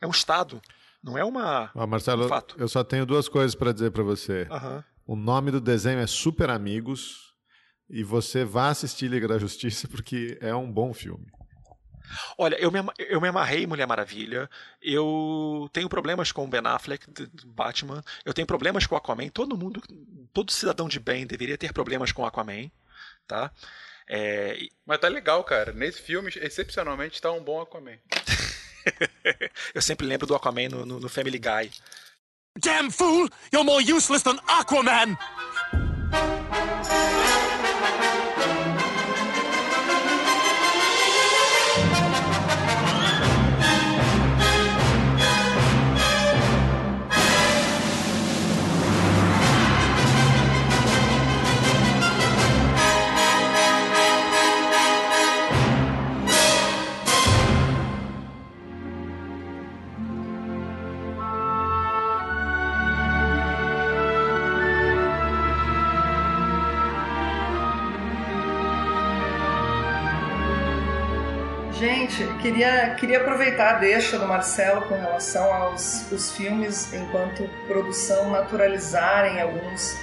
é 0.00 0.06
um 0.06 0.10
estado, 0.10 0.60
não 1.02 1.16
é 1.16 1.24
uma. 1.24 1.70
Ó, 1.74 1.86
Marcelo, 1.86 2.26
um 2.26 2.40
eu 2.58 2.68
só 2.68 2.84
tenho 2.84 3.06
duas 3.06 3.28
coisas 3.28 3.54
para 3.54 3.72
dizer 3.72 3.92
para 3.92 4.02
você. 4.02 4.46
Aham. 4.50 4.84
O 5.06 5.16
nome 5.16 5.50
do 5.50 5.60
desenho 5.60 6.00
é 6.00 6.06
Super 6.06 6.50
Amigos 6.50 7.31
e 7.92 8.02
você 8.02 8.44
vá 8.44 8.70
assistir 8.70 9.06
Liga 9.08 9.28
da 9.28 9.38
Justiça 9.38 9.86
porque 9.86 10.36
é 10.40 10.54
um 10.54 10.70
bom 10.72 10.92
filme. 10.94 11.26
Olha, 12.36 12.56
eu 12.56 12.70
me, 12.70 12.78
eu 12.98 13.20
me 13.20 13.28
amarrei 13.28 13.62
em 13.62 13.66
Mulher 13.66 13.86
Maravilha. 13.86 14.48
Eu 14.82 15.68
tenho 15.72 15.88
problemas 15.88 16.32
com 16.32 16.44
o 16.44 16.48
Ben 16.48 16.60
Affleck, 16.64 17.06
Batman. 17.46 18.02
Eu 18.24 18.34
tenho 18.34 18.46
problemas 18.46 18.86
com 18.86 18.94
o 18.94 18.98
Aquaman. 18.98 19.28
Todo 19.28 19.56
mundo, 19.56 19.80
todo 20.32 20.50
cidadão 20.52 20.88
de 20.88 20.98
bem 21.00 21.26
deveria 21.26 21.56
ter 21.56 21.72
problemas 21.72 22.12
com 22.12 22.22
o 22.22 22.26
Aquaman, 22.26 22.70
tá? 23.26 23.50
É, 24.08 24.58
Mas 24.84 24.98
tá 24.98 25.08
legal, 25.08 25.42
cara. 25.44 25.72
Nesse 25.72 26.02
filme, 26.02 26.30
excepcionalmente, 26.36 27.20
tá 27.20 27.30
um 27.30 27.42
bom 27.42 27.60
Aquaman. 27.62 27.96
eu 29.74 29.80
sempre 29.80 30.06
lembro 30.06 30.26
do 30.26 30.34
Aquaman 30.34 30.68
no, 30.68 30.84
no- 30.84 31.00
no 31.00 31.08
Family 31.08 31.38
Guy. 31.38 31.70
Damn 32.58 32.90
fool! 32.90 33.28
You're 33.50 33.64
more 33.64 33.82
useless 33.82 34.22
than 34.22 34.36
Aquaman! 34.46 35.16
Gente, 71.82 72.24
queria, 72.40 72.94
queria 72.94 73.18
aproveitar 73.18 73.74
a 73.74 73.78
deixa 73.80 74.16
do 74.16 74.24
Marcelo 74.24 74.82
com 74.82 74.94
relação 74.94 75.52
aos 75.52 76.08
os 76.12 76.30
filmes 76.30 76.94
enquanto 76.94 77.50
produção 77.66 78.30
naturalizarem 78.30 79.40
alguns 79.40 79.98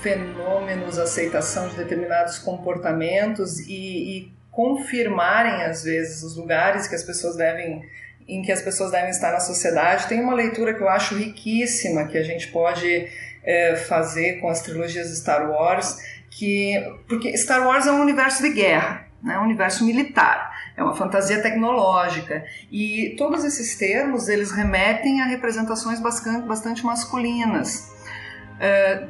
fenômenos, 0.00 0.96
aceitação 0.96 1.70
de 1.70 1.74
determinados 1.74 2.38
comportamentos 2.38 3.58
e, 3.58 3.72
e 3.72 4.32
confirmarem 4.52 5.64
às 5.64 5.82
vezes 5.82 6.22
os 6.22 6.36
lugares 6.36 6.86
que 6.86 6.94
as 6.94 7.02
pessoas 7.02 7.34
devem 7.34 7.82
em 8.28 8.40
que 8.40 8.52
as 8.52 8.62
pessoas 8.62 8.92
devem 8.92 9.10
estar 9.10 9.32
na 9.32 9.40
sociedade. 9.40 10.06
Tem 10.06 10.20
uma 10.20 10.34
leitura 10.34 10.72
que 10.72 10.80
eu 10.80 10.88
acho 10.88 11.16
riquíssima 11.16 12.06
que 12.06 12.16
a 12.16 12.22
gente 12.22 12.46
pode 12.52 13.08
eh, 13.42 13.74
fazer 13.88 14.34
com 14.40 14.48
as 14.48 14.62
trilogias 14.62 15.08
de 15.08 15.16
Star 15.16 15.50
Wars, 15.50 15.98
que 16.30 16.80
porque 17.08 17.36
Star 17.36 17.66
Wars 17.66 17.88
é 17.88 17.90
um 17.90 18.02
universo 18.02 18.40
de 18.40 18.50
guerra, 18.50 19.08
né, 19.20 19.36
um 19.36 19.42
universo 19.42 19.84
militar, 19.84 20.57
é 20.78 20.82
uma 20.82 20.94
fantasia 20.94 21.42
tecnológica 21.42 22.44
e 22.70 23.16
todos 23.18 23.44
esses 23.44 23.76
termos 23.76 24.28
eles 24.28 24.52
remetem 24.52 25.20
a 25.20 25.24
representações 25.26 26.00
bastante, 26.00 26.86
masculinas. 26.86 27.92
Eh, 28.60 29.08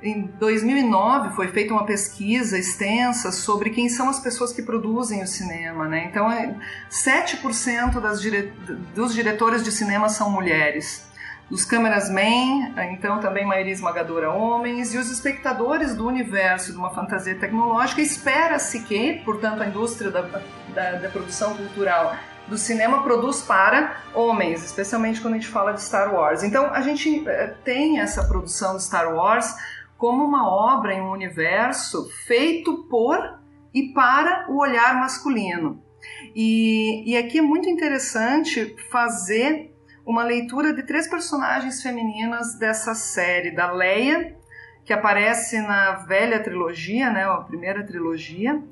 em 0.00 0.22
2009 0.38 1.34
foi 1.34 1.48
feita 1.48 1.72
uma 1.72 1.84
pesquisa 1.84 2.56
extensa 2.56 3.32
sobre 3.32 3.70
quem 3.70 3.88
são 3.88 4.08
as 4.08 4.20
pessoas 4.20 4.52
que 4.52 4.62
produzem 4.62 5.20
o 5.20 5.26
cinema, 5.26 5.88
né? 5.88 6.04
Então, 6.08 6.30
é, 6.30 6.54
7% 6.88 8.00
das 8.00 8.22
dire... 8.22 8.52
dos 8.94 9.12
diretores 9.12 9.64
de 9.64 9.72
cinema 9.72 10.08
são 10.08 10.30
mulheres. 10.30 11.08
Os 11.50 11.64
cameramen, 11.64 12.74
então 12.92 13.18
também 13.20 13.44
maioria 13.44 13.72
esmagadora 13.72 14.30
homens, 14.30 14.94
e 14.94 14.98
os 14.98 15.10
espectadores 15.10 15.96
do 15.96 16.06
universo 16.06 16.72
de 16.72 16.78
uma 16.78 16.90
fantasia 16.90 17.34
tecnológica 17.34 18.02
espera-se 18.02 18.82
que, 18.82 19.14
portanto, 19.24 19.62
a 19.62 19.66
indústria 19.66 20.10
da, 20.10 20.42
da, 20.78 20.92
da 20.92 21.08
produção 21.08 21.56
cultural 21.56 22.16
do 22.46 22.56
cinema 22.56 23.02
produz 23.02 23.42
para 23.42 24.00
homens, 24.14 24.64
especialmente 24.64 25.20
quando 25.20 25.34
a 25.34 25.36
gente 25.38 25.48
fala 25.48 25.72
de 25.72 25.82
Star 25.82 26.14
Wars. 26.14 26.42
Então, 26.44 26.72
a 26.72 26.80
gente 26.80 27.28
eh, 27.28 27.54
tem 27.64 27.98
essa 27.98 28.24
produção 28.24 28.76
de 28.76 28.84
Star 28.84 29.12
Wars 29.12 29.54
como 29.98 30.24
uma 30.24 30.48
obra 30.48 30.94
em 30.94 31.00
um 31.00 31.10
universo 31.10 32.08
feito 32.26 32.86
por 32.88 33.18
e 33.74 33.92
para 33.92 34.46
o 34.48 34.58
olhar 34.60 34.94
masculino. 34.94 35.82
E, 36.34 37.10
e 37.10 37.16
aqui 37.16 37.38
é 37.38 37.42
muito 37.42 37.68
interessante 37.68 38.76
fazer 38.90 39.74
uma 40.06 40.22
leitura 40.22 40.72
de 40.72 40.84
três 40.84 41.06
personagens 41.08 41.82
femininas 41.82 42.56
dessa 42.58 42.94
série, 42.94 43.50
da 43.50 43.70
Leia, 43.72 44.38
que 44.86 44.92
aparece 44.92 45.60
na 45.60 45.96
velha 46.06 46.42
trilogia, 46.42 47.10
né, 47.10 47.24
a 47.24 47.36
primeira 47.38 47.84
trilogia, 47.84 48.62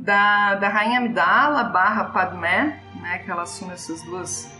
da, 0.00 0.54
da 0.54 0.68
Rainha 0.68 0.98
Amidala 0.98 1.64
barra 1.64 2.04
Padmé, 2.04 2.80
né, 3.00 3.18
que 3.18 3.30
ela 3.30 3.42
assume 3.42 3.72
essas 3.72 4.02
duas, 4.02 4.50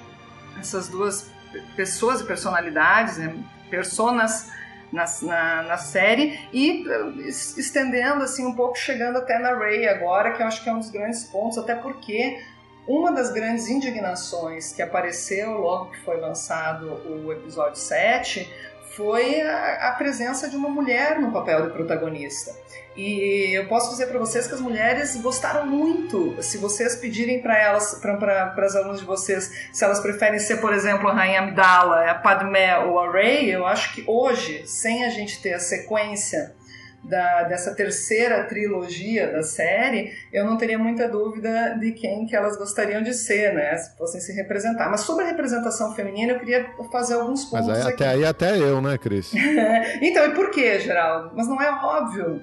essas 0.58 0.88
duas 0.88 1.30
pessoas 1.74 2.20
e 2.20 2.24
personalidades, 2.24 3.16
né, 3.16 3.34
personas 3.70 4.52
na, 4.92 5.04
na, 5.22 5.62
na, 5.62 5.76
série 5.78 6.38
e 6.52 6.84
estendendo 7.26 8.22
assim 8.22 8.44
um 8.44 8.54
pouco, 8.54 8.76
chegando 8.76 9.18
até 9.18 9.38
na 9.38 9.54
Ray 9.54 9.88
agora, 9.88 10.32
que 10.32 10.42
eu 10.42 10.46
acho 10.46 10.62
que 10.62 10.68
é 10.68 10.72
um 10.72 10.78
dos 10.78 10.90
grandes 10.90 11.24
pontos, 11.24 11.56
até 11.56 11.74
porque 11.74 12.42
uma 12.86 13.12
das 13.12 13.32
grandes 13.32 13.68
indignações 13.68 14.72
que 14.72 14.82
apareceu 14.82 15.52
logo 15.52 15.92
que 15.92 16.00
foi 16.00 16.20
lançado 16.20 16.86
o 17.08 17.32
episódio 17.32 17.76
7 17.76 18.52
foi 19.00 19.40
a, 19.40 19.88
a 19.88 19.92
presença 19.92 20.46
de 20.46 20.56
uma 20.56 20.68
mulher 20.68 21.18
no 21.18 21.32
papel 21.32 21.62
de 21.62 21.72
protagonista. 21.72 22.54
E 22.94 23.56
eu 23.56 23.66
posso 23.66 23.90
dizer 23.92 24.08
para 24.08 24.18
vocês 24.18 24.46
que 24.46 24.52
as 24.52 24.60
mulheres 24.60 25.16
gostaram 25.16 25.66
muito. 25.66 26.36
Se 26.42 26.58
vocês 26.58 26.96
pedirem 26.96 27.40
para 27.40 27.58
elas, 27.58 27.94
para 27.94 28.52
as 28.58 28.76
alunas 28.76 29.00
de 29.00 29.06
vocês, 29.06 29.70
se 29.72 29.82
elas 29.82 30.00
preferem 30.00 30.38
ser, 30.38 30.58
por 30.58 30.74
exemplo, 30.74 31.08
a 31.08 31.14
Rainha 31.14 31.40
Amidala, 31.40 32.10
a 32.10 32.14
Padmé 32.14 32.78
ou 32.80 33.00
a 33.00 33.10
Rey, 33.10 33.50
eu 33.50 33.64
acho 33.66 33.94
que 33.94 34.04
hoje, 34.06 34.66
sem 34.66 35.02
a 35.06 35.08
gente 35.08 35.40
ter 35.40 35.54
a 35.54 35.58
sequência 35.58 36.54
da, 37.02 37.44
dessa 37.44 37.74
terceira 37.74 38.44
trilogia 38.44 39.32
da 39.32 39.42
série, 39.42 40.12
eu 40.32 40.44
não 40.44 40.56
teria 40.56 40.78
muita 40.78 41.08
dúvida 41.08 41.76
de 41.78 41.92
quem 41.92 42.26
que 42.26 42.36
elas 42.36 42.56
gostariam 42.56 43.02
de 43.02 43.14
ser, 43.14 43.54
né? 43.54 43.76
Se 43.76 43.96
fossem 43.96 44.20
se 44.20 44.32
representar. 44.32 44.88
Mas 44.90 45.00
sobre 45.00 45.24
a 45.24 45.28
representação 45.28 45.94
feminina, 45.94 46.32
eu 46.32 46.38
queria 46.38 46.70
fazer 46.92 47.14
alguns 47.14 47.44
pontos. 47.44 47.66
Mas 47.66 47.78
aí, 47.78 47.82
aqui. 47.82 47.92
até 47.92 48.08
aí, 48.08 48.24
até 48.24 48.58
eu, 48.58 48.80
né, 48.80 48.98
Cris? 48.98 49.32
então, 50.02 50.26
e 50.26 50.34
por 50.34 50.50
que, 50.50 50.78
Geraldo? 50.80 51.32
Mas 51.34 51.48
não 51.48 51.60
é 51.60 51.70
óbvio. 51.70 52.42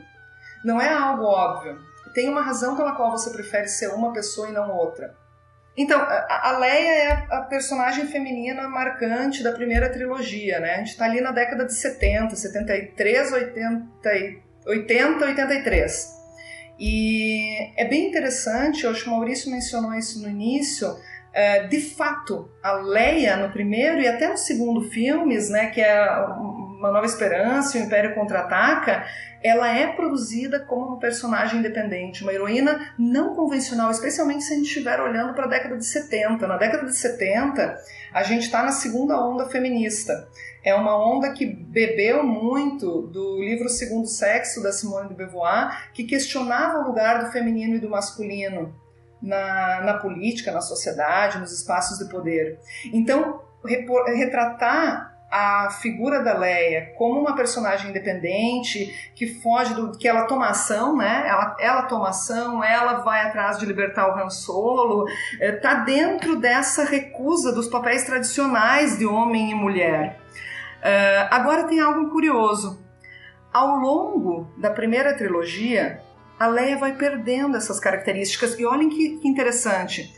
Não 0.64 0.82
é 0.82 0.92
algo 0.92 1.24
óbvio. 1.24 1.78
Tem 2.14 2.28
uma 2.28 2.42
razão 2.42 2.76
pela 2.76 2.96
qual 2.96 3.12
você 3.12 3.30
prefere 3.30 3.68
ser 3.68 3.90
uma 3.90 4.12
pessoa 4.12 4.50
e 4.50 4.52
não 4.52 4.72
outra. 4.72 5.16
Então, 5.78 6.02
a 6.02 6.58
Leia 6.58 6.90
é 6.90 7.12
a 7.30 7.42
personagem 7.42 8.08
feminina 8.08 8.68
marcante 8.68 9.44
da 9.44 9.52
primeira 9.52 9.88
trilogia, 9.92 10.60
né? 10.60 10.74
A 10.74 10.78
gente 10.80 10.90
está 10.90 11.06
ali 11.06 11.22
na 11.22 11.32
década 11.32 11.66
de 11.66 11.74
70, 11.76 12.36
73, 12.36 13.32
80, 13.32 13.88
80 14.68 15.26
83. 15.26 16.18
E 16.80 17.72
é 17.76 17.86
bem 17.86 18.08
interessante, 18.08 18.84
eu 18.84 18.92
acho 18.92 19.04
que 19.04 19.10
o 19.10 19.14
Maurício 19.14 19.52
mencionou 19.52 19.94
isso 19.94 20.22
no 20.22 20.30
início, 20.30 20.96
de 21.70 21.80
fato, 21.80 22.50
a 22.64 22.74
Leia 22.74 23.38
no 23.38 23.52
primeiro 23.52 24.02
e 24.02 24.08
até 24.08 24.28
no 24.28 24.38
segundo 24.38 24.90
filmes, 24.90 25.50
né, 25.50 25.68
que 25.68 25.80
é 25.80 26.10
Uma 26.20 26.92
Nova 26.92 27.06
Esperança 27.06 27.78
e 27.78 27.82
o 27.82 27.86
Império 27.86 28.16
Contra-Ataca, 28.16 29.06
ela 29.44 29.70
é 29.70 29.88
produzida 29.88 30.60
como 30.62 30.88
uma 30.88 31.00
personagem 31.00 31.60
independente, 31.60 32.24
uma 32.24 32.34
heroína 32.34 32.92
não 32.98 33.36
convencional, 33.36 33.92
especialmente 33.92 34.44
se 34.44 34.54
a 34.54 34.56
gente 34.56 34.66
estiver 34.66 35.00
olhando 35.00 35.36
para 35.36 35.46
a 35.46 35.48
década 35.48 35.78
de 35.78 35.86
70. 35.86 36.48
Na 36.48 36.58
década 36.58 36.86
de 36.86 36.96
70, 36.96 37.78
a 38.12 38.24
gente 38.24 38.44
está 38.44 38.64
na 38.64 38.72
segunda 38.72 39.20
onda 39.24 39.48
feminista. 39.48 40.28
É 40.64 40.74
uma 40.76 40.98
onda 40.98 41.32
que 41.32 41.46
bebeu 41.46 42.24
muito 42.24 43.04
do 43.04 43.40
livro 43.42 43.70
Segundo 43.70 44.08
Sexo, 44.08 44.62
da 44.62 44.72
Simone 44.72 45.10
de 45.10 45.16
Beauvoir, 45.16 45.92
que 45.94 46.04
questionava 46.04 46.80
o 46.80 46.88
lugar 46.88 47.24
do 47.24 47.32
feminino 47.32 47.76
e 47.76 47.80
do 47.80 47.90
masculino 47.90 48.76
na, 49.22 49.82
na 49.82 49.94
política, 49.96 50.52
na 50.52 50.62
sociedade, 50.62 51.40
nos 51.40 51.52
espaços 51.52 51.98
de 51.98 52.10
poder. 52.12 52.60
Então, 52.94 53.42
retratar 54.16 55.18
a 55.30 55.70
figura 55.82 56.24
da 56.24 56.38
Leia 56.38 56.94
como 56.98 57.20
uma 57.20 57.36
personagem 57.36 57.90
independente 57.90 59.12
que 59.14 59.28
foge 59.42 59.74
do 59.74 59.92
que 59.98 60.08
ela 60.08 60.26
toma 60.26 60.50
ação, 60.50 60.96
né? 60.96 61.26
Ela, 61.28 61.58
ela 61.60 61.82
toma 61.84 62.10
ação, 62.10 62.64
ela 62.64 63.00
vai 63.00 63.22
atrás 63.22 63.60
de 63.60 63.66
libertar 63.66 64.08
o 64.08 64.18
Han 64.18 64.30
Solo, 64.30 65.06
está 65.40 65.76
dentro 65.76 66.38
dessa 66.38 66.86
recusa 66.86 67.52
dos 67.52 67.68
papéis 67.68 68.06
tradicionais 68.06 68.98
de 68.98 69.06
homem 69.06 69.52
e 69.52 69.56
mulher. 69.56 70.18
Uh, 70.88 71.28
agora 71.30 71.68
tem 71.68 71.82
algo 71.82 72.10
curioso. 72.10 72.82
Ao 73.52 73.76
longo 73.76 74.50
da 74.58 74.70
primeira 74.70 75.18
trilogia, 75.18 76.02
a 76.40 76.48
Leia 76.48 76.78
vai 76.78 76.96
perdendo 76.96 77.58
essas 77.58 77.78
características. 77.78 78.58
E 78.58 78.66
olhem 78.66 78.88
que, 78.88 79.18
que 79.18 79.28
interessante. 79.28 80.16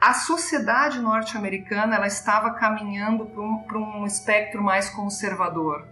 A 0.00 0.14
sociedade 0.14 1.00
norte-americana 1.00 1.96
ela 1.96 2.06
estava 2.06 2.54
caminhando 2.54 3.26
para 3.26 3.78
um, 3.78 4.02
um 4.02 4.06
espectro 4.06 4.62
mais 4.62 4.88
conservador 4.90 5.88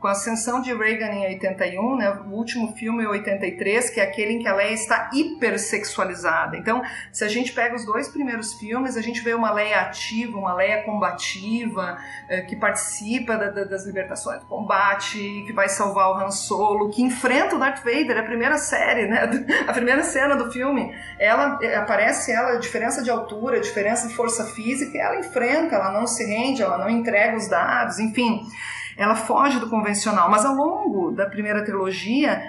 com 0.00 0.08
a 0.08 0.12
ascensão 0.12 0.62
de 0.62 0.72
Reagan 0.74 1.12
em 1.12 1.26
81, 1.26 1.96
né, 1.96 2.10
o 2.26 2.30
último 2.30 2.72
filme 2.72 3.04
é 3.04 3.08
83, 3.08 3.90
que 3.90 4.00
é 4.00 4.02
aquele 4.02 4.32
em 4.32 4.38
que 4.38 4.48
a 4.48 4.54
Leia 4.54 4.72
está 4.72 5.10
hipersexualizada. 5.12 6.56
Então, 6.56 6.82
se 7.12 7.22
a 7.22 7.28
gente 7.28 7.52
pega 7.52 7.76
os 7.76 7.84
dois 7.84 8.08
primeiros 8.08 8.54
filmes, 8.54 8.96
a 8.96 9.02
gente 9.02 9.20
vê 9.20 9.34
uma 9.34 9.52
Leia 9.52 9.82
ativa, 9.82 10.38
uma 10.38 10.54
Leia 10.54 10.82
combativa, 10.84 11.98
eh, 12.28 12.40
que 12.42 12.56
participa 12.56 13.36
da, 13.36 13.50
da, 13.50 13.64
das 13.64 13.84
libertações 13.84 14.40
do 14.40 14.46
combate, 14.46 15.18
que 15.46 15.52
vai 15.52 15.68
salvar 15.68 16.10
o 16.10 16.14
Han 16.14 16.30
Solo, 16.30 16.88
que 16.88 17.02
enfrenta 17.02 17.56
o 17.56 17.58
Darth 17.58 17.84
Vader, 17.84 18.16
é 18.16 18.20
a 18.20 18.24
primeira 18.24 18.56
série, 18.56 19.06
né, 19.06 19.28
a 19.68 19.72
primeira 19.72 20.02
cena 20.02 20.34
do 20.34 20.50
filme. 20.50 20.94
Ela 21.18 21.58
eh, 21.62 21.76
aparece 21.76 22.32
ela, 22.32 22.56
diferença 22.56 23.02
de 23.02 23.10
altura, 23.10 23.60
diferença 23.60 24.08
de 24.08 24.14
força 24.14 24.46
física, 24.46 24.96
ela 24.96 25.20
enfrenta, 25.20 25.74
ela 25.74 25.92
não 25.92 26.06
se 26.06 26.24
rende, 26.24 26.62
ela 26.62 26.78
não 26.78 26.88
entrega 26.88 27.36
os 27.36 27.48
dados, 27.48 27.98
enfim 27.98 28.46
ela 28.96 29.14
foge 29.14 29.58
do 29.58 29.68
convencional, 29.68 30.30
mas 30.30 30.44
ao 30.44 30.54
longo 30.54 31.10
da 31.10 31.26
primeira 31.26 31.64
trilogia, 31.64 32.42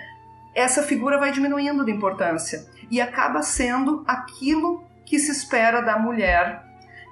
essa 0.53 0.83
figura 0.83 1.17
vai 1.17 1.31
diminuindo 1.31 1.85
de 1.85 1.91
importância 1.91 2.65
e 2.89 2.99
acaba 2.99 3.41
sendo 3.41 4.03
aquilo 4.07 4.83
que 5.05 5.19
se 5.19 5.31
espera 5.31 5.81
da 5.81 5.97
mulher, 5.97 6.63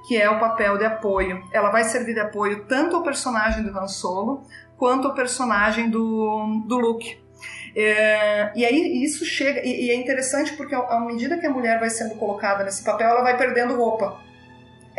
que 0.08 0.18
é 0.18 0.30
o 0.30 0.40
papel 0.40 0.78
de 0.78 0.86
apoio. 0.86 1.44
Ela 1.52 1.70
vai 1.70 1.84
servir 1.84 2.14
de 2.14 2.20
apoio 2.20 2.66
tanto 2.66 2.96
ao 2.96 3.04
personagem 3.04 3.64
do 3.64 3.78
Han 3.78 3.88
Solo 3.88 4.44
quanto 4.78 5.08
ao 5.08 5.14
personagem 5.14 5.90
do, 5.90 6.64
do 6.66 6.78
Luke. 6.78 7.20
É, 7.76 8.52
e 8.56 8.66
aí 8.66 9.04
isso 9.04 9.24
chega, 9.24 9.62
e, 9.66 9.86
e 9.86 9.92
é 9.92 9.96
interessante 9.96 10.54
porque 10.54 10.76
à 10.76 11.00
medida 11.00 11.38
que 11.38 11.46
a 11.46 11.52
mulher 11.52 11.80
vai 11.80 11.90
sendo 11.90 12.16
colocada 12.16 12.64
nesse 12.64 12.84
papel, 12.84 13.10
ela 13.10 13.22
vai 13.22 13.38
perdendo 13.38 13.76
roupa 13.76 14.29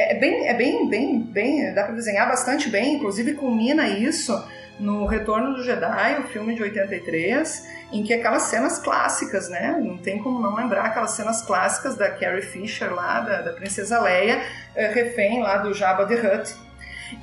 é 0.00 0.14
bem, 0.18 0.46
é 0.46 0.54
bem, 0.54 0.88
bem, 0.88 1.20
bem, 1.20 1.74
dá 1.74 1.84
para 1.84 1.94
desenhar 1.94 2.28
bastante 2.28 2.68
bem, 2.68 2.94
inclusive 2.94 3.34
culmina 3.34 3.88
isso 3.88 4.32
no 4.78 5.04
Retorno 5.04 5.54
do 5.54 5.62
Jedi, 5.62 6.18
o 6.20 6.28
filme 6.28 6.54
de 6.54 6.62
83, 6.62 7.68
em 7.92 8.02
que 8.02 8.14
aquelas 8.14 8.44
cenas 8.44 8.78
clássicas, 8.78 9.48
né? 9.50 9.78
Não 9.78 9.98
tem 9.98 10.22
como 10.22 10.40
não 10.40 10.54
lembrar 10.54 10.86
aquelas 10.86 11.10
cenas 11.10 11.42
clássicas 11.42 11.96
da 11.96 12.10
Carrie 12.10 12.40
Fisher 12.40 12.92
lá, 12.92 13.20
da, 13.20 13.42
da 13.42 13.52
Princesa 13.52 14.00
Leia, 14.00 14.42
é, 14.74 14.86
refém 14.86 15.42
lá 15.42 15.58
do 15.58 15.74
Jabba 15.74 16.06
the 16.06 16.14
Hutt. 16.14 16.54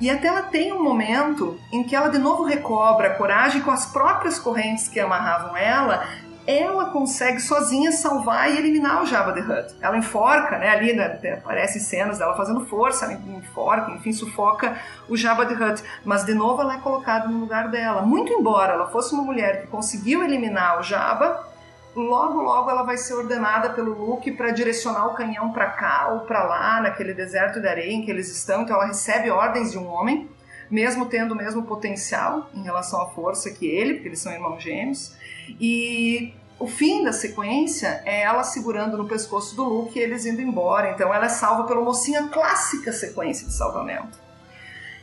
E 0.00 0.10
até 0.10 0.28
ela 0.28 0.42
tem 0.42 0.72
um 0.72 0.82
momento 0.82 1.58
em 1.72 1.82
que 1.82 1.96
ela 1.96 2.08
de 2.08 2.18
novo 2.18 2.44
recobra 2.44 3.08
a 3.08 3.14
coragem 3.14 3.62
com 3.62 3.70
as 3.70 3.86
próprias 3.86 4.38
correntes 4.38 4.86
que 4.86 5.00
amarravam 5.00 5.56
ela 5.56 6.06
ela 6.48 6.86
consegue 6.86 7.40
sozinha 7.40 7.92
salvar 7.92 8.50
e 8.50 8.56
eliminar 8.56 9.02
o 9.02 9.06
Jabba 9.06 9.34
the 9.34 9.40
Hutt. 9.40 9.76
Ela 9.82 9.98
enforca, 9.98 10.56
né, 10.56 10.70
ali 10.70 10.94
né, 10.94 11.20
aparecem 11.34 11.78
cenas 11.78 12.18
dela 12.18 12.34
fazendo 12.34 12.64
força, 12.64 13.04
ela 13.04 13.12
enforca, 13.12 13.90
enfim, 13.90 14.14
sufoca 14.14 14.78
o 15.10 15.14
Jabba 15.14 15.44
the 15.44 15.52
Hutt. 15.52 15.84
Mas 16.06 16.24
de 16.24 16.32
novo 16.32 16.62
ela 16.62 16.76
é 16.76 16.78
colocada 16.78 17.28
no 17.28 17.38
lugar 17.38 17.68
dela. 17.68 18.00
Muito 18.00 18.32
embora 18.32 18.72
ela 18.72 18.86
fosse 18.86 19.12
uma 19.12 19.22
mulher 19.22 19.60
que 19.60 19.66
conseguiu 19.66 20.24
eliminar 20.24 20.80
o 20.80 20.82
Jabba, 20.82 21.46
logo 21.94 22.40
logo 22.40 22.70
ela 22.70 22.82
vai 22.82 22.96
ser 22.96 23.12
ordenada 23.12 23.68
pelo 23.74 23.92
Luke 23.92 24.32
para 24.32 24.50
direcionar 24.50 25.06
o 25.06 25.14
canhão 25.14 25.52
para 25.52 25.66
cá 25.66 26.08
ou 26.14 26.20
para 26.20 26.44
lá, 26.44 26.80
naquele 26.80 27.12
deserto 27.12 27.60
de 27.60 27.68
areia 27.68 27.92
em 27.92 28.02
que 28.02 28.10
eles 28.10 28.34
estão. 28.34 28.62
Então 28.62 28.74
ela 28.74 28.86
recebe 28.86 29.28
ordens 29.28 29.72
de 29.72 29.76
um 29.76 29.86
homem, 29.86 30.30
mesmo 30.70 31.04
tendo 31.04 31.32
o 31.32 31.36
mesmo 31.36 31.64
potencial 31.64 32.48
em 32.54 32.62
relação 32.62 33.02
à 33.02 33.10
força 33.10 33.50
que 33.50 33.66
ele, 33.66 33.94
porque 33.94 34.08
eles 34.08 34.20
são 34.20 34.32
irmãos 34.32 34.62
gêmeos. 34.62 35.14
E 35.60 36.34
o 36.58 36.66
fim 36.66 37.04
da 37.04 37.12
sequência 37.12 38.02
é 38.04 38.22
ela 38.22 38.42
segurando 38.42 38.98
no 38.98 39.06
pescoço 39.06 39.54
do 39.54 39.62
Luke 39.64 39.98
e 39.98 40.02
eles 40.02 40.26
indo 40.26 40.42
embora. 40.42 40.90
Então 40.90 41.14
ela 41.14 41.26
é 41.26 41.28
salva 41.28 41.64
pela 41.64 41.80
mocinha 41.80 42.28
clássica 42.28 42.92
sequência 42.92 43.46
de 43.46 43.52
salvamento. 43.52 44.18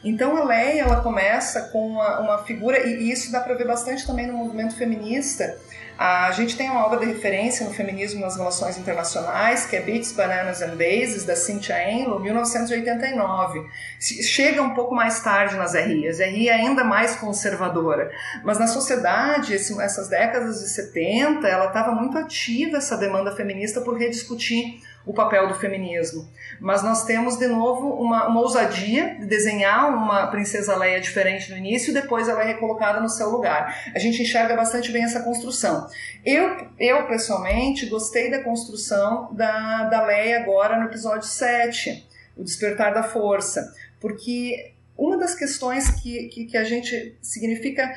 Então 0.04 0.36
a 0.38 0.44
Leia 0.44 0.82
ela 0.82 1.02
começa 1.02 1.70
com 1.72 1.94
uma, 1.94 2.20
uma 2.20 2.38
figura 2.44 2.86
e 2.86 3.10
isso 3.10 3.32
dá 3.32 3.40
para 3.40 3.56
ver 3.56 3.66
bastante 3.66 4.06
também 4.06 4.28
no 4.28 4.34
movimento 4.34 4.76
feminista 4.76 5.58
a 5.98 6.30
gente 6.32 6.58
tem 6.58 6.70
uma 6.70 6.86
obra 6.86 7.00
de 7.00 7.06
referência 7.06 7.66
no 7.66 7.74
feminismo 7.74 8.20
nas 8.20 8.36
relações 8.36 8.78
internacionais, 8.78 9.66
que 9.66 9.78
é 9.78 9.82
Beats, 9.82 10.12
Bananas 10.12 10.62
and 10.62 10.76
Daisies, 10.76 11.24
da 11.24 11.36
Cynthia 11.36 11.90
Enlow, 11.90 12.20
1989. 12.20 13.66
Chega 14.00 14.62
um 14.62 14.74
pouco 14.74 14.94
mais 14.94 15.22
tarde 15.22 15.56
nas 15.56 15.74
RIs, 15.74 16.20
RI 16.20 16.50
é 16.50 16.54
ainda 16.54 16.84
mais 16.84 17.16
conservadora. 17.16 18.12
Mas 18.44 18.60
na 18.60 18.68
sociedade, 18.68 19.54
essas 19.54 20.10
décadas 20.10 20.60
de 20.60 20.70
70, 20.70 21.48
ela 21.48 21.68
estava 21.68 21.92
muito 21.92 22.18
ativa, 22.18 22.78
essa 22.78 22.98
demanda 22.98 23.34
feminista, 23.34 23.80
por 23.80 23.98
rediscutir 23.98 24.82
o 25.06 25.14
papel 25.14 25.48
do 25.48 25.56
feminismo. 25.56 26.28
Mas 26.60 26.82
nós 26.82 27.06
temos, 27.06 27.38
de 27.38 27.48
novo, 27.48 27.90
uma, 27.90 28.28
uma 28.28 28.42
ousadia 28.42 29.16
de 29.20 29.26
desenhar 29.26 29.94
uma 29.94 30.28
princesa 30.28 30.76
Leia 30.76 31.00
diferente 31.00 31.52
no 31.52 31.58
início 31.58 31.92
e 31.92 31.94
depois 31.94 32.28
ela 32.28 32.44
é 32.44 32.48
recolocada 32.48 33.00
no 33.00 33.10
seu 33.10 33.30
lugar. 33.30 33.92
A 33.94 34.00
gente 34.00 34.22
enxerga 34.22 34.56
bastante 34.56 34.92
bem 34.92 35.04
essa 35.04 35.22
construção. 35.22 35.88
Eu, 36.26 36.70
eu 36.80 37.06
pessoalmente, 37.08 37.86
gostei 37.86 38.32
da 38.32 38.44
construção 38.44 39.30
da, 39.34 39.84
da 39.84 40.04
Leia 40.06 40.42
agora 40.42 40.78
no 40.78 40.86
episódio 40.86 41.28
7 41.28 42.08
o 42.36 42.44
Despertar 42.44 42.94
da 42.94 43.04
Força, 43.04 43.74
porque 44.00 44.74
uma 44.98 45.18
das 45.18 45.36
questões 45.36 45.90
que, 45.90 46.28
que, 46.28 46.46
que 46.46 46.58
a 46.58 46.64
gente 46.64 47.18
significa 47.22 47.94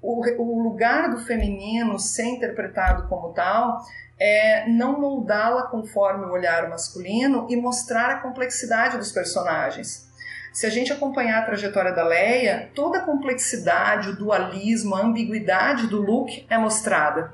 o, 0.00 0.20
o 0.42 0.62
lugar 0.62 1.10
do 1.10 1.18
feminino 1.18 1.98
ser 1.98 2.24
interpretado 2.24 3.08
como 3.08 3.32
tal 3.32 3.82
é 4.24 4.68
não 4.68 5.00
moldá-la 5.00 5.62
conforme 5.64 6.26
o 6.26 6.30
olhar 6.30 6.68
masculino 6.68 7.48
e 7.50 7.56
mostrar 7.56 8.08
a 8.10 8.18
complexidade 8.20 8.96
dos 8.96 9.10
personagens. 9.10 10.08
Se 10.52 10.64
a 10.64 10.70
gente 10.70 10.92
acompanhar 10.92 11.40
a 11.40 11.46
trajetória 11.46 11.92
da 11.92 12.04
Leia, 12.04 12.70
toda 12.72 12.98
a 12.98 13.02
complexidade, 13.02 14.10
o 14.10 14.16
dualismo, 14.16 14.94
a 14.94 15.00
ambiguidade 15.00 15.88
do 15.88 16.00
Luke 16.00 16.46
é 16.48 16.56
mostrada. 16.56 17.32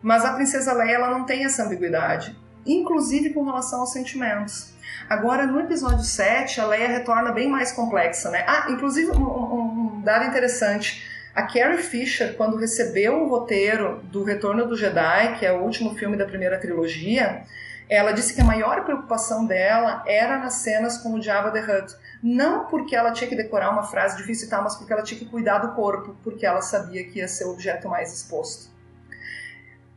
Mas 0.00 0.24
a 0.24 0.32
princesa 0.32 0.72
Leia 0.72 0.94
ela 0.94 1.10
não 1.10 1.26
tem 1.26 1.44
essa 1.44 1.64
ambiguidade, 1.64 2.34
inclusive 2.64 3.34
com 3.34 3.44
relação 3.44 3.80
aos 3.80 3.92
sentimentos. 3.92 4.72
Agora, 5.10 5.46
no 5.46 5.60
episódio 5.60 6.04
7, 6.04 6.58
a 6.58 6.66
Leia 6.66 6.88
retorna 6.88 7.32
bem 7.32 7.50
mais 7.50 7.72
complexa, 7.72 8.30
né? 8.30 8.44
Ah, 8.46 8.68
inclusive, 8.70 9.10
um, 9.10 9.22
um, 9.22 9.96
um 9.96 10.00
dado 10.00 10.24
interessante. 10.24 11.09
A 11.34 11.42
Carrie 11.42 11.78
Fisher, 11.78 12.36
quando 12.36 12.56
recebeu 12.56 13.22
o 13.22 13.28
roteiro 13.28 14.00
do 14.04 14.24
Retorno 14.24 14.66
do 14.66 14.76
Jedi, 14.76 15.38
que 15.38 15.46
é 15.46 15.52
o 15.52 15.62
último 15.62 15.94
filme 15.94 16.16
da 16.16 16.24
primeira 16.24 16.58
trilogia, 16.58 17.44
ela 17.88 18.12
disse 18.12 18.34
que 18.34 18.40
a 18.40 18.44
maior 18.44 18.84
preocupação 18.84 19.46
dela 19.46 20.02
era 20.06 20.38
nas 20.38 20.54
cenas 20.54 20.98
com 20.98 21.14
o 21.14 21.22
Jabba 21.22 21.52
the 21.52 21.60
Hutt. 21.60 21.96
Não 22.22 22.66
porque 22.66 22.96
ela 22.96 23.12
tinha 23.12 23.28
que 23.28 23.36
decorar 23.36 23.70
uma 23.70 23.84
frase 23.84 24.16
difícil 24.16 24.46
e 24.46 24.50
tal, 24.50 24.62
mas 24.62 24.76
porque 24.76 24.92
ela 24.92 25.02
tinha 25.02 25.18
que 25.18 25.26
cuidar 25.26 25.58
do 25.58 25.74
corpo, 25.74 26.16
porque 26.22 26.44
ela 26.44 26.62
sabia 26.62 27.04
que 27.04 27.20
ia 27.20 27.28
ser 27.28 27.44
o 27.44 27.50
objeto 27.50 27.88
mais 27.88 28.12
exposto. 28.12 28.70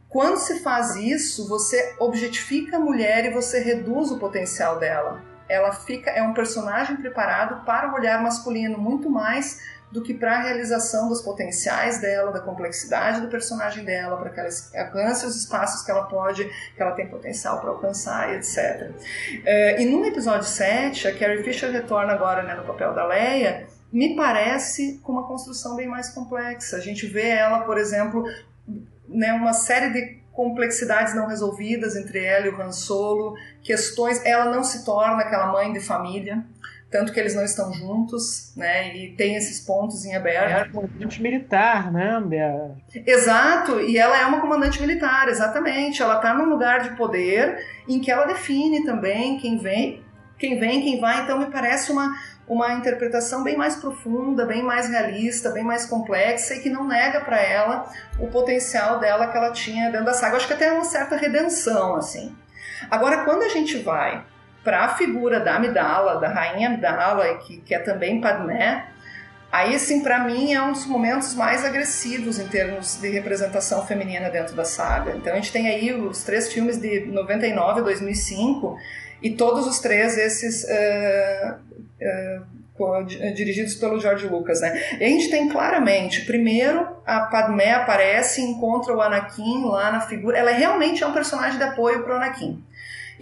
Quando 0.09 0.37
se 0.37 0.59
faz 0.59 0.95
isso, 0.95 1.47
você 1.47 1.95
objetifica 1.99 2.77
a 2.77 2.79
mulher 2.79 3.25
e 3.25 3.31
você 3.31 3.59
reduz 3.59 4.11
o 4.11 4.19
potencial 4.19 4.77
dela. 4.77 5.21
Ela 5.49 5.71
fica 5.71 6.11
é 6.11 6.21
um 6.21 6.33
personagem 6.33 6.95
preparado 6.97 7.65
para 7.65 7.91
o 7.91 7.95
olhar 7.95 8.21
masculino 8.21 8.77
muito 8.77 9.09
mais 9.09 9.61
do 9.93 10.01
que 10.01 10.11
para 10.11 10.39
a 10.39 10.41
realização 10.41 11.07
dos 11.07 11.21
potenciais 11.21 12.01
dela, 12.01 12.31
da 12.31 12.39
complexidade 12.39 13.21
do 13.21 13.27
personagem 13.27 13.85
dela, 13.85 14.17
para 14.17 14.31
que 14.31 14.39
ela 14.39 14.49
alcance 14.85 15.23
os 15.23 15.35
espaços 15.35 15.85
que 15.85 15.91
ela 15.91 16.05
pode, 16.05 16.43
que 16.75 16.81
ela 16.81 16.93
tem 16.93 17.07
potencial 17.07 17.61
para 17.61 17.69
alcançar, 17.69 18.33
etc. 18.33 18.89
Uh, 18.89 19.79
e 19.79 19.85
no 19.85 20.03
episódio 20.03 20.47
7, 20.47 21.07
a 21.07 21.15
Carrie 21.15 21.43
Fisher 21.43 21.71
retorna 21.71 22.11
agora 22.11 22.41
né, 22.41 22.55
no 22.55 22.63
papel 22.63 22.91
da 22.95 23.05
Leia, 23.05 23.67
me 23.91 24.15
parece 24.15 24.99
com 25.03 25.11
uma 25.11 25.27
construção 25.27 25.75
bem 25.75 25.87
mais 25.87 26.09
complexa. 26.09 26.77
A 26.77 26.79
gente 26.79 27.05
vê 27.05 27.29
ela, 27.29 27.59
por 27.59 27.77
exemplo, 27.77 28.23
né, 29.07 29.31
uma 29.33 29.53
série 29.53 29.91
de 29.91 30.23
complexidades 30.31 31.13
não 31.13 31.27
resolvidas 31.27 31.95
entre 31.95 32.25
ela 32.25 32.47
e 32.47 32.49
o 32.49 32.59
Han 32.59 32.71
Solo, 32.71 33.35
questões, 33.61 34.25
ela 34.25 34.45
não 34.45 34.63
se 34.63 34.83
torna 34.83 35.21
aquela 35.21 35.51
mãe 35.51 35.71
de 35.71 35.79
família, 35.79 36.43
tanto 36.93 37.11
que 37.11 37.19
eles 37.19 37.33
não 37.33 37.43
estão 37.43 37.73
juntos, 37.73 38.53
né? 38.55 38.95
E 38.95 39.15
tem 39.15 39.35
esses 39.35 39.59
pontos 39.59 40.05
em 40.05 40.15
aberto. 40.15 40.67
É 40.67 40.69
comandante 40.69 41.19
militar, 41.19 41.91
né? 41.91 42.21
Exato, 42.93 43.81
e 43.81 43.97
ela 43.97 44.15
é 44.15 44.23
uma 44.27 44.39
comandante 44.39 44.79
militar, 44.79 45.27
exatamente. 45.27 46.03
Ela 46.03 46.17
está 46.17 46.35
num 46.35 46.45
lugar 46.45 46.81
de 46.81 46.95
poder 46.95 47.57
em 47.89 47.99
que 47.99 48.11
ela 48.11 48.27
define 48.27 48.85
também 48.85 49.39
quem 49.39 49.57
vem, 49.57 50.03
quem 50.37 50.59
vem, 50.59 50.83
quem 50.83 51.01
vai. 51.01 51.23
Então 51.23 51.39
me 51.39 51.47
parece 51.47 51.91
uma 51.91 52.13
uma 52.45 52.73
interpretação 52.73 53.41
bem 53.41 53.55
mais 53.55 53.77
profunda, 53.77 54.45
bem 54.45 54.61
mais 54.61 54.89
realista, 54.89 55.49
bem 55.49 55.63
mais 55.63 55.85
complexa 55.85 56.53
e 56.53 56.59
que 56.59 56.69
não 56.69 56.85
nega 56.85 57.21
para 57.21 57.41
ela 57.41 57.89
o 58.19 58.27
potencial 58.27 58.99
dela 58.99 59.27
que 59.27 59.37
ela 59.37 59.51
tinha 59.51 59.89
dentro 59.89 60.05
da 60.05 60.13
saga. 60.13 60.33
Eu 60.33 60.37
acho 60.37 60.47
que 60.47 60.53
até 60.53 60.65
é 60.65 60.73
uma 60.73 60.83
certa 60.83 61.15
redenção, 61.15 61.95
assim. 61.95 62.35
Agora, 62.91 63.23
quando 63.23 63.43
a 63.43 63.49
gente 63.49 63.77
vai 63.77 64.25
para 64.63 64.85
a 64.85 64.95
figura 64.95 65.39
da 65.39 65.55
Amidala, 65.55 66.19
da 66.19 66.29
rainha 66.29 66.69
Amidala, 66.69 67.37
que, 67.39 67.57
que 67.57 67.75
é 67.75 67.79
também 67.79 68.21
Padmé, 68.21 68.85
aí, 69.51 69.75
assim, 69.75 70.01
para 70.01 70.19
mim 70.19 70.53
é 70.53 70.61
um 70.61 70.71
dos 70.71 70.85
momentos 70.85 71.35
mais 71.35 71.65
agressivos 71.65 72.39
em 72.39 72.47
termos 72.47 72.99
de 72.99 73.09
representação 73.09 73.85
feminina 73.85 74.29
dentro 74.29 74.55
da 74.55 74.63
saga. 74.63 75.15
Então, 75.15 75.33
a 75.33 75.35
gente 75.35 75.51
tem 75.51 75.67
aí 75.67 75.93
os 75.93 76.23
três 76.23 76.51
filmes 76.51 76.79
de 76.79 77.01
99 77.05 77.81
a 77.81 77.83
2005 77.83 78.77
e 79.21 79.31
todos 79.31 79.67
os 79.67 79.79
três 79.79 80.17
esses 80.17 80.63
uh, 80.63 81.55
uh, 82.01 83.03
dirigidos 83.35 83.75
pelo 83.75 83.99
George 83.99 84.27
Lucas, 84.27 84.61
né? 84.61 84.97
E 84.99 85.03
a 85.03 85.07
gente 85.07 85.29
tem 85.29 85.47
claramente, 85.47 86.25
primeiro 86.25 86.87
a 87.05 87.21
Padmé 87.21 87.71
aparece 87.71 88.41
e 88.41 88.43
encontra 88.43 88.93
o 88.95 89.01
Anakin 89.01 89.65
lá 89.65 89.91
na 89.91 90.01
figura. 90.01 90.37
Ela 90.37 90.51
realmente 90.51 91.03
é 91.03 91.07
um 91.07 91.13
personagem 91.13 91.57
de 91.57 91.63
apoio 91.63 92.03
para 92.03 92.13
o 92.13 92.17
Anakin. 92.17 92.63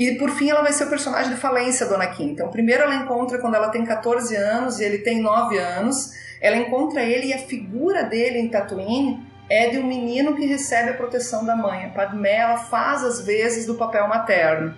E 0.01 0.15
por 0.15 0.31
fim 0.31 0.49
ela 0.49 0.63
vai 0.63 0.73
ser 0.73 0.85
o 0.85 0.89
personagem 0.89 1.31
de 1.31 1.39
falência 1.39 1.85
do 1.85 1.93
Anakin. 1.93 2.31
Então, 2.31 2.49
primeiro 2.49 2.81
ela 2.81 2.95
encontra 2.95 3.37
quando 3.37 3.53
ela 3.53 3.69
tem 3.69 3.85
14 3.85 4.35
anos 4.35 4.79
e 4.79 4.83
ele 4.83 4.97
tem 4.97 5.21
9 5.21 5.59
anos. 5.59 6.13
Ela 6.41 6.57
encontra 6.57 7.03
ele 7.03 7.27
e 7.27 7.33
a 7.35 7.37
figura 7.37 8.03
dele 8.03 8.39
em 8.39 8.49
Tatooine 8.49 9.23
é 9.47 9.69
de 9.69 9.77
um 9.77 9.85
menino 9.85 10.35
que 10.35 10.43
recebe 10.43 10.89
a 10.89 10.95
proteção 10.95 11.45
da 11.45 11.55
mãe. 11.55 11.85
A 11.85 11.89
Padmé 11.89 12.37
ela 12.37 12.57
faz 12.57 13.03
às 13.03 13.21
vezes 13.21 13.67
do 13.67 13.75
papel 13.75 14.07
materno. 14.07 14.73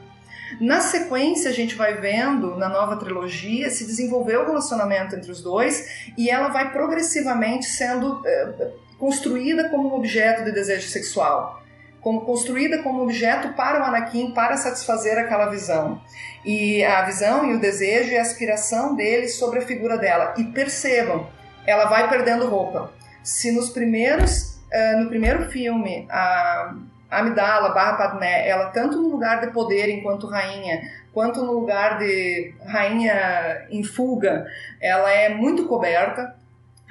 Na 0.59 0.81
sequência, 0.81 1.49
a 1.49 1.53
gente 1.53 1.73
vai 1.73 1.93
vendo 1.93 2.57
na 2.57 2.67
nova 2.67 2.97
trilogia 2.97 3.69
se 3.69 3.85
desenvolver 3.85 4.35
o 4.35 4.45
relacionamento 4.45 5.15
entre 5.15 5.31
os 5.31 5.41
dois 5.41 6.11
e 6.17 6.29
ela 6.29 6.49
vai 6.49 6.73
progressivamente 6.73 7.65
sendo 7.67 8.21
é, 8.25 8.71
construída 8.99 9.69
como 9.69 9.87
um 9.87 9.95
objeto 9.95 10.43
de 10.43 10.51
desejo 10.51 10.89
sexual 10.89 11.62
como 12.03 12.21
construída 12.25 12.83
como 12.83 13.01
objeto 13.01 13.53
para 13.53 13.79
o 13.79 13.83
Anakin 13.85 14.33
para 14.33 14.57
satisfazer 14.57 15.17
aquela 15.17 15.45
visão. 15.45 16.01
E 16.43 16.83
a 16.83 17.01
visão 17.03 17.49
e 17.49 17.55
o 17.55 17.59
desejo 17.59 18.11
e 18.11 18.17
a 18.17 18.21
aspiração 18.21 18.93
dele 18.93 19.29
sobre 19.29 19.59
a 19.59 19.65
figura 19.65 19.97
dela. 19.97 20.33
E 20.37 20.43
percebam, 20.43 21.27
ela 21.65 21.85
vai 21.85 22.09
perdendo 22.09 22.47
roupa. 22.47 22.91
Se 23.23 23.53
nos 23.53 23.69
primeiros, 23.69 24.59
uh, 24.71 24.99
no 24.99 25.07
primeiro 25.07 25.49
filme, 25.49 26.05
a 26.09 26.75
Amidala 27.09 27.69
barra 27.69 27.93
Padmé, 27.93 28.49
ela 28.49 28.65
tanto 28.71 29.01
no 29.01 29.07
lugar 29.07 29.39
de 29.39 29.53
poder 29.53 29.87
enquanto 29.89 30.27
rainha, 30.27 30.81
quanto 31.13 31.41
no 31.41 31.53
lugar 31.53 31.99
de 31.99 32.53
rainha 32.65 33.65
em 33.69 33.83
fuga, 33.83 34.45
ela 34.81 35.09
é 35.09 35.29
muito 35.29 35.67
coberta, 35.67 36.35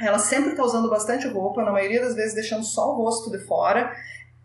ela 0.01 0.19
sempre 0.19 0.53
está 0.53 0.65
usando 0.65 0.89
bastante 0.89 1.29
roupa, 1.29 1.63
na 1.63 1.73
maioria 1.73 2.01
das 2.01 2.15
vezes 2.15 2.35
deixando 2.35 2.65
só 2.65 2.93
o 2.93 2.97
rosto 2.97 3.31
de 3.31 3.45
fora, 3.45 3.93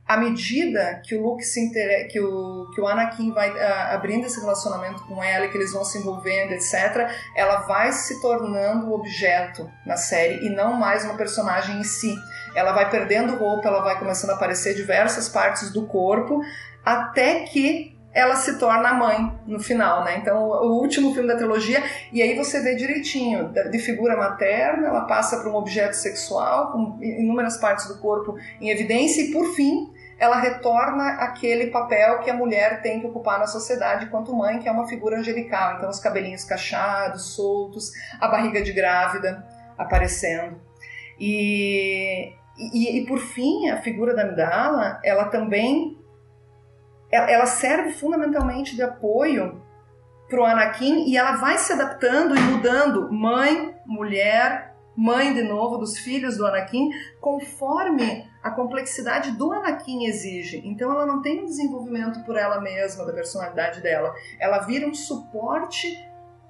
à 0.08 0.18
medida 0.18 1.02
que 1.04 1.16
o 1.16 1.22
Luke 1.22 1.44
se 1.44 1.60
inter... 1.60 2.08
que 2.08 2.20
o 2.20 2.58
que 2.74 2.82
o 2.82 2.88
Anakin 2.88 3.32
vai 3.32 3.50
uh, 3.50 3.96
abrindo 3.96 4.26
esse 4.26 4.40
relacionamento 4.40 5.04
com 5.08 5.24
ela 5.24 5.46
e 5.46 5.50
que 5.50 5.58
eles 5.58 5.74
vão 5.74 5.84
se 5.84 5.98
envolvendo, 5.98 6.52
etc, 6.52 7.10
ela 7.36 7.62
vai 7.62 7.92
se 7.92 8.22
tornando 8.22 8.94
objeto 8.94 9.70
na 9.86 9.98
série 9.98 10.46
e 10.46 10.50
não 10.50 10.74
mais 10.74 11.04
uma 11.04 11.16
personagem 11.16 11.80
em 11.80 11.84
si. 11.84 12.16
Ela 12.56 12.72
vai 12.74 12.90
perdendo 12.90 13.36
roupa, 13.36 13.68
ela 13.68 13.82
vai 13.82 13.98
começando 13.98 14.32
a 14.32 14.34
aparecer 14.34 14.76
diversas 14.76 15.28
partes 15.30 15.72
do 15.72 15.88
corpo 15.88 16.42
até 16.86 17.42
que 17.42 17.98
ela 18.14 18.36
se 18.36 18.58
torna 18.58 18.90
a 18.90 18.94
mãe 18.96 19.32
no 19.46 19.60
final, 19.60 20.04
né? 20.04 20.18
Então, 20.18 20.48
o 20.48 20.82
último 20.82 21.14
filme 21.14 21.28
da 21.28 21.36
trilogia, 21.36 21.84
e 22.12 22.22
aí 22.22 22.36
você 22.36 22.62
vê 22.62 22.74
direitinho, 22.74 23.54
de 23.70 23.78
figura 23.78 24.18
materna, 24.18 24.88
ela 24.88 25.02
passa 25.02 25.38
para 25.38 25.52
um 25.52 25.56
objeto 25.56 25.94
sexual, 25.94 26.72
com 26.72 26.98
inúmeras 27.00 27.58
partes 27.58 27.88
do 27.88 28.00
corpo 28.00 28.36
em 28.60 28.70
evidência, 28.70 29.22
e 29.22 29.32
por 29.32 29.54
fim, 29.54 29.94
ela 30.20 30.38
retorna 30.38 31.10
aquele 31.20 31.68
papel 31.68 32.20
que 32.20 32.30
a 32.30 32.34
mulher 32.34 32.82
tem 32.82 33.00
que 33.00 33.08
ocupar 33.08 33.40
na 33.40 33.48
sociedade 33.48 34.08
quanto 34.08 34.36
mãe, 34.36 34.60
que 34.60 34.68
é 34.68 34.72
uma 34.72 34.88
figura 34.88 35.18
angelical. 35.18 35.76
Então, 35.76 35.90
os 35.90 36.00
cabelinhos 36.00 36.44
cachados, 36.44 37.36
soltos, 37.36 37.92
a 38.20 38.28
barriga 38.28 38.62
de 38.62 38.74
grávida 38.74 39.46
aparecendo. 39.78 40.60
E, 41.20 42.34
e, 42.58 43.00
e 43.00 43.06
por 43.06 43.20
fim, 43.20 43.70
a 43.70 43.78
figura 43.78 44.16
da 44.16 44.24
Amidala, 44.24 45.00
ela 45.04 45.26
também 45.26 45.98
ela 47.10 47.46
serve 47.46 47.94
fundamentalmente 47.94 48.76
de 48.76 48.84
apoio 48.84 49.62
para 50.30 50.42
o 50.42 50.46
Anakin 50.46 51.06
e 51.08 51.16
ela 51.16 51.38
vai 51.38 51.58
se 51.58 51.72
adaptando 51.72 52.36
e 52.36 52.40
mudando 52.40 53.12
mãe, 53.12 53.74
mulher, 53.86 54.76
mãe 54.98 55.34
de 55.34 55.44
novo 55.44 55.78
dos 55.78 55.98
filhos 56.00 56.38
do 56.38 56.46
Anakin, 56.46 56.90
conforme 57.22 58.28
a 58.42 58.50
complexidade 58.50 59.32
do 59.38 59.54
Anakin 59.54 60.06
exige. 60.06 60.62
Então 60.66 60.92
ela 60.92 61.06
não 61.06 61.22
tem 61.22 61.42
um 61.42 61.46
desenvolvimento 61.46 62.24
por 62.26 62.36
ela 62.36 62.60
mesma 62.60 63.06
da 63.06 63.14
personalidade 63.14 63.80
dela. 63.82 64.14
Ela 64.40 64.60
vira 64.60 64.88
um 64.88 64.94
suporte 64.96 65.88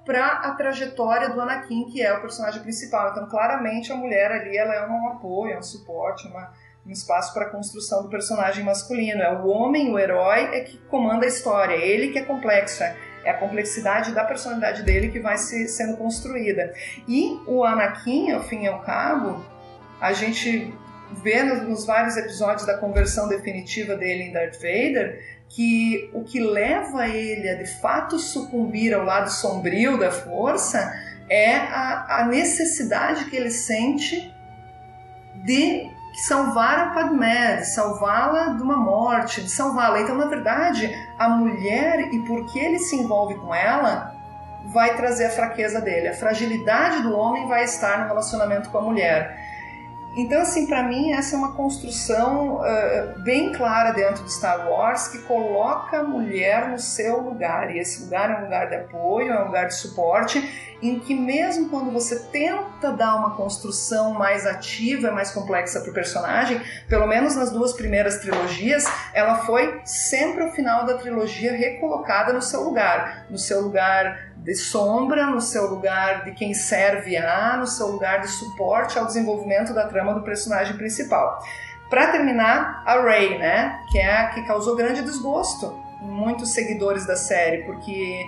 para 0.04 0.26
a 0.26 0.54
trajetória 0.54 1.28
do 1.28 1.40
Anakin, 1.40 1.84
que 1.84 2.00
é 2.00 2.10
o 2.16 2.20
personagem 2.22 2.62
principal. 2.62 3.10
Então 3.10 3.28
claramente 3.28 3.92
a 3.92 3.96
mulher 3.96 4.32
ali 4.32 4.56
ela 4.56 4.74
é 4.74 4.88
um 4.88 5.08
apoio, 5.08 5.52
é 5.52 5.58
um 5.58 5.62
suporte, 5.62 6.26
uma 6.26 6.50
um 6.88 6.90
espaço 6.90 7.34
para 7.34 7.46
a 7.46 7.50
construção 7.50 8.02
do 8.02 8.08
personagem 8.08 8.64
masculino. 8.64 9.22
É 9.22 9.38
o 9.38 9.46
homem, 9.46 9.92
o 9.92 9.98
herói, 9.98 10.56
é 10.56 10.60
que 10.60 10.78
comanda 10.88 11.26
a 11.26 11.28
história, 11.28 11.74
é 11.74 11.86
ele 11.86 12.08
que 12.08 12.18
é 12.18 12.24
complexo, 12.24 12.82
é, 12.82 12.96
é 13.28 13.32
a 13.32 13.38
complexidade 13.38 14.12
da 14.12 14.24
personalidade 14.24 14.82
dele 14.82 15.10
que 15.10 15.20
vai 15.20 15.36
se, 15.36 15.68
sendo 15.68 15.98
construída. 15.98 16.72
E 17.06 17.38
o 17.46 17.62
Anakin, 17.62 18.32
ao 18.32 18.42
fim 18.42 18.62
e 18.62 18.66
ao 18.66 18.80
cabo, 18.80 19.44
a 20.00 20.14
gente 20.14 20.74
vê 21.22 21.42
nos, 21.42 21.62
nos 21.62 21.86
vários 21.86 22.16
episódios 22.16 22.66
da 22.66 22.78
conversão 22.78 23.28
definitiva 23.28 23.94
dele 23.96 24.24
em 24.24 24.32
Darth 24.32 24.54
Vader 24.54 25.38
que 25.48 26.10
o 26.12 26.24
que 26.24 26.40
leva 26.40 27.08
ele 27.08 27.48
a 27.48 27.54
de 27.54 27.66
fato 27.80 28.18
sucumbir 28.18 28.94
ao 28.94 29.04
lado 29.04 29.30
sombrio 29.30 29.98
da 29.98 30.10
força 30.10 30.92
é 31.28 31.54
a, 31.56 32.20
a 32.20 32.26
necessidade 32.26 33.26
que 33.26 33.36
ele 33.36 33.50
sente 33.50 34.34
de 35.44 35.90
salvar 36.18 36.78
a 36.78 36.86
Padmé, 36.90 37.56
de 37.56 37.66
salvá-la 37.66 38.54
de 38.54 38.62
uma 38.62 38.76
morte, 38.76 39.42
de 39.42 39.50
salvá-la. 39.50 40.00
Então, 40.00 40.16
na 40.16 40.26
verdade, 40.26 41.08
a 41.18 41.28
mulher, 41.28 42.12
e 42.12 42.18
porque 42.20 42.58
ele 42.58 42.78
se 42.78 42.96
envolve 42.96 43.36
com 43.36 43.54
ela, 43.54 44.14
vai 44.64 44.96
trazer 44.96 45.26
a 45.26 45.30
fraqueza 45.30 45.80
dele. 45.80 46.08
A 46.08 46.14
fragilidade 46.14 47.02
do 47.02 47.16
homem 47.16 47.46
vai 47.46 47.64
estar 47.64 48.00
no 48.00 48.08
relacionamento 48.08 48.68
com 48.70 48.78
a 48.78 48.82
mulher. 48.82 49.47
Então, 50.18 50.42
assim, 50.42 50.66
para 50.66 50.82
mim, 50.82 51.12
essa 51.12 51.36
é 51.36 51.38
uma 51.38 51.52
construção 51.52 52.56
uh, 52.56 53.20
bem 53.20 53.52
clara 53.52 53.92
dentro 53.92 54.24
de 54.24 54.32
Star 54.32 54.68
Wars 54.68 55.06
que 55.06 55.18
coloca 55.18 56.00
a 56.00 56.02
mulher 56.02 56.70
no 56.70 56.78
seu 56.80 57.20
lugar. 57.20 57.70
E 57.70 57.78
esse 57.78 58.02
lugar 58.02 58.28
é 58.28 58.38
um 58.38 58.42
lugar 58.42 58.68
de 58.68 58.74
apoio, 58.74 59.32
é 59.32 59.40
um 59.40 59.46
lugar 59.46 59.68
de 59.68 59.76
suporte, 59.76 60.76
em 60.82 60.98
que, 60.98 61.14
mesmo 61.14 61.68
quando 61.68 61.92
você 61.92 62.18
tenta 62.32 62.90
dar 62.90 63.14
uma 63.14 63.36
construção 63.36 64.12
mais 64.12 64.44
ativa, 64.44 65.12
mais 65.12 65.30
complexa 65.30 65.80
para 65.80 65.90
o 65.92 65.94
personagem, 65.94 66.60
pelo 66.88 67.06
menos 67.06 67.36
nas 67.36 67.52
duas 67.52 67.72
primeiras 67.74 68.18
trilogias, 68.18 68.86
ela 69.14 69.36
foi 69.46 69.80
sempre 69.84 70.42
ao 70.42 70.50
final 70.50 70.84
da 70.84 70.94
trilogia 70.94 71.52
recolocada 71.52 72.32
no 72.32 72.42
seu 72.42 72.62
lugar 72.64 73.26
no 73.30 73.38
seu 73.38 73.60
lugar 73.60 74.27
de 74.42 74.54
sombra, 74.54 75.26
no 75.26 75.40
seu 75.40 75.66
lugar 75.66 76.24
de 76.24 76.32
quem 76.32 76.54
serve 76.54 77.16
a, 77.16 77.56
no 77.56 77.66
seu 77.66 77.88
lugar 77.88 78.20
de 78.20 78.28
suporte 78.28 78.98
ao 78.98 79.06
desenvolvimento 79.06 79.74
da 79.74 79.86
trama 79.86 80.14
do 80.14 80.22
personagem 80.22 80.76
principal. 80.76 81.38
Para 81.90 82.12
terminar, 82.12 82.82
a 82.86 83.00
Rey, 83.00 83.38
né, 83.38 83.80
que 83.90 83.98
é 83.98 84.10
a 84.10 84.28
que 84.28 84.42
causou 84.46 84.76
grande 84.76 85.02
desgosto 85.02 85.82
em 86.02 86.08
muitos 86.08 86.52
seguidores 86.52 87.06
da 87.06 87.16
série, 87.16 87.64
porque 87.64 88.24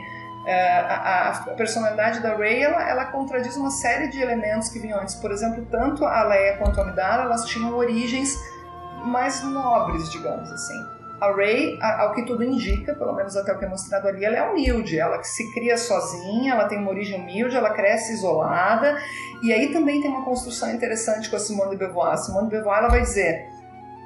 é, 0.47 0.79
a, 0.79 1.29
a, 1.29 1.55
personalidade 1.55 2.21
da 2.21 2.35
Rey 2.35 2.63
ela, 2.63 2.89
ela, 2.89 3.05
contradiz 3.07 3.57
uma 3.57 3.71
série 3.71 4.09
de 4.09 4.21
elementos 4.21 4.71
que 4.71 4.79
vinham 4.79 4.99
antes. 4.99 5.15
Por 5.17 5.31
exemplo, 5.31 5.67
tanto 5.71 6.05
a 6.05 6.25
Leia 6.25 6.57
quanto 6.57 6.81
a 6.81 6.85
Amidala 6.85 7.25
elas 7.25 7.45
tinham 7.45 7.77
origens 7.77 8.35
mais 9.05 9.43
nobres, 9.43 10.11
digamos 10.11 10.51
assim. 10.51 11.00
A 11.21 11.35
Rey, 11.35 11.79
ao 11.83 12.15
que 12.15 12.25
tudo 12.25 12.43
indica, 12.43 12.95
pelo 12.95 13.13
menos 13.15 13.37
até 13.37 13.53
o 13.53 13.59
que 13.59 13.65
é 13.65 13.69
mostrado 13.69 14.09
ali, 14.09 14.25
ela 14.25 14.37
é 14.37 14.43
humilde, 14.43 14.99
ela 14.99 15.23
se 15.23 15.53
cria 15.53 15.77
sozinha, 15.77 16.55
ela 16.55 16.67
tem 16.67 16.79
uma 16.79 16.91
origem 16.91 17.21
humilde, 17.21 17.57
ela 17.57 17.71
cresce 17.71 18.15
isolada, 18.15 18.97
e 19.43 19.53
aí 19.53 19.71
também 19.73 20.01
tem 20.01 20.11
uma 20.11 20.25
construção 20.25 20.71
interessante 20.71 21.29
com 21.29 21.37
a 21.37 21.39
Simone 21.39 21.71
de 21.73 21.77
Beauvoir. 21.77 22.13
A 22.13 22.17
Simone 22.17 22.49
de 22.49 22.53
Beauvoir 22.53 22.79
ela 22.79 22.89
vai 22.89 23.03
dizer 23.03 23.50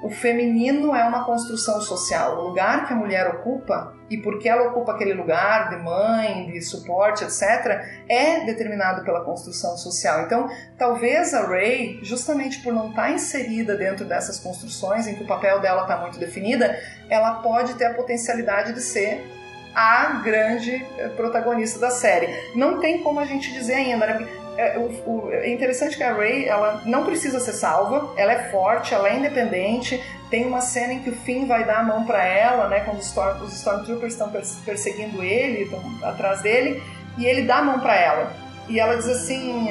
o 0.05 0.10
feminino 0.10 0.94
é 0.94 1.02
uma 1.02 1.24
construção 1.24 1.81
social. 1.81 2.36
O 2.36 2.48
lugar 2.48 2.86
que 2.86 2.93
a 2.93 2.97
mulher 2.97 3.26
ocupa, 3.26 3.94
e 4.10 4.18
porque 4.18 4.47
ela 4.47 4.68
ocupa 4.68 4.93
aquele 4.93 5.14
lugar 5.14 5.70
de 5.70 5.76
mãe, 5.76 6.51
de 6.52 6.60
suporte, 6.60 7.24
etc., 7.24 7.82
é 8.06 8.44
determinado 8.44 9.02
pela 9.02 9.24
construção 9.24 9.78
social. 9.78 10.26
Então, 10.26 10.47
talvez 10.76 11.32
a 11.32 11.47
Ray, 11.47 12.01
justamente 12.02 12.60
por 12.60 12.70
não 12.70 12.90
estar 12.90 13.12
inserida 13.12 13.74
dentro 13.78 14.05
dessas 14.05 14.39
construções, 14.39 15.06
em 15.06 15.14
que 15.14 15.24
o 15.24 15.26
papel 15.26 15.59
dela 15.60 15.82
está 15.82 15.97
muito 15.97 16.18
definida, 16.18 16.78
ela 17.09 17.36
pode 17.36 17.72
ter 17.72 17.86
a 17.86 17.94
potencialidade 17.94 18.74
de 18.74 18.82
ser 18.82 19.26
a 19.74 20.20
grande 20.22 20.86
eh, 20.98 21.09
protagonista 21.16 21.78
da 21.78 21.90
série. 21.90 22.28
Não 22.55 22.78
tem 22.78 23.02
como 23.02 23.20
a 23.20 23.24
gente 23.24 23.51
dizer 23.55 23.74
ainda, 23.76 24.06
né? 24.06 24.43
É, 24.56 24.78
o, 24.78 25.10
o, 25.10 25.31
é 25.32 25.52
interessante 25.52 25.97
que 25.97 26.02
a 26.02 26.12
Ray 26.12 26.47
ela 26.47 26.82
não 26.85 27.05
precisa 27.05 27.40
ser 27.40 27.52
salva, 27.52 28.12
ela 28.16 28.32
é 28.32 28.51
forte, 28.51 28.94
ela 28.94 29.09
é 29.09 29.16
independente. 29.16 30.02
Tem 30.31 30.47
uma 30.47 30.60
cena 30.60 30.94
em 30.94 31.01
que 31.01 31.10
o 31.10 31.16
Finn 31.16 31.47
vai 31.47 31.64
dar 31.64 31.81
a 31.81 31.82
mão 31.82 32.05
para 32.05 32.24
ela, 32.24 32.68
né, 32.68 32.81
quando 32.81 32.98
os, 32.98 33.06
Storm, 33.06 33.43
os 33.43 33.52
Stormtroopers 33.55 34.12
estão 34.12 34.31
perseguindo 34.64 35.22
ele, 35.22 35.62
estão 35.62 35.81
atrás 36.02 36.43
dele, 36.43 36.82
e 37.18 37.26
ele 37.26 37.43
dá 37.43 37.59
a 37.59 37.62
mão 37.62 37.81
para 37.81 37.97
ela. 37.97 38.32
E 38.68 38.81
ela 38.81 38.97
diz 38.97 39.09
assim, 39.09 39.68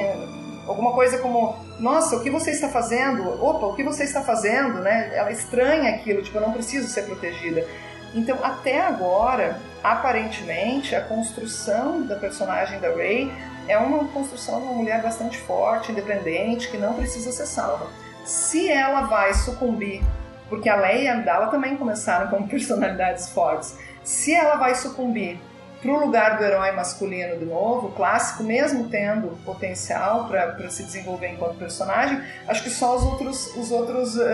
alguma 0.66 0.92
coisa 0.92 1.18
como: 1.18 1.56
Nossa, 1.78 2.16
o 2.16 2.22
que 2.22 2.30
você 2.30 2.50
está 2.50 2.68
fazendo? 2.68 3.28
Opa, 3.42 3.66
o 3.66 3.74
que 3.74 3.82
você 3.82 4.04
está 4.04 4.22
fazendo? 4.22 4.80
Né? 4.80 5.10
Ela 5.14 5.32
estranha 5.32 5.94
aquilo, 5.94 6.22
tipo, 6.22 6.36
eu 6.36 6.42
não 6.42 6.52
preciso 6.52 6.88
ser 6.88 7.02
protegida. 7.02 7.66
Então, 8.14 8.38
até 8.42 8.80
agora, 8.80 9.60
aparentemente, 9.82 10.94
a 10.94 11.00
construção 11.00 12.02
da 12.02 12.14
personagem 12.14 12.78
da 12.78 12.88
Ray 12.90 13.32
é 13.68 13.78
uma 13.78 14.06
construção 14.08 14.60
de 14.60 14.66
uma 14.66 14.74
mulher 14.74 15.02
bastante 15.02 15.38
forte, 15.38 15.92
independente, 15.92 16.70
que 16.70 16.76
não 16.76 16.94
precisa 16.94 17.32
ser 17.32 17.46
salva. 17.46 17.86
Se 18.24 18.68
ela 18.70 19.02
vai 19.02 19.34
sucumbir, 19.34 20.02
porque 20.48 20.68
a 20.68 20.76
Leia 20.76 21.02
e 21.02 21.08
a 21.08 21.14
Amidala 21.14 21.48
também 21.48 21.76
começaram 21.76 22.28
como 22.28 22.46
personalidades 22.48 23.28
fortes, 23.28 23.76
se 24.02 24.34
ela 24.34 24.56
vai 24.56 24.74
sucumbir 24.74 25.38
para 25.84 25.92
o 25.92 26.00
lugar 26.00 26.38
do 26.38 26.44
herói 26.44 26.72
masculino 26.72 27.36
de 27.36 27.44
novo, 27.44 27.92
clássico, 27.92 28.42
mesmo 28.42 28.88
tendo 28.88 29.38
potencial 29.44 30.26
para 30.26 30.70
se 30.70 30.82
desenvolver 30.82 31.28
enquanto 31.28 31.58
personagem, 31.58 32.22
acho 32.48 32.62
que 32.62 32.70
só 32.70 32.96
os 32.96 33.02
outros, 33.02 33.54
os 33.54 33.70
outros 33.70 34.16
uh, 34.16 34.24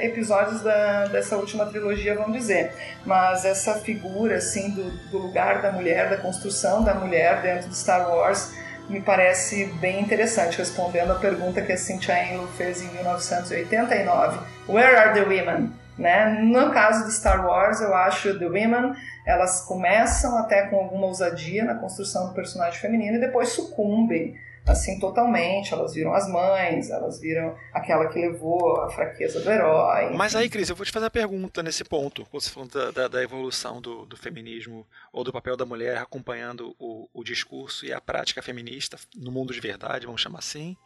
episódios 0.00 0.62
da, 0.62 1.04
dessa 1.08 1.36
última 1.36 1.66
trilogia 1.66 2.14
vão 2.14 2.32
dizer. 2.32 2.72
Mas 3.04 3.44
essa 3.44 3.74
figura 3.74 4.36
assim 4.36 4.70
do, 4.70 4.90
do 5.10 5.18
lugar 5.18 5.60
da 5.60 5.70
mulher, 5.70 6.08
da 6.08 6.16
construção 6.16 6.82
da 6.82 6.94
mulher 6.94 7.42
dentro 7.42 7.68
de 7.68 7.76
Star 7.76 8.08
Wars, 8.08 8.54
me 8.88 9.00
parece 9.00 9.66
bem 9.80 10.00
interessante, 10.00 10.58
respondendo 10.58 11.12
a 11.12 11.16
pergunta 11.16 11.62
que 11.62 11.72
a 11.72 11.76
Cynthia 11.76 12.32
Enlow 12.32 12.46
fez 12.48 12.82
em 12.82 12.88
1989. 12.88 14.38
Where 14.68 14.96
are 14.96 15.12
the 15.14 15.22
women? 15.22 15.72
Né? 15.98 16.38
No 16.42 16.70
caso 16.72 17.06
de 17.06 17.12
Star 17.14 17.46
Wars, 17.46 17.80
eu 17.80 17.94
acho 17.94 18.38
The 18.38 18.46
Women, 18.46 18.94
elas 19.24 19.62
começam 19.62 20.36
até 20.36 20.66
com 20.66 20.76
alguma 20.76 21.06
ousadia 21.06 21.64
na 21.64 21.74
construção 21.74 22.28
do 22.28 22.34
personagem 22.34 22.78
feminino 22.78 23.16
e 23.16 23.20
depois 23.20 23.48
sucumbem 23.50 24.38
assim 24.66 24.98
totalmente. 24.98 25.72
Elas 25.72 25.94
viram 25.94 26.12
as 26.12 26.28
mães, 26.28 26.90
elas 26.90 27.20
viram 27.20 27.56
aquela 27.72 28.08
que 28.08 28.18
levou 28.18 28.80
a 28.80 28.90
fraqueza 28.90 29.40
do 29.40 29.50
herói. 29.50 30.10
Mas 30.14 30.34
aí, 30.34 30.48
Cris, 30.50 30.68
eu 30.68 30.76
vou 30.76 30.84
te 30.84 30.92
fazer 30.92 31.06
a 31.06 31.10
pergunta 31.10 31.62
nesse 31.62 31.84
ponto, 31.84 32.26
quando 32.26 32.42
você 32.42 32.50
falou 32.50 32.68
da, 32.68 32.90
da, 32.90 33.08
da, 33.08 33.22
evolução 33.22 33.80
do, 33.80 34.04
do, 34.04 34.16
feminismo 34.16 34.86
ou 35.12 35.22
do 35.22 35.32
papel 35.32 35.56
da 35.56 35.64
mulher 35.64 35.98
acompanhando 35.98 36.74
o, 36.78 37.08
o, 37.14 37.22
discurso 37.22 37.86
e 37.86 37.92
a 37.92 38.00
prática 38.00 38.42
feminista 38.42 38.98
no 39.14 39.30
mundo 39.30 39.52
de 39.52 39.60
verdade, 39.60 40.06
vamos 40.06 40.20
chamar 40.20 40.40
assim, 40.40 40.76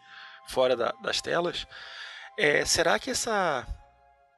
fora 0.47 0.77
da, 0.77 0.93
das 1.03 1.21
telas. 1.21 1.67
É, 2.39 2.65
será 2.65 2.99
que 2.99 3.11
essa, 3.11 3.67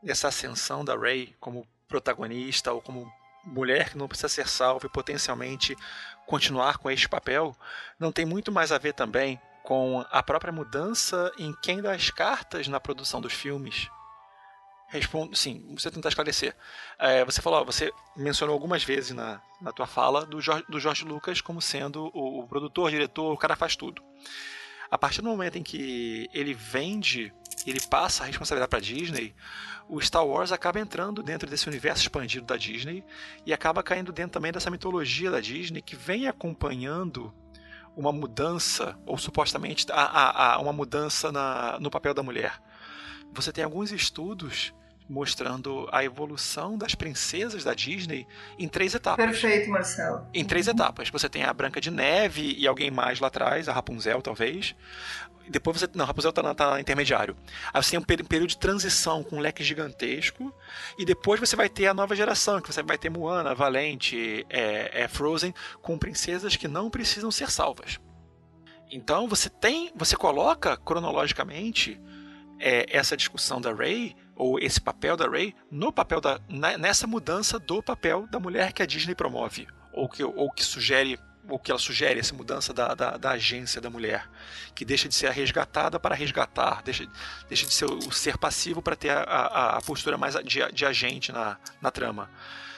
essa 0.07 0.29
ascensão 0.29 0.85
da 0.85 0.97
Ray 0.97 1.35
como 1.41 1.67
protagonista 1.89 2.73
ou 2.73 2.81
como 2.81 3.11
mulher 3.45 3.91
que 3.91 3.99
não 3.99 4.09
precisa 4.09 4.29
ser 4.29 4.49
salva 4.49 4.87
e 4.87 4.91
potencialmente 4.91 5.77
continuar 6.27 6.79
com 6.79 6.91
este 6.91 7.09
papel, 7.09 7.57
não 7.99 8.13
tem 8.13 8.25
muito 8.25 8.51
mais 8.51 8.73
a 8.73 8.79
ver 8.79 8.95
também 8.95 9.41
com 9.63 10.05
a 10.11 10.23
própria 10.23 10.53
mudança 10.53 11.33
em 11.39 11.55
quem 11.63 11.81
dá 11.81 11.93
as 11.93 12.11
cartas 12.11 12.69
na 12.69 12.81
produção 12.81 13.21
dos 13.21 13.33
filmes? 13.33 13.89
Respondo, 14.89 15.35
sim, 15.35 15.75
você 15.75 15.91
tentar 15.91 16.11
esclarecer. 16.11 16.55
É, 16.99 17.25
você 17.25 17.41
falou, 17.41 17.65
você 17.65 17.91
mencionou 18.15 18.53
algumas 18.53 18.85
vezes 18.85 19.13
na, 19.13 19.41
na 19.61 19.73
tua 19.73 19.87
fala 19.87 20.27
do 20.27 20.41
Jorge, 20.41 20.65
do 20.69 20.79
Jorge 20.79 21.05
Lucas 21.05 21.41
como 21.41 21.63
sendo 21.63 22.11
o, 22.13 22.41
o 22.41 22.49
produtor, 22.49 22.91
diretor, 22.91 23.33
o 23.33 23.39
cara 23.39 23.57
faz 23.57 23.75
tudo. 23.75 24.03
A 24.93 24.99
partir 24.99 25.23
do 25.23 25.29
momento 25.31 25.57
em 25.57 25.63
que 25.63 26.29
ele 26.35 26.53
vende, 26.53 27.33
ele 27.67 27.81
passa 27.81 28.25
a 28.25 28.27
responsabilidade 28.27 28.69
para 28.69 28.79
Disney, 28.79 29.35
o 29.89 29.99
Star 30.03 30.23
Wars 30.23 30.53
acaba 30.53 30.81
entrando 30.81 31.23
dentro 31.23 31.49
desse 31.49 31.67
universo 31.67 32.03
expandido 32.03 32.45
da 32.45 32.59
Disney 32.59 33.03
e 33.47 33.55
acaba 33.55 33.83
caindo 33.83 34.13
dentro 34.13 34.33
também 34.33 34.53
dessa 34.53 34.71
mitologia 34.71 35.31
da 35.31 35.41
Disney 35.41 35.81
que 35.81 35.97
vem 35.97 36.29
acompanhando 36.29 37.33
uma 37.97 38.13
mudança, 38.13 38.95
ou 39.07 39.17
supostamente 39.17 39.87
a, 39.91 39.95
a, 39.95 40.55
a 40.57 40.59
uma 40.59 40.75
mudança 40.75 41.33
na, 41.33 41.79
no 41.81 41.91
papel 41.91 42.13
da 42.13 42.23
mulher. 42.23 42.63
Você 43.33 43.51
tem 43.51 43.65
alguns 43.65 43.93
estudos 43.93 44.75
mostrando 45.13 45.87
a 45.93 46.03
evolução 46.03 46.79
das 46.79 46.95
princesas 46.95 47.63
da 47.63 47.75
Disney 47.75 48.27
em 48.59 48.67
três 48.67 48.95
etapas. 48.95 49.25
Perfeito, 49.25 49.69
Marcelo. 49.71 50.27
Em 50.33 50.43
três 50.43 50.67
uhum. 50.67 50.73
etapas. 50.73 51.11
Você 51.11 51.29
tem 51.29 51.45
a 51.45 51.53
Branca 51.53 51.81
de 51.81 51.91
Neve 51.91 52.57
e 52.59 52.67
alguém 52.67 52.91
mais 52.91 53.21
lá 53.21 53.29
atrás, 53.29 53.69
a 53.69 53.73
Rapunzel, 53.75 54.23
talvez. 54.23 54.75
Depois 55.49 55.79
você. 55.79 55.87
Não, 55.95 56.07
Rapunzel 56.07 56.33
tá, 56.33 56.55
tá 56.55 56.81
intermediário. 56.81 57.37
Aí 57.75 57.83
você 57.83 57.91
tem 57.91 58.01
um 58.01 58.25
período 58.25 58.49
de 58.49 58.57
transição 58.57 59.23
com 59.23 59.37
um 59.37 59.41
leque 59.41 59.63
gigantesco. 59.63 60.53
E 60.99 61.05
depois 61.05 61.39
você 61.39 61.55
vai 61.55 61.69
ter 61.69 61.89
a 61.89 61.95
nova 61.95 62.17
geração, 62.17 62.61
que 62.61 62.73
você 62.73 62.83
vai 62.83 62.97
ter 62.97 63.11
Moana, 63.11 63.55
Valente, 63.55 64.47
é, 64.49 65.03
é 65.03 65.09
Frozen, 65.09 65.53
com 65.83 65.99
princesas 65.99 66.57
que 66.57 66.67
não 66.67 66.89
precisam 66.89 67.31
ser 67.31 67.51
salvas. 67.51 68.01
Então 68.91 69.29
você 69.29 69.51
tem. 69.51 69.93
Você 69.95 70.17
coloca 70.17 70.75
cronologicamente 70.79 72.01
é, 72.59 72.87
essa 72.89 73.15
discussão 73.15 73.61
da 73.61 73.75
Ray 73.75 74.17
ou 74.37 74.59
esse 74.59 74.81
papel 74.81 75.17
da 75.17 75.29
Ray 75.29 75.55
no 75.71 75.93
papel 75.93 76.21
da 76.21 76.41
nessa 76.79 77.07
mudança 77.07 77.59
do 77.59 77.83
papel 77.83 78.27
da 78.31 78.41
mulher 78.41 78.73
que 78.73 78.83
a 78.83 78.87
Disney 78.87 79.15
promove 79.15 79.67
ou 79.93 80.09
que, 80.09 80.25
ou 80.25 80.51
que 80.51 80.65
sugere 80.65 81.19
ou 81.49 81.59
que 81.59 81.71
ela 81.71 81.79
sugere 81.79 82.21
essa 82.21 82.35
mudança 82.35 82.73
da, 82.73 82.95
da, 82.95 83.17
da, 83.17 83.31
agência 83.33 83.81
da 83.81 83.91
mulher, 83.91 84.29
que 84.75 84.85
deixa 84.85 85.09
de 85.09 85.15
ser 85.15 85.27
a 85.27 85.33
resgatada 85.33 85.99
para 85.99 86.15
resgatar, 86.15 86.83
deixa, 86.83 87.05
deixa 87.49 87.67
de 87.67 87.75
ser 87.75 87.87
o 87.87 88.13
ser 88.13 88.39
passivo 88.39 88.81
para 88.81 88.95
ter 88.95 89.11
a, 89.11 89.23
a, 89.23 89.79
a, 89.79 89.83
postura 89.83 90.17
mais 90.17 90.35
de, 90.45 90.73
de 90.73 90.87
agente 90.87 91.33
na, 91.33 91.59
na 91.81 91.91
trama. 91.91 92.31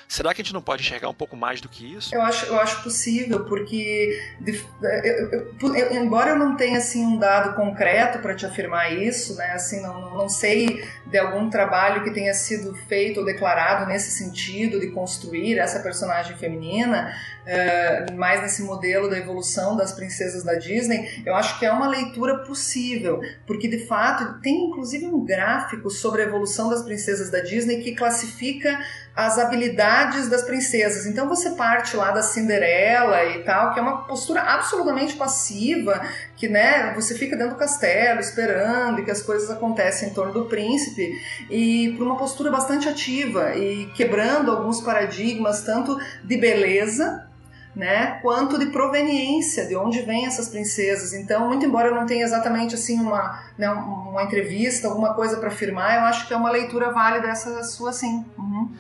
Será 0.09 0.33
que 0.35 0.41
a 0.43 0.45
gente 0.45 0.53
não 0.55 0.63
pode 0.63 0.83
enxergar 0.83 1.09
um 1.09 1.15
pouco 1.15 1.37
mais 1.37 1.61
do 1.61 1.69
que 1.69 1.95
isso? 1.95 2.15
Eu 2.15 2.23
acho, 2.23 2.47
eu 2.47 2.59
acho 2.61 2.83
possível, 2.83 3.45
porque 3.45 4.21
de- 4.41 4.63
eu- 4.83 5.31
eu- 5.31 5.75
eu- 5.75 5.93
embora 6.03 6.31
eu 6.31 6.39
não 6.39 6.57
tenha 6.57 6.79
assim 6.79 7.05
um 7.05 7.19
dado 7.19 7.55
concreto 7.55 8.19
para 8.21 8.35
te 8.35 8.45
afirmar 8.47 8.93
isso, 8.93 9.35
né? 9.37 9.53
Assim, 9.53 9.81
não, 9.81 10.01
não- 10.17 10.29
sei 10.29 10.83
de 11.07 11.19
algum 11.19 11.49
trabalho 11.51 12.03
que 12.03 12.11
tenha 12.11 12.33
sido 12.35 12.75
feito 12.89 13.21
ou 13.21 13.27
declarado 13.27 13.87
nesse 13.87 14.11
sentido 14.11 14.81
de 14.81 14.89
construir 14.91 15.59
essa 15.59 15.81
personagem 15.81 16.37
feminina, 16.37 17.15
eh, 17.47 18.07
mais 18.15 18.41
nesse 18.43 18.63
modelo 18.63 19.09
da 19.09 19.19
evolução 19.19 19.77
das 19.77 19.93
princesas 19.93 20.43
da 20.43 20.55
Disney. 20.55 21.23
Eu 21.27 21.35
acho 21.35 21.59
que 21.59 21.67
é 21.67 21.71
uma 21.71 21.87
leitura 21.89 22.39
possível, 22.39 23.21
porque 23.47 23.69
de 23.69 23.87
fato 23.87 24.41
tem 24.41 24.67
inclusive 24.67 25.07
um 25.07 25.25
gráfico 25.25 25.91
sobre 25.91 26.23
a 26.23 26.25
evolução 26.25 26.69
das 26.71 26.83
princesas 26.83 27.31
da 27.31 27.41
Disney 27.41 27.83
que 27.83 27.95
classifica 27.95 28.79
as 29.17 29.39
habilidades 29.39 30.29
das 30.29 30.43
princesas. 30.43 31.07
Então 31.07 31.29
você 31.29 31.51
parte 31.51 31.97
lá 31.97 32.11
da 32.11 32.23
Cinderela 32.23 33.25
e 33.27 33.45
tal, 33.45 33.73
que 33.73 33.79
é 33.79 33.83
uma 33.83 34.03
postura 34.03 34.41
absolutamente 34.41 35.15
passiva, 35.15 36.03
que 36.37 36.49
né, 36.49 36.93
você 36.95 37.15
fica 37.15 37.37
dentro 37.37 37.55
do 37.55 37.59
castelo 37.59 38.19
esperando 38.19 39.01
e 39.01 39.05
que 39.05 39.11
as 39.11 39.23
coisas 39.23 39.51
acontecem 39.51 40.09
em 40.09 40.13
torno 40.13 40.33
do 40.33 40.47
príncipe, 40.47 41.13
e 41.49 41.95
para 41.97 42.05
uma 42.05 42.17
postura 42.17 42.51
bastante 42.51 42.89
ativa 42.89 43.55
e 43.55 43.87
quebrando 43.95 44.51
alguns 44.51 44.81
paradigmas 44.81 45.63
tanto 45.63 45.97
de 46.25 46.37
beleza 46.37 47.29
né, 47.75 48.21
quanto 48.23 48.59
de 48.59 48.67
proveniência, 48.67 49.67
de 49.67 49.75
onde 49.75 50.03
vêm 50.03 50.27
essas 50.27 50.49
princesas. 50.49 51.13
Então, 51.13 51.49
muito 51.49 51.67
embora 51.67 51.89
eu 51.89 51.95
não 51.95 52.07
tenha 52.07 52.25
exatamente 52.25 52.75
assim 52.75 53.01
uma, 53.01 53.43
né, 53.59 53.69
uma 53.69 54.23
entrevista, 54.23 54.87
alguma 54.87 55.15
coisa 55.15 55.39
para 55.39 55.49
afirmar, 55.49 55.97
eu 55.97 56.03
acho 56.03 56.29
que 56.29 56.33
é 56.33 56.37
uma 56.37 56.51
leitura 56.51 56.93
válida 56.93 57.29
essa 57.29 57.63
sua 57.65 57.93
sim. 57.93 58.25
Uhum. 58.39 58.71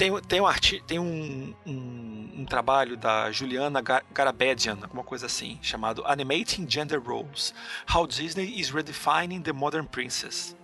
Tem, 0.00 0.18
tem, 0.22 0.40
um, 0.40 0.46
arti 0.46 0.82
tem 0.86 0.98
um, 0.98 1.54
um, 1.66 2.30
um 2.38 2.44
trabalho 2.46 2.96
da 2.96 3.30
Juliana 3.30 3.82
Gar 3.82 4.02
Garabedian, 4.10 4.78
alguma 4.80 5.04
coisa 5.04 5.26
assim, 5.26 5.58
chamado 5.60 6.02
Animating 6.06 6.66
Gender 6.66 6.98
Roles: 6.98 7.52
How 7.94 8.06
Disney 8.06 8.58
is 8.58 8.70
Redefining 8.70 9.42
the 9.42 9.52
Modern 9.52 9.84
Princess. 9.84 10.56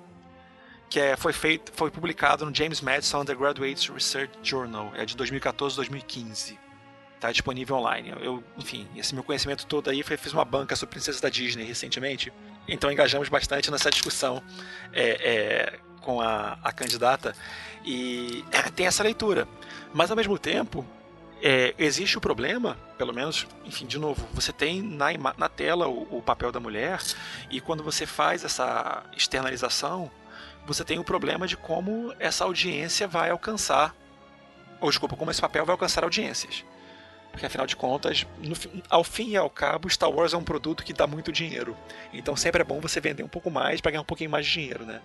Que 0.89 1.01
é, 1.01 1.17
foi, 1.19 1.35
feito, 1.35 1.71
foi 1.75 1.91
publicado 1.91 2.47
no 2.47 2.55
James 2.55 2.81
Madison 2.81 3.21
Undergraduate 3.21 3.93
Research 3.93 4.33
Journal, 4.43 4.91
é 4.95 5.05
de 5.05 5.15
2014-2015. 5.15 6.57
Está 7.17 7.31
disponível 7.31 7.77
online. 7.77 8.15
Eu, 8.19 8.43
enfim, 8.57 8.89
esse 8.97 9.15
meu 9.15 9.23
conhecimento 9.23 9.67
todo 9.67 9.91
aí 9.91 10.03
foi 10.03 10.17
fiz 10.17 10.33
uma 10.33 10.47
banca 10.47 10.75
sobre 10.77 10.95
princesas 10.95 11.21
da 11.21 11.29
Disney 11.29 11.65
recentemente, 11.65 12.33
então 12.67 12.91
engajamos 12.91 13.29
bastante 13.29 13.71
nessa 13.71 13.91
discussão 13.91 14.43
é, 14.95 15.11
é, 15.11 15.81
com 16.01 16.21
a, 16.21 16.59
a 16.63 16.73
candidata 16.73 17.35
e 17.85 18.45
tem 18.75 18.87
essa 18.87 19.03
leitura. 19.03 19.49
Mas 19.95 20.11
ao 20.11 20.17
mesmo 20.17 20.39
tempo, 20.39 20.85
é, 21.43 21.75
existe 21.79 22.17
o 22.17 22.21
problema, 22.21 22.77
pelo 22.97 23.13
menos, 23.13 23.47
enfim, 23.65 23.87
de 23.87 23.99
novo, 23.99 24.27
você 24.33 24.53
tem 24.53 24.83
na, 24.83 25.07
na 25.37 25.49
tela 25.49 25.87
o, 25.87 26.19
o, 26.19 26.23
papel 26.23 26.51
da 26.51 26.59
mulher, 26.59 27.01
e 27.51 27.61
quando 27.61 27.83
você 27.83 28.07
faz 28.07 28.45
essa 28.45 29.05
externalização, 29.17 30.11
você 30.67 30.85
tem 30.85 30.99
o 30.99 31.05
problema 31.05 31.47
de 31.47 31.57
como 31.57 32.13
essa 32.19 32.45
audiência 32.45 33.07
vai 33.07 33.31
alcançar, 33.31 33.95
ou 34.81 34.91
desculpa, 34.91 35.17
como 35.17 35.31
esse 35.31 35.41
papel 35.41 35.65
vai 35.65 35.75
alcançar 35.75 36.05
audiências. 36.05 36.65
Porque 37.31 37.45
afinal 37.45 37.67
de 37.67 37.77
contas, 37.77 38.27
no, 38.39 38.57
ao 38.89 39.05
fim 39.05 39.33
e 39.33 39.37
ao 39.37 39.51
cabo, 39.51 39.91
Star 39.91 40.11
Wars 40.11 40.33
é 40.33 40.37
um 40.39 40.43
produto 40.43 40.83
que 40.83 40.95
dá 40.95 41.07
muito 41.07 41.31
dinheiro. 41.31 41.77
Então 42.11 42.35
sempre 42.35 42.63
é 42.63 42.65
bom 42.65 42.81
você 42.81 42.99
vender 42.99 43.23
um 43.23 43.29
pouco 43.29 43.51
mais 43.51 43.79
para 43.79 43.91
ganhar 43.91 44.01
um 44.01 44.07
pouquinho 44.07 44.31
mais 44.31 44.47
de 44.47 44.53
dinheiro, 44.53 44.87
né? 44.87 45.03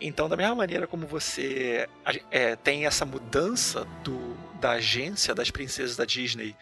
Então, 0.00 0.28
da 0.28 0.36
mesma 0.36 0.54
maneira 0.54 0.86
como 0.86 1.06
você 1.06 1.88
é, 2.30 2.56
tem 2.56 2.86
essa 2.86 3.04
mudança 3.04 3.86
do, 4.02 4.36
da 4.60 4.72
agência 4.72 5.34
das 5.34 5.50
princesas 5.50 5.96
da 5.96 6.04
Disney 6.04 6.56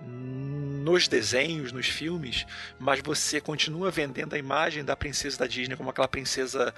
nos 0.00 1.08
desenhos, 1.08 1.72
nos 1.72 1.86
filmes, 1.86 2.46
mas 2.78 3.00
você 3.02 3.40
continua 3.40 3.90
vendendo 3.90 4.34
a 4.34 4.38
imagem 4.38 4.84
da 4.84 4.94
princesa 4.94 5.38
da 5.38 5.46
Disney 5.46 5.76
como 5.76 5.88
aquela 5.90 6.08
princesa 6.08 6.74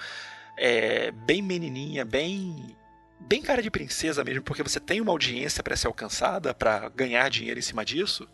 é, 0.57 1.11
bem 1.11 1.43
menininha, 1.43 2.05
bem 2.05 2.77
bem 3.19 3.43
cara 3.43 3.63
de 3.63 3.71
princesa 3.71 4.23
mesmo, 4.23 4.43
porque 4.43 4.63
você 4.63 4.79
tem 4.79 5.01
uma 5.01 5.11
audiência 5.11 5.63
para 5.63 5.75
ser 5.75 5.87
alcançada, 5.87 6.55
para 6.55 6.89
ganhar 6.91 7.29
dinheiro 7.31 7.59
em 7.59 7.63
cima 7.63 7.85
disso. 7.85 8.29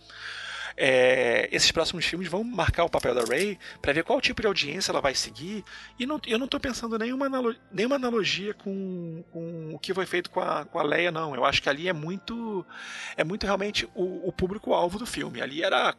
É, 0.85 1.49
esses 1.53 1.71
próximos 1.71 2.05
filmes 2.05 2.27
vão 2.27 2.43
marcar 2.43 2.83
o 2.83 2.89
papel 2.89 3.15
da 3.15 3.23
Ray 3.23 3.57
para 3.81 3.93
ver 3.93 4.03
qual 4.03 4.21
tipo 4.21 4.41
de 4.41 4.49
audiência 4.49 4.91
ela 4.91 5.01
vai 5.01 5.15
seguir. 5.15 5.65
E 5.97 6.05
não, 6.05 6.21
eu 6.27 6.37
não 6.37 6.47
estou 6.47 6.59
pensando 6.59 6.99
nenhuma, 6.99 7.27
analo, 7.27 7.55
nenhuma 7.71 7.95
analogia 7.95 8.53
com, 8.53 9.23
com, 9.31 9.73
o 9.73 9.79
que 9.79 9.95
foi 9.95 10.07
feito 10.07 10.29
com 10.29 10.41
a, 10.41 10.65
com 10.65 10.81
a 10.81 10.83
Leia, 10.83 11.13
não. 11.13 11.37
Eu 11.37 11.45
acho 11.45 11.63
que 11.63 11.69
ali 11.69 11.87
é 11.87 11.93
muito, 11.93 12.67
é 13.17 13.23
muito 13.23 13.47
realmente 13.47 13.89
o, 13.95 14.27
o 14.27 14.33
público-alvo 14.33 14.99
do 14.99 15.07
filme. 15.07 15.41
Ali 15.41 15.63
era 15.63 15.95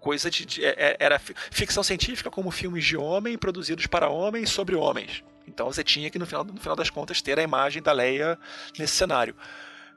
coisa 0.00 0.28
de, 0.28 0.44
de, 0.44 0.62
era 0.64 1.20
ficção 1.20 1.84
científica 1.84 2.28
como 2.28 2.50
filmes 2.50 2.84
de 2.84 2.96
homem 2.96 3.38
produzidos 3.38 3.86
para 3.86 4.08
homens 4.08 4.50
sobre 4.50 4.74
homens. 4.74 5.22
Então 5.46 5.66
você 5.66 5.84
tinha 5.84 6.10
que 6.10 6.18
no 6.18 6.26
final, 6.26 6.42
no 6.42 6.58
final 6.58 6.74
das 6.74 6.90
contas 6.90 7.22
ter 7.22 7.38
a 7.38 7.42
imagem 7.44 7.80
da 7.80 7.92
Leia 7.92 8.36
nesse 8.76 8.96
cenário. 8.96 9.36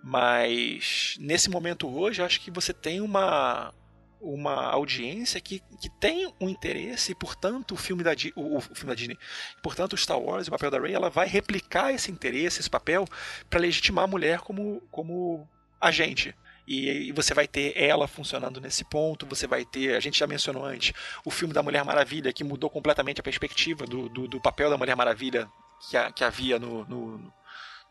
Mas 0.04 1.16
nesse 1.20 1.50
momento 1.50 1.90
hoje, 1.90 2.22
acho 2.22 2.40
que 2.40 2.52
você 2.52 2.72
tem 2.72 3.02
uma 3.02 3.74
uma 4.22 4.66
audiência 4.68 5.42
que, 5.42 5.62
que 5.82 5.90
tem 6.00 6.32
um 6.40 6.48
interesse 6.48 7.12
e, 7.12 7.16
portanto, 7.16 7.74
o 7.74 7.78
filme 7.78 8.04
da, 8.04 8.12
o, 8.36 8.58
o 8.58 8.62
filme 8.62 8.88
da 8.88 8.96
Disney, 8.96 9.18
portanto, 9.62 9.94
o 9.94 9.98
Star 9.98 10.20
Wars, 10.20 10.48
o 10.48 10.52
papel 10.52 10.72
da 10.72 10.80
Rey, 10.80 10.94
ela 10.94 11.10
vai 11.10 11.28
replicar 11.28 11.92
esse 11.92 12.12
interesse, 12.12 12.60
esse 12.60 12.70
papel, 12.70 13.08
para 13.50 13.60
legitimar 13.60 14.06
a 14.06 14.08
mulher 14.08 14.40
como, 14.40 14.82
como 14.92 15.48
agente. 15.80 16.36
E, 16.68 17.10
e, 17.10 17.12
você 17.12 17.34
vai 17.34 17.48
ter 17.48 17.74
ela 17.76 18.08
funcionando 18.08 18.62
nesse 18.62 18.86
ponto, 18.86 19.26
você 19.26 19.48
vai 19.48 19.66
ter, 19.66 19.96
a 19.96 20.00
gente 20.00 20.20
já 20.20 20.28
mencionou 20.28 20.64
antes, 20.64 20.94
o 21.26 21.32
filme 21.32 21.54
da 21.54 21.64
Mulher 21.64 21.84
Maravilha, 21.84 22.32
que 22.32 22.44
mudou 22.44 22.70
completamente 22.70 23.20
a 23.20 23.24
perspectiva 23.24 23.86
do, 23.86 24.08
do, 24.08 24.28
do 24.28 24.40
papel 24.40 24.70
da 24.70 24.78
Mulher 24.78 24.96
Maravilha 24.96 25.50
que, 25.90 25.98
a, 25.98 26.12
que 26.12 26.24
havia 26.24 26.60
no, 26.60 26.86
no, 26.86 27.34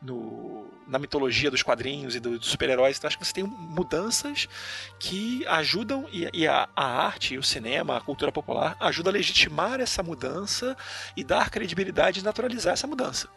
no, 0.03 0.67
na 0.87 0.99
mitologia 0.99 1.51
dos 1.51 1.63
quadrinhos 1.63 2.15
e 2.15 2.21
dos 2.21 2.39
do 2.39 2.45
super-heróis. 2.45 2.99
Então 2.99 3.09
acho 3.09 3.19
que 3.19 3.25
você 3.25 3.33
tem 3.33 3.45
mudanças 3.45 4.49
que 4.99 5.47
ajudam, 5.47 6.07
e, 6.11 6.29
e 6.33 6.47
a, 6.47 6.69
a, 6.75 6.85
arte, 6.85 7.37
o 7.37 7.43
cinema, 7.43 7.97
a 7.97 8.01
cultura 8.01 8.33
popular, 8.33 8.77
ajuda 8.81 9.11
a 9.11 9.13
legitimar 9.13 9.81
essa 9.81 10.03
mudança 10.03 10.77
e 11.17 11.23
dar 11.23 11.51
credibilidade 11.51 12.21
e 12.21 12.23
naturalizar 12.23 12.73
essa 12.73 12.87
mudança. 12.87 13.29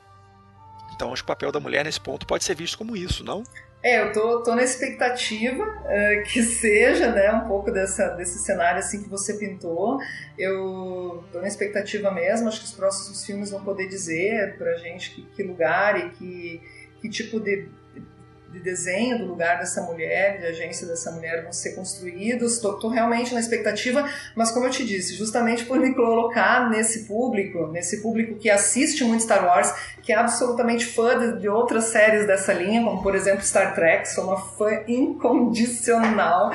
Então 0.95 1.11
acho 1.11 1.23
que 1.23 1.27
o 1.27 1.33
papel 1.33 1.51
da 1.51 1.59
mulher 1.59 1.83
nesse 1.83 1.99
ponto 1.99 2.25
pode 2.25 2.43
ser 2.43 2.55
visto 2.55 2.77
como 2.77 2.95
isso, 2.95 3.23
não? 3.23 3.43
É, 3.83 4.01
eu 4.01 4.13
tô, 4.13 4.41
tô 4.41 4.55
na 4.55 4.63
expectativa 4.63 5.61
uh, 5.61 6.23
que 6.31 6.41
seja, 6.41 7.11
né, 7.11 7.29
um 7.33 7.47
pouco 7.49 7.69
dessa, 7.69 8.07
desse 8.11 8.39
cenário 8.39 8.79
assim 8.79 9.03
que 9.03 9.09
você 9.09 9.33
pintou. 9.33 9.99
Eu 10.37 11.21
tô 11.33 11.41
na 11.41 11.47
expectativa 11.49 12.09
mesmo, 12.09 12.47
acho 12.47 12.61
que 12.61 12.65
os 12.67 12.71
próximos 12.71 13.25
filmes 13.25 13.51
vão 13.51 13.61
poder 13.61 13.89
dizer 13.89 14.57
pra 14.57 14.77
gente 14.77 15.13
que, 15.13 15.23
que 15.23 15.43
lugar 15.43 15.99
e 15.99 16.09
que, 16.11 16.61
que 17.01 17.09
tipo 17.09 17.41
de, 17.41 17.67
de 18.53 18.59
desenho 18.59 19.17
do 19.17 19.25
lugar 19.25 19.57
dessa 19.57 19.81
mulher, 19.81 20.39
de 20.39 20.45
agência 20.45 20.85
dessa 20.85 21.11
mulher 21.11 21.41
vão 21.41 21.51
ser 21.51 21.71
construídos. 21.71 22.59
Tô 22.59 22.87
realmente 22.87 23.33
na 23.33 23.39
expectativa, 23.39 24.07
mas 24.35 24.51
como 24.51 24.67
eu 24.67 24.69
te 24.69 24.85
disse, 24.85 25.15
justamente 25.15 25.65
por 25.65 25.79
me 25.79 25.95
colocar 25.95 26.69
nesse 26.69 27.05
público, 27.05 27.67
nesse 27.67 28.01
público 28.01 28.35
que 28.35 28.51
assiste 28.51 29.03
muito 29.03 29.23
Star 29.23 29.43
Wars, 29.43 29.73
que 30.03 30.13
é 30.13 30.15
absolutamente 30.15 30.85
fã 30.85 31.17
de, 31.17 31.39
de, 31.39 31.49
outras 31.49 31.85
séries 31.85 32.27
dessa 32.27 32.53
linha, 32.53 32.83
como 32.83 33.01
por 33.01 33.15
exemplo 33.15 33.43
Star 33.43 33.73
Trek, 33.73 34.07
sou 34.07 34.25
uma 34.25 34.39
fã 34.39 34.83
incondicional, 34.87 36.51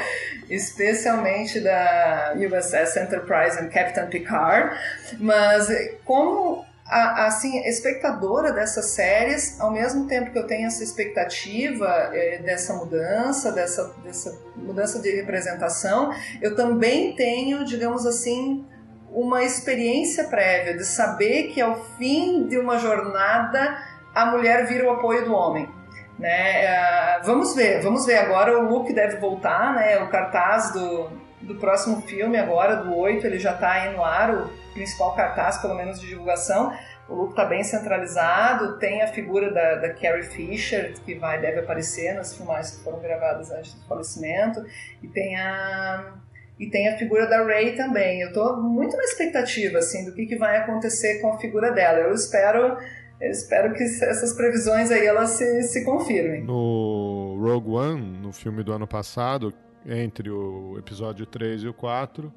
especialmente 0.48 1.58
da 1.58 2.34
USS 2.36 2.96
Enterprise 2.96 3.60
e 3.60 3.68
Captain 3.68 4.06
Picard, 4.06 4.78
mas 5.18 5.68
como 6.04 6.67
a, 6.88 7.26
assim, 7.26 7.58
espectadora 7.66 8.52
dessas 8.52 8.90
séries, 8.90 9.60
ao 9.60 9.70
mesmo 9.70 10.06
tempo 10.06 10.30
que 10.30 10.38
eu 10.38 10.46
tenho 10.46 10.66
essa 10.66 10.82
expectativa 10.82 11.86
é, 12.12 12.38
dessa 12.38 12.74
mudança, 12.74 13.52
dessa, 13.52 13.94
dessa 14.02 14.38
mudança 14.56 14.98
de 15.00 15.10
representação, 15.14 16.12
eu 16.40 16.56
também 16.56 17.14
tenho, 17.14 17.64
digamos 17.64 18.06
assim, 18.06 18.64
uma 19.12 19.42
experiência 19.44 20.24
prévia 20.24 20.76
de 20.76 20.84
saber 20.84 21.48
que 21.48 21.60
ao 21.60 21.84
fim 21.96 22.46
de 22.46 22.58
uma 22.58 22.78
jornada 22.78 23.78
a 24.14 24.26
mulher 24.26 24.66
vira 24.66 24.86
o 24.86 24.90
apoio 24.90 25.24
do 25.24 25.34
homem. 25.34 25.68
Né? 26.18 26.64
Uh, 26.64 27.24
vamos 27.24 27.54
ver, 27.54 27.80
vamos 27.80 28.04
ver 28.04 28.16
agora. 28.16 28.58
O 28.58 28.68
Luke 28.68 28.92
deve 28.92 29.18
voltar, 29.18 29.74
né? 29.74 29.98
O 30.02 30.08
cartaz 30.08 30.72
do, 30.72 31.08
do 31.42 31.54
próximo 31.56 32.02
filme, 32.02 32.36
agora, 32.36 32.76
do 32.76 32.96
8, 32.96 33.26
ele 33.26 33.38
já 33.38 33.52
está 33.52 33.72
aí 33.72 33.94
no 33.94 34.04
ar, 34.04 34.34
o 34.34 34.50
principal 34.78 35.14
cartaz, 35.14 35.58
pelo 35.58 35.74
menos 35.74 36.00
de 36.00 36.06
divulgação. 36.06 36.72
O 37.08 37.14
Luke 37.14 37.32
está 37.32 37.44
bem 37.44 37.64
centralizado, 37.64 38.78
tem 38.78 39.02
a 39.02 39.08
figura 39.08 39.52
da, 39.52 39.76
da 39.76 39.94
Carrie 39.94 40.22
Fisher, 40.22 40.94
que 41.04 41.14
vai, 41.16 41.40
deve 41.40 41.60
aparecer 41.60 42.14
nas 42.14 42.36
filmagens 42.36 42.76
que 42.76 42.84
foram 42.84 43.00
gravadas 43.00 43.50
antes 43.50 43.74
do 43.74 43.86
falecimento, 43.86 44.64
e 45.02 45.08
tem 45.08 45.36
a 45.36 46.14
e 46.60 46.68
tem 46.68 46.88
a 46.88 46.98
figura 46.98 47.24
da 47.28 47.44
Ray 47.44 47.76
também. 47.76 48.20
Eu 48.20 48.28
estou 48.28 48.60
muito 48.60 48.96
na 48.96 49.04
expectativa 49.04 49.78
assim 49.78 50.04
do 50.04 50.12
que, 50.12 50.26
que 50.26 50.36
vai 50.36 50.56
acontecer 50.56 51.20
com 51.20 51.32
a 51.32 51.38
figura 51.38 51.70
dela. 51.70 51.98
Eu 51.98 52.12
espero 52.12 52.76
Eu 53.20 53.30
espero 53.30 53.74
que 53.74 53.82
essas 53.82 54.32
previsões 54.34 54.90
aí 54.90 55.06
elas 55.06 55.30
se, 55.30 55.62
se 55.62 55.84
confirmem. 55.84 56.42
No 56.42 57.36
Rogue 57.40 57.70
One, 57.70 58.18
no 58.18 58.32
filme 58.32 58.64
do 58.64 58.72
ano 58.72 58.88
passado, 58.88 59.54
entre 59.86 60.30
o 60.30 60.76
episódio 60.78 61.24
3 61.26 61.62
e 61.62 61.68
o 61.68 61.74
4, 61.74 62.32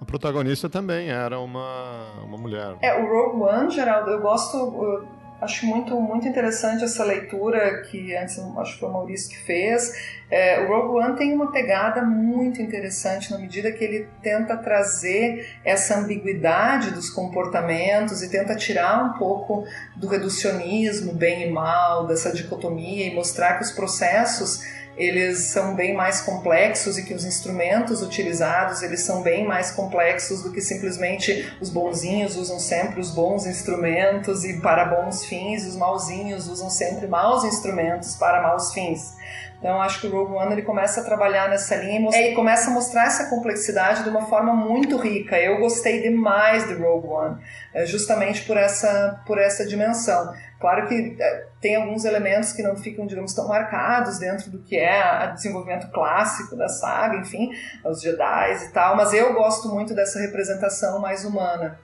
a 0.00 0.04
protagonista 0.04 0.68
também 0.68 1.08
era 1.08 1.38
uma, 1.40 2.20
uma 2.24 2.36
mulher. 2.36 2.76
É, 2.82 2.94
o 3.00 3.06
Rogue 3.06 3.42
One, 3.42 3.70
Geraldo, 3.70 4.10
eu 4.10 4.20
gosto, 4.20 4.56
eu 4.56 5.08
acho 5.40 5.66
muito, 5.66 5.98
muito 6.00 6.26
interessante 6.26 6.84
essa 6.84 7.04
leitura 7.04 7.82
que 7.82 8.14
antes 8.14 8.38
acho 8.38 8.74
que 8.74 8.80
foi 8.80 8.88
o 8.88 8.92
Maurício 8.92 9.30
que 9.30 9.38
fez. 9.44 9.92
É, 10.30 10.60
o 10.60 10.68
Rogue 10.68 11.04
One 11.04 11.16
tem 11.16 11.32
uma 11.32 11.50
pegada 11.50 12.02
muito 12.02 12.60
interessante 12.60 13.30
na 13.30 13.38
medida 13.38 13.72
que 13.72 13.84
ele 13.84 14.08
tenta 14.22 14.56
trazer 14.56 15.46
essa 15.64 15.98
ambiguidade 15.98 16.90
dos 16.90 17.08
comportamentos 17.08 18.22
e 18.22 18.30
tenta 18.30 18.54
tirar 18.54 19.04
um 19.04 19.18
pouco 19.18 19.66
do 19.94 20.08
reducionismo, 20.08 21.14
bem 21.14 21.48
e 21.48 21.50
mal, 21.50 22.06
dessa 22.06 22.32
dicotomia 22.32 23.06
e 23.06 23.14
mostrar 23.14 23.54
que 23.54 23.64
os 23.64 23.72
processos 23.72 24.75
eles 24.96 25.38
são 25.38 25.74
bem 25.74 25.94
mais 25.94 26.22
complexos 26.22 26.96
e 26.96 27.04
que 27.04 27.12
os 27.12 27.24
instrumentos 27.24 28.02
utilizados 28.02 28.82
eles 28.82 29.00
são 29.00 29.22
bem 29.22 29.46
mais 29.46 29.70
complexos 29.70 30.42
do 30.42 30.50
que 30.50 30.60
simplesmente 30.60 31.52
os 31.60 31.68
bonzinhos 31.68 32.36
usam 32.36 32.58
sempre 32.58 33.00
os 33.00 33.10
bons 33.10 33.46
instrumentos 33.46 34.44
e 34.44 34.60
para 34.60 34.84
bons 34.86 35.24
fins 35.26 35.66
os 35.66 35.76
mauzinhos 35.76 36.48
usam 36.48 36.70
sempre 36.70 37.06
maus 37.06 37.44
instrumentos 37.44 38.16
para 38.16 38.42
maus 38.42 38.72
fins. 38.72 39.16
Então 39.58 39.80
acho 39.80 40.00
que 40.00 40.06
o 40.06 40.10
Rogue 40.10 40.34
One 40.34 40.52
ele 40.52 40.62
começa 40.62 41.00
a 41.00 41.04
trabalhar 41.04 41.48
nessa 41.48 41.74
linha 41.76 42.10
e 42.14 42.34
começa 42.34 42.70
a 42.70 42.74
mostrar 42.74 43.06
essa 43.06 43.28
complexidade 43.28 44.02
de 44.02 44.10
uma 44.10 44.26
forma 44.26 44.54
muito 44.54 44.96
rica. 44.96 45.38
Eu 45.38 45.58
gostei 45.58 46.02
demais 46.02 46.64
do 46.64 46.78
Rogue 46.78 47.08
One, 47.08 47.38
justamente 47.86 48.42
por 48.42 48.56
essa 48.56 49.20
por 49.26 49.38
essa 49.38 49.66
dimensão. 49.66 50.32
Claro 50.60 50.88
que 50.88 51.16
tem 51.60 51.76
alguns 51.76 52.04
elementos 52.04 52.52
que 52.52 52.62
não 52.62 52.76
ficam, 52.76 53.06
digamos, 53.06 53.34
tão 53.34 53.46
marcados 53.46 54.18
dentro 54.18 54.50
do 54.50 54.62
que 54.62 54.76
é 54.76 55.28
o 55.30 55.34
desenvolvimento 55.34 55.90
clássico 55.90 56.56
da 56.56 56.68
saga, 56.68 57.18
enfim, 57.18 57.50
os 57.84 58.00
Jedi 58.00 58.64
e 58.64 58.72
tal, 58.72 58.96
mas 58.96 59.12
eu 59.12 59.34
gosto 59.34 59.68
muito 59.68 59.94
dessa 59.94 60.18
representação 60.18 60.98
mais 60.98 61.24
humana. 61.24 61.78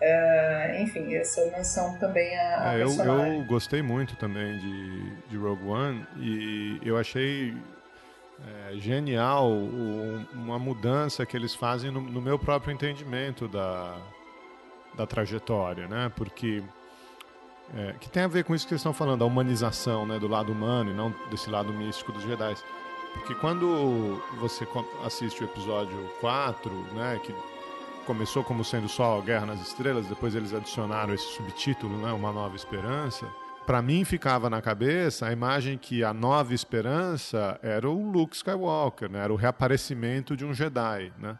Uh, 0.00 0.82
enfim, 0.82 1.14
essa 1.14 1.44
menção 1.46 1.98
também 1.98 2.38
a, 2.38 2.70
a 2.70 2.78
é, 2.78 2.82
eu, 2.84 2.88
eu, 2.88 3.44
gostei 3.46 3.82
muito 3.82 4.14
também 4.14 4.56
de, 4.56 5.16
de 5.26 5.36
Rogue 5.36 5.66
One 5.66 6.06
e 6.16 6.78
eu 6.84 6.96
achei 6.96 7.52
é, 8.46 8.76
genial 8.76 9.50
o, 9.50 10.24
uma 10.32 10.56
mudança 10.56 11.26
que 11.26 11.36
eles 11.36 11.52
fazem 11.52 11.90
no, 11.90 12.00
no, 12.00 12.22
meu 12.22 12.38
próprio 12.38 12.72
entendimento 12.72 13.48
da, 13.48 13.96
da 14.96 15.04
trajetória, 15.04 15.88
né? 15.88 16.12
Porque 16.14 16.62
é, 17.74 17.92
que 18.00 18.08
tem 18.08 18.22
a 18.22 18.28
ver 18.28 18.44
com 18.44 18.54
isso 18.54 18.66
que 18.66 18.72
eles 18.72 18.80
estão 18.80 18.92
falando, 18.92 19.22
a 19.22 19.26
humanização, 19.26 20.06
né, 20.06 20.18
do 20.18 20.28
lado 20.28 20.52
humano 20.52 20.90
e 20.90 20.94
não 20.94 21.14
desse 21.30 21.50
lado 21.50 21.72
místico 21.72 22.12
dos 22.12 22.22
Jedi. 22.22 22.54
Porque 23.12 23.34
quando 23.34 24.22
você 24.38 24.66
assiste 25.04 25.42
o 25.42 25.44
episódio 25.44 25.96
4, 26.20 26.70
né, 26.94 27.20
que 27.22 27.34
começou 28.06 28.42
como 28.42 28.64
sendo 28.64 28.88
só 28.88 29.20
Guerra 29.20 29.46
nas 29.46 29.60
Estrelas, 29.60 30.06
depois 30.06 30.34
eles 30.34 30.54
adicionaram 30.54 31.12
esse 31.12 31.26
subtítulo, 31.34 31.98
né, 31.98 32.12
Uma 32.12 32.32
Nova 32.32 32.56
Esperança. 32.56 33.26
Para 33.66 33.82
mim 33.82 34.02
ficava 34.04 34.48
na 34.48 34.62
cabeça 34.62 35.26
a 35.26 35.32
imagem 35.32 35.76
que 35.76 36.02
a 36.02 36.14
Nova 36.14 36.54
Esperança 36.54 37.60
era 37.62 37.88
o 37.88 38.10
Luke 38.10 38.34
Skywalker, 38.34 39.10
né, 39.10 39.24
era 39.24 39.32
o 39.32 39.36
reaparecimento 39.36 40.34
de 40.34 40.44
um 40.44 40.54
Jedi, 40.54 41.12
né, 41.18 41.38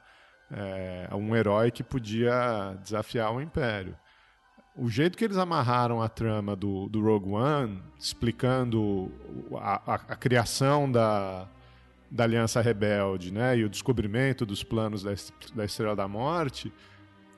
é, 0.50 1.08
um 1.14 1.34
herói 1.34 1.70
que 1.70 1.82
podia 1.82 2.76
desafiar 2.82 3.32
o 3.32 3.40
Império. 3.40 3.96
O 4.80 4.88
jeito 4.88 5.18
que 5.18 5.24
eles 5.24 5.36
amarraram 5.36 6.00
a 6.00 6.08
trama 6.08 6.54
do, 6.54 6.88
do 6.88 7.02
Rogue 7.02 7.30
One, 7.30 7.82
explicando 7.98 9.10
a, 9.56 9.82
a, 9.84 9.94
a 9.94 10.16
criação 10.16 10.90
da, 10.90 11.48
da 12.08 12.22
Aliança 12.22 12.60
Rebelde, 12.60 13.32
né, 13.32 13.58
e 13.58 13.64
o 13.64 13.68
descobrimento 13.68 14.46
dos 14.46 14.62
planos 14.62 15.02
da, 15.02 15.12
da 15.52 15.64
Estrela 15.64 15.96
da 15.96 16.06
Morte, 16.06 16.72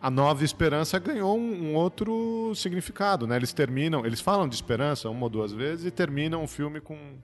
a 0.03 0.11
Nova 0.11 0.45
Esperança 0.45 0.99
ganhou 0.99 1.39
um, 1.39 1.71
um, 1.71 1.75
outro 1.75 2.53
significado, 2.55 3.27
né? 3.27 3.37
Eles 3.37 3.55
terminam, 3.55 4.05
eles 4.05 4.21
falam 4.21 4.47
de 4.47 4.55
esperança 4.55 5.09
uma 5.09 5.25
ou 5.25 5.31
duas 5.31 5.53
vezes 5.53 5.87
e 5.87 5.91
terminam 5.91 6.45
o 6.45 6.47
filme 6.47 6.79
com, 6.79 7.19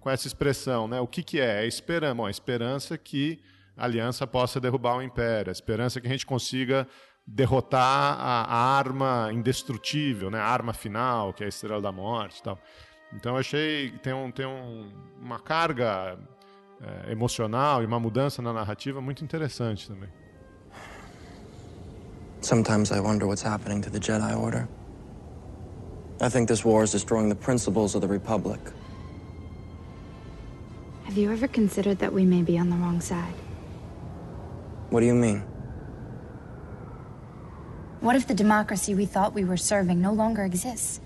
com 0.00 0.10
essa 0.10 0.26
expressão, 0.26 0.88
né? 0.88 1.00
O 1.00 1.06
que 1.06 1.22
que 1.22 1.40
é? 1.40 1.64
É 1.64 1.66
esperança, 1.66 2.14
bom, 2.14 2.26
a 2.26 2.30
esperança 2.30 2.98
que 2.98 3.40
a 3.76 3.84
Aliança 3.84 4.26
possa 4.26 4.60
derrubar 4.60 4.96
o 4.96 5.02
Império, 5.02 5.50
a 5.50 5.52
esperança 5.52 6.00
que 6.00 6.06
a 6.06 6.10
gente 6.10 6.26
consiga 6.26 6.88
derrotar 7.26 8.18
a, 8.18 8.44
a 8.44 8.76
arma 8.76 9.30
indestrutível, 9.32 10.30
né? 10.30 10.38
A 10.38 10.46
arma 10.46 10.72
final, 10.72 11.32
que 11.32 11.42
é 11.42 11.46
a 11.46 11.48
Estrela 11.48 11.80
da 11.80 11.92
Morte, 11.92 12.40
e 12.40 12.42
tal. 12.42 12.58
Então 13.12 13.32
eu 13.32 13.38
achei 13.38 13.90
que 13.90 13.98
tem, 13.98 14.12
um, 14.12 14.30
tem 14.30 14.46
um, 14.46 14.90
uma 15.20 15.38
carga 15.38 16.18
é, 16.80 17.12
emocional 17.12 17.82
e 17.82 17.86
uma 17.86 17.98
mudança 18.00 18.40
na 18.40 18.52
narrativa 18.52 19.00
muito 19.00 19.24
interessante 19.24 19.88
também. 19.88 20.08
Sometimes 22.40 22.90
I 22.90 23.00
wonder 23.00 23.26
what's 23.26 23.44
happening 23.44 23.82
to 23.82 23.90
the 23.90 23.98
Jedi 23.98 24.34
Order. 24.34 24.66
I 26.22 26.28
think 26.28 26.48
this 26.48 26.64
war 26.64 26.84
is 26.84 26.92
destroying 26.92 27.28
the 27.28 27.34
principles 27.34 27.94
of 27.94 28.00
the 28.00 28.12
Republic. 28.12 28.60
Have 31.04 31.18
you 31.18 31.32
ever 31.32 31.48
considered 31.48 31.98
that 31.98 32.12
we 32.12 32.24
may 32.24 32.42
be 32.42 32.58
on 32.58 32.70
the 32.70 32.76
wrong 32.76 33.00
side? 33.00 33.34
What 34.90 35.00
do 35.00 35.06
you 35.06 35.14
mean? 35.14 35.42
What 38.00 38.16
if 38.16 38.26
the 38.26 38.34
democracy 38.34 38.94
we 38.94 39.04
thought 39.04 39.34
we 39.34 39.44
were 39.44 39.58
serving 39.58 40.00
no 40.00 40.14
longer 40.14 40.42
exists? 40.42 41.02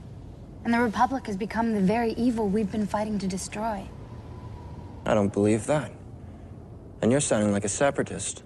And 0.64 0.72
the 0.72 0.78
Republic 0.78 1.26
has 1.26 1.36
become 1.36 1.74
the 1.74 1.80
very 1.80 2.12
evil 2.12 2.48
we've 2.48 2.70
been 2.70 2.86
fighting 2.86 3.18
to 3.18 3.26
destroy? 3.26 3.84
I 5.04 5.12
don't 5.12 5.32
believe 5.32 5.66
that. 5.66 5.90
And 7.02 7.10
you're 7.10 7.20
sounding 7.20 7.50
like 7.50 7.64
a 7.64 7.68
separatist. 7.68 8.43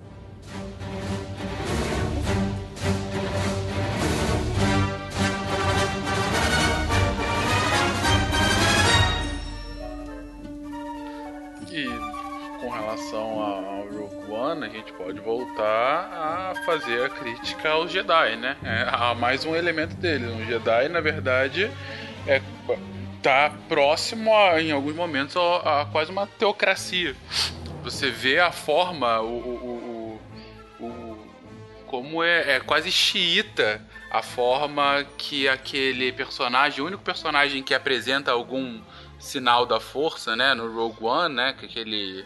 One, 14.48 14.64
a 14.64 14.68
gente 14.68 14.92
pode 14.94 15.20
voltar 15.20 16.10
a 16.10 16.54
fazer 16.64 17.04
a 17.04 17.08
crítica 17.10 17.68
aos 17.70 17.90
Jedi, 17.90 18.36
né? 18.36 18.56
É, 18.64 18.86
há 18.90 19.14
mais 19.14 19.44
um 19.44 19.54
elemento 19.54 19.94
dele. 19.96 20.26
Um 20.26 20.46
Jedi, 20.46 20.88
na 20.88 21.00
verdade, 21.00 21.70
é 22.26 22.40
tá 23.22 23.52
próximo 23.68 24.34
a, 24.34 24.62
em 24.62 24.70
alguns 24.70 24.94
momentos 24.94 25.36
a, 25.36 25.82
a, 25.82 25.86
quase 25.86 26.10
uma 26.10 26.26
teocracia. 26.26 27.14
Você 27.82 28.10
vê 28.10 28.38
a 28.40 28.50
forma, 28.50 29.20
o, 29.20 29.26
o, 29.26 30.20
o, 30.80 30.84
o 30.84 31.18
como 31.86 32.22
é, 32.22 32.56
é, 32.56 32.60
quase 32.60 32.90
xiita 32.90 33.82
a 34.10 34.22
forma 34.22 35.04
que 35.18 35.46
aquele 35.46 36.10
personagem, 36.12 36.80
o 36.80 36.86
único 36.86 37.02
personagem 37.02 37.62
que 37.62 37.74
apresenta 37.74 38.32
algum 38.32 38.80
sinal 39.18 39.66
da 39.66 39.78
força, 39.78 40.34
né, 40.34 40.54
no 40.54 40.72
Rogue 40.72 41.04
One, 41.04 41.34
né, 41.34 41.54
que 41.58 41.66
aquele 41.66 42.24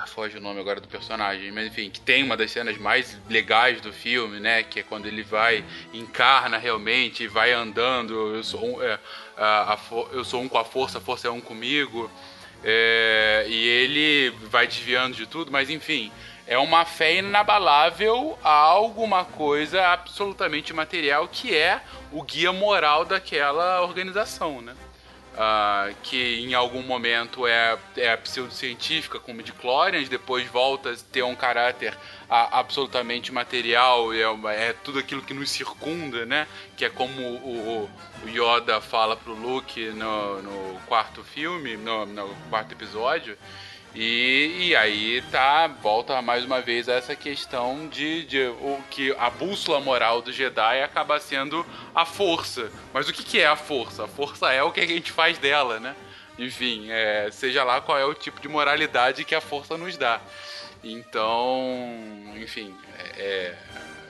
ah, 0.00 0.06
foge 0.06 0.38
o 0.38 0.40
nome 0.40 0.60
agora 0.60 0.80
do 0.80 0.86
personagem, 0.86 1.50
mas 1.50 1.66
enfim, 1.66 1.90
que 1.90 2.00
tem 2.00 2.22
uma 2.22 2.36
das 2.36 2.52
cenas 2.52 2.78
mais 2.78 3.18
legais 3.28 3.80
do 3.80 3.92
filme, 3.92 4.38
né? 4.38 4.62
Que 4.62 4.80
é 4.80 4.82
quando 4.84 5.06
ele 5.06 5.24
vai, 5.24 5.64
encarna 5.92 6.56
realmente, 6.56 7.26
vai 7.26 7.52
andando. 7.52 8.36
Eu 8.36 8.44
sou 8.44 8.64
um, 8.64 8.82
é, 8.82 8.98
a, 9.36 9.74
a, 9.74 9.78
eu 10.12 10.24
sou 10.24 10.40
um 10.40 10.48
com 10.48 10.56
a 10.56 10.64
força, 10.64 10.98
a 10.98 11.00
força 11.00 11.26
é 11.26 11.30
um 11.30 11.40
comigo. 11.40 12.08
É, 12.62 13.46
e 13.48 13.68
ele 13.68 14.30
vai 14.48 14.66
desviando 14.68 15.16
de 15.16 15.26
tudo, 15.26 15.50
mas 15.50 15.68
enfim, 15.68 16.12
é 16.46 16.56
uma 16.58 16.84
fé 16.84 17.16
inabalável 17.16 18.38
a 18.42 18.50
alguma 18.50 19.24
coisa 19.24 19.84
absolutamente 19.88 20.72
material 20.72 21.28
que 21.28 21.56
é 21.56 21.80
o 22.12 22.22
guia 22.22 22.52
moral 22.52 23.04
daquela 23.04 23.82
organização, 23.82 24.60
né? 24.60 24.74
Uh, 25.38 25.94
que 26.02 26.40
em 26.40 26.52
algum 26.52 26.82
momento 26.82 27.46
é, 27.46 27.78
é 27.96 28.16
pseudocientífica, 28.16 29.20
como 29.20 29.40
de 29.40 29.52
Clorians, 29.52 30.08
depois 30.08 30.48
volta 30.48 30.90
a 30.90 30.96
ter 31.12 31.22
um 31.22 31.36
caráter 31.36 31.96
a, 32.28 32.58
absolutamente 32.58 33.30
material, 33.30 34.12
é, 34.12 34.22
é, 34.56 34.72
tudo 34.72 34.98
aquilo 34.98 35.22
que 35.22 35.32
nos 35.32 35.48
circunda, 35.48 36.26
né? 36.26 36.48
Que 36.76 36.86
é 36.86 36.90
como 36.90 37.22
o, 37.22 37.88
o 38.24 38.28
Yoda 38.28 38.80
fala 38.80 39.16
pro 39.16 39.32
Luke 39.32 39.80
no, 39.90 40.42
no 40.42 40.80
quarto 40.88 41.22
filme, 41.22 41.76
no, 41.76 42.04
no 42.04 42.34
quarto 42.50 42.72
episódio. 42.72 43.38
E, 43.94 44.68
e, 44.68 44.76
aí 44.76 45.22
tá, 45.30 45.66
volta 45.66 46.20
mais 46.20 46.44
uma 46.44 46.60
vez 46.60 46.88
a 46.88 46.94
essa 46.94 47.16
questão 47.16 47.88
de, 47.88 48.24
de 48.24 48.42
o 48.46 48.80
que 48.90 49.14
a 49.18 49.30
bússola 49.30 49.80
moral 49.80 50.20
do 50.20 50.32
Jedi 50.32 50.82
acaba 50.82 51.18
sendo 51.18 51.66
a 51.94 52.04
força. 52.04 52.70
Mas 52.92 53.08
o 53.08 53.12
que, 53.12 53.24
que 53.24 53.40
é 53.40 53.46
a 53.46 53.56
força? 53.56 54.04
A 54.04 54.08
força 54.08 54.52
é 54.52 54.62
o 54.62 54.70
que 54.70 54.80
a 54.80 54.86
gente 54.86 55.10
faz 55.10 55.38
dela, 55.38 55.80
né? 55.80 55.96
Enfim, 56.38 56.86
é, 56.90 57.28
seja 57.32 57.64
lá 57.64 57.80
qual 57.80 57.98
é 57.98 58.04
o 58.04 58.14
tipo 58.14 58.40
de 58.40 58.48
moralidade 58.48 59.24
que 59.24 59.34
a 59.34 59.40
força 59.40 59.76
nos 59.76 59.96
dá. 59.96 60.20
Então, 60.84 61.60
enfim, 62.36 62.74
é, 62.96 63.02
é, 63.18 63.58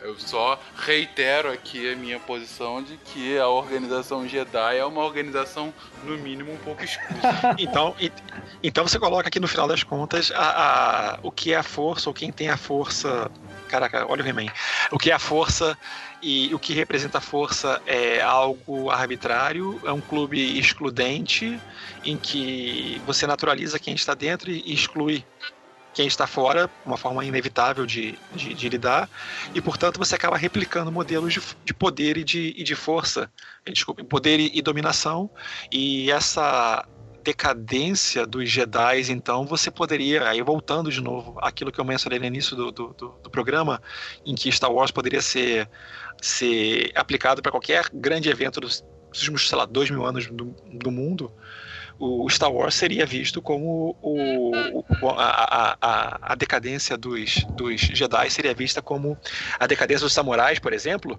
eu 0.02 0.18
só 0.18 0.60
reitero 0.76 1.50
aqui 1.50 1.90
a 1.90 1.96
minha 1.96 2.20
posição 2.20 2.82
de 2.82 2.96
que 2.98 3.38
a 3.38 3.48
organização 3.48 4.28
Jedi 4.28 4.76
é 4.76 4.84
uma 4.84 5.02
organização, 5.02 5.72
no 6.04 6.18
mínimo, 6.18 6.52
um 6.52 6.58
pouco 6.58 6.84
escusa. 6.84 7.20
então, 7.58 7.96
então 8.62 8.86
você 8.86 8.98
coloca 8.98 9.28
aqui 9.28 9.38
no 9.38 9.46
final 9.46 9.68
das 9.68 9.82
contas 9.82 10.32
a, 10.34 11.14
a, 11.14 11.18
o 11.22 11.30
que 11.30 11.52
é 11.52 11.56
a 11.56 11.62
força, 11.62 12.10
ou 12.10 12.14
quem 12.14 12.32
tem 12.32 12.48
a 12.48 12.56
força. 12.56 13.30
Caraca, 13.68 14.06
olha 14.08 14.24
o 14.24 14.26
He-Man. 14.26 14.50
O 14.90 14.98
que 14.98 15.10
é 15.10 15.14
a 15.14 15.18
força 15.18 15.76
e 16.22 16.52
o 16.52 16.58
que 16.58 16.72
representa 16.72 17.18
a 17.18 17.20
força 17.20 17.80
é 17.86 18.20
algo 18.20 18.90
arbitrário, 18.90 19.80
é 19.84 19.92
um 19.92 20.00
clube 20.00 20.58
excludente, 20.58 21.60
em 22.04 22.16
que 22.16 23.00
você 23.06 23.26
naturaliza 23.26 23.78
quem 23.78 23.94
está 23.94 24.14
dentro 24.14 24.50
e 24.50 24.72
exclui 24.72 25.24
quem 25.94 26.06
está 26.06 26.26
fora, 26.26 26.70
uma 26.86 26.96
forma 26.96 27.24
inevitável 27.24 27.84
de, 27.84 28.16
de, 28.32 28.54
de, 28.54 28.68
lidar, 28.68 29.08
e 29.52 29.60
portanto 29.60 29.98
você 29.98 30.14
acaba 30.14 30.36
replicando 30.36 30.92
modelos 30.92 31.32
de, 31.34 31.40
de 31.64 31.74
poder 31.74 32.16
e 32.16 32.22
de, 32.22 32.54
e 32.56 32.62
de 32.62 32.74
força, 32.76 33.30
desculpe, 33.66 34.04
poder 34.04 34.38
e, 34.38 34.50
e 34.54 34.62
dominação, 34.62 35.28
e 35.72 36.10
essa 36.10 36.86
decadência 37.22 38.26
dos 38.26 38.50
Jedi, 38.50 39.10
então 39.10 39.44
você 39.44 39.70
poderia, 39.70 40.28
aí 40.28 40.42
voltando 40.42 40.90
de 40.90 41.00
novo, 41.00 41.38
aquilo 41.40 41.72
que 41.72 41.80
eu 41.80 41.84
mencionei 41.84 42.18
no 42.18 42.24
início 42.24 42.56
do, 42.56 42.70
do, 42.70 42.94
do, 42.94 43.08
do 43.22 43.30
programa, 43.30 43.80
em 44.24 44.34
que 44.34 44.50
Star 44.50 44.72
Wars 44.72 44.90
poderia 44.90 45.20
ser, 45.20 45.68
ser 46.20 46.90
aplicado 46.94 47.42
para 47.42 47.50
qualquer 47.50 47.86
grande 47.92 48.28
evento 48.28 48.60
dos 48.60 48.84
últimos, 49.12 49.48
sei 49.48 49.58
lá, 49.58 49.66
dois 49.66 49.90
mil 49.90 50.04
anos 50.04 50.26
do, 50.26 50.54
do 50.72 50.90
mundo, 50.90 51.32
o 51.98 52.28
Star 52.30 52.52
Wars 52.52 52.74
seria 52.74 53.04
visto 53.04 53.42
como 53.42 53.96
o, 54.00 54.50
o 54.50 55.08
a, 55.10 55.76
a, 55.80 56.32
a, 56.32 56.34
decadência 56.36 56.96
dos, 56.96 57.44
dos 57.56 57.80
Jedi 57.80 58.30
seria 58.30 58.54
vista 58.54 58.80
como 58.80 59.18
a 59.58 59.66
decadência 59.66 60.04
dos 60.04 60.12
samurais, 60.12 60.60
por 60.60 60.72
exemplo, 60.72 61.18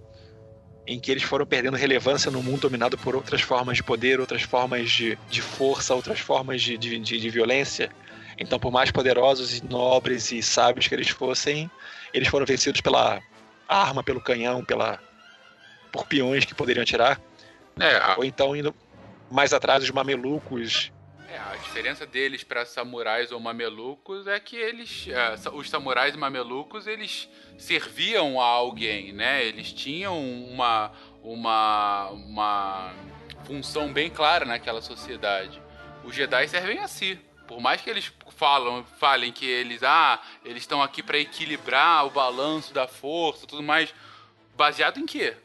em 0.89 0.99
que 0.99 1.11
eles 1.11 1.21
foram 1.21 1.45
perdendo 1.45 1.77
relevância 1.77 2.31
no 2.31 2.41
mundo 2.41 2.61
dominado 2.61 2.97
por 2.97 3.15
outras 3.15 3.41
formas 3.41 3.77
de 3.77 3.83
poder, 3.83 4.19
outras 4.19 4.41
formas 4.41 4.89
de, 4.89 5.15
de 5.29 5.39
força, 5.39 5.93
outras 5.93 6.19
formas 6.19 6.63
de, 6.63 6.79
de, 6.79 6.97
de, 6.97 7.29
violência. 7.29 7.91
Então, 8.39 8.59
por 8.59 8.71
mais 8.71 8.89
poderosos 8.89 9.55
e 9.55 9.63
nobres 9.63 10.31
e 10.31 10.41
sábios 10.41 10.87
que 10.87 10.95
eles 10.95 11.09
fossem, 11.09 11.69
eles 12.11 12.27
foram 12.27 12.43
vencidos 12.43 12.81
pela 12.81 13.21
arma, 13.67 14.03
pelo 14.03 14.19
canhão, 14.19 14.65
pela 14.65 14.99
por 15.91 16.07
peões 16.07 16.43
que 16.43 16.55
poderiam 16.55 16.81
atirar. 16.81 17.21
É, 17.79 18.15
Ou 18.17 18.25
então 18.25 18.55
indo 18.55 18.73
mais 19.29 19.53
atrás 19.53 19.83
os 19.83 19.91
mamelucos. 19.91 20.91
É, 21.31 21.37
a 21.37 21.55
diferença 21.57 22.07
deles 22.07 22.43
para 22.43 22.65
samurais 22.65 23.31
ou 23.31 23.39
mamelucos 23.39 24.25
é 24.25 24.39
que 24.39 24.55
eles, 24.55 25.05
uh, 25.45 25.55
os 25.55 25.69
samurais 25.69 26.15
e 26.15 26.17
mamelucos, 26.17 26.87
eles 26.87 27.29
serviam 27.55 28.41
a 28.41 28.45
alguém, 28.45 29.13
né? 29.13 29.45
Eles 29.45 29.71
tinham 29.71 30.19
uma, 30.19 30.91
uma, 31.21 32.09
uma 32.09 32.93
função 33.45 33.93
bem 33.93 34.09
clara 34.09 34.43
naquela 34.43 34.81
sociedade. 34.81 35.61
Os 36.03 36.15
Jedi 36.15 36.47
servem 36.47 36.79
a 36.79 36.87
si. 36.87 37.19
Por 37.47 37.61
mais 37.61 37.79
que 37.79 37.91
eles 37.91 38.11
falam, 38.35 38.83
falem 38.97 39.31
que 39.31 39.45
eles, 39.45 39.83
ah, 39.83 40.19
eles 40.43 40.63
estão 40.63 40.81
aqui 40.81 41.03
para 41.03 41.19
equilibrar 41.19 42.07
o 42.07 42.09
balanço 42.09 42.73
da 42.73 42.87
força, 42.87 43.45
tudo 43.45 43.61
mais, 43.61 43.93
baseado 44.55 44.99
em 44.99 45.05
quê? 45.05 45.37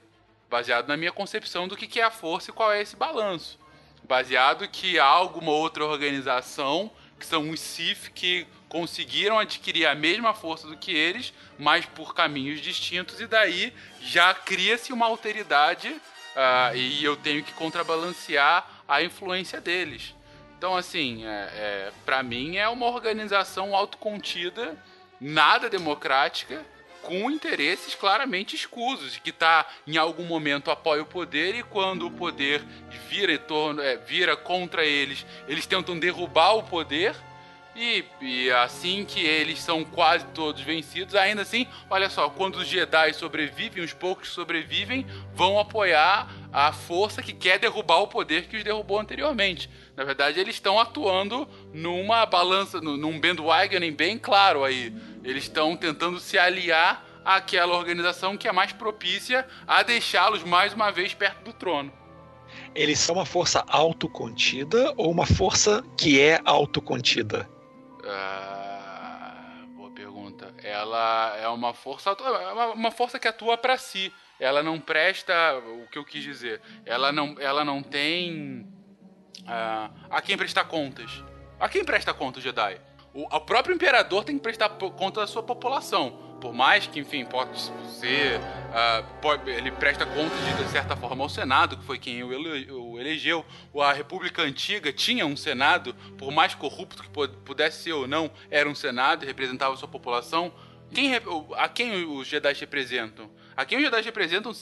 Baseado 0.48 0.88
na 0.88 0.96
minha 0.96 1.12
concepção 1.12 1.68
do 1.68 1.76
que 1.76 2.00
é 2.00 2.04
a 2.04 2.10
força 2.10 2.50
e 2.50 2.54
qual 2.54 2.72
é 2.72 2.80
esse 2.80 2.96
balanço 2.96 3.62
baseado 4.06 4.68
que 4.68 4.98
há 4.98 5.04
alguma 5.04 5.50
outra 5.50 5.84
organização, 5.84 6.90
que 7.18 7.26
são 7.26 7.50
os 7.50 7.60
Sith, 7.60 8.10
que 8.14 8.46
conseguiram 8.68 9.38
adquirir 9.38 9.86
a 9.86 9.94
mesma 9.94 10.34
força 10.34 10.66
do 10.66 10.76
que 10.76 10.92
eles, 10.92 11.32
mas 11.58 11.86
por 11.86 12.14
caminhos 12.14 12.60
distintos, 12.60 13.20
e 13.20 13.26
daí 13.26 13.72
já 14.00 14.34
cria-se 14.34 14.92
uma 14.92 15.06
alteridade 15.06 15.88
uh, 15.88 16.74
e 16.74 17.04
eu 17.04 17.16
tenho 17.16 17.42
que 17.42 17.52
contrabalancear 17.52 18.68
a 18.88 19.02
influência 19.02 19.60
deles. 19.60 20.14
Então, 20.58 20.76
assim, 20.76 21.24
é, 21.26 21.28
é, 21.28 21.92
para 22.04 22.22
mim 22.22 22.56
é 22.56 22.68
uma 22.68 22.86
organização 22.86 23.74
autocontida, 23.74 24.76
nada 25.20 25.68
democrática, 25.68 26.64
com 27.04 27.30
interesses 27.30 27.94
claramente 27.94 28.56
escusos, 28.56 29.18
que 29.18 29.30
está 29.30 29.66
em 29.86 29.96
algum 29.96 30.24
momento 30.24 30.70
apoia 30.70 31.02
o 31.02 31.06
poder 31.06 31.54
e 31.54 31.62
quando 31.62 32.06
o 32.06 32.10
poder 32.10 32.62
vira, 33.08 33.38
torno, 33.38 33.82
é, 33.82 33.96
vira 33.96 34.36
contra 34.36 34.84
eles, 34.84 35.24
eles 35.46 35.66
tentam 35.66 35.98
derrubar 35.98 36.56
o 36.56 36.62
poder. 36.62 37.14
E, 37.76 38.04
e, 38.20 38.52
assim 38.52 39.04
que 39.04 39.20
eles 39.20 39.60
são 39.60 39.84
quase 39.84 40.24
todos 40.26 40.62
vencidos, 40.62 41.16
ainda 41.16 41.42
assim, 41.42 41.66
olha 41.90 42.08
só, 42.08 42.30
quando 42.30 42.56
os 42.56 42.68
Jedi 42.68 43.12
sobrevivem, 43.12 43.82
os 43.82 43.92
poucos 43.92 44.28
que 44.28 44.34
sobrevivem, 44.34 45.04
vão 45.34 45.58
apoiar 45.58 46.30
a 46.52 46.72
força 46.72 47.20
que 47.20 47.32
quer 47.32 47.58
derrubar 47.58 47.98
o 47.98 48.06
poder 48.06 48.46
que 48.46 48.56
os 48.56 48.62
derrubou 48.62 49.00
anteriormente. 49.00 49.68
Na 49.96 50.04
verdade, 50.04 50.38
eles 50.38 50.54
estão 50.54 50.78
atuando 50.78 51.48
numa 51.72 52.24
balança, 52.24 52.80
num 52.80 53.18
bandwagoning 53.18 53.92
bem 53.92 54.18
claro 54.18 54.62
aí. 54.62 54.94
Eles 55.24 55.44
estão 55.44 55.74
tentando 55.74 56.20
se 56.20 56.38
aliar 56.38 57.02
àquela 57.24 57.74
organização 57.74 58.36
que 58.36 58.46
é 58.46 58.52
mais 58.52 58.72
propícia 58.72 59.46
a 59.66 59.82
deixá-los 59.82 60.44
mais 60.44 60.74
uma 60.74 60.92
vez 60.92 61.14
perto 61.14 61.42
do 61.44 61.52
trono. 61.52 61.90
Eles 62.74 62.98
são 62.98 63.16
uma 63.16 63.24
força 63.24 63.64
autocontida 63.66 64.92
ou 64.98 65.10
uma 65.10 65.26
força 65.26 65.82
que 65.98 66.20
é 66.20 66.40
autocontida? 66.44 67.48
Ah, 68.04 69.64
boa 69.74 69.90
pergunta. 69.90 70.54
Ela 70.62 71.36
é 71.38 71.48
uma 71.48 71.72
força, 71.72 72.10
é 72.10 72.72
uma 72.74 72.90
força 72.90 73.18
que 73.18 73.26
atua 73.26 73.56
para 73.56 73.78
si. 73.78 74.12
Ela 74.38 74.62
não 74.62 74.78
presta 74.78 75.32
o 75.56 75.88
que 75.88 75.96
eu 75.96 76.04
quis 76.04 76.22
dizer. 76.22 76.60
Ela 76.84 77.10
não, 77.10 77.34
ela 77.38 77.64
não 77.64 77.82
tem 77.82 78.66
uh, 79.40 79.90
a 80.10 80.20
quem 80.20 80.36
prestar 80.36 80.64
contas. 80.64 81.24
A 81.58 81.68
quem 81.68 81.82
presta 81.82 82.12
conta 82.12 82.40
o 82.40 82.42
Jedi? 82.42 82.78
O, 83.14 83.22
o 83.34 83.40
próprio 83.40 83.74
imperador 83.74 84.24
tem 84.24 84.36
que 84.36 84.42
prestar 84.42 84.68
conta 84.68 85.20
da 85.20 85.26
sua 85.26 85.42
população 85.42 86.24
por 86.44 86.52
mais 86.52 86.86
que, 86.86 87.00
enfim, 87.00 87.24
pode 87.24 87.58
ser. 87.58 88.38
Uh, 88.38 89.20
pode, 89.22 89.50
ele 89.50 89.70
presta 89.70 90.04
conta 90.04 90.36
de, 90.36 90.62
de, 90.62 90.70
certa 90.70 90.94
forma 90.94 91.24
ao 91.24 91.28
Senado, 91.30 91.74
que 91.74 91.84
foi 91.84 91.98
quem 91.98 92.22
o, 92.22 92.34
ele, 92.34 92.70
o 92.70 93.00
elegeu. 93.00 93.42
A 93.80 93.94
República 93.94 94.42
Antiga 94.42 94.92
tinha 94.92 95.24
um 95.24 95.38
Senado, 95.38 95.94
por 96.18 96.30
mais 96.30 96.54
corrupto 96.54 97.02
que 97.02 97.08
pudesse 97.08 97.84
ser 97.84 97.92
ou 97.94 98.06
não, 98.06 98.30
era 98.50 98.68
um 98.68 98.74
Senado 98.74 99.24
e 99.24 99.26
representava 99.26 99.72
a 99.72 99.76
sua 99.78 99.88
população. 99.88 100.52
Quem, 100.92 101.14
a 101.56 101.66
quem 101.66 102.04
os 102.04 102.28
Jedi 102.28 102.52
representam? 102.52 103.30
A 103.56 103.64
quem 103.64 103.78
os 103.78 103.84
Jedi 103.84 104.02
representam 104.02 104.52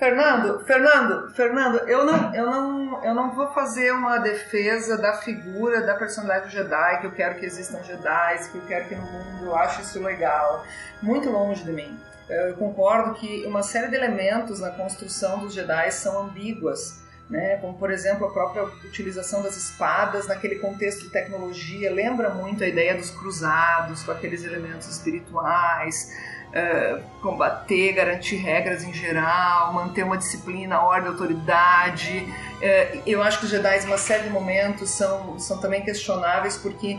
Fernando, 0.00 0.60
Fernando, 0.64 1.30
Fernando, 1.34 1.78
eu 1.80 2.06
não, 2.06 2.34
eu 2.34 2.46
não, 2.46 3.04
eu 3.04 3.14
não 3.14 3.34
vou 3.34 3.48
fazer 3.48 3.92
uma 3.92 4.16
defesa 4.16 4.96
da 4.96 5.18
figura 5.18 5.82
da 5.82 5.94
personalidade 5.94 6.50
Jedi, 6.50 7.00
que 7.00 7.06
eu 7.06 7.12
quero 7.12 7.34
que 7.38 7.44
existam 7.44 7.82
Jedi, 7.84 8.48
que 8.50 8.56
eu 8.56 8.62
quero 8.66 8.88
que 8.88 8.94
no 8.94 9.02
mundo 9.02 9.44
eu 9.44 9.54
acho 9.54 9.82
isso 9.82 10.02
legal. 10.02 10.64
Muito 11.02 11.28
longe 11.28 11.62
de 11.64 11.72
mim. 11.72 12.00
Eu 12.30 12.54
concordo 12.54 13.12
que 13.12 13.44
uma 13.44 13.62
série 13.62 13.88
de 13.88 13.94
elementos 13.94 14.58
na 14.58 14.70
construção 14.70 15.40
dos 15.40 15.52
Jedi 15.52 15.90
são 15.90 16.18
ambíguas. 16.22 17.02
Né? 17.28 17.58
Como, 17.58 17.74
por 17.78 17.90
exemplo, 17.90 18.26
a 18.26 18.32
própria 18.32 18.64
utilização 18.64 19.42
das 19.42 19.54
espadas 19.54 20.26
naquele 20.26 20.60
contexto 20.60 21.02
de 21.02 21.10
tecnologia 21.10 21.92
lembra 21.92 22.30
muito 22.30 22.64
a 22.64 22.66
ideia 22.66 22.94
dos 22.94 23.10
cruzados, 23.10 24.02
com 24.02 24.12
aqueles 24.12 24.44
elementos 24.44 24.88
espirituais, 24.88 26.10
uh, 26.50 27.02
combater, 27.20 27.92
garantir 27.92 28.36
regras 28.36 28.84
em 28.84 28.92
geral, 28.92 29.72
manter 29.72 30.04
uma 30.04 30.16
disciplina, 30.16 30.80
ordem, 30.80 31.10
autoridade. 31.10 32.26
Uh, 32.56 33.02
eu 33.06 33.22
acho 33.22 33.38
que 33.38 33.44
os 33.44 33.50
Jedi, 33.50 33.78
em 33.78 33.86
uma 33.86 33.98
série 33.98 34.24
de 34.24 34.30
momentos, 34.30 34.90
são, 34.90 35.38
são 35.38 35.58
também 35.58 35.82
questionáveis 35.82 36.56
porque 36.56 36.98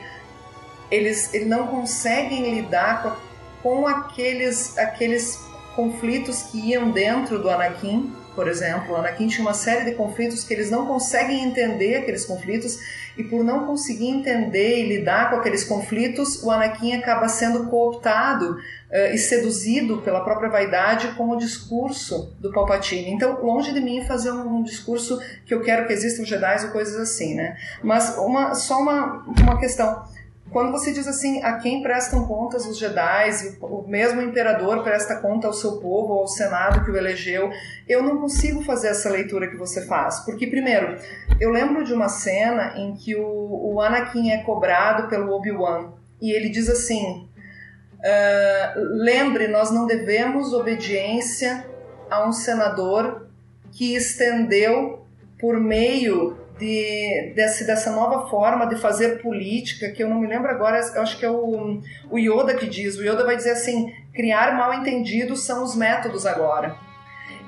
eles, 0.90 1.34
eles 1.34 1.48
não 1.48 1.68
conseguem 1.68 2.56
lidar 2.56 3.04
com, 3.04 3.16
com 3.62 3.88
aqueles, 3.88 4.78
aqueles 4.78 5.38
conflitos 5.76 6.44
que 6.44 6.72
iam 6.72 6.92
dentro 6.92 7.40
do 7.40 7.50
Anakin 7.50 8.14
por 8.36 8.48
exemplo, 8.48 8.96
Anakin 8.96 9.28
tinha 9.28 9.42
uma 9.42 9.54
série 9.54 9.86
de 9.86 9.96
conflitos 9.96 10.44
que 10.44 10.54
eles 10.54 10.72
não 10.72 10.86
conseguem 10.86 11.44
entender 11.44 11.98
aqueles 11.98 12.26
conflitos 12.26 12.80
e 13.18 13.24
por 13.24 13.44
não 13.44 13.66
conseguir 13.66 14.08
entender 14.08 14.80
e 14.80 14.88
lidar 14.88 15.30
com 15.30 15.36
aqueles 15.36 15.66
conflitos, 15.66 16.42
o 16.42 16.50
Anakin 16.50 16.94
acaba 16.94 17.28
sendo 17.28 17.68
cooptado 17.68 18.58
e 19.14 19.18
seduzido 19.18 20.02
pela 20.02 20.24
própria 20.24 20.50
vaidade 20.50 21.10
com 21.16 21.30
o 21.30 21.38
discurso 21.38 22.36
do 22.40 22.52
Palpatine. 22.52 23.12
Então, 23.12 23.42
longe 23.42 23.74
de 23.74 23.80
mim 23.80 24.04
fazer 24.06 24.32
um, 24.32 24.58
um 24.58 24.64
discurso 24.64 25.20
que 25.46 25.54
eu 25.54 25.62
quero 25.62 25.88
que 25.88 25.94
existam 25.94 26.26
Jedi 26.26 26.66
ou 26.66 26.72
coisas 26.72 26.96
assim, 26.96 27.36
né? 27.36 27.56
Mas 27.82 28.18
uma, 28.18 28.54
só 28.54 28.80
uma, 28.80 29.26
uma 29.42 29.60
questão 29.60 30.04
quando 30.52 30.72
você 30.72 30.92
diz 30.92 31.08
assim, 31.08 31.42
a 31.44 31.54
quem 31.54 31.82
prestam 31.82 32.28
contas 32.28 32.66
os 32.66 32.78
Jedi, 32.78 33.30
o 33.62 33.84
mesmo 33.88 34.22
imperador 34.22 34.84
presta 34.84 35.16
conta 35.16 35.48
ao 35.48 35.54
seu 35.54 35.78
povo, 35.78 36.14
ao 36.14 36.28
Senado 36.28 36.84
que 36.84 36.92
o 36.92 36.98
elegeu, 36.98 37.50
eu 37.88 38.04
não 38.04 38.20
consigo 38.20 38.62
fazer 38.62 38.90
essa 38.90 39.10
leitura 39.10 39.50
que 39.50 39.56
você 39.56 39.86
faz. 39.86 40.20
Porque, 40.20 40.46
primeiro, 40.48 40.98
eu 41.40 41.52
lembro 41.52 41.86
de 41.86 41.94
uma 41.94 42.10
cena 42.10 42.74
em 42.76 42.94
que 42.94 43.16
o, 43.16 43.74
o 43.74 43.82
Anakin 43.82 44.32
é 44.32 44.44
cobrado 44.44 45.08
pelo 45.08 45.32
Obi-Wan 45.32 45.94
e 46.22 46.32
ele 46.32 46.50
diz 46.50 46.70
assim: 46.70 47.30
Uh, 48.02 48.80
lembre, 49.04 49.48
nós 49.48 49.70
não 49.70 49.86
devemos 49.86 50.54
obediência 50.54 51.66
a 52.10 52.28
um 52.28 52.32
senador 52.32 53.28
que 53.72 53.96
estendeu 53.96 55.06
por 55.40 55.60
meio 55.60 56.38
de, 56.58 57.34
desse, 57.36 57.66
dessa 57.66 57.92
nova 57.92 58.30
forma 58.30 58.68
de 58.68 58.76
fazer 58.76 59.22
política, 59.22 59.90
que 59.92 60.04
eu 60.04 60.10
não 60.10 60.20
me 60.20 60.28
lembro 60.28 60.50
agora, 60.50 60.80
eu 60.96 61.02
acho 61.02 61.18
que 61.18 61.26
é 61.26 61.30
o, 61.30 61.82
o 62.10 62.20
Yoda 62.20 62.54
que 62.56 62.68
diz. 62.68 62.98
O 62.98 63.04
Yoda 63.04 63.26
vai 63.26 63.36
dizer 63.36 63.52
assim: 63.52 63.94
criar 64.14 64.56
mal 64.56 64.74
entendidos 64.74 65.44
são 65.44 65.64
os 65.64 65.76
métodos 65.76 66.26
agora. 66.26 66.76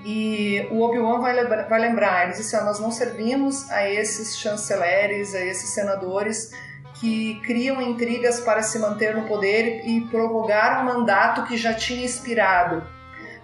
E 0.05 0.67
o 0.69 0.81
Obi-Wan 0.81 1.21
vai, 1.21 1.33
lembra, 1.33 1.63
vai 1.63 1.79
lembrar, 1.79 2.23
ele 2.23 2.31
disse: 2.33 2.55
assim, 2.55 2.65
nós 2.65 2.79
não 2.79 2.91
servimos 2.91 3.69
a 3.71 3.87
esses 3.87 4.37
chanceleres, 4.37 5.33
a 5.35 5.45
esses 5.45 5.69
senadores 5.69 6.51
que 6.95 7.39
criam 7.41 7.81
intrigas 7.81 8.39
para 8.39 8.61
se 8.61 8.79
manter 8.79 9.15
no 9.15 9.23
poder 9.23 9.81
e 9.85 10.01
prorrogar 10.01 10.81
um 10.81 10.85
mandato 10.85 11.43
que 11.43 11.57
já 11.57 11.73
tinha 11.73 12.05
expirado. 12.05 12.83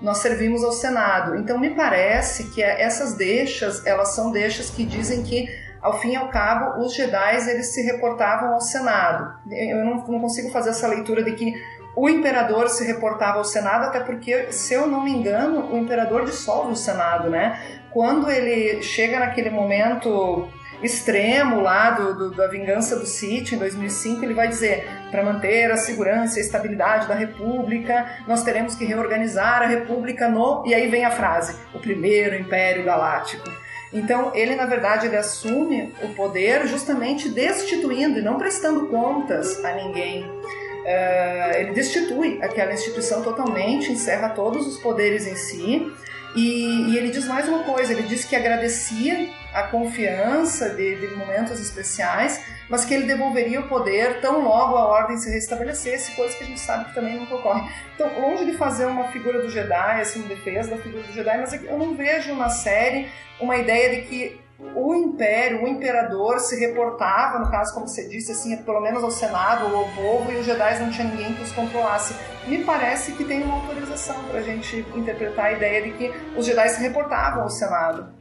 Nós 0.01 0.19
servimos 0.19 0.63
ao 0.63 0.71
Senado. 0.71 1.35
Então 1.35 1.59
me 1.59 1.71
parece 1.71 2.51
que 2.51 2.61
essas 2.61 3.15
deixas, 3.15 3.85
elas 3.85 4.15
são 4.15 4.31
deixas 4.31 4.69
que 4.69 4.85
dizem 4.85 5.23
que 5.23 5.47
ao 5.81 5.99
fim 5.99 6.11
e 6.11 6.15
ao 6.15 6.29
cabo 6.29 6.81
os 6.83 6.93
Jedi 6.93 7.49
eles 7.49 7.73
se 7.73 7.81
reportavam 7.81 8.53
ao 8.53 8.61
Senado. 8.61 9.33
Eu 9.51 9.83
não, 9.83 9.95
não 10.07 10.19
consigo 10.19 10.51
fazer 10.51 10.69
essa 10.69 10.87
leitura 10.87 11.23
de 11.23 11.33
que 11.33 11.53
o 11.95 12.07
imperador 12.07 12.69
se 12.69 12.85
reportava 12.85 13.39
ao 13.39 13.43
Senado, 13.43 13.85
até 13.85 13.99
porque, 13.99 14.53
se 14.53 14.73
eu 14.73 14.87
não 14.87 15.03
me 15.03 15.11
engano, 15.11 15.73
o 15.73 15.77
imperador 15.77 16.23
dissolve 16.23 16.71
o 16.71 16.75
Senado, 16.75 17.29
né? 17.29 17.59
Quando 17.91 18.29
ele 18.29 18.81
chega 18.81 19.19
naquele 19.19 19.49
momento 19.49 20.47
extremo 20.81 21.61
lá 21.61 21.91
do, 21.91 22.13
do, 22.13 22.31
da 22.31 22.47
vingança 22.47 22.95
do 22.95 23.05
Sith 23.05 23.53
em 23.53 23.57
2005, 23.57 24.23
ele 24.23 24.33
vai 24.33 24.47
dizer: 24.47 24.87
para 25.11 25.23
manter 25.23 25.71
a 25.71 25.77
segurança 25.77 26.37
e 26.37 26.41
a 26.41 26.45
estabilidade 26.45 27.07
da 27.07 27.15
República, 27.15 28.23
nós 28.27 28.43
teremos 28.43 28.75
que 28.75 28.85
reorganizar 28.85 29.61
a 29.61 29.67
República 29.67 30.27
no. 30.27 30.65
E 30.65 30.73
aí 30.73 30.87
vem 30.87 31.05
a 31.05 31.11
frase: 31.11 31.55
o 31.73 31.79
primeiro 31.79 32.35
Império 32.35 32.83
Galáctico. 32.83 33.49
Então, 33.91 34.31
ele, 34.35 34.55
na 34.55 34.67
verdade, 34.67 35.07
ele 35.07 35.17
assume 35.17 35.95
o 36.03 36.09
poder 36.09 36.67
justamente 36.67 37.27
destituindo 37.27 38.19
e 38.19 38.21
não 38.21 38.37
prestando 38.37 38.87
contas 38.87 39.63
a 39.65 39.73
ninguém. 39.73 40.23
Uh, 40.23 41.57
ele 41.57 41.71
destitui 41.71 42.39
aquela 42.41 42.71
instituição 42.71 43.23
totalmente, 43.23 43.91
encerra 43.91 44.29
todos 44.29 44.67
os 44.67 44.77
poderes 44.77 45.25
em 45.27 45.35
si 45.35 45.91
e, 46.35 46.91
e, 46.91 46.97
ele 46.97 47.09
diz 47.09 47.25
mais 47.25 47.47
uma 47.47 47.63
coisa: 47.63 47.91
ele 47.91 48.03
diz 48.03 48.25
que 48.25 48.35
agradecia 48.35 49.29
a 49.53 49.63
confiança 49.63 50.69
de, 50.69 50.95
de, 50.95 51.15
momentos 51.15 51.59
especiais, 51.59 52.43
mas 52.69 52.85
que 52.85 52.93
ele 52.93 53.05
devolveria 53.05 53.59
o 53.59 53.67
poder 53.67 54.21
tão 54.21 54.43
logo 54.43 54.75
a 54.75 54.85
ordem 54.85 55.17
se 55.17 55.29
restabelecesse, 55.29 56.15
coisa 56.15 56.35
que 56.37 56.43
a 56.43 56.47
gente 56.47 56.59
sabe 56.59 56.85
que 56.85 56.93
também 56.93 57.19
nunca 57.19 57.35
ocorre. 57.35 57.69
Então, 57.95 58.07
longe 58.19 58.45
de 58.45 58.53
fazer 58.53 58.85
uma 58.85 59.07
figura 59.07 59.41
do 59.41 59.49
Jedi, 59.49 60.01
assim, 60.01 60.21
defesa 60.23 60.69
da 60.69 60.77
figura 60.77 61.03
do 61.03 61.11
Jedi, 61.11 61.37
mas 61.37 61.53
eu 61.53 61.77
não 61.77 61.95
vejo 61.95 62.35
na 62.35 62.49
série 62.49 63.09
uma 63.39 63.57
ideia 63.57 63.95
de 63.95 64.07
que 64.07 64.49
o 64.75 64.93
império, 64.93 65.63
o 65.63 65.67
imperador 65.67 66.39
se 66.39 66.59
reportava, 66.59 67.39
no 67.39 67.49
caso, 67.49 67.73
como 67.73 67.87
você 67.87 68.07
disse, 68.07 68.33
assim, 68.33 68.55
pelo 68.57 68.81
menos 68.81 69.03
ao 69.03 69.09
Senado 69.09 69.65
ou 69.65 69.77
ao 69.77 69.89
povo, 69.89 70.31
e 70.31 70.35
os 70.35 70.45
Jedi 70.45 70.79
não 70.79 70.91
tinha 70.91 71.07
ninguém 71.07 71.33
que 71.33 71.41
os 71.41 71.51
controlasse. 71.53 72.13
Me 72.45 72.63
parece 72.63 73.13
que 73.13 73.23
tem 73.23 73.41
uma 73.41 73.55
autorização 73.55 74.21
para 74.25 74.39
a 74.39 74.43
gente 74.43 74.85
interpretar 74.95 75.45
a 75.45 75.51
ideia 75.53 75.81
de 75.81 75.91
que 75.91 76.13
os 76.35 76.45
Jedi 76.45 76.69
se 76.69 76.81
reportavam 76.81 77.43
ao 77.43 77.49
Senado. 77.49 78.18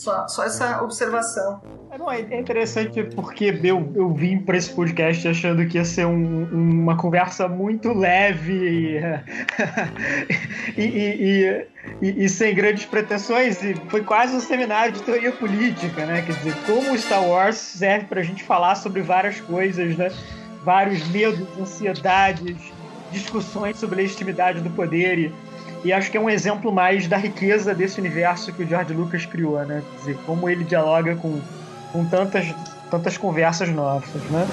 Só, 0.00 0.26
só 0.28 0.44
essa 0.44 0.82
observação. 0.82 1.60
É, 1.90 1.98
não, 1.98 2.10
é 2.10 2.20
interessante 2.38 3.02
porque 3.14 3.54
eu, 3.62 3.92
eu 3.94 4.14
vim 4.14 4.38
para 4.38 4.56
esse 4.56 4.72
podcast 4.72 5.28
achando 5.28 5.66
que 5.66 5.76
ia 5.76 5.84
ser 5.84 6.06
um, 6.06 6.44
uma 6.44 6.96
conversa 6.96 7.46
muito 7.46 7.92
leve 7.92 8.98
e, 10.74 10.82
e, 10.82 11.66
e, 12.00 12.24
e, 12.24 12.28
sem 12.30 12.54
grandes 12.54 12.86
pretensões. 12.86 13.62
E 13.62 13.74
foi 13.90 14.02
quase 14.02 14.34
um 14.34 14.40
seminário 14.40 14.94
de 14.94 15.02
teoria 15.02 15.32
política, 15.32 16.06
né? 16.06 16.22
Quer 16.22 16.32
dizer, 16.32 16.56
como 16.64 16.92
o 16.92 16.98
Star 16.98 17.22
Wars 17.22 17.58
serve 17.58 18.06
para 18.06 18.20
a 18.20 18.24
gente 18.24 18.42
falar 18.42 18.76
sobre 18.76 19.02
várias 19.02 19.38
coisas, 19.42 19.98
né? 19.98 20.10
Vários 20.64 21.06
medos, 21.10 21.46
ansiedades, 21.58 22.72
discussões 23.12 23.76
sobre 23.76 23.96
a 23.96 24.02
legitimidade 24.02 24.62
do 24.62 24.70
poder 24.70 25.18
e 25.18 25.49
e 25.82 25.92
acho 25.92 26.10
que 26.10 26.16
é 26.16 26.20
um 26.20 26.28
exemplo 26.28 26.70
mais 26.70 27.06
da 27.06 27.16
riqueza 27.16 27.74
desse 27.74 27.98
universo 27.98 28.52
que 28.52 28.62
o 28.62 28.66
George 28.66 28.92
Lucas 28.92 29.24
criou, 29.24 29.58
né? 29.64 29.82
Quer 29.90 29.98
dizer, 29.98 30.18
como 30.26 30.48
ele 30.48 30.64
dialoga 30.64 31.16
com, 31.16 31.40
com 31.92 32.04
tantas, 32.04 32.54
tantas 32.90 33.16
conversas 33.16 33.70
novas, 33.70 34.22
né? 34.30 34.46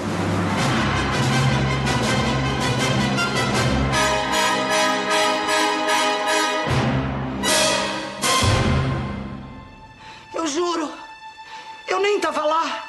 Eu 10.34 10.46
juro, 10.46 10.90
eu 11.86 12.00
nem 12.00 12.18
tava 12.20 12.42
lá. 12.42 12.84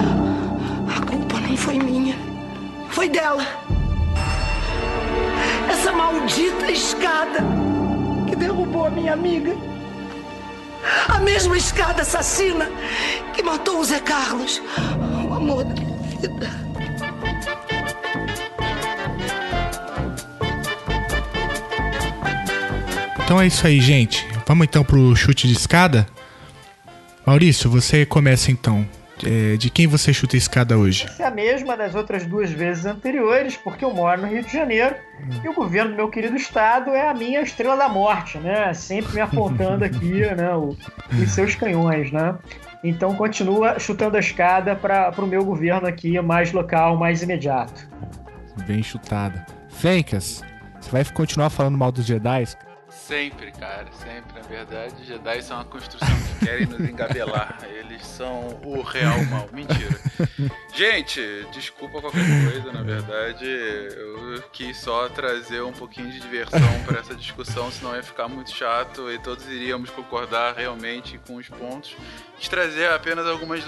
A 0.00 1.06
culpa 1.06 1.40
nem 1.40 1.56
foi 1.56 1.78
minha, 1.78 2.16
foi 2.90 3.08
dela 3.08 3.69
maldita 6.30 6.70
escada 6.70 7.40
que 8.28 8.36
derrubou 8.36 8.86
a 8.86 8.90
minha 8.90 9.12
amiga. 9.12 9.52
A 11.08 11.18
mesma 11.18 11.58
escada 11.58 12.02
assassina 12.02 12.70
que 13.34 13.42
matou 13.42 13.80
o 13.80 13.84
Zé 13.84 13.98
Carlos, 13.98 14.62
o 15.28 15.34
amor 15.34 15.64
da 15.64 15.74
minha 15.74 15.98
vida. 15.98 16.50
Então 23.24 23.40
é 23.40 23.46
isso 23.46 23.66
aí, 23.66 23.80
gente. 23.80 24.26
Vamos 24.46 24.66
então 24.66 24.84
pro 24.84 25.14
chute 25.16 25.48
de 25.48 25.54
escada? 25.54 26.06
Maurício, 27.26 27.68
você 27.68 28.06
começa 28.06 28.50
então. 28.50 28.86
É, 29.24 29.56
de 29.56 29.70
quem 29.70 29.86
você 29.86 30.12
chuta 30.12 30.36
a 30.36 30.38
escada 30.38 30.78
hoje? 30.78 31.06
É 31.18 31.24
a 31.24 31.30
mesma 31.30 31.76
das 31.76 31.94
outras 31.94 32.26
duas 32.26 32.50
vezes 32.50 32.86
anteriores, 32.86 33.56
porque 33.56 33.84
eu 33.84 33.92
moro 33.92 34.22
no 34.22 34.28
Rio 34.28 34.42
de 34.42 34.52
Janeiro 34.52 34.94
hum. 35.20 35.40
e 35.44 35.48
o 35.48 35.54
governo 35.54 35.90
do 35.90 35.96
meu 35.96 36.08
querido 36.08 36.36
estado 36.36 36.90
é 36.90 37.08
a 37.08 37.14
minha 37.14 37.40
estrela 37.40 37.76
da 37.76 37.88
morte, 37.88 38.38
né? 38.38 38.72
Sempre 38.72 39.14
me 39.14 39.20
apontando 39.20 39.84
aqui 39.84 40.20
né, 40.34 40.54
o, 40.54 40.76
os 41.12 41.30
seus 41.30 41.54
canhões, 41.54 42.10
né? 42.10 42.36
Então 42.82 43.14
continua 43.14 43.78
chutando 43.78 44.16
a 44.16 44.20
escada 44.20 44.74
para 44.74 45.12
o 45.18 45.26
meu 45.26 45.44
governo 45.44 45.86
aqui 45.86 46.18
mais 46.20 46.52
local, 46.52 46.96
mais 46.96 47.22
imediato. 47.22 47.88
Bem 48.66 48.82
chutada. 48.82 49.44
Fencas, 49.68 50.42
você 50.80 50.90
vai 50.90 51.04
continuar 51.04 51.50
falando 51.50 51.76
mal 51.76 51.92
dos 51.92 52.06
Jedi? 52.06 52.44
Sempre, 53.10 53.50
cara, 53.50 53.88
sempre. 53.90 54.40
Na 54.40 54.46
verdade, 54.46 55.04
Jedi 55.04 55.42
são 55.42 55.56
uma 55.56 55.64
construção 55.64 56.06
que 56.06 56.46
querem 56.46 56.64
nos 56.64 56.78
engabelar. 56.88 57.58
Eles 57.68 58.06
são 58.06 58.60
o 58.64 58.82
real 58.82 59.20
mal. 59.24 59.48
Mentira. 59.52 59.98
Gente, 60.72 61.20
desculpa 61.50 62.00
qualquer 62.00 62.24
coisa, 62.44 62.72
na 62.72 62.84
verdade. 62.84 63.44
Eu 63.44 64.40
quis 64.52 64.76
só 64.76 65.08
trazer 65.08 65.60
um 65.60 65.72
pouquinho 65.72 66.08
de 66.12 66.20
diversão 66.20 66.60
para 66.86 67.00
essa 67.00 67.16
discussão, 67.16 67.68
senão 67.72 67.96
ia 67.96 68.02
ficar 68.04 68.28
muito 68.28 68.54
chato 68.54 69.10
e 69.10 69.18
todos 69.18 69.44
iríamos 69.48 69.90
concordar 69.90 70.54
realmente 70.54 71.18
com 71.26 71.34
os 71.34 71.48
pontos. 71.48 71.96
De 72.40 72.48
trazer 72.48 72.90
apenas 72.90 73.26
algumas 73.26 73.62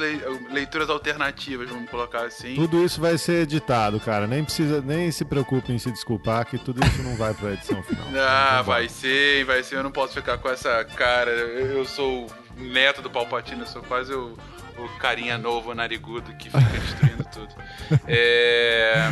leituras 0.51 0.89
alternativas, 0.89 1.69
vamos 1.69 1.91
colocar 1.91 2.25
assim. 2.25 2.55
Tudo 2.55 2.83
isso 2.83 3.01
vai 3.01 3.19
ser 3.19 3.43
editado, 3.43 4.01
cara. 4.01 4.27
Nem 4.27 4.43
precisa, 4.43 4.81
nem 4.81 5.11
se 5.13 5.27
preocupe 5.27 5.71
em 5.73 5.79
se 5.79 5.91
desculpar, 5.91 6.47
que 6.47 6.57
tudo 6.57 6.85
isso 6.87 7.03
não 7.03 7.15
vai 7.15 7.35
pra 7.35 7.53
edição 7.53 7.83
final. 7.83 8.07
ah, 8.19 8.63
vai 8.63 8.89
ser 8.89 9.45
vai 9.45 9.63
ser. 9.63 9.77
Eu 9.77 9.83
não 9.83 9.93
posso 9.93 10.15
ficar 10.15 10.39
com 10.39 10.49
essa 10.49 10.85
cara. 10.85 11.31
Eu 11.31 11.85
sou 11.85 12.27
o 12.57 12.63
neto 12.63 13.03
do 13.03 13.11
Palpatine, 13.11 13.61
eu 13.61 13.67
sou 13.67 13.83
quase 13.83 14.13
o, 14.15 14.37
o 14.79 14.89
carinha 14.99 15.37
novo, 15.37 15.75
narigudo, 15.75 16.35
que 16.37 16.51
fica 16.51 16.61
destruindo 16.61 17.25
tudo. 17.33 17.55
É. 18.09 19.11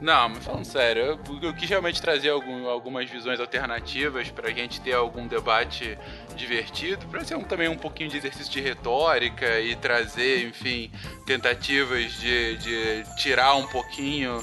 Não, 0.00 0.28
mas 0.28 0.44
falando 0.44 0.64
sério, 0.64 1.02
eu, 1.02 1.38
eu 1.42 1.54
quis 1.54 1.68
realmente 1.68 2.00
trazer 2.00 2.30
algum, 2.30 2.68
algumas 2.68 3.10
visões 3.10 3.40
alternativas 3.40 4.30
pra 4.30 4.50
gente 4.50 4.80
ter 4.80 4.92
algum 4.92 5.26
debate 5.26 5.98
divertido, 6.36 7.06
pra 7.08 7.24
ser 7.24 7.36
um, 7.36 7.42
também 7.42 7.68
um 7.68 7.76
pouquinho 7.76 8.08
de 8.08 8.16
exercício 8.16 8.52
de 8.52 8.60
retórica 8.60 9.58
e 9.60 9.74
trazer, 9.74 10.46
enfim, 10.46 10.90
tentativas 11.26 12.12
de, 12.12 12.56
de 12.58 13.04
tirar 13.16 13.54
um 13.56 13.66
pouquinho 13.66 14.40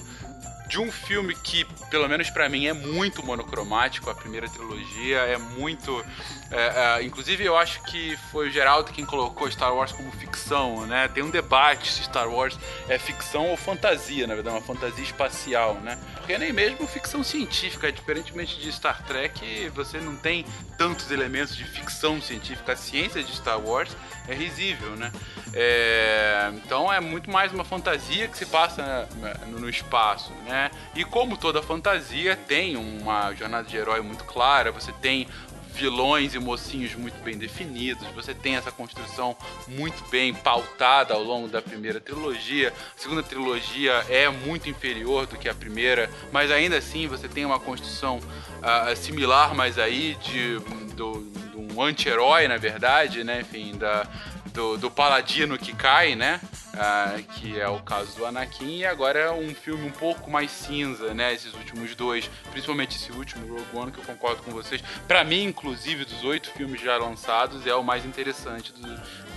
de 0.68 0.80
um 0.80 0.92
filme 0.92 1.36
que, 1.36 1.64
pelo 1.90 2.08
menos 2.10 2.30
para 2.30 2.50
mim, 2.50 2.68
é 2.68 2.74
muito 2.74 3.24
monocromático, 3.26 4.10
a 4.10 4.16
primeira 4.16 4.50
trilogia 4.50 5.20
é 5.20 5.38
muito. 5.38 6.04
É, 6.52 7.00
é, 7.00 7.04
inclusive, 7.04 7.44
eu 7.44 7.58
acho 7.58 7.82
que 7.84 8.18
foi 8.32 8.48
o 8.48 8.52
Geraldo 8.52 8.92
quem 8.92 9.06
colocou 9.06 9.50
Star 9.52 9.74
Wars 9.74 9.92
como 9.92 10.12
ficção, 10.12 10.86
né? 10.86 11.08
Tem 11.08 11.24
um 11.24 11.30
debate 11.30 11.92
se 11.92 12.04
Star 12.04 12.30
Wars 12.30 12.58
é 12.88 12.98
ficção 12.98 13.48
ou 13.48 13.58
fantasia, 13.58 14.26
na 14.26 14.36
verdade, 14.36 14.56
uma 14.56 14.66
fantasia 14.66 15.04
espacial, 15.04 15.76
né? 15.76 15.98
Porque 16.16 16.38
nem 16.38 16.52
mesmo 16.54 16.88
ficção 16.88 17.24
científica, 17.24 17.92
diferentemente 17.92 18.60
de 18.60 18.72
Star 18.72 19.04
Trek, 19.04 19.70
você 19.70 20.00
não 20.00 20.16
tem 20.16 20.46
tantos 20.78 21.12
elementos 21.12 21.56
de 21.56 21.64
ficção 21.64 22.22
científica. 22.22 22.74
A 22.74 22.76
ciência 22.76 23.24
de 23.24 23.36
Star 23.36 23.60
Wars 23.60 23.96
é 24.28 24.34
risível, 24.34 24.92
né? 24.96 25.12
É, 25.54 26.52
então 26.56 26.92
é 26.92 27.00
muito 27.00 27.30
mais 27.30 27.52
uma 27.54 27.64
fantasia 27.64 28.28
que 28.28 28.38
se 28.38 28.46
passa 28.46 29.08
no, 29.48 29.60
no 29.60 29.70
espaço, 29.70 30.32
né? 30.46 30.56
né? 30.56 30.72
E 30.96 31.04
como 31.04 31.36
toda 31.36 31.62
fantasia 31.62 32.36
tem 32.36 32.78
uma 32.78 33.34
jornada 33.34 33.68
de 33.68 33.76
herói 33.76 34.02
muito 34.02 34.24
clara, 34.24 34.72
você 34.72 34.94
tem 34.94 35.28
vilões 35.76 36.34
e 36.34 36.40
mocinhos 36.40 36.96
muito 36.96 37.22
bem 37.24 37.38
definidos, 37.38 38.08
você 38.16 38.34
tem 38.34 38.56
essa 38.56 38.72
construção 38.72 39.36
muito 39.68 40.04
bem 40.10 40.34
pautada 40.34 41.14
ao 41.14 41.22
longo 41.22 41.48
da 41.48 41.62
primeira 41.62 42.00
trilogia. 42.00 42.74
A 42.96 43.00
segunda 43.00 43.22
trilogia 43.22 44.06
é 44.10 44.30
muito 44.30 44.70
inferior 44.70 45.26
do 45.26 45.38
que 45.38 45.50
a 45.50 45.54
primeira, 45.54 46.10
mas 46.32 46.50
ainda 46.50 46.78
assim 46.78 47.08
você 47.08 47.28
tem 47.28 47.46
uma 47.46 47.60
construção 47.60 48.18
uh, 48.18 48.96
similar, 48.96 49.54
mas 49.54 49.78
aí 49.78 50.16
de, 50.16 50.60
do, 50.96 51.36
um 51.76 51.82
anti-herói, 51.82 52.48
na 52.48 52.58
verdade, 52.58 53.24
né? 53.24 53.42
Enfim, 53.42 53.78
da, 53.78 54.08
do, 54.56 54.78
do 54.78 54.90
paladino 54.90 55.58
que 55.58 55.76
cai, 55.76 56.16
né? 56.16 56.40
Ah, 56.74 57.16
que 57.36 57.60
é 57.60 57.68
o 57.68 57.80
caso 57.80 58.16
do 58.16 58.26
Anakin, 58.26 58.80
e 58.80 58.86
agora 58.86 59.20
é 59.20 59.32
um 59.32 59.54
filme 59.54 59.88
um 59.88 59.92
pouco 59.92 60.32
mais 60.32 60.50
cinza, 60.50 61.14
né? 61.14 61.34
Esses 61.34 61.54
últimos 61.54 61.94
dois, 61.96 62.30
principalmente 62.52 62.96
esse 62.96 63.12
último, 63.12 63.48
Rogue 63.48 63.78
One, 63.78 63.92
que 63.92 64.00
eu 64.00 64.04
concordo 64.04 64.42
com 64.42 64.52
vocês. 64.52 64.82
Para 65.08 65.24
mim, 65.24 65.44
inclusive, 65.44 66.06
dos 66.06 66.24
oito 66.24 66.50
filmes 66.52 66.82
já 66.82 66.98
lançados, 66.98 67.68
é 67.68 67.76
o 67.76 67.84
mais 67.84 68.06
interessante 68.06 68.74
do, 68.74 68.82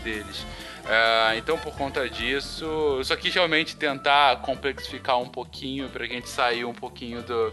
deles. 0.02 0.44
Ah, 0.86 1.34
então, 1.36 1.58
por 1.58 1.74
conta 1.76 2.08
disso, 2.08 2.64
eu 2.64 3.04
só 3.04 3.14
quis 3.14 3.34
realmente 3.34 3.76
tentar 3.76 4.36
complexificar 4.40 5.18
um 5.18 5.28
pouquinho 5.28 5.88
para 5.90 6.04
a 6.04 6.08
gente 6.08 6.28
sair 6.28 6.64
um 6.64 6.74
pouquinho 6.74 7.22
do, 7.22 7.52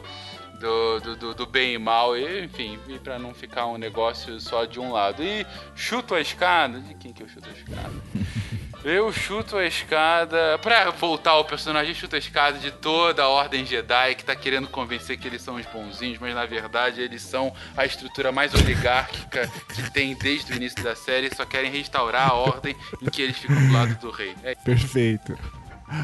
do, 0.59 0.99
do, 0.99 1.15
do, 1.15 1.33
do 1.33 1.45
bem 1.45 1.73
e 1.73 1.77
mal, 1.77 2.17
e, 2.17 2.43
enfim, 2.43 2.79
e 2.87 2.97
para 2.99 3.19
não 3.19 3.33
ficar 3.33 3.65
um 3.67 3.77
negócio 3.77 4.39
só 4.39 4.65
de 4.65 4.79
um 4.79 4.91
lado. 4.91 5.23
E 5.23 5.45
chuto 5.75 6.15
a 6.15 6.21
escada. 6.21 6.79
De 6.79 6.93
quem 6.95 7.13
que 7.13 7.23
eu 7.23 7.27
chuto 7.29 7.47
a 7.49 7.51
escada? 7.51 7.93
Eu 8.85 9.11
chuto 9.11 9.57
a 9.57 9.65
escada. 9.65 10.59
Pra 10.59 10.91
voltar 10.91 11.31
ao 11.31 11.43
personagem, 11.43 11.89
eu 11.89 11.95
chuto 11.95 12.15
a 12.15 12.19
escada 12.19 12.59
de 12.59 12.69
toda 12.69 13.23
a 13.23 13.27
Ordem 13.27 13.65
Jedi 13.65 14.13
que 14.13 14.23
tá 14.23 14.35
querendo 14.35 14.67
convencer 14.67 15.17
que 15.17 15.27
eles 15.27 15.41
são 15.41 15.55
os 15.55 15.65
bonzinhos, 15.65 16.19
mas 16.19 16.35
na 16.35 16.45
verdade 16.45 17.01
eles 17.01 17.23
são 17.23 17.51
a 17.75 17.83
estrutura 17.83 18.31
mais 18.31 18.53
oligárquica 18.53 19.51
que 19.73 19.89
tem 19.89 20.15
desde 20.15 20.53
o 20.53 20.55
início 20.55 20.83
da 20.83 20.95
série 20.95 21.29
e 21.31 21.35
só 21.35 21.45
querem 21.45 21.71
restaurar 21.71 22.29
a 22.29 22.33
ordem 22.35 22.75
em 23.01 23.09
que 23.09 23.23
eles 23.23 23.39
ficam 23.39 23.55
do 23.55 23.73
lado 23.73 23.95
do 23.95 24.11
rei. 24.11 24.35
É 24.43 24.53
Perfeito. 24.53 25.35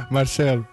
Marcelo. 0.10 0.68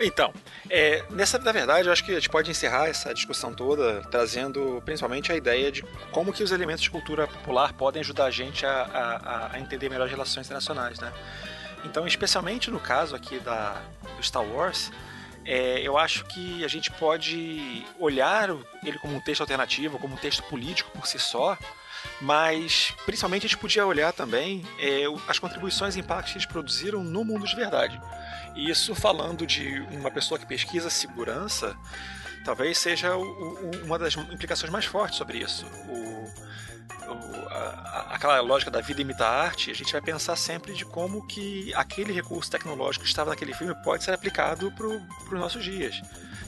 Então, 0.00 0.32
é, 0.76 1.04
nessa, 1.10 1.38
na 1.38 1.52
verdade, 1.52 1.86
eu 1.86 1.92
acho 1.92 2.02
que 2.02 2.10
a 2.10 2.14
gente 2.16 2.28
pode 2.28 2.50
encerrar 2.50 2.88
essa 2.88 3.14
discussão 3.14 3.54
toda 3.54 4.00
trazendo 4.10 4.82
principalmente 4.84 5.30
a 5.30 5.36
ideia 5.36 5.70
de 5.70 5.84
como 6.10 6.32
que 6.32 6.42
os 6.42 6.50
elementos 6.50 6.82
de 6.82 6.90
cultura 6.90 7.28
popular 7.28 7.72
podem 7.74 8.00
ajudar 8.00 8.24
a 8.24 8.30
gente 8.32 8.66
a, 8.66 8.82
a, 8.82 9.54
a 9.54 9.60
entender 9.60 9.88
melhor 9.88 10.06
as 10.06 10.10
relações 10.10 10.46
internacionais, 10.46 10.98
né? 10.98 11.12
Então, 11.84 12.08
especialmente 12.08 12.72
no 12.72 12.80
caso 12.80 13.14
aqui 13.14 13.38
da, 13.38 13.80
do 14.16 14.22
Star 14.22 14.42
Wars, 14.42 14.90
é, 15.44 15.80
eu 15.80 15.96
acho 15.96 16.24
que 16.24 16.64
a 16.64 16.68
gente 16.68 16.90
pode 16.90 17.86
olhar 17.96 18.48
ele 18.82 18.98
como 18.98 19.14
um 19.14 19.20
texto 19.20 19.42
alternativo, 19.42 19.96
como 20.00 20.14
um 20.14 20.18
texto 20.18 20.42
político 20.42 20.90
por 20.90 21.06
si 21.06 21.20
só, 21.20 21.56
mas 22.20 22.92
principalmente 23.06 23.46
a 23.46 23.48
gente 23.48 23.58
podia 23.58 23.86
olhar 23.86 24.12
também 24.12 24.66
é, 24.80 25.04
as 25.28 25.38
contribuições 25.38 25.94
e 25.94 26.00
impactos 26.00 26.32
que 26.32 26.38
eles 26.38 26.46
produziram 26.46 27.04
no 27.04 27.24
mundo 27.24 27.46
de 27.46 27.54
verdade. 27.54 28.00
Isso 28.54 28.94
falando 28.94 29.46
de 29.46 29.80
uma 29.90 30.10
pessoa 30.10 30.38
que 30.38 30.46
pesquisa 30.46 30.88
segurança, 30.88 31.76
talvez 32.44 32.78
seja 32.78 33.16
o, 33.16 33.22
o, 33.22 33.84
uma 33.84 33.98
das 33.98 34.14
implicações 34.16 34.70
mais 34.70 34.84
fortes 34.84 35.18
sobre 35.18 35.38
isso. 35.38 35.66
O, 35.88 36.14
a, 37.50 38.14
aquela 38.14 38.40
lógica 38.40 38.70
da 38.70 38.80
vida 38.80 39.00
imita 39.00 39.24
a 39.24 39.42
arte, 39.42 39.70
a 39.70 39.74
gente 39.74 39.92
vai 39.92 40.00
pensar 40.00 40.36
sempre 40.36 40.72
de 40.74 40.84
como 40.84 41.26
que 41.26 41.72
aquele 41.74 42.12
recurso 42.12 42.50
tecnológico 42.50 43.04
que 43.04 43.08
estava 43.08 43.30
naquele 43.30 43.54
filme 43.54 43.74
pode 43.82 44.04
ser 44.04 44.12
aplicado 44.12 44.70
para 44.72 44.86
os 44.86 45.30
nossos 45.32 45.64
dias. 45.64 46.00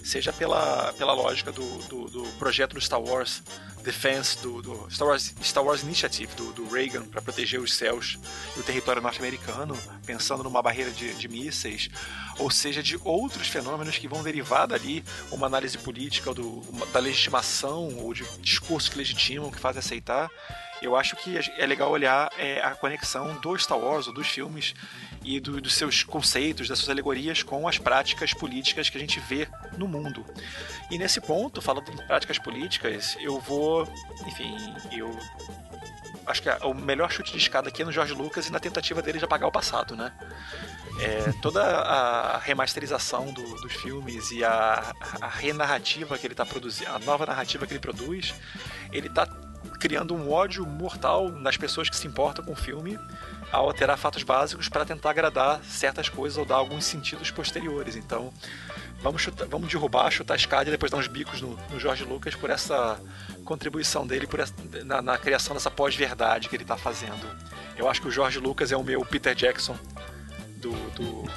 Seja 0.05 0.33
pela, 0.33 0.93
pela 0.93 1.13
lógica 1.13 1.51
do, 1.51 1.79
do, 1.89 2.05
do 2.07 2.23
projeto 2.39 2.75
do 2.75 2.81
Star 2.81 3.01
Wars 3.01 3.43
Defense, 3.87 4.43
do, 4.43 4.61
do 4.61 4.91
Star, 4.91 5.07
Wars, 5.07 5.33
Star 5.41 5.65
Wars 5.65 5.83
Initiative, 5.85 6.35
do, 6.35 6.53
do 6.53 6.69
Reagan, 6.69 7.05
para 7.05 7.23
proteger 7.23 7.61
os 7.61 7.73
céus 7.73 8.19
e 8.57 8.59
o 8.59 8.63
território 8.65 9.01
norte-americano, 9.01 9.79
pensando 10.05 10.43
numa 10.43 10.61
barreira 10.61 10.91
de, 10.91 11.15
de 11.15 11.29
mísseis, 11.29 11.89
ou 12.37 12.51
seja, 12.51 12.83
de 12.83 12.99
outros 13.05 13.47
fenômenos 13.47 13.97
que 13.97 14.09
vão 14.09 14.25
derivar 14.25 14.67
dali 14.67 15.05
uma 15.31 15.47
análise 15.47 15.79
política 15.79 16.35
do, 16.35 16.61
uma, 16.69 16.85
da 16.87 16.99
legitimação 16.99 17.97
ou 17.99 18.13
de 18.13 18.25
discursos 18.41 18.89
que 18.89 18.99
legitimam, 18.99 19.53
que 19.53 19.61
fazem 19.61 19.79
aceitar. 19.79 20.29
Eu 20.83 20.97
acho 20.97 21.15
que 21.15 21.39
é 21.57 21.65
legal 21.65 21.91
olhar 21.91 22.29
é, 22.37 22.61
a 22.61 22.75
conexão 22.75 23.35
do 23.41 23.57
Star 23.57 23.79
Wars, 23.79 24.09
ou 24.09 24.13
dos 24.13 24.27
filmes, 24.27 24.75
e 25.27 25.41
do, 25.41 25.61
dos 25.61 25.75
seus 25.75 26.05
conceitos, 26.05 26.69
das 26.69 26.79
suas 26.79 26.89
alegorias 26.89 27.43
com 27.43 27.67
as 27.67 27.79
práticas 27.79 28.33
políticas 28.33 28.89
que 28.89 28.97
a 28.97 29.01
gente 29.01 29.19
vê 29.19 29.49
no 29.77 29.89
mundo. 29.89 30.25
E 30.89 30.97
nesse 30.97 31.21
ponto, 31.21 31.61
falando 31.61 31.91
em 31.91 31.97
práticas 32.07 32.39
políticas, 32.39 33.17
eu 33.21 33.41
vou, 33.41 33.83
enfim, 34.25 34.55
eu 34.93 35.11
acho 36.25 36.41
que 36.41 36.49
o 36.65 36.73
melhor 36.73 37.11
chute 37.11 37.33
de 37.33 37.39
escada 37.39 37.69
aqui 37.69 37.83
é 37.83 37.85
no 37.85 37.91
George 37.91 38.15
Lucas 38.15 38.47
e 38.47 38.53
na 38.53 38.61
tentativa 38.61 39.03
dele 39.03 39.19
de 39.19 39.25
apagar 39.25 39.49
o 39.49 39.53
passado, 39.53 39.97
né? 39.97 40.13
É, 41.01 41.33
toda 41.43 41.63
a 41.63 42.39
remasterização 42.39 43.33
do, 43.33 43.43
dos 43.61 43.73
filmes 43.73 44.31
e 44.31 44.45
a, 44.45 44.95
a 45.21 45.29
renarrativa 45.29 46.17
que 46.17 46.27
ele 46.27 46.35
está 46.35 46.47
produzindo, 46.47 46.91
a 46.91 46.99
nova 47.01 47.27
narrativa 47.27 47.67
que 47.67 47.73
ele 47.73 47.81
produz, 47.81 48.33
ele 48.93 49.09
está 49.09 49.27
criando 49.81 50.15
um 50.15 50.31
ódio 50.31 50.65
mortal 50.65 51.29
nas 51.29 51.57
pessoas 51.57 51.91
que 51.91 51.97
se 51.97 52.07
importam 52.07 52.45
com 52.45 52.53
o 52.53 52.57
filme 52.57 52.99
ao 53.57 53.67
alterar 53.67 53.97
fatos 53.97 54.23
básicos 54.23 54.69
para 54.69 54.85
tentar 54.85 55.11
agradar 55.11 55.63
certas 55.65 56.09
coisas 56.09 56.39
ou 56.39 56.45
dar 56.45 56.57
alguns 56.57 56.85
sentidos 56.85 57.31
posteriores. 57.31 57.97
Então, 57.97 58.33
vamos, 59.03 59.23
chutar, 59.23 59.47
vamos 59.49 59.69
derrubar, 59.69 60.11
chutar 60.11 60.35
a 60.35 60.37
escada 60.37 60.69
e 60.69 60.71
depois 60.71 60.91
dar 60.91 60.99
uns 60.99 61.09
bicos 61.09 61.41
no, 61.41 61.59
no 61.71 61.81
Jorge 61.81 62.05
Lucas 62.05 62.35
por 62.35 62.51
essa 62.51 63.01
contribuição 63.45 64.07
dele 64.07 64.27
por 64.27 64.41
essa, 64.41 64.55
na, 64.85 65.01
na, 65.01 65.17
criação 65.17 65.55
dessa 65.55 65.71
pós-verdade 65.71 66.49
que 66.49 66.57
ele 66.57 66.65
está 66.65 66.77
fazendo. 66.77 67.27
Eu 67.77 67.89
acho 67.89 68.01
que 68.01 68.09
o 68.09 68.11
Jorge 68.11 68.39
Lucas 68.39 68.73
é 68.73 68.77
o 68.77 68.83
meu 68.83 69.05
Peter 69.05 69.35
Jackson 69.35 69.79
do, 70.57 70.73
do 70.91 71.31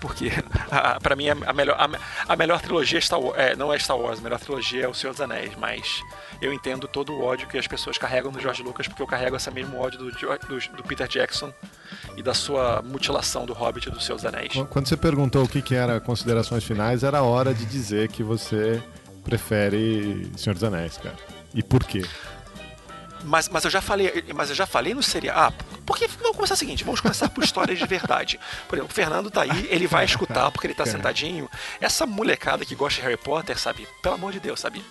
porque 0.00 0.30
para 1.02 1.16
mim 1.16 1.28
a 1.28 1.52
melhor, 1.52 1.76
a, 1.78 2.32
a 2.32 2.36
melhor 2.36 2.60
trilogia 2.60 2.98
é 2.98 3.00
Star 3.00 3.20
Wars, 3.20 3.38
é, 3.38 3.56
não 3.56 3.72
é 3.72 3.78
Star 3.78 3.98
Wars, 3.98 4.18
a 4.18 4.22
melhor 4.22 4.38
trilogia 4.38 4.84
é 4.84 4.88
O 4.88 4.94
Senhor 4.94 5.12
dos 5.12 5.20
Anéis, 5.20 5.52
mas 5.56 6.02
eu 6.40 6.52
entendo 6.52 6.86
todo 6.86 7.12
o 7.12 7.22
ódio 7.22 7.48
que 7.48 7.58
as 7.58 7.66
pessoas 7.66 7.98
carregam 7.98 8.30
do 8.30 8.40
George 8.40 8.62
Lucas, 8.62 8.86
porque 8.86 9.02
eu 9.02 9.06
carrego 9.06 9.36
esse 9.36 9.50
mesmo 9.50 9.78
ódio 9.78 9.98
do, 9.98 10.10
do, 10.10 10.76
do 10.76 10.82
Peter 10.84 11.08
Jackson 11.08 11.52
e 12.16 12.22
da 12.22 12.34
sua 12.34 12.82
mutilação 12.82 13.44
do 13.44 13.52
Hobbit 13.52 13.88
e 13.88 13.90
dos 13.90 14.24
Anéis. 14.24 14.52
Quando 14.70 14.88
você 14.88 14.96
perguntou 14.96 15.44
o 15.44 15.48
que, 15.48 15.60
que 15.62 15.74
era 15.74 16.00
considerações 16.00 16.64
finais, 16.64 17.02
era 17.02 17.22
hora 17.22 17.52
de 17.52 17.64
dizer 17.66 18.08
que 18.08 18.22
você 18.22 18.82
prefere 19.24 20.30
Senhor 20.36 20.54
dos 20.54 20.64
Anéis, 20.64 20.96
cara. 20.96 21.16
E 21.54 21.62
por 21.62 21.84
quê? 21.84 22.04
Mas, 23.24 23.48
mas 23.48 23.64
eu 23.64 23.70
já 23.70 23.80
falei, 23.80 24.24
mas 24.34 24.48
eu 24.50 24.54
já 24.54 24.66
falei 24.66 24.94
no 24.94 25.02
seriado. 25.02 25.38
Ah, 25.38 25.52
porque 25.84 26.06
vamos 26.06 26.36
começar 26.36 26.54
o 26.54 26.56
seguinte, 26.56 26.84
vamos 26.84 27.00
começar 27.00 27.28
por 27.28 27.42
histórias 27.42 27.78
de 27.78 27.86
verdade. 27.86 28.38
Por 28.68 28.76
exemplo, 28.76 28.90
o 28.90 28.94
Fernando 28.94 29.30
tá 29.30 29.42
aí, 29.42 29.66
ele 29.70 29.86
vai 29.86 30.04
escutar 30.04 30.50
porque 30.50 30.66
ele 30.66 30.74
tá 30.74 30.86
sentadinho. 30.86 31.48
Essa 31.80 32.06
molecada 32.06 32.64
que 32.64 32.74
gosta 32.74 33.00
de 33.00 33.06
Harry 33.06 33.16
Potter, 33.16 33.58
sabe? 33.58 33.88
Pelo 34.02 34.14
amor 34.14 34.32
de 34.32 34.40
Deus, 34.40 34.60
sabe? 34.60 34.84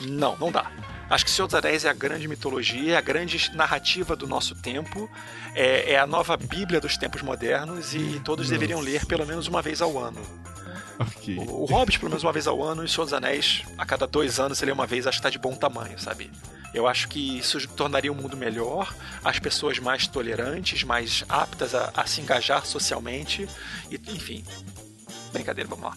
Não, 0.00 0.36
não 0.36 0.50
dá. 0.50 0.70
Acho 1.08 1.24
que 1.24 1.30
Senhor 1.30 1.46
dos 1.46 1.54
Anéis 1.54 1.84
é 1.84 1.90
a 1.90 1.92
grande 1.92 2.26
mitologia, 2.26 2.94
é 2.94 2.96
a 2.96 3.00
grande 3.00 3.54
narrativa 3.54 4.16
do 4.16 4.26
nosso 4.26 4.54
tempo, 4.54 5.10
é, 5.54 5.92
é 5.92 5.98
a 5.98 6.06
nova 6.06 6.36
Bíblia 6.36 6.80
dos 6.80 6.96
tempos 6.96 7.22
modernos 7.22 7.94
e 7.94 8.20
todos 8.24 8.46
Nossa. 8.46 8.58
deveriam 8.58 8.80
ler 8.80 9.04
pelo 9.04 9.26
menos 9.26 9.46
uma 9.46 9.60
vez 9.60 9.82
ao 9.82 9.98
ano. 9.98 10.20
Okay. 10.98 11.38
O, 11.38 11.62
o 11.62 11.64
Hobbit, 11.64 11.98
pelo 11.98 12.10
menos 12.10 12.22
uma 12.22 12.32
vez 12.32 12.46
ao 12.46 12.62
ano, 12.62 12.82
e 12.82 12.86
o 12.86 12.88
Senhor 12.88 13.04
dos 13.04 13.12
Anéis, 13.12 13.62
a 13.76 13.84
cada 13.84 14.06
dois 14.06 14.38
anos, 14.38 14.58
se 14.58 14.64
lê 14.64 14.72
uma 14.72 14.86
vez, 14.86 15.06
acho 15.06 15.18
que 15.18 15.22
tá 15.22 15.30
de 15.30 15.38
bom 15.38 15.54
tamanho, 15.54 15.98
sabe? 15.98 16.30
Eu 16.72 16.86
acho 16.86 17.08
que 17.08 17.38
isso 17.38 17.66
tornaria 17.68 18.10
o 18.10 18.14
mundo 18.14 18.36
melhor, 18.36 18.94
as 19.24 19.38
pessoas 19.38 19.78
mais 19.78 20.06
tolerantes, 20.06 20.82
mais 20.82 21.24
aptas 21.28 21.74
a, 21.74 21.92
a 21.94 22.06
se 22.06 22.20
engajar 22.20 22.64
socialmente, 22.66 23.48
e, 23.90 23.94
enfim. 23.94 24.44
Brincadeira, 25.32 25.68
vamos 25.68 25.84
lá. 25.84 25.96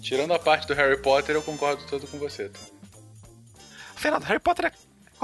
Tirando 0.00 0.32
a 0.32 0.38
parte 0.38 0.68
do 0.68 0.74
Harry 0.74 1.00
Potter, 1.00 1.34
eu 1.34 1.42
concordo 1.42 1.84
todo 1.86 2.06
com 2.06 2.18
você. 2.18 2.48
Tá? 2.48 2.60
Fernando, 3.96 4.24
Harry 4.24 4.38
Potter 4.38 4.66
é 4.66 4.72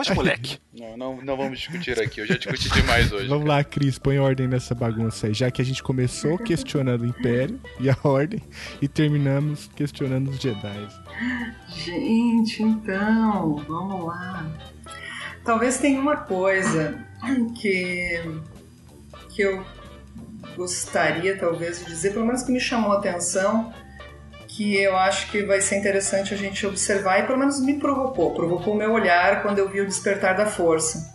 de 0.01 0.15
moleque. 0.15 0.59
Não, 0.73 0.97
não, 0.97 1.23
não 1.23 1.37
vamos 1.37 1.59
discutir 1.59 2.01
aqui, 2.01 2.23
eu 2.23 2.27
já 2.27 2.35
discuti 2.37 2.71
demais 2.71 3.13
hoje. 3.13 3.29
Vamos 3.29 3.45
cara. 3.45 3.59
lá, 3.59 3.65
Cris, 3.65 3.99
põe 3.99 4.19
ordem 4.19 4.49
nessa 4.49 4.75
bagunça 4.75 5.27
aí. 5.27 5.35
Já 5.35 5.51
que 5.51 5.61
a 5.61 5.65
gente 5.65 5.83
começou 5.83 6.39
questionando 6.39 7.03
o 7.03 7.07
Império 7.07 7.61
e 7.79 7.91
a 7.91 7.97
Ordem 8.03 8.43
e 8.81 8.89
terminamos 8.89 9.69
questionando 9.77 10.31
os 10.31 10.39
Jedi. 10.39 10.89
Gente, 11.69 12.63
então, 12.63 13.57
vamos 13.69 14.07
lá. 14.07 14.51
Talvez 15.45 15.79
tenha 15.79 16.01
uma 16.01 16.17
coisa 16.17 17.05
que, 17.61 18.23
que 19.29 19.43
eu 19.43 19.63
gostaria, 20.57 21.37
talvez, 21.39 21.81
de 21.81 21.87
dizer, 21.87 22.13
pelo 22.13 22.27
menos 22.27 22.43
que 22.43 22.53
me 22.53 22.61
chamou 22.61 22.93
a 22.93 22.99
atenção, 22.99 23.73
que 24.57 24.77
eu 24.77 24.97
acho 24.97 25.31
que 25.31 25.43
vai 25.43 25.61
ser 25.63 25.77
interessante 25.77 26.35
a 26.35 26.37
gente 26.37 26.67
observar 26.67 27.21
e 27.21 27.27
pelo 27.27 27.39
menos 27.39 27.59
me 27.61 27.79
provocou, 27.79 28.35
provocou 28.35 28.75
o 28.75 28.77
meu 28.77 28.93
olhar 28.93 29.43
quando 29.43 29.59
eu 29.59 29.69
vi 29.69 29.81
o 29.81 29.87
Despertar 29.87 30.37
da 30.37 30.45
Força. 30.45 31.11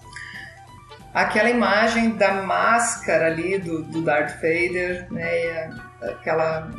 Aquela 1.13 1.49
imagem 1.49 2.11
da 2.11 2.41
máscara 2.41 3.27
ali 3.27 3.59
do, 3.59 3.83
do 3.83 4.01
Darth 4.01 4.35
Vader, 4.35 5.07
né, 5.11 5.69
aquela 6.01 6.71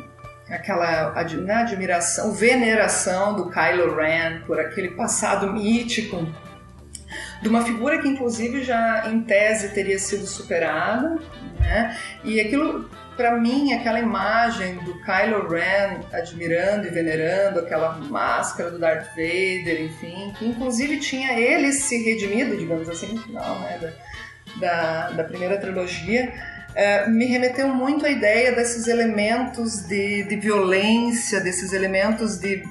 aquela 0.49 1.11
né, 1.11 1.53
admiração, 1.53 2.31
veneração 2.31 3.35
do 3.35 3.51
Kylo 3.51 3.95
Ren 3.95 4.41
por 4.47 4.59
aquele 4.59 4.89
passado 4.91 5.53
mítico 5.53 6.27
de 7.41 7.47
uma 7.47 7.63
figura 7.63 7.99
que 8.01 8.07
inclusive 8.07 8.63
já 8.63 9.07
em 9.07 9.21
tese 9.21 9.69
teria 9.69 9.99
sido 9.99 10.25
superada, 10.25 11.19
né? 11.59 11.95
E 12.23 12.39
aquilo 12.39 12.89
para 13.19 13.37
mim 13.37 13.73
aquela 13.73 13.99
imagem 13.99 14.75
do 14.75 14.93
Kylo 15.01 15.49
Ren 15.49 15.99
admirando 16.13 16.87
e 16.87 16.89
venerando 16.89 17.59
aquela 17.59 17.97
máscara 17.97 18.71
do 18.71 18.79
Darth 18.79 19.09
Vader, 19.09 19.81
enfim, 19.81 20.33
que 20.39 20.45
inclusive 20.45 20.99
tinha 20.99 21.37
ele 21.37 21.73
se 21.73 22.01
redimido, 22.01 22.55
digamos 22.55 22.87
assim, 22.87 23.15
no 23.15 23.21
final, 23.21 23.59
né, 23.59 23.93
da, 24.55 25.09
da, 25.09 25.23
primeira 25.25 25.57
trilogia, 25.57 26.31
eh, 26.73 27.09
me 27.09 27.25
remeteu 27.25 27.67
muito 27.67 28.05
à 28.05 28.09
ideia 28.09 28.53
desses 28.53 28.87
elementos 28.87 29.85
de, 29.85 30.23
de 30.23 30.37
violência, 30.37 31.41
desses 31.41 31.73
elementos 31.73 32.37
de, 32.37 32.63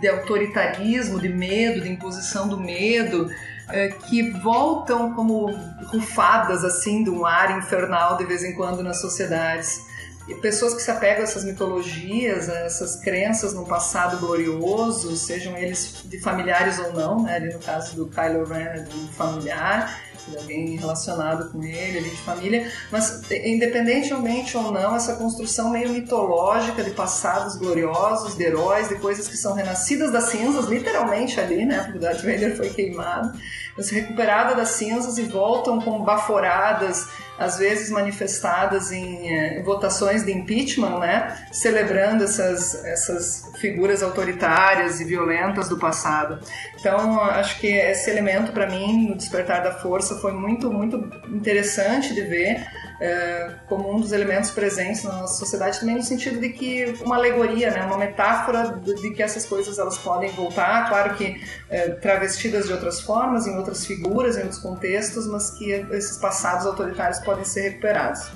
de 0.00 0.08
autoritarismo, 0.08 1.20
de 1.20 1.28
medo, 1.28 1.80
de 1.80 1.88
imposição 1.88 2.48
do 2.48 2.58
medo, 2.58 3.30
eh, 3.72 3.88
que 4.08 4.30
voltam 4.30 5.14
como 5.14 5.50
rufadas 5.86 6.62
assim 6.62 7.02
de 7.02 7.10
um 7.10 7.24
ar 7.24 7.58
infernal 7.58 8.16
de 8.16 8.24
vez 8.24 8.44
em 8.44 8.54
quando 8.54 8.82
nas 8.82 9.00
sociedades. 9.00 9.80
E 10.28 10.34
pessoas 10.36 10.74
que 10.74 10.82
se 10.82 10.90
apegam 10.90 11.20
a 11.20 11.24
essas 11.24 11.44
mitologias, 11.44 12.48
a 12.48 12.60
essas 12.60 12.96
crenças 12.96 13.54
no 13.54 13.66
passado 13.66 14.18
glorioso, 14.18 15.16
sejam 15.16 15.56
eles 15.56 16.02
de 16.04 16.20
familiares 16.20 16.78
ou 16.78 16.92
não, 16.92 17.24
né? 17.24 17.36
ali 17.36 17.52
no 17.52 17.58
caso 17.58 17.96
do 17.96 18.06
Kylo 18.06 18.44
Ren 18.44 18.60
é 18.60 18.78
de 18.80 18.96
um 18.96 19.08
familiar, 19.08 20.00
de 20.28 20.36
alguém 20.36 20.76
relacionado 20.76 21.50
com 21.50 21.62
ele, 21.64 21.98
ali 21.98 22.10
de 22.10 22.16
família, 22.16 22.70
mas 22.90 23.22
independentemente 23.30 24.56
ou 24.56 24.70
não, 24.70 24.94
essa 24.94 25.16
construção 25.16 25.70
meio 25.70 25.88
mitológica 25.90 26.84
de 26.84 26.90
passados 26.90 27.56
gloriosos, 27.56 28.36
de 28.36 28.44
heróis, 28.44 28.88
de 28.88 28.96
coisas 28.96 29.26
que 29.26 29.36
são 29.36 29.54
renascidas 29.54 30.12
das 30.12 30.24
cinzas, 30.24 30.66
literalmente 30.66 31.40
ali, 31.40 31.64
né? 31.64 31.80
Porque 31.80 31.98
o 31.98 32.00
Darth 32.00 32.20
Vader 32.20 32.56
foi 32.56 32.70
queimado, 32.70 33.32
mas 33.76 33.90
recuperadas 33.90 34.56
das 34.56 34.70
cinzas 34.70 35.18
e 35.18 35.22
voltam 35.22 35.80
como 35.80 36.04
baforadas, 36.04 37.08
às 37.38 37.58
vezes 37.58 37.90
manifestadas 37.90 38.92
em 38.92 39.34
eh, 39.34 39.62
votações 39.64 40.24
de 40.24 40.32
impeachment, 40.32 40.98
né? 40.98 41.46
Celebrando 41.50 42.24
essas, 42.24 42.84
essas 42.84 43.50
figuras 43.60 44.02
autoritárias 44.02 45.00
e 45.00 45.04
violentas 45.04 45.68
do 45.68 45.78
passado. 45.78 46.38
Então, 46.78 47.20
acho 47.20 47.58
que 47.58 47.66
esse 47.66 48.10
elemento, 48.10 48.52
para 48.52 48.66
mim, 48.66 49.08
no 49.08 49.16
Despertar 49.16 49.62
da 49.62 49.72
Força, 49.72 50.16
foi 50.16 50.32
muito, 50.32 50.70
muito 50.70 50.96
interessante 51.28 52.14
de 52.14 52.22
ver 52.22 52.66
eh, 53.04 53.50
como 53.68 53.92
um 53.92 54.00
dos 54.00 54.12
elementos 54.12 54.52
presentes 54.52 55.02
na 55.02 55.22
nossa 55.22 55.34
sociedade, 55.34 55.80
também 55.80 55.96
no 55.96 56.04
sentido 56.04 56.38
de 56.38 56.50
que 56.50 56.94
uma 57.04 57.16
alegoria, 57.16 57.72
né? 57.72 57.82
uma 57.84 57.98
metáfora 57.98 58.80
de, 58.80 59.10
que 59.10 59.20
essas 59.20 59.44
coisas 59.44 59.76
elas 59.76 59.98
podem 59.98 60.30
voltar, 60.30 60.88
claro 60.88 61.14
que 61.16 61.42
eh, 61.68 61.88
travestidas 62.00 62.66
de 62.66 62.72
outras 62.72 63.00
formas, 63.00 63.44
em 63.48 63.56
outras 63.56 63.84
figuras, 63.84 64.36
em 64.36 64.42
outros 64.42 64.60
contextos, 64.60 65.26
mas 65.26 65.50
que 65.50 65.72
esses 65.90 66.16
passados 66.18 66.64
autoritários 66.64 67.18
podem 67.18 67.44
ser 67.44 67.62
recuperados. 67.62 68.30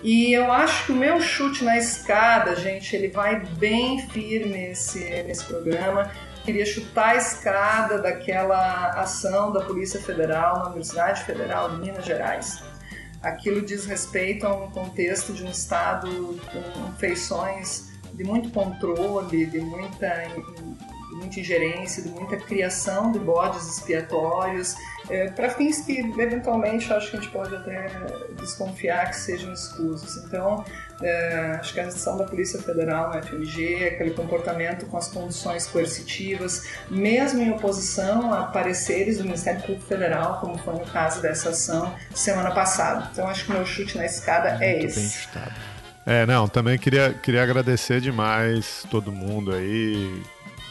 E 0.00 0.32
eu 0.32 0.52
acho 0.52 0.86
que 0.86 0.92
o 0.92 0.96
meu 0.96 1.20
chute 1.20 1.64
na 1.64 1.76
escada, 1.76 2.54
gente, 2.54 2.94
ele 2.94 3.08
vai 3.08 3.40
bem 3.58 4.08
firme 4.10 4.68
nesse, 4.68 5.00
nesse 5.24 5.44
programa. 5.44 6.08
Queria 6.44 6.64
chutar 6.64 7.08
a 7.08 7.16
escada 7.16 7.98
daquela 7.98 8.90
ação 8.90 9.52
da 9.52 9.62
Polícia 9.62 10.00
Federal 10.00 10.58
na 10.60 10.66
Universidade 10.66 11.24
Federal 11.24 11.70
de 11.70 11.80
Minas 11.80 12.04
Gerais. 12.04 12.62
Aquilo 13.22 13.60
diz 13.62 13.84
respeito 13.84 14.46
a 14.46 14.54
um 14.54 14.70
contexto 14.70 15.32
de 15.32 15.44
um 15.44 15.50
Estado 15.50 16.08
com 16.52 16.92
feições 16.98 17.88
de 18.14 18.24
muito 18.24 18.50
controle, 18.50 19.46
de 19.46 19.60
muita, 19.60 20.08
de 20.08 21.16
muita 21.16 21.40
ingerência, 21.40 22.02
de 22.02 22.08
muita 22.08 22.36
criação 22.36 23.12
de 23.12 23.18
bodes 23.18 23.78
expiatórios, 23.78 24.74
é, 25.08 25.30
para 25.30 25.50
fins 25.50 25.80
que 25.82 25.98
eventualmente 25.98 26.92
acho 26.92 27.10
que 27.10 27.16
a 27.16 27.20
gente 27.20 27.32
pode 27.32 27.54
até 27.54 27.86
desconfiar 28.40 29.10
que 29.10 29.16
sejam 29.16 29.52
escusos. 29.52 30.24
Então, 30.24 30.64
é, 31.00 31.56
acho 31.60 31.72
que 31.72 31.80
a 31.80 31.86
ação 31.86 32.16
da 32.16 32.24
Polícia 32.24 32.60
Federal 32.60 33.14
no 33.14 33.22
FMG, 33.22 33.86
aquele 33.86 34.10
comportamento 34.10 34.86
com 34.86 34.96
as 34.96 35.08
condições 35.08 35.66
coercitivas, 35.66 36.68
mesmo 36.90 37.40
em 37.40 37.50
oposição 37.50 38.32
a 38.32 38.44
pareceres 38.44 39.18
do 39.18 39.24
Ministério 39.24 39.60
Público 39.60 39.86
Federal, 39.86 40.40
como 40.40 40.58
foi 40.58 40.74
no 40.74 40.86
caso 40.86 41.22
dessa 41.22 41.50
ação 41.50 41.94
semana 42.14 42.50
passada. 42.50 43.08
Então, 43.12 43.28
acho 43.28 43.44
que 43.44 43.50
o 43.50 43.54
meu 43.54 43.64
chute 43.64 43.96
na 43.96 44.06
escada 44.06 44.48
é 44.64 44.72
Muito 44.72 44.86
esse. 44.86 45.00
bem 45.00 45.08
chutado. 45.08 45.52
É, 46.04 46.24
não, 46.24 46.48
também 46.48 46.78
queria, 46.78 47.12
queria 47.12 47.42
agradecer 47.42 48.00
demais 48.00 48.84
todo 48.90 49.12
mundo 49.12 49.52
aí. 49.52 50.22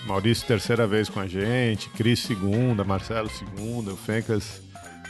Maurício, 0.05 0.47
terceira 0.47 0.87
vez 0.87 1.09
com 1.09 1.19
a 1.19 1.27
gente, 1.27 1.89
Cris, 1.89 2.19
segunda, 2.19 2.83
Marcelo, 2.83 3.29
segunda, 3.29 3.91
o 3.91 3.97
Fencas, 3.97 4.61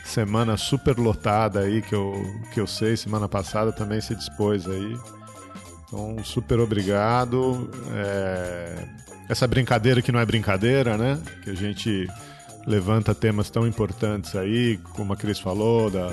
semana 0.08 0.56
super 0.56 0.98
lotada 0.98 1.60
aí, 1.60 1.82
que 1.82 1.94
eu, 1.94 2.14
que 2.52 2.60
eu 2.60 2.66
sei, 2.66 2.96
semana 2.96 3.28
passada 3.28 3.72
também 3.72 4.00
se 4.00 4.14
dispôs 4.14 4.66
aí. 4.66 4.96
Então, 5.84 6.16
super 6.24 6.60
obrigado. 6.60 7.70
É, 7.92 8.86
Essa 9.28 9.46
brincadeira 9.46 10.02
que 10.02 10.12
não 10.12 10.20
é 10.20 10.26
brincadeira, 10.26 10.96
né? 10.96 11.20
Que 11.42 11.50
a 11.50 11.54
gente 11.54 12.06
levanta 12.66 13.14
temas 13.14 13.48
tão 13.48 13.66
importantes 13.66 14.36
aí, 14.36 14.78
como 14.94 15.12
a 15.12 15.16
Cris 15.16 15.38
falou, 15.38 15.90
da 15.90 16.12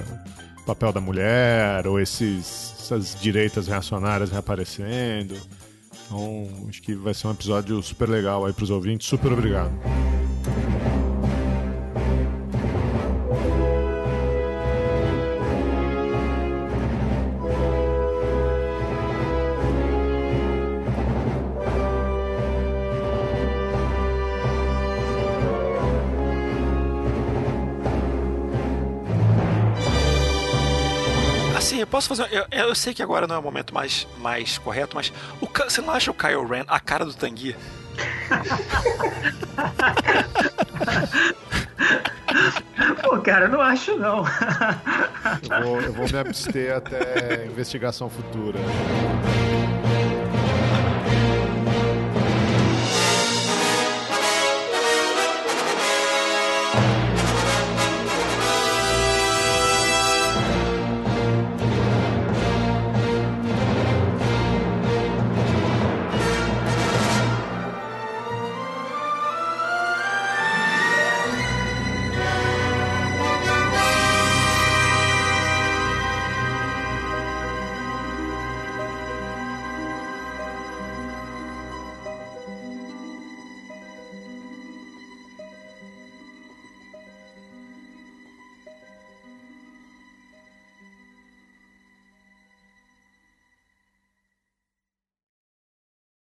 papel 0.66 0.92
da 0.92 1.00
mulher, 1.00 1.86
ou 1.86 2.00
esses, 2.00 2.74
essas 2.80 3.16
direitas 3.20 3.68
reacionárias 3.68 4.32
reaparecendo. 4.32 5.36
Então, 6.06 6.48
acho 6.70 6.82
que 6.82 6.96
vai 6.96 7.14
ser 7.14 7.28
um 7.28 7.32
episódio 7.32 7.82
super 7.82 8.10
legal 8.10 8.46
aí 8.46 8.54
pros 8.54 8.70
ouvintes. 8.70 9.08
Super 9.08 9.32
obrigado. 9.32 9.72
Eu 31.86 31.88
posso 31.88 32.10
fazer. 32.10 32.28
Eu, 32.32 32.46
eu 32.52 32.76
sei 32.76 32.94
que 32.94 33.04
agora 33.04 33.28
não 33.28 33.36
é 33.36 33.40
o 33.40 33.44
momento 33.44 33.74
mais, 33.74 34.06
mais 34.18 34.58
correto, 34.58 34.96
mas 34.96 35.14
o, 35.40 35.48
você 35.48 35.82
não 35.82 35.92
acha 35.92 36.12
o 36.12 36.14
Kyle 36.14 36.46
Ren 36.46 36.66
a 36.68 36.80
cara 36.80 37.06
do 37.06 37.14
Tanguy? 37.14 37.56
Pô, 43.04 43.18
cara, 43.20 43.46
eu 43.46 43.50
não 43.50 43.62
acho 43.62 43.96
não. 43.98 44.26
Eu 45.50 45.64
vou, 45.64 45.82
eu 45.82 45.94
vou 45.94 46.06
me 46.12 46.18
abster 46.18 46.76
até 46.76 47.46
investigação 47.46 48.10
futura. 48.10 48.60